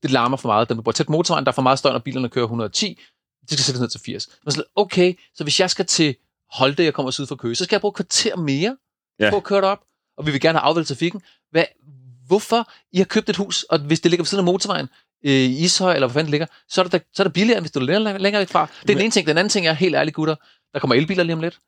Det 0.03 0.11
larmer 0.11 0.37
for 0.37 0.49
meget. 0.49 0.69
Den 0.69 0.83
bor 0.83 0.93
tæt 0.93 1.09
motorvejen, 1.09 1.45
der 1.47 1.51
er 1.53 1.55
for 1.55 1.63
meget 1.63 1.79
støj, 1.79 1.93
når 1.93 1.99
bilerne 1.99 2.29
kører 2.29 2.45
110. 2.45 2.99
De 3.51 3.55
skal 3.55 3.59
sættes 3.65 3.81
ned 3.81 3.89
til 3.89 4.01
80. 4.01 4.29
Men 4.45 4.53
så, 4.53 4.63
okay, 4.77 5.15
så 5.35 5.45
hvis 5.45 5.61
jeg 5.61 5.71
skal 5.71 5.87
til 5.87 6.15
Holte, 6.53 6.85
jeg 6.85 6.95
kommer 6.95 7.11
syd 7.11 7.27
fra 7.27 7.37
Køge, 7.37 7.55
så 7.55 7.65
skal 7.65 7.75
jeg 7.77 7.81
bruge 7.81 7.93
kvarter 7.93 8.37
mere 8.37 8.77
Ja. 9.21 9.31
på 9.31 9.37
at 9.37 9.45
køre 9.45 9.61
derop, 9.61 9.81
og 10.19 10.27
vi 10.27 10.31
vil 10.31 10.41
gerne 10.41 10.59
have 10.59 10.65
afvælget 10.67 10.89
trafikken. 10.89 11.23
Hvad, 11.51 11.65
hvorfor 12.27 12.71
I 12.93 12.99
har 12.99 13.05
købt 13.05 13.29
et 13.31 13.37
hus, 13.37 13.63
og 13.63 13.79
hvis 13.79 14.01
det 14.01 14.11
ligger 14.11 14.23
ved 14.23 14.27
siden 14.27 14.41
af 14.41 14.45
motorvejen, 14.45 14.89
øh, 15.27 15.33
Ishøj, 15.33 15.95
eller 15.95 16.07
hvor 16.07 16.13
fanden 16.13 16.27
det 16.27 16.31
ligger, 16.31 16.47
så 16.69 16.81
er 16.83 16.85
det, 16.89 17.03
så 17.15 17.23
er 17.23 17.25
det 17.25 17.33
billigere, 17.33 17.61
hvis 17.61 17.71
du 17.71 17.81
er 17.81 17.85
længere, 18.19 18.41
væk 18.41 18.49
fra. 18.49 18.67
Det 18.83 18.91
er 18.91 18.95
den 18.95 19.03
ene 19.03 19.11
ting. 19.11 19.27
Den 19.27 19.39
anden 19.39 19.49
ting 19.51 19.67
er, 19.67 19.73
helt 19.73 19.95
ærligt 19.95 20.15
gutter, 20.15 20.35
der 20.75 20.79
kommer 20.81 20.95
elbiler 20.97 21.23
lige 21.25 21.35
om 21.35 21.41
lidt, 21.41 21.59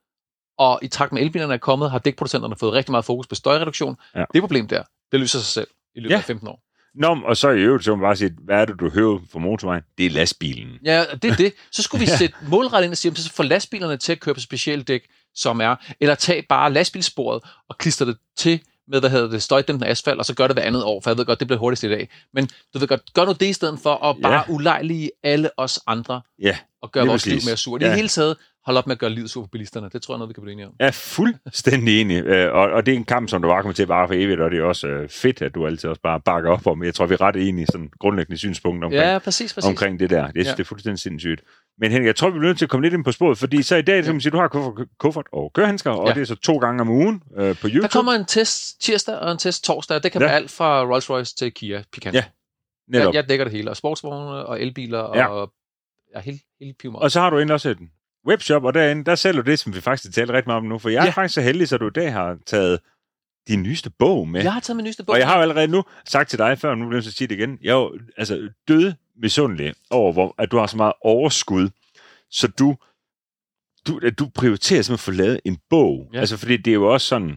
og 0.58 0.78
i 0.82 0.88
takt 0.88 1.12
med 1.12 1.22
elbilerne 1.22 1.54
er 1.54 1.58
kommet, 1.58 1.90
har 1.90 1.98
dækproducenterne 1.98 2.56
fået 2.60 2.72
rigtig 2.72 2.90
meget 2.90 3.04
fokus 3.04 3.26
på 3.26 3.34
støjreduktion. 3.34 3.96
Ja. 4.16 4.24
Det 4.34 4.42
problem 4.42 4.68
der, 4.68 4.82
det 5.12 5.20
løser 5.20 5.38
sig 5.38 5.46
selv 5.46 5.66
i 5.94 6.00
løbet 6.00 6.10
Ja. 6.12 6.18
af 6.18 6.24
15 6.24 6.48
år. 6.48 6.62
Nå, 6.94 7.18
og 7.24 7.36
så 7.36 7.50
i 7.50 7.58
øvrigt, 7.60 7.84
så 7.84 7.90
må 7.90 7.96
man 7.96 8.06
bare 8.06 8.16
sige, 8.16 8.30
hvad 8.44 8.60
er 8.60 8.64
det, 8.64 8.80
du 8.80 8.90
hører 8.90 9.18
for 9.32 9.38
motorvejen? 9.38 9.82
Det 9.98 10.06
er 10.06 10.10
lastbilen. 10.10 10.78
Ja, 10.84 11.04
det 11.22 11.30
er 11.30 11.36
det. 11.36 11.52
Så 11.72 11.82
skulle 11.82 12.04
vi 12.04 12.10
Ja. 12.10 12.16
sætte 12.16 12.34
målrettet 12.48 12.84
ind 12.84 12.92
og 12.92 12.96
sige, 12.96 13.16
så 13.16 13.32
få 13.32 13.42
lastbilerne 13.42 13.96
til 13.96 14.12
at 14.12 14.20
køre 14.20 14.34
på 14.34 14.40
specialdæk, 14.40 15.02
som 15.34 15.60
er, 15.60 15.76
eller 16.00 16.14
tage 16.14 16.42
bare 16.48 16.72
lastbilsporet 16.72 17.42
og 17.68 17.78
klistre 17.78 18.06
det 18.06 18.16
til 18.36 18.60
med, 18.88 19.00
hvad 19.00 19.10
hedder 19.10 19.30
det, 19.30 19.42
støjdæmpende 19.42 19.86
asfalt, 19.90 20.18
og 20.18 20.24
så 20.24 20.34
gør 20.34 20.46
det 20.46 20.56
hver 20.56 20.62
andet 20.62 20.84
år, 20.84 21.00
for 21.00 21.10
jeg 21.10 21.18
ved 21.18 21.24
godt, 21.24 21.38
det 21.40 21.48
bliver 21.48 21.60
hurtigt 21.60 21.82
i 21.82 21.88
dag. 21.88 22.08
Men 22.34 22.48
du 22.74 22.78
ved 22.78 22.88
godt, 22.88 23.14
gør 23.14 23.24
nu 23.24 23.32
det 23.32 23.46
i 23.46 23.52
stedet 23.52 23.78
for 23.82 24.04
at 24.04 24.16
bare 24.22 24.32
Ja. 24.32 24.38
ja. 24.48 24.54
ulejlige 24.54 25.10
alle 25.22 25.50
os 25.56 25.80
andre 25.86 26.20
Ja, 26.42 26.56
og 26.82 26.92
gøre 26.92 27.06
vores 27.06 27.26
liv 27.26 27.38
mere 27.46 27.56
surt. 27.56 27.82
I 27.82 27.84
Ja. 27.84 27.88
det 27.90 27.96
hele 27.96 28.08
taget, 28.08 28.36
hold 28.66 28.76
op 28.76 28.86
med 28.86 28.96
at 28.96 28.98
gøre 28.98 29.10
livet 29.10 29.30
surt 29.30 29.42
for 29.42 29.48
bilisterne. 29.52 29.88
Det 29.92 30.02
tror 30.02 30.14
jeg 30.14 30.18
noget, 30.18 30.28
vi 30.28 30.32
kan 30.34 30.42
blive 30.42 30.52
enige 30.52 30.66
om. 30.66 30.72
er 30.80 30.90
fuldstændig 30.90 32.00
enig. 32.00 32.24
Øh, 32.24 32.52
Og, 32.54 32.60
og 32.70 32.86
det 32.86 32.92
er 32.92 32.96
en 32.96 33.04
kamp, 33.04 33.28
som 33.28 33.42
du 33.42 33.48
bare 33.48 33.62
kommer 33.62 33.74
til 33.74 33.82
at 33.82 33.88
vare 33.88 34.08
for 34.08 34.14
evigt, 34.14 34.40
og 34.40 34.50
det 34.50 34.58
er 34.58 34.62
også 34.62 34.86
øh, 34.86 35.08
fedt, 35.08 35.42
at 35.42 35.54
du 35.54 35.66
altid 35.66 35.88
også 35.90 36.00
bare 36.02 36.20
bakker 36.20 36.50
op 36.50 36.66
om. 36.66 36.84
Jeg 36.84 36.94
tror, 36.94 37.06
vi 37.06 37.14
er 37.14 37.20
ret 37.20 37.36
enige 37.36 37.62
i 37.62 37.66
sådan 37.72 37.90
grundlæggende 37.98 38.38
synspunkt 38.38 38.84
omkring, 38.84 39.02
Ja, 39.02 39.18
præcis, 39.18 39.54
præcis. 39.54 39.68
omkring 39.68 40.00
det 40.00 40.10
der. 40.10 40.22
Jeg 40.22 40.30
synes, 40.34 40.46
Ja. 40.46 40.52
det 40.52 40.60
er 40.60 40.64
fuldstændig 40.64 41.00
sindssygt. 41.00 41.40
Men 41.78 41.90
Henrik, 41.90 42.06
jeg 42.06 42.16
tror, 42.16 42.30
vi 42.30 42.38
bliver 42.38 42.48
nødt 42.50 42.58
til 42.58 42.64
at 42.64 42.70
komme 42.70 42.84
lidt 42.86 42.94
ind 42.94 43.04
på 43.04 43.12
sporet, 43.12 43.38
fordi 43.38 43.62
så 43.62 43.76
i 43.76 43.82
dag, 43.82 44.04
som 44.04 44.14
man 44.14 44.20
siger, 44.20 44.30
du 44.30 44.36
har 44.38 44.48
kuffert, 44.48 44.88
kuffert 44.98 45.26
og 45.32 45.52
kørehandsker, 45.54 45.90
og 45.90 46.08
Ja. 46.08 46.14
det 46.14 46.20
er 46.20 46.24
så 46.24 46.34
to 46.34 46.56
gange 46.58 46.80
om 46.80 46.88
ugen 46.88 47.22
øh, 47.36 47.56
på 47.56 47.66
YouTube. 47.66 47.82
Der 47.82 47.88
kommer 47.88 48.12
en 48.12 48.24
test 48.24 48.80
tirsdag 48.82 49.18
og 49.18 49.32
en 49.32 49.38
test 49.38 49.64
torsdag, 49.64 49.96
og 49.96 50.02
det 50.02 50.12
kan 50.12 50.20
Ja. 50.20 50.26
være 50.26 50.36
alt 50.36 50.50
fra 50.50 50.84
Rolls-Royce 50.84 51.34
til 51.38 51.52
Kia 51.54 51.82
Picanto. 51.92 52.16
Ja, 52.18 52.24
Netop. 52.88 53.14
Jeg, 53.14 53.14
jeg 53.22 53.28
dækker 53.28 53.44
det 53.44 53.52
hele, 53.54 53.70
og 53.70 53.76
sportsvogne 53.76 54.30
og 54.46 54.60
elbiler 54.60 55.16
Ja. 55.18 55.26
og 55.26 55.52
ja, 56.14 56.20
hele, 56.20 56.38
hele 56.60 56.74
piv 56.80 56.94
Og 56.94 57.10
så 57.10 57.20
har 57.20 57.30
du 57.30 57.36
egentlig 57.36 57.54
også 57.54 57.68
et 57.70 57.78
webshop, 58.28 58.64
og 58.64 58.74
derinde, 58.74 59.04
der 59.04 59.14
sælger 59.14 59.42
du 59.42 59.50
det, 59.50 59.58
som 59.58 59.74
vi 59.74 59.80
faktisk 59.80 60.14
taler 60.14 60.34
rigtig 60.34 60.48
meget 60.48 60.56
om 60.56 60.64
nu. 60.64 60.78
For 60.78 60.88
jeg 60.88 61.00
er 61.00 61.04
Ja. 61.04 61.10
faktisk 61.10 61.34
så 61.34 61.40
heldig, 61.40 61.68
så 61.68 61.76
du 61.78 61.86
i 61.86 61.90
dag 61.94 62.12
har 62.12 62.38
taget 62.46 62.80
din 63.48 63.62
nyeste 63.62 63.90
bog 63.98 64.28
med. 64.28 64.42
Jeg 64.42 64.52
har 64.52 64.60
taget 64.60 64.76
min 64.76 64.84
nyeste 64.84 65.04
bog. 65.04 65.12
Og 65.12 65.18
jeg 65.18 65.26
har 65.28 65.36
jo 65.36 65.42
allerede 65.42 65.68
nu 65.68 65.84
sagt 66.04 66.30
til 66.30 66.38
dig 66.38 66.58
før, 66.58 66.74
nu 66.74 66.86
bliver 66.88 66.96
jeg 66.98 67.04
så 67.04 67.12
sige 67.12 67.28
det 67.28 67.34
igen, 67.34 67.58
jeg 67.62 67.70
er 67.70 67.74
jo 67.74 67.98
altså, 68.16 68.48
død 68.68 68.92
misundelig 69.22 69.74
over, 69.90 70.12
hvor, 70.12 70.34
at 70.38 70.50
du 70.50 70.58
har 70.58 70.66
så 70.66 70.76
meget 70.76 70.92
overskud, 71.04 71.68
så 72.30 72.48
du, 72.48 72.76
du, 73.86 74.00
at 74.06 74.18
du 74.18 74.28
prioriterer 74.34 74.82
simpelthen 74.82 75.12
at 75.12 75.16
få 75.16 75.22
lavet 75.22 75.40
en 75.44 75.58
bog. 75.70 76.10
Ja. 76.14 76.20
Altså, 76.20 76.36
fordi 76.36 76.56
det 76.56 76.70
er 76.70 76.74
jo 76.74 76.92
også 76.92 77.06
sådan, 77.06 77.36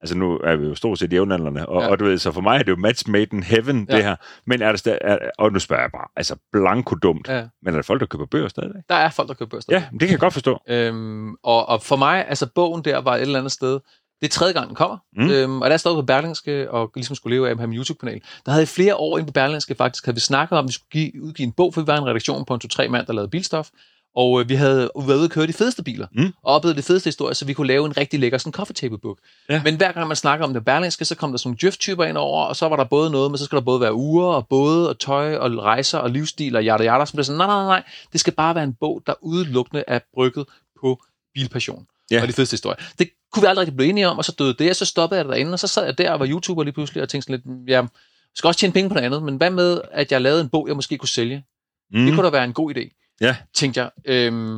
altså 0.00 0.16
nu 0.18 0.38
er 0.38 0.56
vi 0.56 0.66
jo 0.66 0.74
stort 0.74 0.98
set 0.98 1.12
jævnaldrende, 1.12 1.66
og, 1.66 1.82
ja. 1.82 1.88
Og 1.88 1.98
du 1.98 2.04
ved, 2.04 2.18
så 2.18 2.32
for 2.32 2.40
mig 2.40 2.58
er 2.58 2.62
det 2.62 2.68
jo 2.70 2.76
match 2.76 3.08
made 3.10 3.26
in 3.32 3.42
heaven, 3.42 3.86
ja. 3.90 3.96
Det 3.96 4.04
her. 4.04 4.16
Men 4.46 4.62
er 4.62 4.68
der 4.68 4.76
stadig, 4.76 4.98
er, 5.00 5.18
og 5.38 5.52
nu 5.52 5.58
spørger 5.58 5.82
jeg 5.82 5.90
bare, 5.92 6.08
altså 6.16 6.36
blanko 6.52 6.94
dumt, 6.94 7.28
Ja. 7.28 7.46
men 7.62 7.74
er 7.74 7.78
der 7.78 7.82
folk, 7.82 8.00
der 8.00 8.06
køber 8.06 8.26
bøger 8.26 8.48
stadigvæk? 8.48 8.82
Der 8.88 8.94
er 8.94 9.10
folk, 9.10 9.28
der 9.28 9.34
køber 9.34 9.48
bøger. 9.50 9.62
Ja, 9.80 9.84
men 9.90 10.00
det 10.00 10.08
kan 10.08 10.12
jeg 10.12 10.20
godt 10.20 10.32
forstå. 10.32 10.58
Øhm, 10.68 11.34
og, 11.34 11.68
og 11.68 11.82
for 11.82 11.96
mig, 11.96 12.28
altså 12.28 12.46
bogen 12.54 12.84
der 12.84 12.98
var 12.98 13.14
et 13.14 13.20
eller 13.22 13.38
andet 13.38 13.52
sted, 13.52 13.80
det 14.20 14.26
er 14.26 14.30
tredje 14.30 14.52
gang, 14.52 14.66
den 14.66 14.74
kommer. 14.76 14.96
Mm. 15.16 15.30
Øhm, 15.30 15.62
og 15.62 15.70
der 15.70 15.76
stod 15.76 15.94
på 15.94 16.02
Berlingske, 16.02 16.70
og 16.70 16.90
ligesom 16.94 17.16
skulle 17.16 17.36
leve 17.36 17.50
af 17.50 17.56
have 17.56 17.66
min 17.66 17.78
YouTube-kanal. 17.78 18.20
Der 18.46 18.52
havde 18.52 18.62
i 18.62 18.66
flere 18.66 18.96
år 18.96 19.18
inde 19.18 19.26
på 19.26 19.32
Berlingske 19.32 19.74
faktisk, 19.74 20.04
havde 20.04 20.16
vi 20.16 20.20
snakket 20.20 20.58
om, 20.58 20.64
at 20.64 20.68
vi 20.68 20.72
skulle 20.72 20.88
give, 20.90 21.22
udgive 21.22 21.46
en 21.46 21.52
bog, 21.52 21.74
for 21.74 21.80
vi 21.80 21.86
var 21.86 21.96
en 21.98 22.06
redaktion 22.06 22.44
på 22.44 22.54
en 22.54 22.60
to-tre 22.60 22.88
mand, 22.88 23.06
der 23.06 23.12
lavede 23.12 23.30
bilstof. 23.30 23.68
Og 24.16 24.40
øh, 24.40 24.48
vi 24.48 24.54
havde 24.54 24.90
været 24.96 25.16
ude 25.16 25.24
at 25.24 25.30
køre 25.30 25.46
de 25.46 25.52
fedeste 25.52 25.82
biler, 25.82 26.06
Mm. 26.12 26.32
og 26.44 26.54
oplevet 26.54 26.76
de 26.76 26.82
fedeste 26.82 27.08
historier, 27.08 27.34
så 27.34 27.44
vi 27.44 27.52
kunne 27.52 27.66
lave 27.66 27.86
en 27.86 27.96
rigtig 27.96 28.20
lækker 28.20 28.38
sådan 28.38 28.52
coffee 28.52 28.74
table 28.74 28.98
book. 28.98 29.18
Ja. 29.48 29.62
Men 29.64 29.76
hver 29.76 29.92
gang 29.92 30.08
man 30.08 30.16
snakker 30.16 30.46
om 30.46 30.54
det 30.54 30.64
berlingske, 30.64 31.04
så 31.04 31.14
kom 31.14 31.30
der 31.30 31.38
sådan 31.38 31.48
nogle 31.48 31.58
djøft-typer 31.60 32.04
ind 32.04 32.16
over, 32.16 32.44
og 32.44 32.56
så 32.56 32.68
var 32.68 32.76
der 32.76 32.84
både 32.84 33.10
noget, 33.10 33.30
men 33.30 33.38
så 33.38 33.44
skal 33.44 33.56
der 33.56 33.64
både 33.64 33.80
være 33.80 33.94
uger, 33.94 34.26
og 34.26 34.48
både, 34.48 34.88
og 34.88 34.98
tøj, 34.98 35.36
og 35.36 35.58
rejser, 35.58 35.98
og 35.98 36.10
livsstil, 36.10 36.56
og 36.56 36.62
yada 36.62 36.84
yada, 36.84 37.04
så 37.04 37.12
blev 37.12 37.24
sådan, 37.24 37.36
nej, 37.38 37.46
nej, 37.46 37.56
nej, 37.56 37.66
nej, 37.66 37.82
det 38.12 38.20
skal 38.20 38.32
bare 38.32 38.54
være 38.54 38.64
en 38.64 38.74
bog, 38.80 39.02
der 39.06 39.14
udelukkende 39.22 39.84
er 39.86 39.98
brygget 40.14 40.46
på 40.80 41.02
bilpassion 41.34 41.86
ja. 42.10 42.22
og 42.22 42.28
de 42.28 42.32
fedeste 42.32 42.54
historier. 42.54 42.76
Det 42.98 43.08
kunne 43.36 43.42
vi 43.42 43.46
aldrig 43.48 43.60
rigtig 43.62 43.76
blive 43.76 43.88
enige 43.90 44.08
om, 44.08 44.18
og 44.18 44.24
så 44.24 44.32
døde 44.38 44.54
det, 44.58 44.70
og 44.70 44.76
så 44.76 44.84
stoppede 44.84 45.18
jeg 45.18 45.24
det 45.24 45.32
derinde, 45.32 45.52
og 45.52 45.58
så 45.58 45.66
sad 45.66 45.84
jeg 45.84 45.98
der 45.98 46.10
og 46.12 46.20
var 46.20 46.26
YouTuber 46.28 46.62
lige 46.62 46.74
pludselig, 46.74 47.02
og 47.02 47.08
tænkte 47.08 47.26
sådan 47.32 47.42
lidt, 47.46 47.70
jeg 47.70 47.86
skal 48.34 48.48
også 48.48 48.60
tjene 48.60 48.72
penge 48.72 48.88
på 48.88 48.94
noget 48.94 49.06
andet, 49.06 49.22
men 49.22 49.36
hvad 49.36 49.50
med, 49.50 49.80
at 49.92 50.12
jeg 50.12 50.20
lavede 50.20 50.40
en 50.40 50.48
bog, 50.48 50.68
jeg 50.68 50.76
måske 50.76 50.98
kunne 50.98 51.08
sælge? 51.08 51.44
Mm. 51.92 52.06
Det 52.06 52.14
kunne 52.14 52.24
da 52.26 52.30
være 52.30 52.44
en 52.44 52.52
god 52.52 52.74
idé, 52.76 53.16
Ja. 53.20 53.36
tænkte 53.54 53.80
jeg. 53.80 53.90
Øhm, 54.04 54.56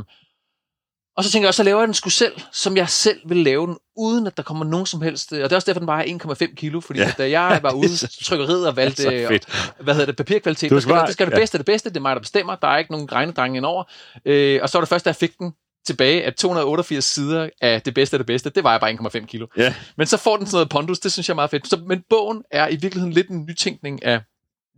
og 1.16 1.24
så 1.24 1.30
tænkte 1.30 1.44
jeg 1.44 1.48
også, 1.48 1.56
så 1.56 1.62
laver 1.62 1.80
jeg 1.80 1.86
den 1.88 1.94
sgu 1.94 2.10
selv, 2.10 2.32
som 2.52 2.76
jeg 2.76 2.88
selv 2.88 3.20
vil 3.26 3.36
lave 3.36 3.66
den, 3.66 3.76
uden 3.96 4.26
at 4.26 4.36
der 4.36 4.42
kommer 4.42 4.64
nogen 4.64 4.86
som 4.86 5.02
helst. 5.02 5.32
Og 5.32 5.38
det 5.38 5.52
er 5.52 5.56
også 5.56 5.66
derfor, 5.66 5.80
den 5.80 5.86
bare 5.86 6.08
er 6.08 6.18
1,5 6.48 6.54
kilo, 6.54 6.80
fordi 6.80 6.98
Ja. 7.00 7.12
da 7.18 7.30
jeg 7.30 7.58
var 7.62 7.72
ude 7.72 7.88
Det 7.88 8.02
i 8.20 8.24
trykkeriet 8.24 8.66
og 8.68 8.76
valgte, 8.76 9.02
Det 9.10 9.28
fedt. 9.28 9.72
hvad 9.80 9.94
hedder 9.94 10.06
det, 10.06 10.16
papirkvalitet, 10.16 10.70
der 10.70 10.80
skal 10.80 10.92
bare- 10.92 11.06
det 11.06 11.12
skal 11.12 11.26
det 11.26 11.34
bedste 11.34 11.54
af 11.54 11.58
det 11.58 11.66
bedste, 11.66 11.88
det 11.90 11.96
er 11.96 12.00
mig, 12.00 12.16
der 12.16 12.20
bestemmer, 12.20 12.54
der 12.56 12.68
er 12.68 12.78
ikke 12.78 12.90
nogen 12.92 13.12
regnedrenge 13.12 13.56
indover. 13.56 13.84
Øh, 14.24 14.60
og 14.62 14.68
så 14.68 14.78
var 14.78 14.80
det 14.82 14.88
først, 14.88 15.04
da 15.04 15.08
jeg 15.08 15.16
fik 15.16 15.38
den 15.38 15.52
tilbage, 15.88 16.24
at 16.24 16.34
288 16.34 17.04
sider 17.04 17.48
af 17.60 17.82
det 17.82 17.94
bedste 17.94 18.14
af 18.14 18.18
det 18.18 18.26
bedste, 18.26 18.50
det 18.50 18.64
var 18.64 18.70
jeg 18.70 18.80
bare 18.80 19.20
1,5 19.20 19.26
kilo. 19.26 19.46
Ja. 19.56 19.74
Men 19.96 20.06
så 20.06 20.16
får 20.16 20.36
den 20.36 20.46
sådan 20.46 20.56
noget 20.56 20.68
pondus, 20.68 20.98
det 20.98 21.12
synes 21.12 21.28
jeg 21.28 21.32
er 21.32 21.34
meget 21.34 21.50
fedt. 21.50 21.68
Så, 21.68 21.80
men 21.86 22.04
bogen 22.10 22.42
er 22.50 22.68
i 22.68 22.76
virkeligheden 22.76 23.12
lidt 23.12 23.28
en 23.28 23.46
nytænkning 23.48 24.04
af, 24.04 24.20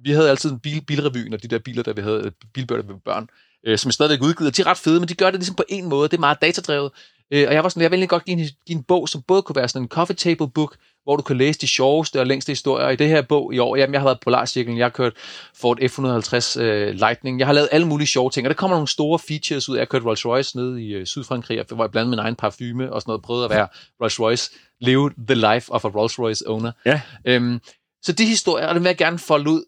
vi 0.05 0.11
havde 0.11 0.31
altid 0.31 0.51
en 0.51 0.59
bil, 0.59 0.81
bilrevyen, 0.81 1.35
og 1.35 1.43
de 1.43 1.49
der 1.49 1.59
biler, 1.59 1.83
der 1.83 1.93
vi 1.93 2.03
havde, 2.03 2.23
der 2.23 2.31
vi 2.55 2.65
var 2.69 2.83
børn, 3.05 3.29
øh, 3.67 3.79
som 3.79 3.89
er 3.89 3.93
stadigvæk 3.93 4.23
udgivet, 4.23 4.51
og 4.51 4.57
de 4.57 4.63
er 4.63 4.67
ret 4.67 4.79
fede, 4.79 5.01
men 5.01 5.09
de 5.09 5.15
gør 5.15 5.31
det 5.31 5.41
ligesom 5.41 5.57
på 5.57 5.65
en 5.69 5.89
måde, 5.89 6.09
det 6.09 6.17
er 6.17 6.21
meget 6.21 6.43
datadrevet. 6.43 6.91
Øh, 7.31 7.49
og 7.49 7.55
jeg 7.55 7.63
var 7.63 7.69
sådan, 7.69 7.83
jeg 7.83 7.91
ville 7.91 8.07
godt 8.07 8.25
give 8.25 8.39
en, 8.39 8.49
give 8.67 8.77
en 8.77 8.83
bog, 8.83 9.09
som 9.09 9.23
både 9.23 9.43
kunne 9.43 9.57
være 9.57 9.69
sådan 9.69 9.83
en 9.83 9.89
coffee 9.89 10.17
table 10.17 10.51
book, 10.51 10.77
hvor 11.05 11.17
du 11.17 11.23
kan 11.23 11.37
læse 11.37 11.61
de 11.61 11.67
sjoveste 11.67 12.21
og 12.21 12.27
længste 12.27 12.51
historier. 12.51 12.89
I 12.89 12.97
det 12.97 13.09
her 13.09 13.23
bog 13.23 13.55
i 13.55 13.59
år, 13.59 13.77
jamen 13.77 13.93
jeg 13.95 14.01
har 14.01 14.09
været 14.09 14.21
på 14.21 14.25
Polarcirklen, 14.25 14.79
jeg 14.79 14.85
har 14.85 14.91
kørt 14.91 15.13
Ford 15.55 15.79
F-150 15.81 16.61
øh, 16.61 16.95
Lightning, 16.95 17.39
jeg 17.39 17.47
har 17.47 17.55
lavet 17.55 17.69
alle 17.73 17.87
mulige 17.87 18.07
sjove 18.07 18.31
ting, 18.31 18.47
og 18.47 18.51
der 18.51 18.55
kommer 18.57 18.77
nogle 18.77 18.89
store 18.89 19.19
features 19.19 19.69
ud. 19.69 19.77
Jeg 19.77 19.81
har 19.81 19.87
kørt 19.87 20.05
Rolls 20.05 20.27
Royce 20.27 20.57
nede 20.57 20.83
i 20.83 20.93
øh, 20.95 21.07
Sydfrankrig, 21.07 21.65
hvor 21.69 21.85
jeg 21.85 21.91
blandede 21.91 22.11
min 22.11 22.19
egen 22.19 22.37
parfume 22.37 22.93
og 22.93 23.01
sådan 23.01 23.11
noget, 23.11 23.23
prøvede 23.23 23.45
at 23.45 23.51
være 23.51 23.69
Rolls 24.03 24.21
Royce, 24.21 24.51
leve 24.81 25.11
the 25.29 25.55
life 25.55 25.73
of 25.73 25.85
a 25.85 25.89
Rolls 25.89 26.19
Royce 26.19 26.49
owner. 26.49 26.73
Ja. 26.85 27.01
Øhm, 27.25 27.61
så 28.03 28.13
de 28.13 28.25
historier, 28.25 28.67
og 28.67 28.75
det 28.75 28.83
vil 28.83 28.89
jeg 28.89 28.97
gerne 28.97 29.19
folde 29.19 29.51
ud 29.51 29.65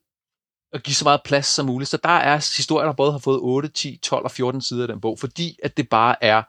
og 0.73 0.81
give 0.81 0.95
så 0.95 1.05
meget 1.05 1.21
plads 1.25 1.47
som 1.47 1.67
muligt. 1.67 1.91
Så 1.91 1.97
der 1.97 2.09
er 2.09 2.37
historier, 2.57 2.87
der 2.87 2.93
både 2.93 3.13
har 3.13 3.19
fået 3.19 3.39
8, 3.43 3.69
10, 3.69 3.99
12 4.03 4.25
og 4.25 4.31
14 4.31 4.61
sider 4.61 4.83
af 4.83 4.89
den 4.89 5.01
bog, 5.01 5.19
fordi 5.19 5.59
at 5.63 5.77
det 5.77 5.89
bare 5.89 6.25
er 6.25 6.43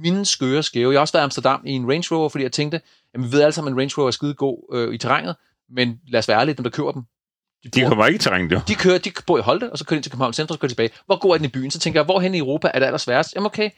mine 0.00 0.24
skøre 0.24 0.62
skæve. 0.62 0.92
Jeg 0.92 0.98
har 0.98 1.00
også 1.00 1.12
været 1.12 1.22
i 1.22 1.24
Amsterdam 1.24 1.62
i 1.66 1.72
en 1.72 1.90
Range 1.90 2.14
Rover, 2.14 2.28
fordi 2.28 2.44
jeg 2.44 2.52
tænkte, 2.52 2.80
at 3.16 3.22
vi 3.22 3.32
ved 3.32 3.40
alle 3.42 3.52
sammen, 3.52 3.70
at 3.70 3.74
en 3.74 3.80
Range 3.80 3.92
Rover 3.98 4.06
er 4.08 4.10
skide 4.10 4.34
god 4.34 4.74
øh, 4.74 4.94
i 4.94 4.98
terrænet, 4.98 5.36
men 5.70 6.00
lad 6.08 6.18
os 6.18 6.28
være 6.28 6.40
ærlige, 6.40 6.54
dem 6.54 6.62
der 6.62 6.70
køber 6.70 6.92
dem, 6.92 7.02
de, 7.64 7.68
De 7.70 7.80
bor- 7.82 7.88
kommer 7.88 8.06
ikke 8.06 8.16
i 8.16 8.18
terræn, 8.18 8.50
jo. 8.50 8.60
de 8.68 8.74
kører, 8.74 8.98
de 8.98 9.12
bor 9.26 9.38
i 9.38 9.42
Holte, 9.42 9.72
og 9.72 9.78
så 9.78 9.84
kører 9.84 9.94
de 9.94 9.98
ind 9.98 10.02
til 10.02 10.12
København 10.12 10.32
Centrum, 10.32 10.54
og 10.54 10.60
kører 10.60 10.68
de 10.68 10.72
tilbage. 10.72 10.90
Hvor 11.06 11.18
god 11.18 11.30
er 11.32 11.36
den 11.38 11.44
i 11.44 11.48
byen? 11.48 11.70
Så 11.70 11.78
tænker 11.78 12.00
jeg, 12.00 12.04
hvorhen 12.04 12.34
i 12.34 12.38
Europa 12.38 12.70
er 12.74 12.78
det 12.78 12.86
allersværest? 12.86 13.34
Jamen 13.34 13.46
okay, 13.46 13.70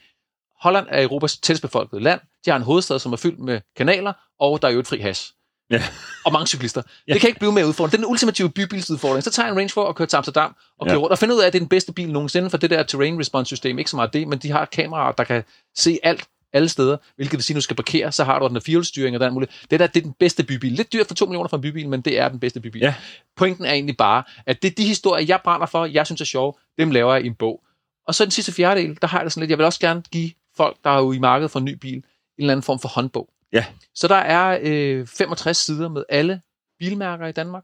Holland 0.61 0.87
er 0.89 1.03
Europas 1.03 1.37
tættest 1.37 1.61
befolkede 1.61 2.01
land. 2.01 2.19
De 2.45 2.49
har 2.49 2.57
en 2.57 2.63
hovedstad, 2.63 2.99
som 2.99 3.13
er 3.13 3.17
fyldt 3.17 3.39
med 3.39 3.61
kanaler, 3.77 4.13
og 4.39 4.61
der 4.61 4.67
er 4.67 4.71
jo 4.71 4.79
et 4.79 4.87
fri 4.87 4.99
hash. 4.99 5.33
Ja. 5.71 5.83
Og 6.25 6.31
mange 6.33 6.47
cyklister. 6.47 6.81
Ja. 7.07 7.13
Det 7.13 7.21
kan 7.21 7.27
ikke 7.27 7.39
blive 7.39 7.51
mere 7.51 7.67
udfordrende. 7.67 7.91
Det 7.91 7.97
er 7.97 8.05
den 8.05 8.11
ultimative 8.11 8.49
bybilsudfordring. 8.49 9.23
Så 9.23 9.31
tager 9.31 9.47
jeg 9.47 9.51
en 9.53 9.57
Range 9.57 9.71
Rover 9.77 9.87
og 9.87 9.95
kører 9.95 10.07
til 10.07 10.17
Amsterdam 10.17 10.55
og 10.79 10.87
kører 10.87 10.95
ja. 10.95 11.01
rundt 11.01 11.11
og 11.11 11.17
finder 11.17 11.35
ud 11.35 11.41
af, 11.41 11.47
at 11.47 11.53
det 11.53 11.59
er 11.59 11.61
den 11.61 11.69
bedste 11.69 11.93
bil 11.93 12.11
nogensinde, 12.11 12.49
for 12.49 12.57
det 12.57 12.69
der 12.69 12.83
terrain 12.83 13.19
response 13.19 13.47
system, 13.49 13.79
ikke 13.79 13.89
så 13.91 13.95
meget 13.95 14.13
det, 14.13 14.27
men 14.27 14.39
de 14.39 14.51
har 14.51 14.65
kameraer, 14.65 15.11
der 15.11 15.23
kan 15.23 15.43
se 15.77 15.99
alt 16.03 16.27
alle 16.53 16.69
steder, 16.69 16.97
hvilket 17.15 17.33
vil 17.37 17.43
sige, 17.43 17.55
at 17.55 17.55
du 17.55 17.61
skal 17.61 17.75
parkere, 17.75 18.11
så 18.11 18.23
har 18.23 18.39
du 18.39 18.47
den 18.47 18.61
fjolstyring 18.61 19.17
og 19.17 19.25
er 19.25 19.29
muligt. 19.31 19.51
Det 19.71 19.79
der, 19.79 19.87
det 19.87 19.99
er 19.99 20.03
den 20.03 20.13
bedste 20.19 20.43
bybil. 20.43 20.71
Lidt 20.71 20.93
dyrt 20.93 21.07
for 21.07 21.13
2 21.15 21.25
millioner 21.25 21.49
for 21.49 21.57
en 21.57 21.61
bybil, 21.61 21.89
men 21.89 22.01
det 22.01 22.19
er 22.19 22.29
den 22.29 22.39
bedste 22.39 22.59
bybil. 22.59 22.81
Ja. 22.81 22.93
Pointen 23.37 23.65
er 23.65 23.71
egentlig 23.71 23.97
bare, 23.97 24.23
at 24.45 24.61
det 24.61 24.71
er 24.71 24.75
de 24.75 24.83
historier, 24.85 25.25
jeg 25.25 25.39
brænder 25.43 25.67
for, 25.67 25.85
jeg 25.85 26.05
synes 26.05 26.21
er 26.21 26.25
sjove, 26.25 26.53
dem 26.77 26.91
laver 26.91 27.13
jeg 27.13 27.23
i 27.23 27.27
en 27.27 27.35
bog. 27.35 27.63
Og 28.07 28.15
så 28.15 28.23
den 28.23 28.31
sidste 28.31 28.51
fjerdedel, 28.51 28.97
der 29.01 29.07
har 29.07 29.17
jeg 29.19 29.25
det 29.25 29.33
sådan 29.33 29.41
lidt, 29.41 29.49
jeg 29.49 29.57
vil 29.57 29.65
også 29.65 29.79
gerne 29.79 30.03
give 30.11 30.31
folk, 30.57 30.77
der 30.83 30.89
er 30.89 30.99
jo 30.99 31.11
i 31.11 31.19
markedet 31.19 31.51
for 31.51 31.59
en 31.59 31.65
ny 31.65 31.73
bil, 31.73 31.93
en 31.95 32.03
eller 32.37 32.51
anden 32.51 32.63
form 32.63 32.79
for 32.79 32.89
håndbog. 32.89 33.29
Ja. 33.53 33.65
Så 33.95 34.07
der 34.07 34.15
er 34.15 34.59
øh, 34.61 35.07
65 35.07 35.57
sider 35.57 35.89
med 35.89 36.03
alle 36.09 36.41
bilmærker 36.79 37.27
i 37.27 37.31
Danmark. 37.31 37.63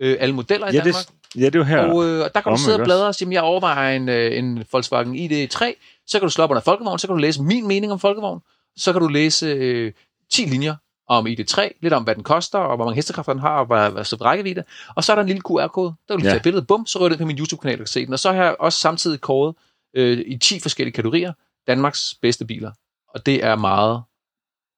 øh, 0.00 0.16
alle 0.20 0.34
modeller 0.34 0.66
i 0.66 0.70
Ja, 0.72 0.78
Danmark. 0.78 1.06
det, 1.34 1.40
ja, 1.40 1.46
det 1.46 1.54
er 1.54 1.58
jo 1.58 1.64
her. 1.64 1.78
Og 1.78 2.04
øh, 2.04 2.18
der 2.34 2.40
kan 2.40 2.52
du 2.52 2.58
sidde 2.58 2.78
og 2.78 2.84
bladre 2.84 3.06
og 3.06 3.14
sige, 3.14 3.32
jeg 3.32 3.42
overvejer 3.42 3.96
en, 3.96 4.08
øh, 4.08 4.38
en 4.38 4.64
Volkswagen 4.72 5.14
ID3, 5.16 5.64
så 6.06 6.18
kan 6.18 6.26
du 6.26 6.30
slå 6.30 6.44
op 6.44 6.50
under 6.50 6.60
Folkevogn, 6.62 6.98
så 6.98 7.06
kan 7.06 7.14
du 7.16 7.20
læse 7.20 7.42
min 7.42 7.66
mening 7.68 7.92
om 7.92 7.98
Folkevogn, 7.98 8.40
så 8.76 8.92
kan 8.92 9.02
du 9.02 9.08
læse 9.08 9.46
øh, 9.46 9.92
10 10.32 10.42
linjer 10.42 10.76
om 11.08 11.26
ID3, 11.26 11.68
lidt 11.82 11.92
om, 11.94 12.02
hvad 12.04 12.14
den 12.14 12.22
koster, 12.24 12.58
og 12.58 12.76
hvor 12.76 12.84
mange 12.84 12.94
hestekræfter 12.96 13.32
den 13.32 13.40
har, 13.40 13.58
og 13.58 13.66
hvad, 13.66 13.90
hvad 13.90 14.04
så 14.04 14.16
rækkevidde. 14.16 14.64
Og 14.96 15.04
så 15.04 15.12
er 15.12 15.16
der 15.16 15.20
en 15.22 15.26
lille 15.28 15.42
QR-kode. 15.42 15.94
Der 16.08 16.14
vil 16.14 16.22
du 16.22 16.26
Ja. 16.28 16.32
tage 16.32 16.42
billedet, 16.42 16.66
bum, 16.66 16.86
så 16.86 16.98
rører 16.98 17.08
det 17.08 17.18
på 17.18 17.24
min 17.26 17.38
YouTube-kanal, 17.38 17.74
og 17.74 17.78
kan 17.78 17.86
se 17.86 18.06
den. 18.06 18.12
Og 18.12 18.18
så 18.18 18.32
har 18.32 18.44
jeg 18.44 18.56
også 18.60 18.78
samtidig 18.78 19.20
kåret 19.20 19.54
øh, 19.96 20.18
i 20.26 20.38
10 20.38 20.60
forskellige 20.60 20.94
kategorier 20.94 21.32
Danmarks 21.66 22.14
bedste 22.22 22.44
biler. 22.44 22.72
Og 23.08 23.26
det 23.26 23.44
er 23.44 23.56
meget 23.56 24.02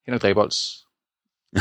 Henrik 0.07 0.23
Drebolds 0.23 0.85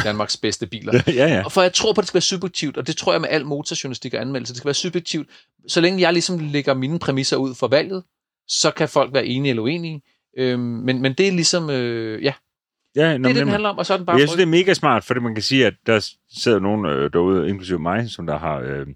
Danmarks 0.03 0.37
bedste 0.37 0.67
biler. 0.67 0.93
ja, 1.07 1.27
ja. 1.27 1.41
Og 1.45 1.51
for 1.51 1.61
jeg 1.61 1.73
tror 1.73 1.93
på, 1.93 2.01
at 2.01 2.03
det 2.03 2.07
skal 2.07 2.15
være 2.15 2.21
subjektivt, 2.21 2.77
og 2.77 2.87
det 2.87 2.97
tror 2.97 3.11
jeg 3.11 3.21
med 3.21 3.29
al 3.29 3.45
motorjournalistik 3.45 4.13
og 4.13 4.21
anmeldelse. 4.21 4.53
Det 4.53 4.57
skal 4.57 4.67
være 4.67 4.73
subjektivt. 4.73 5.29
Så 5.67 5.81
længe 5.81 6.01
jeg 6.01 6.13
ligesom 6.13 6.39
lægger 6.39 6.73
mine 6.73 6.99
præmisser 6.99 7.37
ud 7.37 7.55
for 7.55 7.67
valget, 7.67 8.03
så 8.47 8.71
kan 8.71 8.89
folk 8.89 9.13
være 9.13 9.25
enige 9.25 9.49
eller 9.49 9.63
uenige. 9.63 10.01
Øhm, 10.37 10.59
men, 10.61 11.01
men 11.01 11.13
det 11.13 11.27
er 11.27 11.31
ligesom, 11.31 11.69
øh, 11.69 12.23
ja, 12.23 12.33
ja 12.95 13.01
det 13.13 13.13
er 13.13 13.17
det, 13.27 13.35
den 13.35 13.47
handler 13.47 13.69
om, 13.69 13.77
og 13.77 13.85
så 13.85 13.93
er 13.93 13.97
den 13.97 14.05
bare... 14.05 14.17
Jeg 14.17 14.27
synes, 14.27 14.35
det 14.35 14.41
er 14.43 14.47
mega 14.47 14.73
smart, 14.73 15.03
fordi 15.03 15.19
man 15.19 15.35
kan 15.35 15.43
sige, 15.43 15.65
at 15.67 15.73
der 15.85 16.09
sidder 16.37 16.59
nogen 16.59 16.85
øh, 16.85 17.13
derude, 17.13 17.49
inklusive 17.49 17.79
mig, 17.79 18.09
som 18.09 18.25
der 18.27 18.37
har... 18.37 18.59
Øh, 18.59 18.87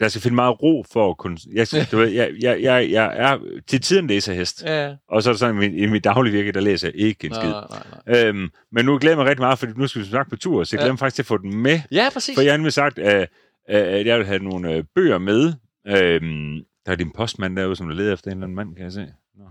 der 0.00 0.08
skal 0.08 0.22
finde 0.22 0.34
meget 0.34 0.62
ro 0.62 0.84
for 0.92 1.10
at 1.10 1.16
kunne... 1.18 1.38
Jeg, 1.54 1.66
du 1.92 1.96
ved, 1.96 2.08
jeg, 2.08 2.30
jeg, 2.40 2.62
jeg, 2.62 2.90
jeg 2.90 3.12
er 3.16 3.38
til 3.66 3.80
tiden 3.80 4.06
læserhest, 4.06 4.62
Ja, 4.66 4.94
og 5.08 5.22
så 5.22 5.30
er 5.30 5.32
det 5.32 5.40
sådan, 5.40 5.54
i 5.56 5.58
mit, 5.58 5.82
i 5.82 5.86
mit 5.86 6.04
daglige 6.04 6.32
virke, 6.32 6.52
der 6.52 6.60
læser 6.60 6.88
jeg 6.88 6.96
ikke 6.96 7.26
en 7.26 7.34
skid. 7.34 7.48
nej, 7.48 7.64
nej, 7.70 7.82
nej. 8.06 8.26
Øhm, 8.26 8.48
men 8.72 8.84
nu 8.84 8.98
glæder 8.98 9.16
jeg 9.16 9.26
rigtig 9.26 9.42
meget, 9.42 9.58
fordi 9.58 9.72
nu 9.76 9.86
skal 9.86 10.02
vi 10.02 10.06
snakke 10.06 10.30
på 10.30 10.36
tur, 10.36 10.64
så 10.64 10.76
jeg 10.76 10.80
Ja. 10.80 10.84
glemmer 10.86 10.98
faktisk 10.98 11.14
til 11.14 11.22
at 11.22 11.26
få 11.26 11.36
den 11.38 11.56
med. 11.56 11.80
Ja, 11.92 12.08
præcis. 12.12 12.36
For 12.36 12.42
jeg 12.42 12.52
har 12.52 12.56
nemlig 12.56 12.72
sagt, 12.72 12.98
at, 12.98 13.28
at 13.68 14.06
jeg 14.06 14.18
vil 14.18 14.26
have 14.26 14.38
nogle 14.38 14.72
øh, 14.72 14.84
bøger 14.94 15.18
med. 15.18 15.52
Øhm, 15.86 16.60
der 16.88 16.92
er 16.92 16.96
din 16.96 17.10
postmand 17.10 17.56
derude, 17.56 17.76
som 17.76 17.88
der 17.88 17.94
leder 17.94 18.12
efter 18.12 18.30
en 18.30 18.36
eller 18.38 18.44
anden 18.46 18.56
mand, 18.56 18.74
kan 18.74 18.84
jeg 18.84 18.92
se. 18.92 19.06
Nå. 19.34 19.44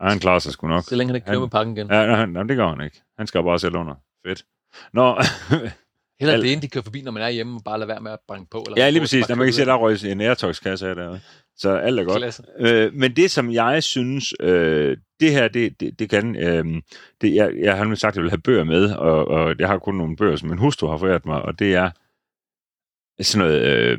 Ej, 0.00 0.08
han 0.08 0.18
klarer 0.18 0.38
sig 0.38 0.52
sgu 0.52 0.68
nok. 0.68 0.84
Så 0.84 0.96
længe 0.96 1.08
han 1.08 1.14
ikke 1.14 1.24
kører 1.24 1.34
Han- 1.34 1.40
med 1.42 1.48
pakken 1.50 1.76
igen. 1.76 1.86
Ja, 1.90 2.06
nej, 2.06 2.26
nej, 2.26 2.42
det 2.42 2.56
gør 2.56 2.68
han 2.68 2.80
ikke. 2.84 3.02
Han 3.18 3.26
skal 3.26 3.42
bare 3.42 3.58
selv 3.58 3.76
under. 3.76 3.94
Fedt. 4.26 4.44
Nå, 4.92 5.14
Heller 6.20 6.34
Al- 6.34 6.42
det, 6.42 6.52
end 6.52 6.62
de 6.62 6.68
kører 6.68 6.84
forbi, 6.84 7.02
når 7.02 7.12
man 7.12 7.22
er 7.22 7.28
hjemme, 7.28 7.56
og 7.56 7.62
bare 7.64 7.78
lade 7.78 7.88
være 7.88 8.00
med 8.00 8.10
at 8.12 8.18
banke 8.28 8.50
på. 8.50 8.64
Eller 8.66 8.84
ja, 8.84 8.90
lige 8.90 9.00
præcis. 9.00 9.28
Når 9.28 9.36
man 9.36 9.46
kan 9.46 9.52
se, 9.54 9.60
at 9.62 9.66
der 9.66 9.74
røg 9.74 10.04
en 10.04 10.20
Airtox-kasse 10.20 10.86
derude. 10.86 11.20
Så 11.56 11.70
alt 11.76 12.00
er 12.00 12.04
godt. 12.04 12.16
Klasse. 12.16 12.42
Øh, 12.58 12.94
men 12.94 13.16
det, 13.16 13.30
som 13.30 13.52
jeg 13.52 13.82
synes, 13.82 14.34
øh, 14.40 14.96
det 15.20 15.32
her, 15.32 15.48
det, 15.48 15.80
det, 15.80 15.98
det 15.98 16.10
kan... 16.10 16.36
Øh, 16.36 16.82
det, 17.20 17.34
jeg, 17.34 17.52
jeg 17.62 17.76
har 17.76 17.84
nemlig 17.84 17.98
sagt, 17.98 18.12
at 18.12 18.16
jeg 18.16 18.22
vil 18.22 18.30
have 18.30 18.38
bøger 18.40 18.64
med, 18.64 18.94
og, 18.94 19.28
og 19.28 19.54
jeg 19.58 19.68
har 19.68 19.78
kun 19.78 19.94
nogle 19.94 20.16
bøger, 20.16 20.36
som 20.36 20.48
min 20.48 20.58
hustru 20.58 20.86
har 20.86 20.96
foræret 20.96 21.26
mig, 21.26 21.42
og 21.42 21.58
det 21.58 21.74
er 21.74 21.90
sådan 23.22 23.46
noget... 23.48 23.62
Øh, 23.62 23.98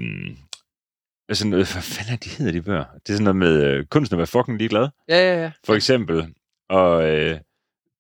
altså 1.30 1.48
hvad 1.50 1.66
fanden 1.66 2.14
er 2.14 2.18
de 2.18 2.30
hedder, 2.30 2.52
de 2.52 2.62
bøger? 2.62 2.84
Det 2.94 3.10
er 3.10 3.14
sådan 3.14 3.24
noget 3.24 3.36
med 3.36 3.64
øh, 3.64 3.86
kunsten 3.86 4.16
at 4.16 4.18
være 4.18 4.28
fucking 4.28 4.58
ligeglad, 4.58 4.88
Ja, 5.10 5.18
ja, 5.34 5.42
ja. 5.44 5.52
for 5.66 5.76
eksempel. 5.76 6.34
Og 6.70 7.10
øh, 7.10 7.38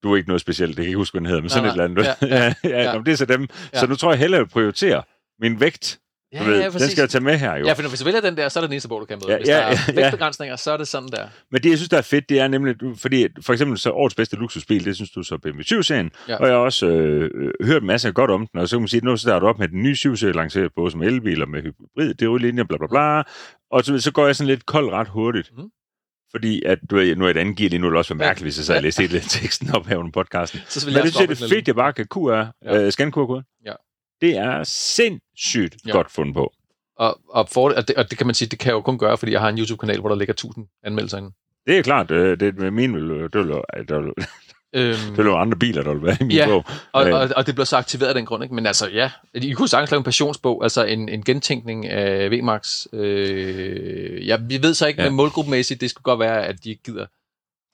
du 0.03 0.13
er 0.13 0.17
ikke 0.17 0.29
noget 0.29 0.41
specielt, 0.41 0.69
det 0.69 0.75
kan 0.75 0.83
jeg 0.83 0.89
ikke 0.89 0.97
huske, 0.97 1.13
hvad 1.13 1.19
den 1.21 1.25
hedder, 1.27 1.41
men 1.41 1.49
sådan 1.49 1.63
Nej, 1.63 1.69
et 1.69 1.73
eller 1.73 1.83
andet. 1.83 2.17
nej. 2.21 2.37
Ja, 2.37 2.45
ja, 2.45 2.53
ja, 2.77 2.83
ja. 2.83 2.91
nå, 2.91 2.97
men 2.99 3.05
det 3.05 3.11
er 3.11 3.15
så 3.15 3.25
dem. 3.25 3.47
Ja. 3.73 3.79
Så 3.79 3.87
nu 3.87 3.95
tror 3.95 4.11
jeg 4.11 4.19
hellere, 4.19 4.39
at 4.41 4.45
jeg 4.45 4.49
prioriterer 4.49 5.01
min 5.41 5.59
vægt. 5.59 5.99
Ja, 6.33 6.39
Du 6.39 6.43
ved, 6.43 6.57
ja, 6.57 6.63
den 6.63 6.71
præcis. 6.71 6.91
skal 6.91 7.01
jeg 7.01 7.09
tage 7.09 7.23
med 7.23 7.37
her 7.37 7.55
jo. 7.55 7.65
Ja, 7.65 7.73
for 7.73 7.87
hvis 7.89 7.99
du 7.99 8.05
vælger 8.05 8.21
den 8.21 8.37
der, 8.37 8.49
så 8.49 8.59
er 8.59 8.61
det 8.61 8.69
den 8.69 8.73
eneste 8.73 8.89
bog, 8.89 9.01
du 9.01 9.05
kan 9.05 9.17
med. 9.21 9.29
Ja, 9.29 9.37
Hvis 9.37 9.47
ja, 9.47 9.53
der 9.53 9.59
er 9.61 9.69
ja, 9.69 9.77
ja. 9.87 9.93
vægtbegrænsninger, 9.95 10.55
så 10.55 10.71
er 10.71 10.77
det 10.77 10.87
sådan 10.87 11.09
der. 11.09 11.27
Men 11.51 11.61
det, 11.63 11.69
jeg 11.69 11.77
synes, 11.77 11.89
der 11.89 11.97
er 11.97 12.01
fedt, 12.01 12.29
det 12.29 12.39
er 12.39 12.47
nemlig, 12.47 12.75
fordi 12.95 13.27
for 13.41 13.53
eksempel 13.53 13.77
så 13.77 13.91
årets 13.91 14.15
bedste 14.15 14.35
luksusbil, 14.35 14.85
det 14.85 14.95
synes 14.95 15.11
du 15.11 15.23
så 15.23 15.37
BMW 15.37 15.61
7-serien, 15.61 16.11
Ja. 16.27 16.35
og 16.35 16.47
jeg 16.47 16.53
har 16.55 16.59
også 16.61 16.87
øh, 16.87 17.51
hørt 17.63 17.83
masser 17.83 18.11
godt 18.11 18.31
om 18.31 18.47
den, 18.47 18.59
og 18.59 18.69
så 18.69 18.75
kan 18.75 18.81
man 18.81 18.87
sige, 18.87 18.97
at 18.97 19.03
nu 19.03 19.17
starter 19.17 19.39
du 19.39 19.47
op 19.47 19.59
med 19.59 19.67
den 19.67 19.83
nye 19.83 19.95
7-serie, 19.99 20.33
lanceret 20.33 20.71
både 20.75 20.91
som 20.91 21.01
elbil 21.01 21.41
og 21.41 21.49
med 21.49 21.61
hybrid, 21.61 22.07
det 22.13 22.21
er 22.21 22.25
jo 22.25 22.37
linjer, 22.37 22.63
bla 22.63 22.77
bla 22.77 22.87
bla, 22.87 23.23
og 23.71 23.83
så, 23.85 23.99
så 23.99 24.11
går 24.11 24.25
jeg 24.25 24.35
sådan 24.35 24.47
lidt 24.47 24.65
kold 24.65 24.89
ret 24.91 25.07
hurtigt. 25.07 25.51
Mhm. 25.57 25.67
Fordi 26.31 26.63
at, 26.65 26.79
du 26.89 26.95
ved, 26.95 27.15
nu 27.15 27.25
er 27.25 27.29
et 27.29 27.37
andet 27.37 27.57
gear 27.57 27.69
lige 27.69 27.79
nu, 27.79 27.89
det 27.89 27.97
også 27.97 28.13
være 28.13 28.27
mærkeligt, 28.27 28.45
hvis 28.45 28.57
jeg 28.57 28.65
sad 28.65 28.75
og 28.75 28.83
læste 28.83 29.01
hele 29.01 29.19
teksten 29.19 29.75
op 29.75 29.85
her 29.87 29.97
under 29.97 30.11
podcasten. 30.11 30.59
Så 30.67 30.85
Men 30.87 30.95
det 30.95 31.03
det 31.29 31.41
er 31.41 31.47
fedt, 31.49 31.67
jeg 31.67 31.75
bare 31.75 31.93
kan 31.93 32.05
QR, 32.05 32.45
ja. 32.65 32.83
øh, 32.85 32.91
scan 32.91 33.11
QR-koden. 33.11 33.43
Ja. 33.65 33.73
Det 34.21 34.37
er 34.37 34.63
sindssygt 34.63 35.75
Ja. 35.87 35.91
godt 35.91 36.11
fundet 36.11 36.35
på. 36.35 36.53
Og, 36.97 37.19
og, 37.29 37.49
for, 37.49 37.69
og, 37.73 37.87
det, 37.87 37.95
og 37.95 38.09
det 38.09 38.17
kan 38.17 38.27
man 38.27 38.35
sige, 38.35 38.49
det 38.49 38.59
kan 38.59 38.67
jeg 38.67 38.73
jo 38.73 38.81
kun 38.81 38.97
gøre, 38.97 39.17
fordi 39.17 39.31
jeg 39.31 39.41
har 39.41 39.49
en 39.49 39.57
YouTube-kanal, 39.59 39.99
hvor 39.99 40.09
der 40.09 40.15
ligger 40.15 40.33
1000 40.33 40.67
anmeldelser 40.83 41.17
inde. 41.17 41.31
Det 41.67 41.77
er 41.77 41.81
klart, 41.81 42.11
øh, 42.11 42.39
det 42.39 42.57
med 42.57 42.71
min 42.71 42.95
vil, 42.95 43.09
det 43.09 43.35
vil, 43.35 43.55
det 43.87 43.95
vil, 43.97 44.13
Øhm, 44.73 44.93
det 45.09 45.17
vil 45.17 45.25
være 45.25 45.37
andre 45.37 45.57
biler, 45.57 45.83
der 45.83 45.93
vil 45.93 46.03
være 46.03 46.17
i 46.21 46.23
min 46.23 46.31
Ja. 46.31 46.45
bog. 46.47 46.65
og, 46.93 47.07
Øh. 47.07 47.13
og, 47.13 47.29
og 47.35 47.45
det 47.47 47.55
bliver 47.55 47.65
så 47.65 47.77
aktiveret 47.77 48.09
af 48.09 48.15
den 48.15 48.25
grund, 48.25 48.43
ikke? 48.43 48.55
Men 48.55 48.65
altså, 48.65 48.89
ja, 48.89 49.11
I 49.33 49.51
kunne 49.51 49.67
sagtens 49.67 49.91
lave 49.91 49.97
en 49.97 50.03
passionsbog, 50.03 50.63
altså 50.63 50.83
en, 50.85 51.09
en 51.09 51.23
gentænkning 51.23 51.87
af 51.87 52.31
VMAX. 52.31 52.85
Øh, 52.93 54.27
ja, 54.27 54.37
vi 54.49 54.61
ved 54.61 54.73
så 54.73 54.87
ikke, 54.87 55.01
ja. 55.01 55.09
men 55.09 55.15
målgruppemæssigt, 55.17 55.81
det 55.81 55.89
skulle 55.89 56.03
godt 56.03 56.19
være, 56.19 56.45
at 56.45 56.63
de 56.63 56.69
ikke 56.69 56.83
gider. 56.83 57.05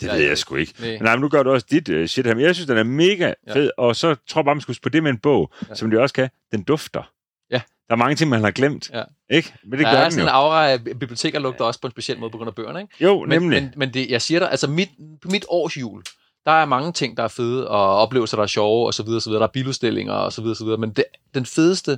Det 0.02 0.08
Ja, 0.08 0.14
ved 0.16 0.22
jeg 0.28 0.38
sgu 0.38 0.56
ikke. 0.56 0.74
Nej. 0.80 0.98
Nej, 0.98 1.16
men 1.16 1.22
nu 1.22 1.30
gør 1.30 1.44
du 1.44 1.52
også 1.52 1.66
dit 1.72 1.90
uh, 1.90 2.06
shit 2.06 2.26
her. 2.26 2.36
Men 2.36 2.44
jeg 2.44 2.56
synes, 2.56 2.68
den 2.68 2.78
er 2.78 2.84
mega 2.84 3.34
Ja. 3.48 3.54
fed, 3.56 3.70
og 3.78 3.96
så 3.96 4.16
tror 4.28 4.40
jeg 4.42 4.46
bare, 4.46 4.56
man 4.56 4.62
skulle 4.62 4.80
på 4.84 4.90
det 4.90 5.04
med 5.04 5.12
en 5.12 5.18
bog, 5.18 5.54
Ja. 5.70 5.76
som 5.76 5.90
det 5.90 6.00
også 6.00 6.14
kan. 6.16 6.30
Den 6.52 6.64
dufter. 6.64 7.12
Ja. 7.52 7.62
Der 7.88 7.94
er 7.94 7.96
mange 7.96 8.16
ting, 8.16 8.30
man 8.30 8.44
har 8.44 8.52
glemt. 8.52 8.90
Ja. 8.94 9.04
Ikke? 9.30 9.54
Men 9.64 9.72
det 9.72 9.80
der 9.80 9.92
gør 9.92 9.98
er 10.00 10.04
den 10.04 10.12
sådan 10.12 10.24
jo. 10.26 10.30
en 10.30 10.36
aura 10.36 10.72
af 10.72 10.84
biblioteker 10.84 11.40
lugter 11.40 11.66
også 11.66 11.82
på 11.82 11.88
en 11.88 11.92
speciel 11.92 12.20
måde 12.20 12.32
på 12.32 12.38
grund 12.38 12.48
af 12.48 12.56
bøgerne, 12.56 12.82
ikke? 12.82 12.94
Jo, 13.04 13.20
Men, 13.20 13.30
nemlig. 13.30 13.62
men, 13.64 13.74
men 13.76 13.94
det, 13.94 14.10
jeg 14.10 14.22
siger 14.22 14.40
dig, 14.40 14.52
altså 14.52 14.68
mit, 14.68 14.90
på 15.22 15.28
mit 15.32 15.46
årsjul, 15.50 16.04
der 16.46 16.52
er 16.52 16.66
mange 16.66 16.92
ting, 16.92 17.18
der 17.18 17.24
er 17.24 17.28
fede, 17.28 17.68
og 17.68 17.96
oplevelser, 17.98 18.38
der 18.38 18.44
er 18.44 18.48
sjove, 18.48 18.86
og 18.88 18.94
så 18.94 19.04
videre, 19.04 19.22
så 19.22 19.30
videre. 19.30 19.40
Der 19.42 19.48
er 19.48 19.52
biludstillinger, 19.52 20.14
og 20.14 20.34
så 20.34 20.42
videre, 20.42 20.56
så 20.56 20.64
videre. 20.64 20.78
Men 20.80 20.90
det, 20.92 21.04
den 21.34 21.46
fedeste 21.46 21.98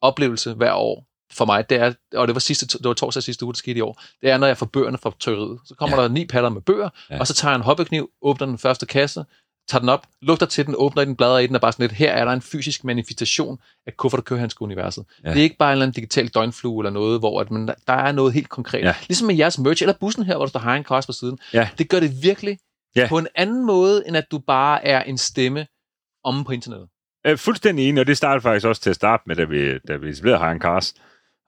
oplevelse 0.00 0.54
hver 0.54 0.72
år 0.72 1.06
for 1.32 1.44
mig, 1.44 1.70
det 1.70 1.78
er, 1.80 1.92
og 2.14 2.28
det 2.28 2.34
var, 2.34 2.40
sidste, 2.40 2.78
det 2.78 2.84
var 2.84 2.94
torsdag 2.94 3.22
sidste 3.22 3.44
uge, 3.44 3.52
det 3.52 3.58
skete 3.58 3.78
i 3.78 3.80
år, 3.80 4.02
det 4.22 4.30
er, 4.30 4.38
når 4.38 4.46
jeg 4.46 4.56
får 4.56 4.66
bøgerne 4.66 4.98
fra 4.98 5.12
trykkeriet. 5.20 5.58
Så 5.64 5.74
kommer 5.74 5.96
ja. 5.96 6.02
der 6.02 6.08
ni 6.08 6.26
patter 6.26 6.48
med 6.48 6.60
bøger, 6.62 6.88
ja. 7.10 7.20
Og 7.20 7.26
så 7.26 7.34
tager 7.34 7.52
jeg 7.52 7.56
en 7.56 7.62
hobbykniv, 7.62 8.10
åbner 8.22 8.46
den 8.46 8.58
første 8.58 8.86
kasse, 8.86 9.24
tager 9.68 9.80
den 9.80 9.88
op, 9.88 10.06
lugter 10.22 10.46
til 10.46 10.66
den, 10.66 10.74
åbner 10.78 11.02
i 11.02 11.04
den, 11.04 11.16
bladrer 11.16 11.38
i 11.38 11.46
den, 11.46 11.54
og 11.54 11.60
bare 11.60 11.72
sådan 11.72 11.82
lidt, 11.82 11.92
her 11.92 12.12
er 12.12 12.24
der 12.24 12.32
en 12.32 12.42
fysisk 12.42 12.84
manifestation 12.84 13.58
af 13.86 13.96
kuffert- 13.96 14.18
og 14.18 14.24
kørehandske-universet. 14.24 15.04
Ja. 15.24 15.28
Det 15.28 15.38
er 15.38 15.42
ikke 15.42 15.56
bare 15.56 15.68
en 15.68 15.72
eller 15.72 15.86
anden 15.86 15.94
digital 15.94 16.28
døgnflue 16.28 16.82
eller 16.82 16.90
noget, 16.90 17.18
hvor 17.18 17.40
at 17.40 17.50
man, 17.50 17.66
der 17.86 17.92
er 17.92 18.12
noget 18.12 18.32
helt 18.32 18.48
konkret. 18.48 18.84
Ja. 18.84 18.94
Ligesom 19.08 19.26
med 19.26 19.34
jeres 19.34 19.58
merch, 19.58 19.82
eller 19.82 19.94
bussen 20.00 20.24
her, 20.24 20.36
hvor 20.36 20.44
der 20.44 20.50
står 20.50 20.60
High 20.60 20.84
Cars 20.84 21.06
på 21.06 21.12
siden. 21.12 21.38
Ja. 21.52 21.68
Det 21.78 21.88
gør 21.88 22.00
det 22.00 22.22
virkelig 22.22 22.58
Ja. 22.96 23.06
på 23.08 23.18
en 23.18 23.26
anden 23.34 23.66
måde, 23.66 24.02
end 24.06 24.16
at 24.16 24.30
du 24.30 24.38
bare 24.38 24.84
er 24.84 25.02
en 25.02 25.18
stemme 25.18 25.66
om 26.24 26.44
på 26.44 26.52
internettet. 26.52 26.88
Jeg 27.24 27.32
er 27.32 27.36
fuldstændig 27.36 27.88
enig, 27.88 28.00
og 28.00 28.06
det 28.06 28.16
startede 28.16 28.42
faktisk 28.42 28.66
også 28.66 28.82
til 28.82 28.90
at 28.90 28.96
starte 28.96 29.22
med, 29.26 29.36
da 29.36 29.44
vi, 29.44 29.78
da 29.78 29.96
vi 29.96 30.08
etablerede 30.08 30.58
Cars. 30.60 30.94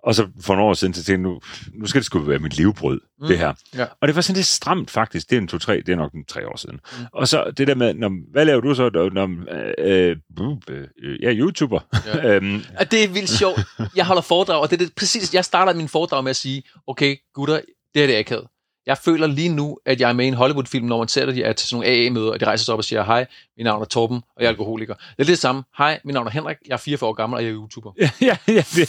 Og 0.02 0.14
så 0.14 0.28
for 0.40 0.54
nogle 0.54 0.68
år 0.70 0.74
siden, 0.74 0.94
så 0.94 1.04
tænkte 1.04 1.12
jeg, 1.12 1.18
nu, 1.32 1.40
nu 1.74 1.86
skal 1.86 1.98
det 1.98 2.06
sgu 2.06 2.18
være 2.18 2.38
mit 2.38 2.56
livbrød, 2.56 3.00
Mm. 3.20 3.28
det 3.28 3.38
her. 3.38 3.52
Ja. 3.74 3.86
Og 4.00 4.08
det 4.08 4.14
var 4.14 4.22
sådan 4.22 4.36
lidt 4.36 4.46
stramt 4.46 4.90
faktisk. 4.90 5.30
Det 5.30 5.36
er 5.36 5.40
en 5.40 5.48
to-tre, 5.48 5.76
det 5.76 5.88
er 5.88 5.96
nok 5.96 6.12
en 6.12 6.24
tre 6.24 6.48
år 6.48 6.56
siden. 6.56 6.80
Mm. 6.98 7.04
Og 7.12 7.28
så 7.28 7.52
det 7.56 7.66
der 7.68 7.74
med, 7.74 7.94
når, 7.94 8.32
hvad 8.32 8.44
laver 8.44 8.60
du 8.60 8.74
så? 8.74 8.90
Når, 9.12 9.30
øh, 9.78 10.16
øh, 10.38 10.86
øh, 11.02 11.18
jeg 11.22 11.28
er 11.30 11.36
YouTuber. 11.38 11.80
Ja. 12.06 12.26
øhm, 12.36 12.62
Og 12.78 12.90
det 12.90 13.04
er 13.04 13.08
vildt 13.08 13.30
sjovt. 13.30 13.60
Jeg 13.96 14.06
holder 14.06 14.22
foredrag, 14.22 14.60
og 14.62 14.70
det 14.70 14.80
er 14.80 14.84
det, 14.84 14.94
præcis, 14.96 15.34
jeg 15.34 15.44
starter 15.44 15.74
min 15.74 15.88
foredrag 15.88 16.24
med 16.24 16.30
at 16.30 16.36
sige, 16.36 16.62
okay, 16.86 17.16
gutter, 17.34 17.60
det 17.94 18.02
er 18.02 18.06
det 18.06 18.14
akavet. 18.14 18.46
Jeg 18.86 18.98
føler 18.98 19.26
lige 19.26 19.48
nu, 19.48 19.78
at 19.86 20.00
jeg 20.00 20.08
er 20.08 20.12
med 20.12 20.24
i 20.24 20.28
en 20.28 20.34
Hollywood-film, 20.34 20.86
når 20.86 20.98
man 20.98 21.08
ser, 21.08 21.26
at 21.26 21.34
de 21.34 21.42
er 21.42 21.52
til 21.52 21.68
sådan 21.68 21.76
nogle 21.86 21.96
AA-møder, 22.04 22.30
og 22.32 22.40
de 22.40 22.44
rejser 22.44 22.64
sig 22.64 22.72
op 22.74 22.78
og 22.78 22.84
siger, 22.84 23.04
hej, 23.04 23.26
mit 23.56 23.64
navn 23.64 23.82
er 23.82 23.86
Torben, 23.86 24.16
og 24.16 24.42
jeg 24.42 24.44
er 24.44 24.48
alkoholiker. 24.50 24.94
Det 24.94 25.02
er 25.18 25.24
det 25.24 25.38
samme. 25.38 25.62
Hej, 25.78 26.00
mit 26.04 26.14
navn 26.14 26.26
er 26.26 26.30
Henrik, 26.30 26.56
jeg 26.66 26.72
er 26.74 26.76
44 26.78 27.08
år 27.10 27.14
gammel, 27.14 27.36
og 27.36 27.42
jeg 27.44 27.50
er 27.50 27.54
YouTuber. 27.54 27.92
ja, 28.00 28.10
ja, 28.20 28.36
ja, 28.48 28.64
det, 28.76 28.88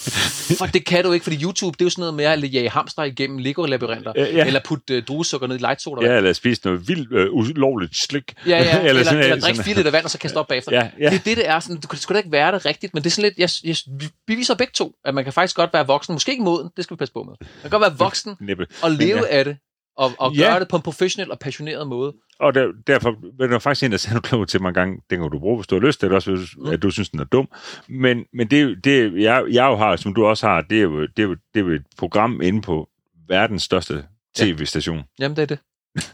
For 0.57 0.65
det 0.65 0.85
kan 0.85 1.03
du 1.03 1.11
ikke, 1.11 1.23
fordi 1.23 1.43
YouTube, 1.43 1.73
det 1.73 1.81
er 1.81 1.85
jo 1.85 1.89
sådan 1.89 2.01
noget 2.01 2.13
med 2.13 2.25
at 2.25 2.53
jage 2.53 2.69
hamster 2.69 3.03
igennem 3.03 3.37
Lego-labyrinter, 3.37 4.13
Ja, 4.15 4.21
ja. 4.25 4.45
eller 4.45 4.59
putte 4.65 4.97
uh, 4.97 5.03
druesukker 5.03 5.47
ned 5.47 5.55
i 5.55 5.59
lightsoda. 5.59 6.11
ja, 6.11 6.17
eller 6.17 6.33
spise 6.33 6.61
noget 6.65 6.87
vildt 6.87 7.11
øh, 7.11 7.27
ulovligt 7.33 7.95
slik. 7.97 8.33
Ja, 8.47 8.49
ja, 8.49 8.57
eller, 8.79 8.89
eller, 8.89 9.03
sådan- 9.03 9.19
eller 9.23 9.29
drikke 9.39 9.55
sådan- 9.57 9.63
fire 9.65 9.75
liter 9.75 9.91
vand, 9.91 10.05
og 10.05 10.11
så 10.11 10.17
kaste 10.19 10.37
op 10.37 10.47
bagefter. 10.47 10.71
Ja, 10.71 10.89
ja. 10.99 11.09
Det 11.09 11.15
er 11.15 11.23
det, 11.23 11.37
det 11.37 11.49
er. 11.49 11.59
Sådan, 11.59 11.79
du 11.81 11.87
kan 11.87 11.99
sgu 11.99 12.13
da 12.13 12.17
ikke 12.17 12.31
være 12.31 12.51
det 12.51 12.65
rigtigt, 12.65 12.93
men 12.93 13.03
det 13.03 13.09
er 13.09 13.11
sådan 13.11 13.33
lidt, 13.37 13.63
jeg, 13.63 13.69
jeg, 13.69 13.99
vi 13.99 14.05
beviser 14.27 14.55
begge 14.55 14.71
to, 14.75 14.91
at 15.05 15.13
man 15.15 15.23
kan 15.23 15.33
faktisk 15.33 15.55
godt 15.55 15.73
være 15.73 15.87
voksen, 15.87 16.13
måske 16.13 16.31
ikke 16.31 16.43
moden, 16.43 16.69
det 16.77 16.83
skal 16.83 16.95
vi 16.95 16.97
passe 16.97 17.13
på 17.13 17.23
med. 17.23 17.33
Man 17.39 17.47
kan 17.61 17.69
godt 17.69 17.81
være 17.81 17.97
voksen 17.97 18.35
og 18.81 18.91
leve 18.91 19.17
ja. 19.17 19.37
af 19.37 19.45
det, 19.45 19.57
og, 19.97 20.11
og 20.19 20.33
Ja. 20.33 20.43
gøre 20.49 20.59
det 20.59 20.67
på 20.67 20.75
en 20.75 20.81
professionel 20.81 21.31
og 21.31 21.39
passioneret 21.39 21.87
måde. 21.87 22.13
Og 22.39 22.53
der, 22.55 22.67
derfor 22.87 23.15
var 23.39 23.47
der 23.47 23.59
faktisk 23.59 23.83
en, 23.83 23.91
der 23.91 23.97
sagde 23.97 24.19
noget 24.31 24.49
til 24.49 24.61
mig 24.61 24.67
en 24.69 24.73
gang, 24.73 25.03
den 25.09 25.19
kan 25.21 25.29
du 25.31 25.39
bruge, 25.39 25.57
hvis 25.57 25.67
du 25.67 25.75
har 25.79 25.81
lyst 25.87 25.99
til 25.99 26.09
det, 26.09 26.15
også 26.15 26.35
hvis, 26.35 26.49
Mm. 26.57 26.65
at 26.69 26.83
du 26.83 26.89
synes, 26.91 27.09
den 27.09 27.19
er 27.19 27.23
dum. 27.23 27.49
Men, 27.89 28.25
men 28.33 28.47
det, 28.51 28.61
er 28.61 28.75
det 28.83 29.21
jeg, 29.21 29.43
jeg 29.51 29.65
jo 29.65 29.75
har, 29.75 29.95
som 29.95 30.13
du 30.13 30.25
også 30.25 30.47
har, 30.47 30.61
det 30.61 30.77
er 30.77 30.81
jo, 30.81 31.01
det 31.01 31.19
er 31.19 31.23
jo, 31.23 31.35
det 31.53 31.59
er 31.59 31.63
jo 31.65 31.69
et 31.69 31.83
program 31.97 32.41
inde 32.41 32.61
på 32.61 32.89
verdens 33.27 33.63
største 33.63 34.05
tv-station. 34.35 35.03
Jamen, 35.19 35.35
det 35.37 35.41
er 35.41 35.45
det. 35.45 35.59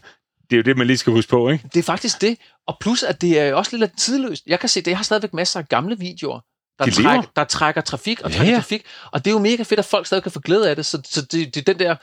Det 0.50 0.56
er 0.56 0.58
jo 0.58 0.62
det, 0.62 0.76
man 0.78 0.86
lige 0.86 0.96
skal 0.96 1.12
huske 1.12 1.30
på, 1.30 1.48
ikke? 1.50 1.68
Det 1.74 1.78
er 1.80 1.82
faktisk 1.82 2.20
det. 2.20 2.38
Og 2.66 2.76
plus, 2.80 3.02
at 3.02 3.20
det 3.20 3.40
er 3.40 3.54
også 3.54 3.76
lidt 3.76 3.98
tidløst. 3.98 4.46
Jeg 4.46 4.60
kan 4.60 4.68
se, 4.68 4.80
det 4.80 4.86
jeg 4.90 4.98
har 4.98 5.04
stadigvæk 5.04 5.34
masser 5.34 5.60
af 5.60 5.68
gamle 5.68 5.98
videoer, 5.98 6.40
der, 6.78 6.84
De 6.84 6.90
trækker, 6.90 7.22
der 7.36 7.44
trækker 7.44 7.80
trafik 7.80 8.20
og 8.20 8.30
Ja, 8.30 8.36
trækker 8.36 8.52
ja. 8.52 8.58
trafik. 8.58 8.82
Og 9.12 9.24
det 9.24 9.30
er 9.30 9.34
jo 9.34 9.38
mega 9.38 9.62
fedt, 9.62 9.78
at 9.78 9.84
folk 9.84 10.06
stadig 10.06 10.22
kan 10.22 10.32
få 10.32 10.40
glæde 10.40 10.70
af 10.70 10.76
det. 10.76 10.86
Så, 10.86 11.02
så 11.04 11.22
det, 11.22 11.54
det 11.54 11.56
er 11.68 11.72
den 11.72 11.78
der, 11.78 11.96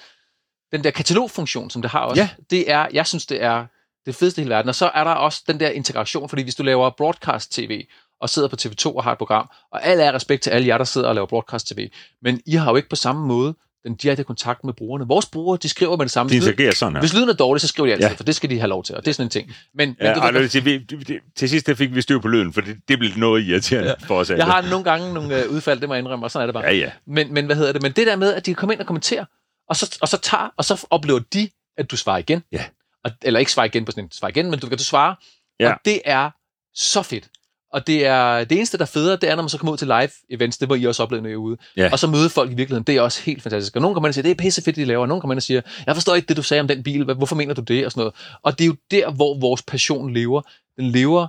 den 0.72 0.84
der 0.84 0.92
katalogfunktion, 0.92 1.70
som 1.70 1.82
det 1.82 1.92
har 1.92 2.00
også. 2.00 2.22
Ja. 2.22 2.30
Det 2.50 2.72
er, 2.72 2.88
jeg 2.94 3.08
synes, 3.08 3.26
det 3.26 3.44
er 3.44 3.66
det 4.06 4.16
fedeste 4.16 4.42
i 4.42 4.44
hele 4.44 4.54
verden. 4.56 4.70
Og 4.70 4.76
så 4.76 4.92
er 4.96 5.04
der 5.04 5.12
også 5.12 5.44
den 5.48 5.60
der 5.60 5.70
integration, 5.70 6.30
fordi 6.30 6.44
hvis 6.44 6.56
du 6.56 6.64
laver 6.64 6.90
broadcast-tv, 6.90 7.84
og 8.22 8.30
sidder 8.30 8.48
på 8.48 8.56
TV2 8.62 8.86
og 8.96 9.04
har 9.04 9.12
et 9.12 9.18
program. 9.18 9.50
Og 9.72 9.86
al 9.86 10.00
er 10.00 10.12
respekt 10.14 10.44
til 10.44 10.50
alle 10.50 10.68
jer, 10.68 10.78
der 10.78 10.86
sidder 10.86 11.08
og 11.08 11.16
laver 11.16 11.28
broadcast-tv. 11.28 11.90
Men 12.22 12.42
I 12.46 12.56
har 12.56 12.70
jo 12.72 12.76
ikke 12.76 12.90
på 12.90 12.96
samme 12.96 13.28
måde 13.28 13.56
den 13.84 13.96
direkte 13.96 14.24
kontakt 14.24 14.64
med 14.64 14.74
brugerne. 14.74 15.08
Vores 15.08 15.26
brugere, 15.26 15.60
de 15.64 15.70
skriver 15.70 15.98
med 15.98 16.06
det 16.06 16.12
samme. 16.12 16.30
De 16.30 16.36
interagerer 16.36 16.72
sådan 16.72 16.94
her. 16.94 17.00
Hvis 17.00 17.14
lyden 17.14 17.30
er 17.30 17.34
dårlig, 17.34 17.62
så 17.62 17.68
skriver 17.68 17.88
de 17.88 17.94
altid, 17.94 18.08
Ja. 18.08 18.14
for 18.14 18.24
det 18.24 18.36
skal 18.36 18.50
de 18.50 18.60
have 18.60 18.68
lov 18.70 18.84
til, 18.84 18.96
og 18.96 19.06
det 19.06 19.10
er 19.10 19.14
sådan 19.14 19.26
en 19.26 19.30
ting. 19.30 19.52
Men, 19.74 19.96
Ja, 20.02 20.06
men 20.06 20.16
du 20.16 20.28
og 20.28 20.34
ved, 20.34 20.62
vi, 20.62 20.78
det- 20.78 21.20
til 21.36 21.50
sidst 21.50 21.70
fik 21.76 21.96
vi 21.96 22.02
styr 22.02 22.20
på 22.20 22.28
lyden, 22.28 22.54
for 22.54 22.62
det, 22.62 22.78
det 22.88 23.00
blev 23.00 23.12
noget 23.18 23.44
irriterende 23.48 23.90
ja. 24.02 24.08
for 24.08 24.16
os 24.20 24.30
alle. 24.30 24.46
jeg 24.46 24.54
har 24.54 24.70
nogle 24.70 24.84
gange 24.84 25.14
nogle 25.14 25.44
øh, 25.44 25.52
udfald, 25.52 25.80
det 25.80 25.90
må 25.90 25.96
jeg 25.96 26.00
indrømme, 26.02 26.26
og 26.26 26.32
sådan 26.32 26.42
er 26.42 26.46
det 26.48 26.54
bare. 26.54 26.64
Ja, 26.66 26.74
ja. 26.74 26.92
Men, 27.08 27.34
men 27.34 27.46
hvad 27.46 27.56
hedder 27.56 27.72
det? 27.74 27.82
Men 27.82 27.92
det 27.92 28.08
der 28.08 28.16
med, 28.16 28.34
at 28.34 28.46
de 28.46 28.52
kan 28.52 28.56
komme 28.56 28.74
ind 28.74 28.80
og 28.82 28.88
kommentere, 28.88 29.26
og 29.70 29.76
så, 29.76 29.98
og 30.02 30.08
så 30.08 30.18
tager, 30.18 30.50
og 30.58 30.66
så 30.66 30.88
oplever 30.90 31.20
de, 31.20 31.50
at 31.78 31.92
du 31.92 31.98
svarer 31.98 32.18
igen. 32.18 32.44
Ja. 32.52 32.66
Og, 33.04 33.12
eller 33.22 33.40
ikke 33.40 33.52
svarer 33.52 33.66
igen 33.66 33.86
på 33.86 33.92
sådan 33.92 34.04
en 34.04 34.12
svar 34.12 34.28
igen, 34.28 34.50
men 34.50 34.60
du 34.60 34.68
kan 34.68 34.78
du 34.78 34.84
svare. 34.84 35.16
Ja. 35.60 35.74
Og 35.74 35.80
det 35.86 36.02
er 36.06 36.30
så 36.74 37.02
fedt. 37.02 37.30
Og 37.74 37.88
det 37.88 38.06
er 38.06 38.44
det 38.44 38.56
eneste, 38.56 38.78
der 38.78 38.84
er 38.84 38.88
federe, 38.88 39.16
det 39.16 39.30
er, 39.30 39.36
når 39.36 39.44
man 39.44 39.50
så 39.50 39.58
kommer 39.58 39.74
ud 39.74 39.78
til 39.78 39.88
live 39.88 40.10
events, 40.30 40.58
det 40.58 40.70
var 40.70 40.76
I 40.76 40.86
også 40.86 41.04
oplevet, 41.04 41.24
når 41.24 41.30
I 41.30 41.36
ude. 41.36 41.58
Ja. 41.78 41.90
Og 41.92 42.00
så 42.00 42.08
møde 42.08 42.30
folk 42.30 42.52
i 42.52 42.54
virkeligheden, 42.54 42.84
det 42.84 42.96
er 42.96 43.02
også 43.02 43.22
helt 43.24 43.44
fantastisk. 43.44 43.76
Og 43.76 43.82
nogen 43.82 43.94
kommer 43.96 44.08
ind 44.08 44.10
og 44.10 44.14
siger, 44.14 44.24
det 44.24 44.32
er 44.32 44.36
pisse 44.36 44.62
fedt, 44.62 44.76
de 44.76 44.86
laver, 44.86 45.02
og 45.02 45.08
nogen 45.08 45.22
kommer 45.22 45.34
ind 45.34 45.40
og 45.40 45.44
siger, 45.44 45.62
jeg 45.86 45.96
forstår 45.96 46.16
ikke 46.16 46.28
det, 46.28 46.38
du 46.38 46.44
sagde 46.44 46.62
om 46.62 46.68
den 46.68 46.84
bil, 46.84 47.04
hvorfor 47.04 47.36
mener 47.36 47.54
du 47.54 47.62
det, 47.62 47.86
og 47.86 47.92
sådan 47.92 48.02
noget. 48.02 48.16
Og 48.44 48.60
det 48.60 48.64
er 48.64 48.68
jo 48.68 48.76
der, 48.92 49.12
hvor 49.12 49.40
vores 49.40 49.64
passion 49.64 50.14
lever. 50.14 50.42
Den 50.78 50.92
lever 50.92 51.28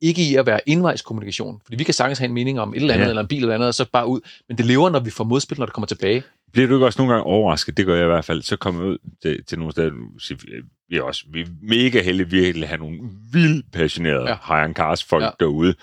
ikke 0.00 0.22
i 0.22 0.34
at 0.34 0.46
være 0.46 0.60
indvejskommunikation. 0.66 1.60
Fordi 1.64 1.76
vi 1.76 1.84
kan 1.84 1.94
sagtens 1.94 2.18
have 2.18 2.28
en 2.28 2.34
mening 2.34 2.60
om 2.60 2.74
et 2.74 2.76
eller 2.76 2.94
andet, 2.94 3.04
ja. 3.04 3.08
eller 3.08 3.22
en 3.22 3.28
bil 3.28 3.42
eller 3.42 3.54
andet, 3.54 3.68
og 3.68 3.74
så 3.74 3.84
bare 3.92 4.06
ud. 4.06 4.20
Men 4.48 4.58
det 4.58 4.66
lever, 4.66 4.90
når 4.90 5.00
vi 5.00 5.10
får 5.10 5.24
modspil, 5.24 5.58
når 5.58 5.66
det 5.66 5.72
kommer 5.72 5.86
tilbage. 5.86 6.22
Bliver 6.56 6.68
du 6.68 6.74
ikke 6.74 6.86
også 6.86 6.98
nogle 7.02 7.12
gange 7.12 7.24
overrasket? 7.26 7.76
Det 7.76 7.86
gør 7.86 7.94
jeg 7.94 8.04
i 8.04 8.06
hvert 8.06 8.24
fald. 8.24 8.42
Så 8.42 8.56
kommer 8.56 8.80
jeg 8.82 8.90
ud 8.90 8.98
til, 9.22 9.44
til 9.44 9.58
nogle 9.58 9.72
steder, 9.72 9.90
siger 10.18 10.38
vi- 10.90 10.96
er 10.96 11.02
også 11.02 11.24
vi 11.32 11.40
er 11.40 11.46
mega 11.62 12.02
heldige, 12.02 12.30
virkelig 12.30 12.62
at 12.62 12.68
have 12.68 12.78
nogle 12.78 12.98
vildt 13.32 13.72
passionerede 13.72 14.22
ja. 14.28 14.36
Ja. 14.50 14.62
high 14.64 14.74
cars 14.74 15.04
folk 15.04 15.22
ja. 15.22 15.26
Ja. 15.26 15.32
derude. 15.40 15.74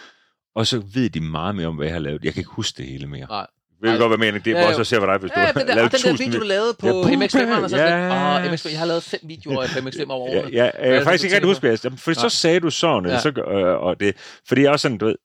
Og 0.55 0.67
så 0.67 0.83
ved 0.93 1.09
de 1.09 1.19
meget 1.19 1.55
mere 1.55 1.67
om, 1.67 1.75
hvad 1.75 1.85
jeg 1.85 1.95
har 1.95 1.99
lavet. 1.99 2.23
Jeg 2.25 2.33
kan 2.33 2.39
ikke 2.41 2.51
huske 2.51 2.77
det 2.77 2.85
hele 2.91 3.07
mere. 3.07 3.25
Nej. 3.29 3.47
Ved 3.81 3.89
du 3.91 3.97
Nej. 3.97 4.07
godt, 4.07 4.09
hvad 4.19 4.25
jeg 4.27 4.33
mener? 4.33 4.43
Det 4.43 4.53
er 4.53 4.59
Ja, 4.61 4.67
også 4.67 4.81
at 4.81 4.87
se, 4.87 4.99
hvad 4.99 5.07
dig, 5.07 5.17
hvis 5.17 5.31
du 5.31 5.39
Ja, 5.39 5.45
har 5.45 5.51
den 5.53 5.67
der, 5.67 5.75
lavet 5.75 5.91
den 5.91 5.99
der 6.17 6.25
video, 6.25 6.39
du 6.39 6.45
lavede 6.45 6.73
på 6.79 6.87
Ja, 6.87 6.93
ja, 6.93 7.15
MX5'eren, 7.15 7.63
og 7.63 7.69
så 7.69 7.77
ja. 7.77 7.97
ja. 7.97 8.53
MX5, 8.53 8.69
jeg 8.71 8.79
har 8.79 8.85
lavet 8.85 9.03
fem 9.03 9.19
videoer 9.23 9.67
på 9.67 9.79
MX5 9.79 10.05
over 10.09 10.31
Ja, 10.31 10.39
årene. 10.39 10.51
ja, 10.57 10.63
jeg 10.63 10.73
kan 10.83 10.93
det, 10.93 11.03
faktisk 11.03 11.21
du 11.21 11.25
ikke 11.25 11.35
rigtig 11.35 11.49
huske, 11.49 11.67
jeg 11.91 11.99
For 11.99 12.13
så 12.13 12.29
sagde 12.29 12.59
du 12.59 12.69
sådan, 12.69 13.05
ja. 13.05 13.11
Ja. 13.13 13.19
så, 13.19 13.29
øh, 13.29 13.83
og 13.83 13.99
det, 13.99 14.15
fordi 14.47 14.61
jeg 14.61 14.67
er 14.67 14.71
også 14.71 14.81
sådan, 14.83 14.97
du 14.97 15.05
ved, 15.05 15.15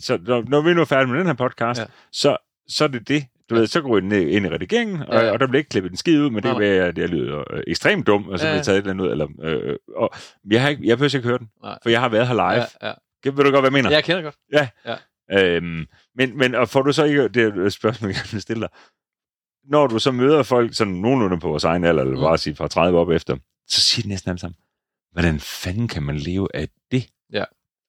så 0.00 0.18
når, 0.26 0.44
når 0.48 0.60
vi 0.60 0.74
nu 0.74 0.80
er 0.80 0.84
færdige 0.84 1.10
med 1.10 1.18
den 1.18 1.26
her 1.26 1.34
podcast, 1.34 1.78
ja. 1.78 1.82
Ja. 1.82 1.88
så, 2.12 2.36
så 2.68 2.84
er 2.84 2.88
det 2.88 3.08
det. 3.08 3.24
Du 3.54 3.58
ved, 3.60 3.66
så 3.66 3.80
går 3.80 4.00
ned, 4.00 4.20
ind 4.28 4.46
i 4.46 4.48
redigeringen, 4.48 5.02
og, 5.02 5.14
Ja, 5.14 5.24
ja. 5.24 5.32
og 5.32 5.40
der 5.40 5.46
bliver 5.46 5.58
ikke 5.58 5.68
klippet 5.70 5.90
en 5.90 5.96
skid 5.96 6.20
ud, 6.20 6.30
men 6.30 6.42
det 6.42 6.50
kan 6.50 6.60
være, 6.60 6.86
at 6.86 6.98
jeg 6.98 7.08
lyder 7.08 7.52
øh, 7.54 7.62
ekstremt 7.66 8.06
dum, 8.06 8.28
og 8.28 8.38
så 8.38 8.46
Ja, 8.46 8.50
bliver 8.52 8.56
ja. 8.56 8.62
taget 8.62 8.76
et 8.78 8.80
eller 8.82 8.92
andet 8.92 9.04
ud. 9.04 9.10
Eller, 9.10 9.28
øh, 9.42 9.76
og 9.96 10.10
jeg, 10.50 10.62
har 10.62 10.68
ikke, 10.68 10.82
jeg 10.86 10.98
behøver 10.98 11.14
ikke 11.16 11.28
høre 11.28 11.38
den, 11.38 11.48
Nej. 11.62 11.78
for 11.82 11.90
jeg 11.90 12.00
har 12.00 12.08
været 12.08 12.26
her 12.28 12.34
live. 12.34 12.44
Ja, 12.44 12.66
Ja. 12.82 12.88
ja. 12.88 13.30
Ved 13.30 13.32
du 13.44 13.50
godt, 13.50 13.52
hvad 13.52 13.62
jeg 13.62 13.72
mener? 13.72 13.90
ja, 13.90 13.94
jeg 13.96 14.04
kender 14.04 14.22
godt. 14.22 14.36
Øhm, 15.32 15.86
men, 16.14 16.38
men 16.38 16.54
og 16.54 16.68
får 16.68 16.82
du 16.82 16.92
så 16.92 17.04
ikke, 17.04 17.28
det 17.28 17.42
er 17.42 17.64
et 17.64 17.72
spørgsmål, 17.72 18.08
jeg 18.08 18.14
gerne 18.16 18.32
vil 18.32 18.40
stille 18.42 18.60
dig, 18.60 18.68
når 19.64 19.86
du 19.86 19.98
så 19.98 20.10
møder 20.12 20.42
folk 20.42 20.74
sådan 20.74 20.92
nogenlunde 20.92 21.40
på 21.40 21.48
vores 21.48 21.64
egen 21.64 21.84
alder, 21.84 22.02
eller 22.02 22.16
Mm. 22.16 22.22
bare 22.22 22.38
sige 22.38 22.56
fra 22.56 22.68
30 22.68 22.98
op 22.98 23.10
efter, 23.10 23.36
så 23.68 23.80
siger 23.80 24.02
de 24.02 24.08
næsten 24.08 24.28
alle 24.30 24.38
sammen, 24.38 24.56
hvordan 25.12 25.40
fanden 25.40 25.88
kan 25.88 26.02
man 26.02 26.16
leve 26.16 26.48
af 26.54 26.68
det? 26.90 27.06
Ja. 27.32 27.44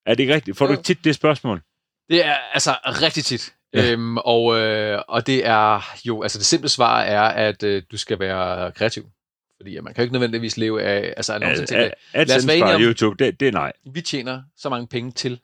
Er 0.05 0.13
det 0.15 0.19
ikke 0.19 0.33
rigtigt? 0.35 0.57
Får 0.57 0.65
du 0.67 0.71
ikke 0.71 0.83
tit 0.83 1.03
det 1.03 1.15
spørgsmål? 1.15 1.61
Det 2.09 2.25
er 2.25 2.35
altså 2.53 2.71
rigtig 2.85 3.23
tit. 3.25 3.53
Ja. 3.73 3.91
Øhm, 3.91 4.17
og, 4.17 4.57
øh, 4.59 5.01
og 5.07 5.27
det 5.27 5.45
er 5.47 5.91
jo, 6.05 6.21
altså 6.21 6.37
det 6.37 6.45
simple 6.45 6.69
svar 6.69 7.01
er, 7.01 7.21
at 7.21 7.63
øh, 7.63 7.83
du 7.91 7.97
skal 7.97 8.19
være 8.19 8.71
kreativ. 8.71 9.03
Fordi 9.61 9.75
at 9.77 9.83
man 9.83 9.93
kan 9.93 10.01
jo 10.01 10.03
ikke 10.03 10.13
nødvendigvis 10.13 10.57
leve 10.57 10.81
af, 10.81 11.13
altså 11.17 11.33
annoncer 11.33 11.61
At, 11.61 11.67
til 11.67 11.75
at, 11.75 11.83
det. 12.13 12.19
at 12.19 12.27
Lad 12.27 12.37
os 12.37 12.47
være 12.47 12.55
enige 12.57 12.67
fra 12.69 12.75
om- 12.75 12.81
YouTube, 12.81 13.25
det, 13.25 13.39
det 13.39 13.47
er 13.47 13.51
nej. 13.51 13.71
Vi 13.93 14.01
tjener 14.01 14.41
så 14.57 14.69
mange 14.69 14.87
penge 14.87 15.11
til 15.11 15.39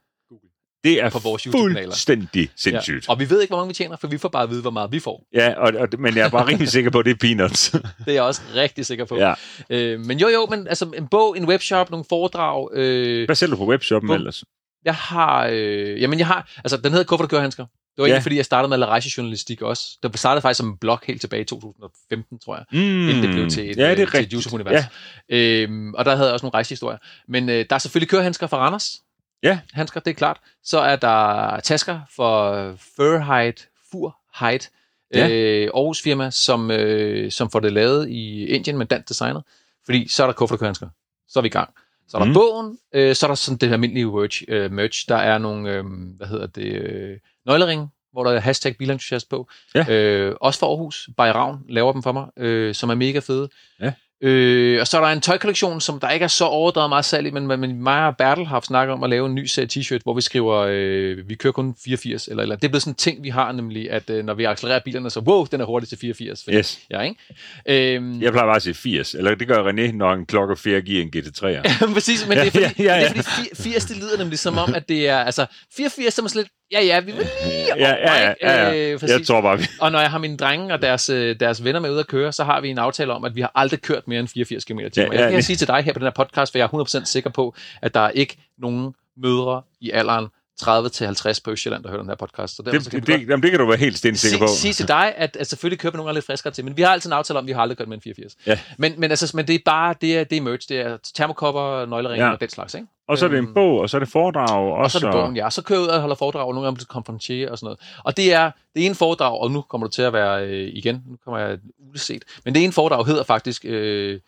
Det 0.84 1.02
er 1.04 1.10
på 1.10 1.20
vores 1.20 1.48
fuldstændig 1.52 2.50
sindssygt. 2.56 3.08
Ja. 3.08 3.12
Og 3.12 3.20
vi 3.20 3.30
ved 3.30 3.42
ikke, 3.42 3.50
hvor 3.52 3.58
mange 3.58 3.68
vi 3.68 3.74
tjener, 3.74 3.98
for 3.98 4.08
vi 4.08 4.18
får 4.18 4.30
bare 4.30 4.44
at 4.44 4.50
vide, 4.50 4.62
hvor 4.62 4.72
meget 4.72 4.92
vi 4.92 5.00
får. 5.00 5.24
Ja, 5.34 5.54
og, 5.58 5.74
og, 5.80 5.88
men 6.00 6.16
jeg 6.18 6.26
er 6.26 6.30
bare 6.30 6.48
rimelig 6.48 6.70
sikker 6.70 6.92
på, 6.92 7.00
at 7.00 7.06
det 7.06 7.12
er 7.12 7.16
peanuts. 7.22 7.70
Det 8.06 8.08
er 8.08 8.12
jeg 8.12 8.24
også 8.24 8.42
rigtig 8.56 8.86
sikker 8.86 9.06
på. 9.06 9.18
ja. 9.18 9.34
Øh, 9.70 10.00
men 10.00 10.20
jo, 10.20 10.28
jo, 10.28 10.46
men 10.50 10.68
altså 10.68 10.92
en 10.98 11.08
bog, 11.08 11.38
en 11.38 11.46
webshop, 11.46 11.92
nogle 11.92 12.06
foredrag. 12.10 12.70
Øh, 12.74 13.26
Hvad 13.26 13.36
sælger 13.36 13.56
du 13.56 13.58
på 13.58 13.70
webshoppen 13.70 14.08
Bum. 14.08 14.16
ellers? 14.16 14.44
jeg 14.86 14.96
har, 14.96 15.48
øh, 15.52 16.02
jamen 16.02 16.20
jeg 16.20 16.28
har, 16.28 16.52
altså 16.58 16.78
den 16.78 16.92
hedder 16.92 17.06
Kuffer, 17.06 17.24
der 17.26 17.30
kører 17.30 17.42
handsker. 17.42 17.66
Det 18.00 18.04
var 18.04 18.08
Ja. 18.08 18.12
egentlig, 18.14 18.24
fordi 18.24 18.36
jeg 18.36 18.46
startede 18.46 18.70
med 18.70 18.76
at 18.76 18.80
lave 18.80 18.90
rejsejournalistik 18.90 19.62
også. 19.62 19.98
Det 20.04 20.20
startede 20.20 20.42
faktisk 20.42 20.58
som 20.58 20.68
en 20.68 20.78
blog 20.78 21.00
helt 21.08 21.22
tilbage 21.22 21.42
i 21.42 21.46
2015, 21.46 22.40
tror 22.40 22.56
jeg. 22.56 22.66
Mm. 22.72 22.80
inden 23.10 23.24
det 23.24 23.30
blev 23.32 23.50
til 23.50 23.70
et, 23.72 23.78
ja, 23.78 23.82
det 23.84 23.86
øh, 23.86 23.92
er 23.92 23.96
til 23.96 24.04
et 24.04 24.14
rigtigt. 24.14 24.34
YouTube-univers. 24.34 24.84
Ja. 25.30 25.38
Øhm, 25.38 25.94
og 25.94 26.06
der 26.06 26.16
havde 26.16 26.28
jeg 26.28 26.34
også 26.34 26.46
nogle 26.46 26.54
rejsehistorier. 26.54 26.98
Men 27.28 27.50
øh, 27.50 27.66
der 27.70 27.76
er 27.76 27.80
selvfølgelig 27.80 28.10
kørehandsker 28.10 28.48
fra 28.48 28.58
Randers. 28.58 29.02
Ja. 29.44 29.60
Handsker, 29.74 30.00
det 30.00 30.12
er 30.12 30.16
klart. 30.16 30.38
Så 30.64 30.80
er 30.80 30.96
der 30.96 31.60
tasker 31.60 32.00
for 32.16 32.54
Furhide, 32.96 33.54
Furhide, 33.92 34.66
Ja. 35.14 35.28
ja. 35.28 35.30
øh, 35.30 35.70
Aarhus 35.76 36.02
firma, 36.02 36.30
som, 36.32 36.72
øh, 36.72 37.32
som 37.32 37.50
får 37.52 37.60
det 37.60 37.74
lavet 37.74 38.10
i 38.10 38.46
Indien 38.46 38.78
med 38.78 38.86
dansk 38.86 39.10
designet. 39.10 39.44
Fordi 39.86 40.08
så 40.08 40.24
er 40.24 40.28
der 40.28 40.34
kuffert 40.34 40.56
og 40.56 40.60
kørehandsker. 40.60 40.88
Så 41.30 41.40
er 41.40 41.42
vi 41.42 41.48
i 41.48 41.50
gang. 41.52 41.70
Så 42.08 42.18
er 42.18 42.20
der 42.20 42.26
Mm. 42.26 42.30
mm. 42.30 42.34
bogen, 42.34 42.78
øh, 42.94 43.16
så 43.16 43.26
er 43.26 43.28
der 43.28 43.36
sådan 43.36 43.58
det 43.58 43.72
almindelige 43.74 44.06
merch, 44.06 44.44
øh, 44.48 44.72
merch. 44.72 45.06
Der 45.10 45.16
er 45.16 45.38
nogle, 45.38 45.70
øh, 45.74 45.84
hvad 46.18 46.28
hedder 46.28 46.48
det, 46.48 46.64
øh, 46.74 47.18
nøglering, 47.50 47.88
hvor 48.14 48.24
der 48.24 48.32
er 48.32 48.40
hashtag 48.40 48.78
bilentusiast 48.78 49.30
på. 49.30 49.50
Ja. 49.76 49.86
Øh, 49.94 50.36
også 50.42 50.60
for 50.60 50.68
Aarhus. 50.68 51.10
Bay 51.18 51.32
Ravn 51.32 51.58
laver 51.70 51.92
dem 51.94 52.04
for 52.04 52.12
mig, 52.12 52.26
øh, 52.38 52.76
som 52.76 52.90
er 52.90 52.96
mega 52.96 53.20
fede. 53.20 53.50
Ja. 53.82 53.92
Øh, 54.24 54.82
og 54.82 54.88
så 54.88 54.98
er 54.98 55.02
der 55.02 55.08
en 55.08 55.22
tøjkollektion, 55.22 55.82
som 55.82 56.00
der 56.00 56.10
ikke 56.10 56.24
er 56.24 56.28
så 56.28 56.46
overdrevet 56.46 56.90
meget 56.90 57.06
salg 57.06 57.28
i, 57.28 57.32
men, 57.32 57.48
men 57.48 57.84
mig 57.84 58.08
og 58.08 58.18
Bertel 58.18 58.46
har 58.46 58.56
haft 58.56 58.66
snakket 58.66 58.94
om 58.94 59.04
at 59.04 59.10
lave 59.10 59.26
en 59.26 59.36
ny 59.36 59.46
serie 59.46 59.68
t-shirt, 59.74 60.00
hvor 60.04 60.14
vi 60.14 60.22
skriver, 60.22 60.56
øh, 60.70 61.30
vi 61.30 61.36
kører 61.36 61.52
kun 61.54 61.76
84, 61.86 62.28
eller, 62.28 62.44
eller 62.44 62.56
det 62.56 62.64
er 62.64 62.70
blevet 62.70 62.82
sådan 62.82 62.92
en 62.92 62.96
ting, 62.96 63.24
vi 63.24 63.30
har 63.30 63.52
nemlig, 63.52 63.92
at 63.92 64.10
øh, 64.10 64.26
når 64.26 64.34
vi 64.34 64.44
accelererer 64.44 64.80
bilerne, 64.86 65.10
så 65.10 65.20
wow, 65.20 65.46
den 65.52 65.62
er 65.62 65.66
hurtig 65.66 65.90
til 65.90 65.98
84. 65.98 66.44
Fordi, 66.44 66.58
Yes. 66.58 66.80
Ja, 66.92 67.02
ikke? 67.02 67.96
Øhm, 67.96 68.22
Jeg 68.22 68.32
plejer 68.32 68.48
bare 68.48 68.56
at 68.56 68.62
sige 68.62 68.74
80, 68.74 69.14
eller 69.14 69.36
det 69.36 69.48
gør 69.48 69.72
René, 69.72 69.92
når 69.92 70.14
en 70.14 70.26
klokke 70.26 70.56
4 70.56 70.82
giver 70.82 71.02
en 71.02 71.12
GT3'er. 71.16 71.94
Præcis, 71.94 72.28
men 72.28 72.38
det 72.38 72.48
er 72.48 72.52
fordi, 72.52 72.64
Ja, 72.64 72.72
ja, 72.84 72.96
ja. 72.96 73.08
Det 73.10 73.18
er 73.18 73.24
fordi 73.24 73.50
80, 73.56 73.86
det 73.86 73.98
lyder 73.98 74.18
nemlig 74.18 74.40
som 74.40 74.58
om, 74.58 74.74
at 74.76 74.90
det 74.90 75.08
er, 75.10 75.18
altså 75.18 75.46
84, 75.78 76.14
så 76.14 76.22
er 76.24 76.28
sådan 76.28 76.40
lidt, 76.42 76.52
ja 76.72 76.82
ja, 76.82 77.00
vi 77.00 77.12
vil 77.12 77.28
lige 77.46 77.66
Ja, 77.78 77.96
ja, 77.96 78.22
ja, 78.22 78.34
ja, 78.42 78.70
ja. 78.70 78.92
Øh, 78.94 79.00
præcis. 79.00 79.18
Jeg 79.18 79.28
tror 79.28 79.42
bare, 79.42 79.58
vi... 79.60 79.66
Og 79.82 79.92
når 79.92 80.00
jeg 80.00 80.12
har 80.12 80.18
mine 80.18 80.38
drenge 80.38 80.74
og 80.74 80.82
deres, 80.82 81.10
øh, 81.10 81.40
deres 81.40 81.64
venner 81.64 81.80
med 81.80 81.92
ud 81.92 82.00
at 82.00 82.08
køre, 82.08 82.32
så 82.34 82.44
har 82.44 82.62
vi 82.62 82.70
en 82.70 82.78
aftale 82.78 83.14
om, 83.14 83.24
at 83.26 83.36
vi 83.36 83.42
har 83.42 83.52
aldrig 83.56 83.82
kørt 83.82 84.08
mere 84.08 84.20
end 84.20 84.28
84 84.28 84.66
km 84.66 84.80
i. 84.80 84.84
Ja, 84.84 84.90
Ja, 84.98 85.04
ja, 85.04 85.20
jeg 85.22 85.30
kan 85.30 85.36
det- 85.38 85.46
sige 85.46 85.56
til 85.56 85.68
dig 85.68 85.82
her 85.82 85.94
på 85.94 86.00
den 86.00 86.06
her 86.06 86.12
podcast, 86.26 86.52
for 86.52 86.58
jeg 86.58 86.64
er 86.64 86.68
100% 87.02 87.06
sikker 87.06 87.30
på, 87.30 87.56
at 87.82 87.94
der 87.94 88.00
er 88.00 88.10
ikke 88.10 88.38
nogen 88.58 88.94
mødre 89.18 89.62
i 89.82 89.92
alderen 89.92 90.28
30-50 90.62 91.40
på 91.44 91.52
Østjylland, 91.52 91.84
der 91.84 91.90
hører 91.90 92.02
den 92.02 92.10
her 92.10 92.16
podcast. 92.16 92.56
Så 92.56 92.62
derfor, 92.64 92.74
Det, 92.74 92.84
så 92.84 92.90
kan 92.90 93.02
det, 93.02 93.10
jamen, 93.30 93.44
det 93.44 93.52
kan 93.52 93.60
du 93.60 93.66
være 93.68 93.78
helt 93.78 93.98
stensikker 93.98 94.38
på. 94.40 94.48
sige, 94.48 94.58
sige 94.60 94.74
til 94.74 94.88
dig, 94.88 95.14
at, 95.18 95.38
at 95.40 95.48
selvfølgelig 95.48 95.80
køber 95.80 95.98
gange 95.98 96.14
lidt 96.14 96.26
friskere 96.26 96.54
til, 96.54 96.66
men 96.66 96.78
vi 96.78 96.82
har 96.82 96.90
altid 96.90 97.10
en 97.10 97.14
aftale 97.14 97.40
om, 97.40 97.46
at 97.46 97.48
vi 97.48 97.52
har 97.52 97.62
aldrig 97.62 97.78
kørt 97.78 97.88
med 97.88 97.98
en 97.98 98.02
84. 98.02 98.36
Ja. 98.48 98.60
Men, 98.78 98.94
men, 98.98 99.12
altså, 99.12 99.32
men 99.36 99.48
det 99.48 99.56
er 99.56 99.60
bare, 99.66 99.96
det 100.02 100.18
er, 100.18 100.24
det 100.24 100.38
er 100.38 100.42
merch, 100.42 100.70
det 100.70 100.80
er 100.80 100.98
termokopper, 101.16 101.86
nøgleringe 101.86 102.24
Ja. 102.24 102.28
ja. 102.30 102.34
og 102.34 102.40
den 102.42 102.50
slags, 102.50 102.74
ikke? 102.74 102.88
Og 103.10 103.18
så 103.18 103.26
er 103.26 103.30
det 103.30 103.38
en 103.38 103.44
Øhm, 103.46 103.54
bog, 103.54 103.80
og 103.80 103.90
så 103.90 103.98
er 103.98 104.00
det 104.00 104.10
foredrag. 104.10 104.74
Og 104.74 104.92
så 104.92 104.98
er 104.98 105.02
det 105.02 105.12
bogen, 105.12 105.36
ja. 105.36 105.50
Så 105.50 105.64
kører 105.64 105.80
jeg 105.80 105.84
ud 105.84 105.90
og 105.90 106.00
holder 106.02 106.16
foredrag, 106.16 106.48
og 106.48 106.54
nogle 106.54 106.66
gange 106.66 106.78
til 106.80 106.88
konferencier 106.88 107.52
og 107.52 107.58
sådan 107.58 107.66
noget. 107.66 107.80
Og 108.04 108.18
det 108.18 108.34
er 108.34 108.52
det 108.76 108.86
ene 108.86 108.96
foredrag, 108.96 109.40
og 109.42 109.52
nu 109.52 109.62
kommer 109.62 109.88
du 109.88 109.92
til 109.92 110.02
at 110.02 110.14
være 110.14 110.46
øh, 110.48 110.70
igen, 110.74 111.04
nu 111.08 111.18
kommer 111.24 111.40
jeg 111.40 111.58
uleset, 111.90 112.24
men 112.46 112.56
det 112.56 112.64
ene 112.64 112.74
foredrag 112.74 113.06
hedder 113.06 113.24
faktisk 113.24 113.66
øh, 113.66 114.20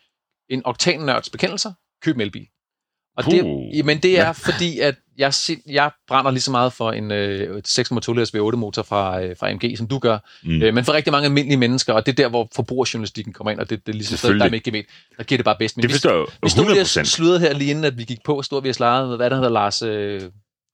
en 0.49 0.61
oktannørds 0.65 1.29
bekendelser, 1.29 1.73
køb 2.03 2.15
en 2.15 2.21
elbil. 2.21 2.47
Og 3.17 3.25
det, 3.25 3.45
jamen 3.73 3.97
det 3.97 4.19
er 4.19 4.33
fordi, 4.33 4.79
at 4.79 4.95
jeg, 5.21 5.33
jeg 5.69 5.91
brænder 6.07 6.31
lige 6.31 6.41
så 6.41 6.51
meget 6.51 6.73
for 6.73 6.91
en 6.91 7.11
øh, 7.11 7.61
6,2 7.67 8.13
liters 8.13 8.35
V8-motor 8.35 8.81
fra, 8.83 9.21
øh, 9.23 9.35
fra 9.39 9.49
AMG, 9.49 9.73
som 9.77 9.87
du 9.87 9.99
gør. 9.99 10.17
Mm. 10.43 10.61
Øh, 10.61 10.73
men 10.73 10.85
for 10.85 10.93
rigtig 10.93 11.11
mange 11.11 11.25
almindelige 11.25 11.57
mennesker, 11.57 11.93
og 11.93 12.05
det 12.05 12.11
er 12.11 12.15
der, 12.23 12.29
hvor 12.29 12.47
forbrugerjournalistikken 12.55 13.33
kommer 13.33 13.51
ind, 13.51 13.59
og 13.59 13.69
det, 13.69 13.85
det 13.85 13.91
er 13.91 13.97
ligesom 13.97 14.17
stedet, 14.17 14.39
der 14.39 14.45
er 14.45 14.49
med 14.49 14.59
gemet, 14.63 14.85
der 15.17 15.23
giver 15.23 15.37
det 15.37 15.45
bare 15.45 15.55
bedst. 15.59 15.77
Men 15.77 15.81
Det 15.81 15.89
vi- 15.89 15.93
forstår 15.93 16.11
jeg 16.11 16.19
vi 16.43 16.49
stod 16.49 16.63
lige 16.63 16.71
100 16.71 16.79
og 16.81 16.83
procent. 16.83 17.07
sludrede 17.07 17.39
her 17.39 17.53
lige 17.53 17.69
inden, 17.69 17.85
at 17.85 17.97
vi 17.97 18.03
gik 18.03 18.19
på, 18.25 18.41
stod 18.41 18.61
vi 18.61 18.69
og 18.69 18.75
slarede 18.75 19.07
med, 19.07 19.15
hvad 19.17 19.29
der 19.29 19.35
hedder 19.35 19.49
Lars, 19.49 19.81
øh, 19.81 20.21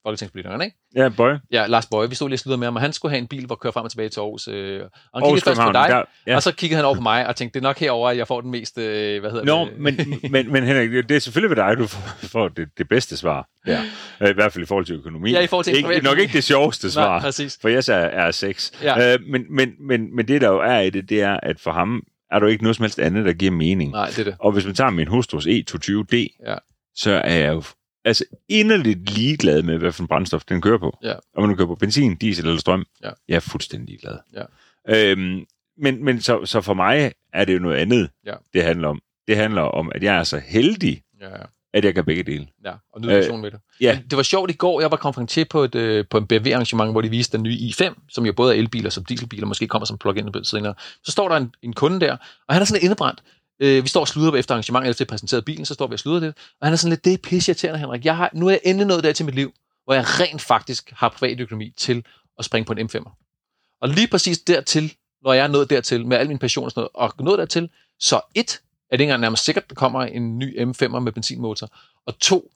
folketingspolitikeren, 0.08 0.62
ikke? 0.62 0.78
Ja, 0.96 1.10
boy. 1.10 1.32
Ja, 1.52 1.66
Lars 1.68 1.86
Bøje, 1.86 2.10
vi 2.10 2.16
stod 2.16 2.30
lige 2.30 2.54
og 2.54 2.60
med 2.60 2.68
ham, 2.68 2.76
og 2.76 2.82
han 2.82 2.94
skulle 2.94 3.10
have 3.12 3.20
en 3.22 3.28
bil, 3.28 3.46
hvor 3.46 3.56
køre 3.56 3.72
frem 3.74 3.84
og 3.84 3.92
tilbage 3.92 4.10
til 4.10 4.20
Aarhus. 4.20 4.48
Øh, 4.48 4.54
og 4.54 4.60
han 4.60 4.90
Aarhus, 5.14 5.40
kiggede 5.40 5.56
først 5.56 5.62
på 5.68 5.72
dig, 5.72 5.86
der- 5.90 6.04
ja. 6.28 6.36
og 6.36 6.44
så 6.44 6.52
kiggede 6.56 6.76
han 6.76 6.86
over 6.86 6.96
på 6.96 7.02
mig 7.02 7.28
og 7.28 7.36
tænkte, 7.36 7.60
det 7.60 7.66
er 7.66 7.70
nok 7.70 7.80
herover, 7.80 8.10
at 8.10 8.18
jeg 8.18 8.28
får 8.28 8.42
den 8.42 8.52
mest, 8.52 8.78
øh, 8.78 9.20
hvad 9.22 9.32
hedder 9.32 9.46
Nå, 9.46 9.66
det? 9.66 9.80
men, 9.80 10.00
men, 10.32 10.52
men 10.52 10.64
Henrik, 10.64 10.90
det 11.10 11.12
er 11.12 11.20
selvfølgelig 11.20 11.58
ved 11.58 11.64
dig, 11.64 11.78
du 11.78 11.88
får, 12.28 12.48
det, 12.48 12.68
det 12.78 12.90
bedste 12.90 13.18
svar. 13.18 13.48
Ja. 13.68 13.82
Øh, 14.22 14.30
I 14.30 14.34
hvert 14.34 14.54
fald 14.54 14.64
i 14.64 14.68
forhold 14.68 14.86
til 14.86 14.96
økonomi. 14.96 15.32
Ja, 15.32 15.40
i 15.42 15.48
forhold 15.48 15.66
til 15.66 15.78
ikke, 15.78 16.02
Nok 16.04 16.18
ikke 16.20 16.34
det 16.34 16.44
sjoveste 16.44 16.92
svar. 16.96 17.08
Nej, 17.08 17.20
præcis. 17.20 17.58
For 17.62 17.70
jeg 17.70 17.84
er, 17.88 17.94
er 17.94 18.32
sex. 18.32 18.72
Ja. 18.84 19.14
Øh, 19.14 19.20
men, 19.30 19.46
men, 19.50 19.74
men, 19.80 20.16
men 20.16 20.28
det, 20.28 20.42
der 20.42 20.48
jo 20.50 20.60
er 20.60 20.80
i 20.80 20.90
det, 20.90 21.10
det 21.10 21.22
er, 21.22 21.40
at 21.44 21.60
for 21.60 21.72
ham 21.72 22.04
er 22.32 22.40
der 22.40 22.48
ikke 22.48 22.64
noget 22.64 22.76
som 22.76 22.84
helst 22.84 23.00
andet, 23.00 23.26
der 23.26 23.34
giver 23.34 23.52
mening. 23.52 23.92
Nej, 23.92 24.08
det 24.08 24.20
er 24.20 24.24
det. 24.24 24.36
Og 24.40 24.52
hvis 24.52 24.66
man 24.66 24.76
tager 24.76 24.90
min 24.90 25.08
hustrus 25.08 25.46
E220D, 25.48 26.16
Ja. 26.48 26.56
så 26.96 27.12
er 27.12 27.36
jeg 27.36 27.54
jo 27.54 27.64
altså 28.08 28.26
inderligt 28.50 29.10
ligeglad 29.10 29.62
med, 29.64 29.78
hvad 29.78 29.92
for 29.92 30.04
en 30.04 30.08
brændstof 30.08 30.44
den 30.46 30.62
kører 30.62 30.78
på. 30.78 30.98
Ja. 31.04 31.14
Om 31.38 31.48
man 31.48 31.58
kører 31.58 31.68
på 31.68 31.76
benzin, 31.76 32.16
diesel 32.16 32.46
eller 32.46 32.60
strøm. 32.60 32.86
Ja. 33.04 33.10
Jeg 33.28 33.36
er 33.36 33.40
fuldstændig 33.40 33.88
ligeglad. 33.90 34.18
Ja. 34.34 35.12
Øhm, 35.12 35.46
men 35.78 36.04
men 36.06 36.22
så, 36.22 36.46
så 36.46 36.62
for 36.62 36.74
mig 36.74 37.12
er 37.34 37.46
det 37.46 37.54
jo 37.54 37.60
noget 37.60 37.76
andet, 37.76 38.10
Ja. 38.26 38.34
det 38.54 38.64
handler 38.64 38.88
om. 38.88 39.02
Det 39.28 39.38
handler 39.38 39.62
om, 39.62 39.92
at 39.96 40.04
jeg 40.04 40.16
er 40.18 40.24
så 40.24 40.42
heldig, 40.48 41.02
Ja, 41.22 41.30
ja. 41.30 41.44
at 41.74 41.86
jeg 41.86 41.96
kan 41.96 42.06
begge 42.06 42.24
dele. 42.24 42.48
Ja, 42.66 42.72
og 42.94 43.02
nyde 43.02 43.28
øh, 43.34 43.40
med 43.40 43.52
det. 43.52 43.60
ja. 43.82 44.00
Det 44.10 44.18
var 44.18 44.24
sjovt 44.24 44.52
i 44.52 44.54
går, 44.54 44.82
jeg 44.82 44.92
var 44.92 44.98
konferencier 44.98 45.46
på, 45.50 45.64
et, 45.64 45.76
øh, 45.76 46.06
på 46.10 46.18
en 46.18 46.28
BMW-arrangement, 46.28 46.92
hvor 46.92 47.02
de 47.02 47.10
viste 47.10 47.38
den 47.38 47.44
nye 47.44 47.54
i5, 47.56 47.94
som 48.10 48.26
jo 48.26 48.34
både 48.34 48.56
er 48.56 48.60
elbiler 48.60 48.90
som 48.90 49.06
dieselbiler, 49.06 49.46
måske 49.48 49.68
kommer 49.68 49.86
som 49.86 49.98
plug-in 49.98 50.44
senere. 50.44 50.74
Så 51.04 51.12
står 51.12 51.30
der 51.30 51.36
en, 51.36 51.52
en 51.62 51.74
kunde 51.74 52.00
der, 52.00 52.18
og 52.48 52.54
han 52.56 52.62
er 52.62 52.66
sådan 52.66 52.76
lidt 52.76 52.84
indebrændt. 52.84 53.24
Øh, 53.60 53.84
vi 53.84 53.88
står 53.88 54.02
og 54.02 54.08
sluder 54.08 54.36
efter 54.36 54.56
arrangementet, 54.56 54.90
efter 54.90 55.06
præsenteret 55.06 55.46
bilen, 55.46 55.66
så 55.66 55.74
står 55.74 55.88
vi 55.88 55.94
og 55.94 56.00
sluder 56.00 56.20
det. 56.20 56.34
Og 56.62 56.68
han 56.68 56.74
er 56.74 56.78
sådan 56.78 56.90
lidt, 56.90 57.06
det 57.06 57.14
er 57.14 57.18
pisseirriterende, 57.18 57.80
Henrik. 57.80 58.06
Jeg 58.06 58.18
har, 58.18 58.30
nu 58.34 58.48
er 58.48 58.52
jeg 58.52 58.62
endelig 58.64 58.88
nået 58.88 59.04
der 59.04 59.14
til 59.14 59.26
mit 59.26 59.36
liv, 59.36 59.54
hvor 59.84 59.94
jeg 59.94 60.04
rent 60.08 60.42
faktisk 60.42 60.92
har 60.96 61.10
privatøkonomi 61.10 61.74
til 61.78 62.06
at 62.40 62.46
springe 62.46 62.66
på 62.66 62.74
en 62.74 62.90
M5'er. 62.90 63.78
Og 63.82 63.90
lige 63.90 64.08
præcis 64.08 64.40
dertil, 64.40 64.94
når 65.24 65.34
jeg 65.34 65.44
er 65.44 65.48
nået 65.48 65.70
dertil, 65.70 66.08
med 66.08 66.18
al 66.18 66.28
min 66.28 66.40
passion 66.40 66.66
og 66.66 66.72
sådan 66.72 66.90
noget, 66.96 67.12
og 67.18 67.26
nået 67.26 67.40
dertil, 67.40 67.70
så 68.00 68.22
et, 68.36 68.62
er 68.92 68.98
det 68.98 69.02
ikke 69.02 69.04
engang 69.04 69.22
nærmest 69.22 69.44
sikkert, 69.44 69.64
at 69.64 69.70
der 69.70 69.76
kommer 69.76 70.02
en 70.02 70.38
ny 70.38 70.62
M5'er 70.62 71.00
med 71.00 71.12
benzinmotor, 71.12 71.70
og 72.06 72.20
to, 72.20 72.52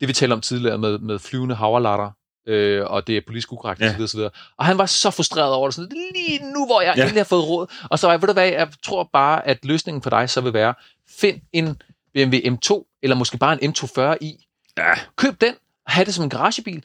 det 0.00 0.08
vi 0.08 0.12
talte 0.12 0.32
om 0.32 0.40
tidligere 0.40 0.78
med, 0.78 0.98
med 0.98 1.18
flyvende 1.18 1.54
havrelatter, 1.54 2.10
øh, 2.46 2.84
og 2.86 3.06
det 3.06 3.16
er 3.16 3.20
politisk 3.26 3.52
ukorrekt 3.52 3.80
ja. 3.80 3.94
osv. 3.94 4.02
osv. 4.02 4.20
Og 4.56 4.64
han 4.66 4.78
var 4.78 4.86
så 4.86 5.10
frustreret 5.10 5.52
over 5.52 5.68
det, 5.68 5.74
sådan, 5.74 5.96
lige 6.14 6.52
nu, 6.52 6.66
hvor 6.66 6.80
jeg 6.80 6.94
ja. 6.96 7.02
endelig 7.02 7.20
har 7.20 7.24
fået 7.24 7.44
råd. 7.44 7.66
Og 7.90 7.98
så 7.98 8.06
var 8.06 8.12
jeg, 8.14 8.22
ved 8.22 8.26
du 8.26 8.32
hvad, 8.32 8.48
jeg 8.48 8.68
tror 8.82 9.10
bare, 9.12 9.46
at 9.46 9.64
løsningen 9.64 10.02
for 10.02 10.10
dig 10.10 10.30
så 10.30 10.40
vil 10.40 10.52
være, 10.52 10.74
find 11.08 11.40
en 11.52 11.82
BMW 12.14 12.36
M2, 12.36 12.98
eller 13.02 13.16
måske 13.16 13.38
bare 13.38 13.64
en 13.64 13.74
M240i. 13.74 14.48
Ja. 14.78 14.92
Køb 15.16 15.40
den, 15.40 15.54
have 15.86 16.04
det 16.04 16.14
som 16.14 16.24
en 16.24 16.30
garagebil, 16.30 16.84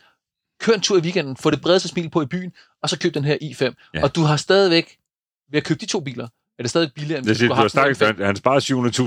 kør 0.60 0.74
en 0.74 0.82
tur 0.82 0.98
i 0.98 1.02
weekenden, 1.02 1.38
få 1.38 1.50
det 1.52 1.62
bredeste 1.62 1.88
smil 1.88 2.10
på 2.10 2.22
i 2.22 2.26
byen, 2.26 2.54
og 2.84 2.90
så 2.90 3.00
køb 3.00 3.14
den 3.14 3.24
her 3.24 3.38
i5. 3.42 3.90
Ja. 3.94 4.04
Og 4.04 4.16
du 4.16 4.22
har 4.22 4.38
stadigvæk, 4.38 4.98
ved 5.52 5.58
at 5.58 5.64
købe 5.64 5.80
de 5.80 5.86
to 5.86 6.00
biler, 6.00 6.28
er 6.60 6.64
det 6.64 6.70
stadig 6.70 6.92
billigere, 6.96 7.18
end 7.18 7.26
det, 7.28 7.38
hvis 7.38 7.50
du 7.50 7.54
har 7.54 7.86
en 7.86 7.96
M5. 7.96 8.24
Han 8.24 8.36
sparer 8.36 8.60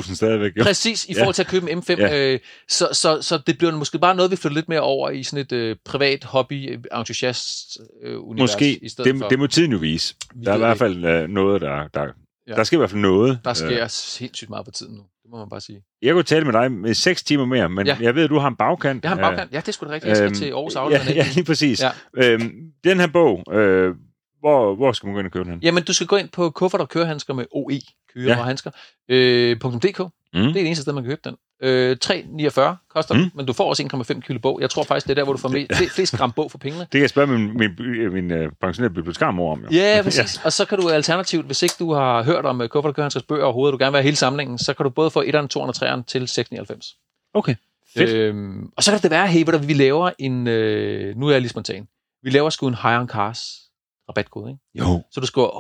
700.000 0.03 0.15
stadigvæk. 0.15 0.53
Jo. 0.59 0.63
Præcis, 0.63 1.05
i 1.05 1.15
forhold 1.15 1.35
til 1.35 1.43
at 1.43 1.49
købe 1.49 1.71
en 1.71 1.79
M5. 1.79 2.01
Ja. 2.01 2.33
Øh, 2.33 2.39
så, 2.69 2.89
så, 2.93 3.23
så 3.23 3.39
det 3.47 3.59
bliver 3.59 3.77
måske 3.77 3.99
bare 3.99 4.15
noget, 4.15 4.31
vi 4.31 4.37
flytter 4.37 4.55
lidt 4.55 4.69
mere 4.69 4.81
over 4.81 5.11
i 5.11 5.23
sådan 5.23 5.45
et 5.45 5.53
øh, 5.53 5.77
privat 5.85 6.25
hobby-entusiast-univers. 6.25 8.41
måske, 8.41 8.85
i 8.85 8.89
stedet 8.89 9.13
det, 9.13 9.21
for. 9.21 9.29
det 9.29 9.39
må 9.39 9.47
tiden 9.47 9.73
jo 9.73 9.79
vise. 9.79 10.15
Der 10.45 10.53
er 10.53 10.57
i 10.57 10.59
hvert 10.59 10.79
fald 10.79 11.05
øh, 11.05 11.29
noget, 11.29 11.61
der, 11.61 11.89
der, 11.95 12.07
ja. 12.49 12.55
der 12.55 12.65
sker 12.65 12.77
i 12.77 12.79
hvert 12.79 12.91
fald 12.91 13.03
noget. 13.03 13.39
Der 13.45 13.55
sker 13.55 13.83
øh. 13.83 13.91
sindssygt 13.91 14.51
meget 14.51 14.65
på 14.65 14.71
tiden 14.71 14.95
nu. 14.95 15.03
Det 15.03 15.31
må 15.31 15.39
man 15.39 15.49
bare 15.49 15.61
sige. 15.61 15.83
Jeg 16.03 16.15
kunne 16.15 16.23
tale 16.23 16.45
med 16.45 16.53
dig 16.53 16.73
med 16.73 16.95
6 16.95 17.23
timer 17.23 17.45
mere, 17.45 17.69
men 17.69 17.87
ja. 17.87 17.97
jeg 18.01 18.15
ved, 18.15 18.25
at 18.25 18.31
du 18.31 18.39
har 18.39 18.49
en 18.49 18.57
bagkant. 18.57 19.05
Jeg 19.05 19.11
har 19.11 19.17
en 19.17 19.23
bagkant. 19.23 19.53
Ja, 19.53 19.61
det 19.61 19.69
er 19.69 19.73
sgu 19.73 19.87
da 19.87 19.91
rigtigt. 19.91 20.09
Jeg 20.09 20.17
skal 20.17 20.27
øhm, 20.27 20.35
til 20.35 20.51
Aarhus 20.51 20.75
Ja, 20.75 21.13
ja, 21.23 21.27
lige 21.35 21.45
præcis. 21.45 21.83
Ja. 21.83 21.91
Øhm, 22.17 22.51
den 22.85 23.01
her 23.01 23.07
bog, 23.07 23.55
øh, 23.55 23.95
hvor, 24.41 24.75
hvor 24.75 24.93
skal 24.93 25.07
man 25.07 25.15
gå 25.15 25.19
ind 25.19 25.27
og 25.27 25.33
købe 25.33 25.51
den? 25.51 25.59
Jamen, 25.63 25.83
du 25.85 25.93
skal 25.93 26.07
gå 26.07 26.17
ind 26.17 26.29
på 26.29 26.51
kuffert 26.51 26.81
og 26.81 26.89
kørehandsker 26.89 27.35
med 27.35 27.45
OE, 27.51 27.81
kører 28.15 28.27
ja. 28.27 28.39
og 28.39 28.45
handsker, 28.45 28.71
øh, 29.09 29.57
.dk. 29.57 30.01
Mm. 30.35 30.41
Det 30.41 30.49
er 30.49 30.53
det 30.53 30.67
eneste 30.67 30.83
sted, 30.83 30.93
man 30.93 31.03
kan 31.03 31.11
købe 31.11 31.21
den. 31.25 31.37
Øh, 31.63 31.97
3,49 32.05 32.89
koster 32.95 33.15
mm. 33.15 33.31
men 33.35 33.47
du 33.47 33.53
får 33.53 33.69
også 33.69 34.05
1,5 34.15 34.21
kilo 34.21 34.39
bog. 34.39 34.61
Jeg 34.61 34.71
tror 34.71 34.83
faktisk, 34.83 35.07
det 35.07 35.11
er 35.11 35.15
der, 35.15 35.25
hvor 35.25 35.33
du 35.33 35.39
får 35.39 35.49
flest, 35.49 35.95
flest 35.95 36.17
gram 36.17 36.33
bog 36.33 36.51
for 36.51 36.59
pengene. 36.59 36.81
Det 36.81 36.91
kan 36.91 37.01
jeg 37.01 37.11
spørge 37.11 37.27
min, 37.27 37.59
min, 37.59 37.71
min, 38.13 38.45
uh, 38.45 38.53
pensionerede 38.61 38.95
bibliotekarmor 38.95 39.53
om. 39.53 39.61
Jo. 39.61 39.69
Ja, 39.71 40.01
præcis. 40.05 40.37
ja. 40.37 40.41
Og 40.45 40.53
så 40.53 40.65
kan 40.65 40.79
du 40.79 40.89
alternativt, 40.89 41.47
hvis 41.47 41.63
ikke 41.63 41.75
du 41.79 41.93
har 41.93 42.23
hørt 42.23 42.45
om 42.45 42.61
uh, 42.61 42.67
kuffert 42.67 42.89
og 42.89 42.95
kørehandskers 42.95 43.23
bøger 43.23 43.45
overhovedet, 43.45 43.73
og 43.75 43.81
du 43.81 43.85
gerne 43.85 43.93
vil 43.93 43.99
have 43.99 44.05
hele 44.05 44.17
samlingen, 44.17 44.59
så 44.59 44.75
kan 44.75 44.85
du 44.85 44.91
både 44.91 45.11
få 45.11 45.23
1'eren, 45.23 45.47
2'eren 45.57 45.61
og 45.61 45.75
3'eren 45.77 46.03
til 46.03 46.25
6,99. 46.25 47.31
Okay. 47.35 47.55
Fedt. 47.97 48.11
Øhm, 48.11 48.71
og 48.77 48.83
så 48.83 48.91
kan 48.91 49.01
det 49.01 49.11
være, 49.11 49.29
hey, 49.29 49.45
vi 49.67 49.73
laver 49.73 50.11
en, 50.19 50.47
øh, 50.47 51.17
nu 51.17 51.27
er 51.27 51.33
jeg 51.33 51.41
lige 51.41 51.51
spontan, 51.51 51.89
vi 52.23 52.31
laver 52.31 52.51
sgu 52.51 52.69
en 52.69 52.75
High 52.75 53.01
on 53.01 53.09
Cars 53.09 53.70
rabatkode, 54.11 54.51
ikke? 54.51 54.63
Jo. 54.75 55.03
Så 55.11 55.21
du 55.21 55.27
skriver 55.27 55.51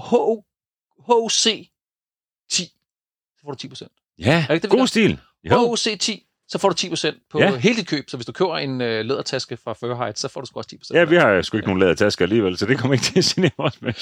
HC 1.06 1.70
10, 2.50 2.64
så 3.36 3.42
får 3.44 3.52
du 3.52 3.68
10%. 3.68 4.14
Ja, 4.18 4.46
er 4.48 4.54
det, 4.54 4.62
det, 4.62 4.70
god 4.70 4.86
stil. 4.86 5.20
HC 5.44 5.98
10, 6.00 6.26
så 6.50 6.58
får 6.58 6.68
du 6.68 6.74
10% 6.78 7.28
på 7.30 7.38
ja. 7.38 7.56
hele 7.56 7.76
dit 7.76 7.88
køb. 7.88 8.04
Så 8.08 8.16
hvis 8.16 8.26
du 8.26 8.32
køber 8.32 8.58
en 8.58 8.80
øh, 8.80 9.04
lædertaske 9.04 9.56
fra 9.64 9.72
Furheight, 9.72 10.18
så 10.18 10.28
får 10.28 10.40
du 10.40 10.46
sgu 10.46 10.58
også 10.58 10.76
10%. 10.82 10.98
Ja, 10.98 11.04
vi 11.04 11.16
har 11.16 11.42
sgu 11.42 11.56
ikke 11.56 11.64
ja. 11.64 11.68
nogen 11.68 11.80
lædertasker 11.80 12.24
alligevel, 12.24 12.56
så 12.56 12.66
det 12.66 12.78
kommer 12.78 12.94
ikke 12.94 13.04
til 13.04 13.18
at 13.18 13.24
genere 13.24 13.50
os 13.58 13.82
med. 13.82 13.92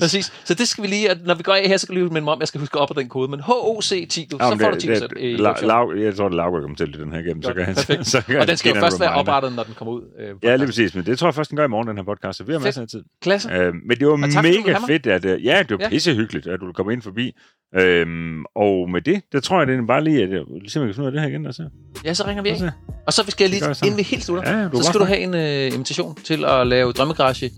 Præcis. 0.00 0.32
Så 0.44 0.54
det 0.54 0.68
skal 0.68 0.82
vi 0.82 0.88
lige, 0.88 1.10
at 1.10 1.18
når 1.24 1.34
vi 1.34 1.42
går 1.42 1.54
af 1.54 1.68
her, 1.68 1.76
så 1.76 1.86
skal 1.86 1.94
vi 1.94 2.00
lige 2.00 2.08
minde 2.08 2.24
mig 2.24 2.32
om, 2.32 2.40
jeg 2.40 2.48
skal 2.48 2.60
huske 2.60 2.78
op 2.78 2.88
på 2.88 3.00
den 3.00 3.08
kode. 3.08 3.30
Men 3.30 3.40
HOC10, 3.40 4.28
du, 4.30 4.36
ja, 4.40 4.50
så 4.50 4.56
får 4.60 4.70
det, 4.70 4.82
du 4.82 4.92
10% 4.92 5.06
det, 5.06 5.12
i 5.18 5.36
la, 5.36 5.54
la, 5.62 6.04
Jeg 6.04 6.16
tror, 6.16 6.28
det 6.28 6.36
Laura 6.36 6.60
kommer 6.60 6.76
til 6.76 6.98
den 6.98 7.12
her 7.12 7.18
igennem. 7.18 7.42
Så 7.42 7.54
kan 7.54 7.64
han, 7.64 7.74
så 8.04 8.22
kan 8.26 8.40
og 8.40 8.46
den 8.48 8.56
skal 8.56 8.74
jo 8.74 8.80
først 8.80 9.00
være 9.00 9.12
oprettet, 9.12 9.52
når 9.52 9.62
den 9.62 9.74
kommer 9.74 9.94
ud. 9.94 10.02
Øh, 10.18 10.34
ja, 10.42 10.56
lige 10.56 10.66
præcis. 10.66 10.94
Men 10.94 11.06
det 11.06 11.18
tror 11.18 11.28
jeg 11.28 11.34
først, 11.34 11.50
den 11.50 11.56
gør 11.56 11.64
i 11.64 11.68
morgen, 11.68 11.88
den 11.88 11.96
her 11.96 12.04
podcast. 12.04 12.38
Så 12.38 12.44
vi 12.44 12.52
har 12.52 12.58
masser 12.58 12.82
af 12.82 12.88
tid. 12.88 13.04
Klasse. 13.22 13.52
Øh, 13.52 13.74
men 13.74 13.98
det 13.98 14.06
var 14.06 14.16
mega 14.16 14.78
fedt, 14.86 15.06
at 15.06 15.24
øh, 15.24 15.44
ja, 15.44 15.62
det 15.62 15.70
var 15.70 15.84
ja. 15.84 15.88
pissehyggeligt, 15.88 16.46
at 16.46 16.60
du 16.60 16.72
komme 16.72 16.92
ind 16.92 17.02
forbi. 17.02 17.32
Øhm, 17.74 18.44
og 18.54 18.90
med 18.90 19.02
det, 19.02 19.22
der 19.32 19.40
tror 19.40 19.58
jeg, 19.58 19.66
det 19.66 19.78
er 19.78 19.86
bare 19.86 20.04
lige, 20.04 20.22
at 20.22 20.30
jeg 20.30 20.40
simpelthen 20.46 20.86
kan 20.86 20.94
finde 20.94 21.02
ud 21.02 21.06
af 21.06 21.12
det 21.12 21.20
her 21.20 21.28
igen. 21.28 21.46
Altså. 21.46 21.68
Ja, 22.04 22.14
så 22.14 22.26
ringer 22.26 22.42
vi 22.42 22.48
af. 22.48 22.70
Og 23.06 23.12
så 23.12 23.24
skal 23.28 23.44
jeg 23.44 23.50
lige, 23.50 23.74
inden 23.84 23.96
vi 23.96 24.02
helt 24.02 24.24
slutter, 24.24 24.58
ja, 24.58 24.68
så 24.74 24.82
skal 24.82 25.00
du 25.00 25.04
have 25.04 25.18
en 25.18 25.34
uh, 25.34 25.74
invitation 25.74 26.18
til 26.24 26.44
at 26.44 26.66
lave 26.66 26.92
drømmegarage 26.92 27.50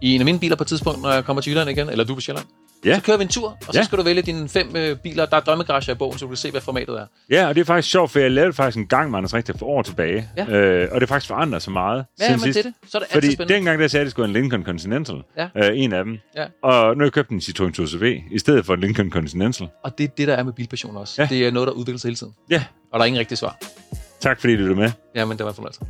i 0.00 0.14
en 0.14 0.20
af 0.20 0.24
mine 0.24 0.38
biler 0.38 0.56
på 0.56 0.64
et 0.64 0.68
tidspunkt, 0.68 1.02
når 1.02 1.12
jeg 1.12 1.24
kommer 1.24 1.42
til 1.42 1.50
Jylland 1.50 1.70
igen, 1.70 1.88
eller 1.88 2.04
du 2.04 2.14
på 2.14 2.20
Sjælland. 2.20 2.46
Ja. 2.84 2.94
Så 2.94 3.02
kører 3.02 3.16
vi 3.16 3.22
en 3.22 3.28
tur, 3.28 3.48
og 3.48 3.74
så 3.74 3.78
ja. 3.78 3.84
skal 3.84 3.98
du 3.98 4.02
vælge 4.02 4.22
dine 4.22 4.48
fem 4.48 4.76
øh, 4.76 4.96
biler. 4.96 5.26
Der 5.26 5.36
er 5.36 5.40
drømmegarager 5.40 5.92
i 5.92 5.94
bogen, 5.94 6.18
så 6.18 6.24
du 6.24 6.28
kan 6.28 6.36
se, 6.36 6.50
hvad 6.50 6.60
formatet 6.60 6.94
er. 7.00 7.06
Ja, 7.30 7.48
og 7.48 7.54
det 7.54 7.60
er 7.60 7.64
faktisk 7.64 7.90
sjovt, 7.92 8.10
for 8.10 8.18
jeg 8.18 8.30
lavede 8.30 8.52
faktisk 8.52 8.76
en 8.78 8.86
gang 8.86 9.10
med 9.10 9.18
Anders 9.18 9.34
Rigtig 9.34 9.58
for 9.58 9.66
år 9.66 9.82
tilbage. 9.82 10.28
Ja. 10.36 10.46
Øh, 10.48 10.88
og 10.92 11.00
det 11.00 11.06
er 11.06 11.08
faktisk 11.08 11.28
forandret 11.28 11.62
så 11.62 11.70
meget 11.70 12.04
ja, 12.20 12.30
men 12.30 12.40
sidst. 12.40 12.56
det 12.58 12.66
er 12.66 12.70
det. 12.82 12.90
Så 12.90 12.98
er 12.98 13.02
det 13.02 13.08
Fordi 13.12 13.32
spændende. 13.32 13.54
dengang 13.54 13.80
der 13.80 13.88
sagde 13.88 14.00
at 14.02 14.04
det 14.04 14.10
skulle 14.10 14.28
en 14.28 14.32
Lincoln 14.32 14.64
Continental. 14.64 15.22
Ja. 15.36 15.48
Øh, 15.56 15.78
en 15.78 15.92
af 15.92 16.04
dem. 16.04 16.18
Ja. 16.36 16.44
Og 16.62 16.96
nu 16.96 17.00
har 17.00 17.06
jeg 17.06 17.12
købt 17.12 17.30
en 17.30 17.38
Citroën 17.38 17.72
2CV, 17.80 18.34
i 18.34 18.38
stedet 18.38 18.66
for 18.66 18.74
en 18.74 18.80
Lincoln 18.80 19.10
Continental. 19.10 19.68
Og 19.84 19.98
det 19.98 20.04
er 20.04 20.08
det, 20.08 20.28
der 20.28 20.34
er 20.34 20.42
med 20.42 20.52
bilpassion 20.52 20.96
også. 20.96 21.22
Ja. 21.22 21.28
Det 21.30 21.46
er 21.46 21.50
noget, 21.50 21.66
der 21.66 21.72
udvikler 21.72 21.98
sig 21.98 22.08
hele 22.08 22.16
tiden. 22.16 22.34
Ja. 22.50 22.64
Og 22.92 22.98
der 22.98 23.02
er 23.04 23.06
ingen 23.06 23.20
rigtig 23.20 23.38
svar. 23.38 23.58
Tak 24.20 24.40
fordi 24.40 24.56
du 24.56 24.70
er 24.70 24.76
med. 24.76 24.90
Ja, 25.14 25.24
men 25.24 25.38
det 25.38 25.44
var 25.44 25.50
en 25.50 25.54
fornøjelse. 25.54 25.80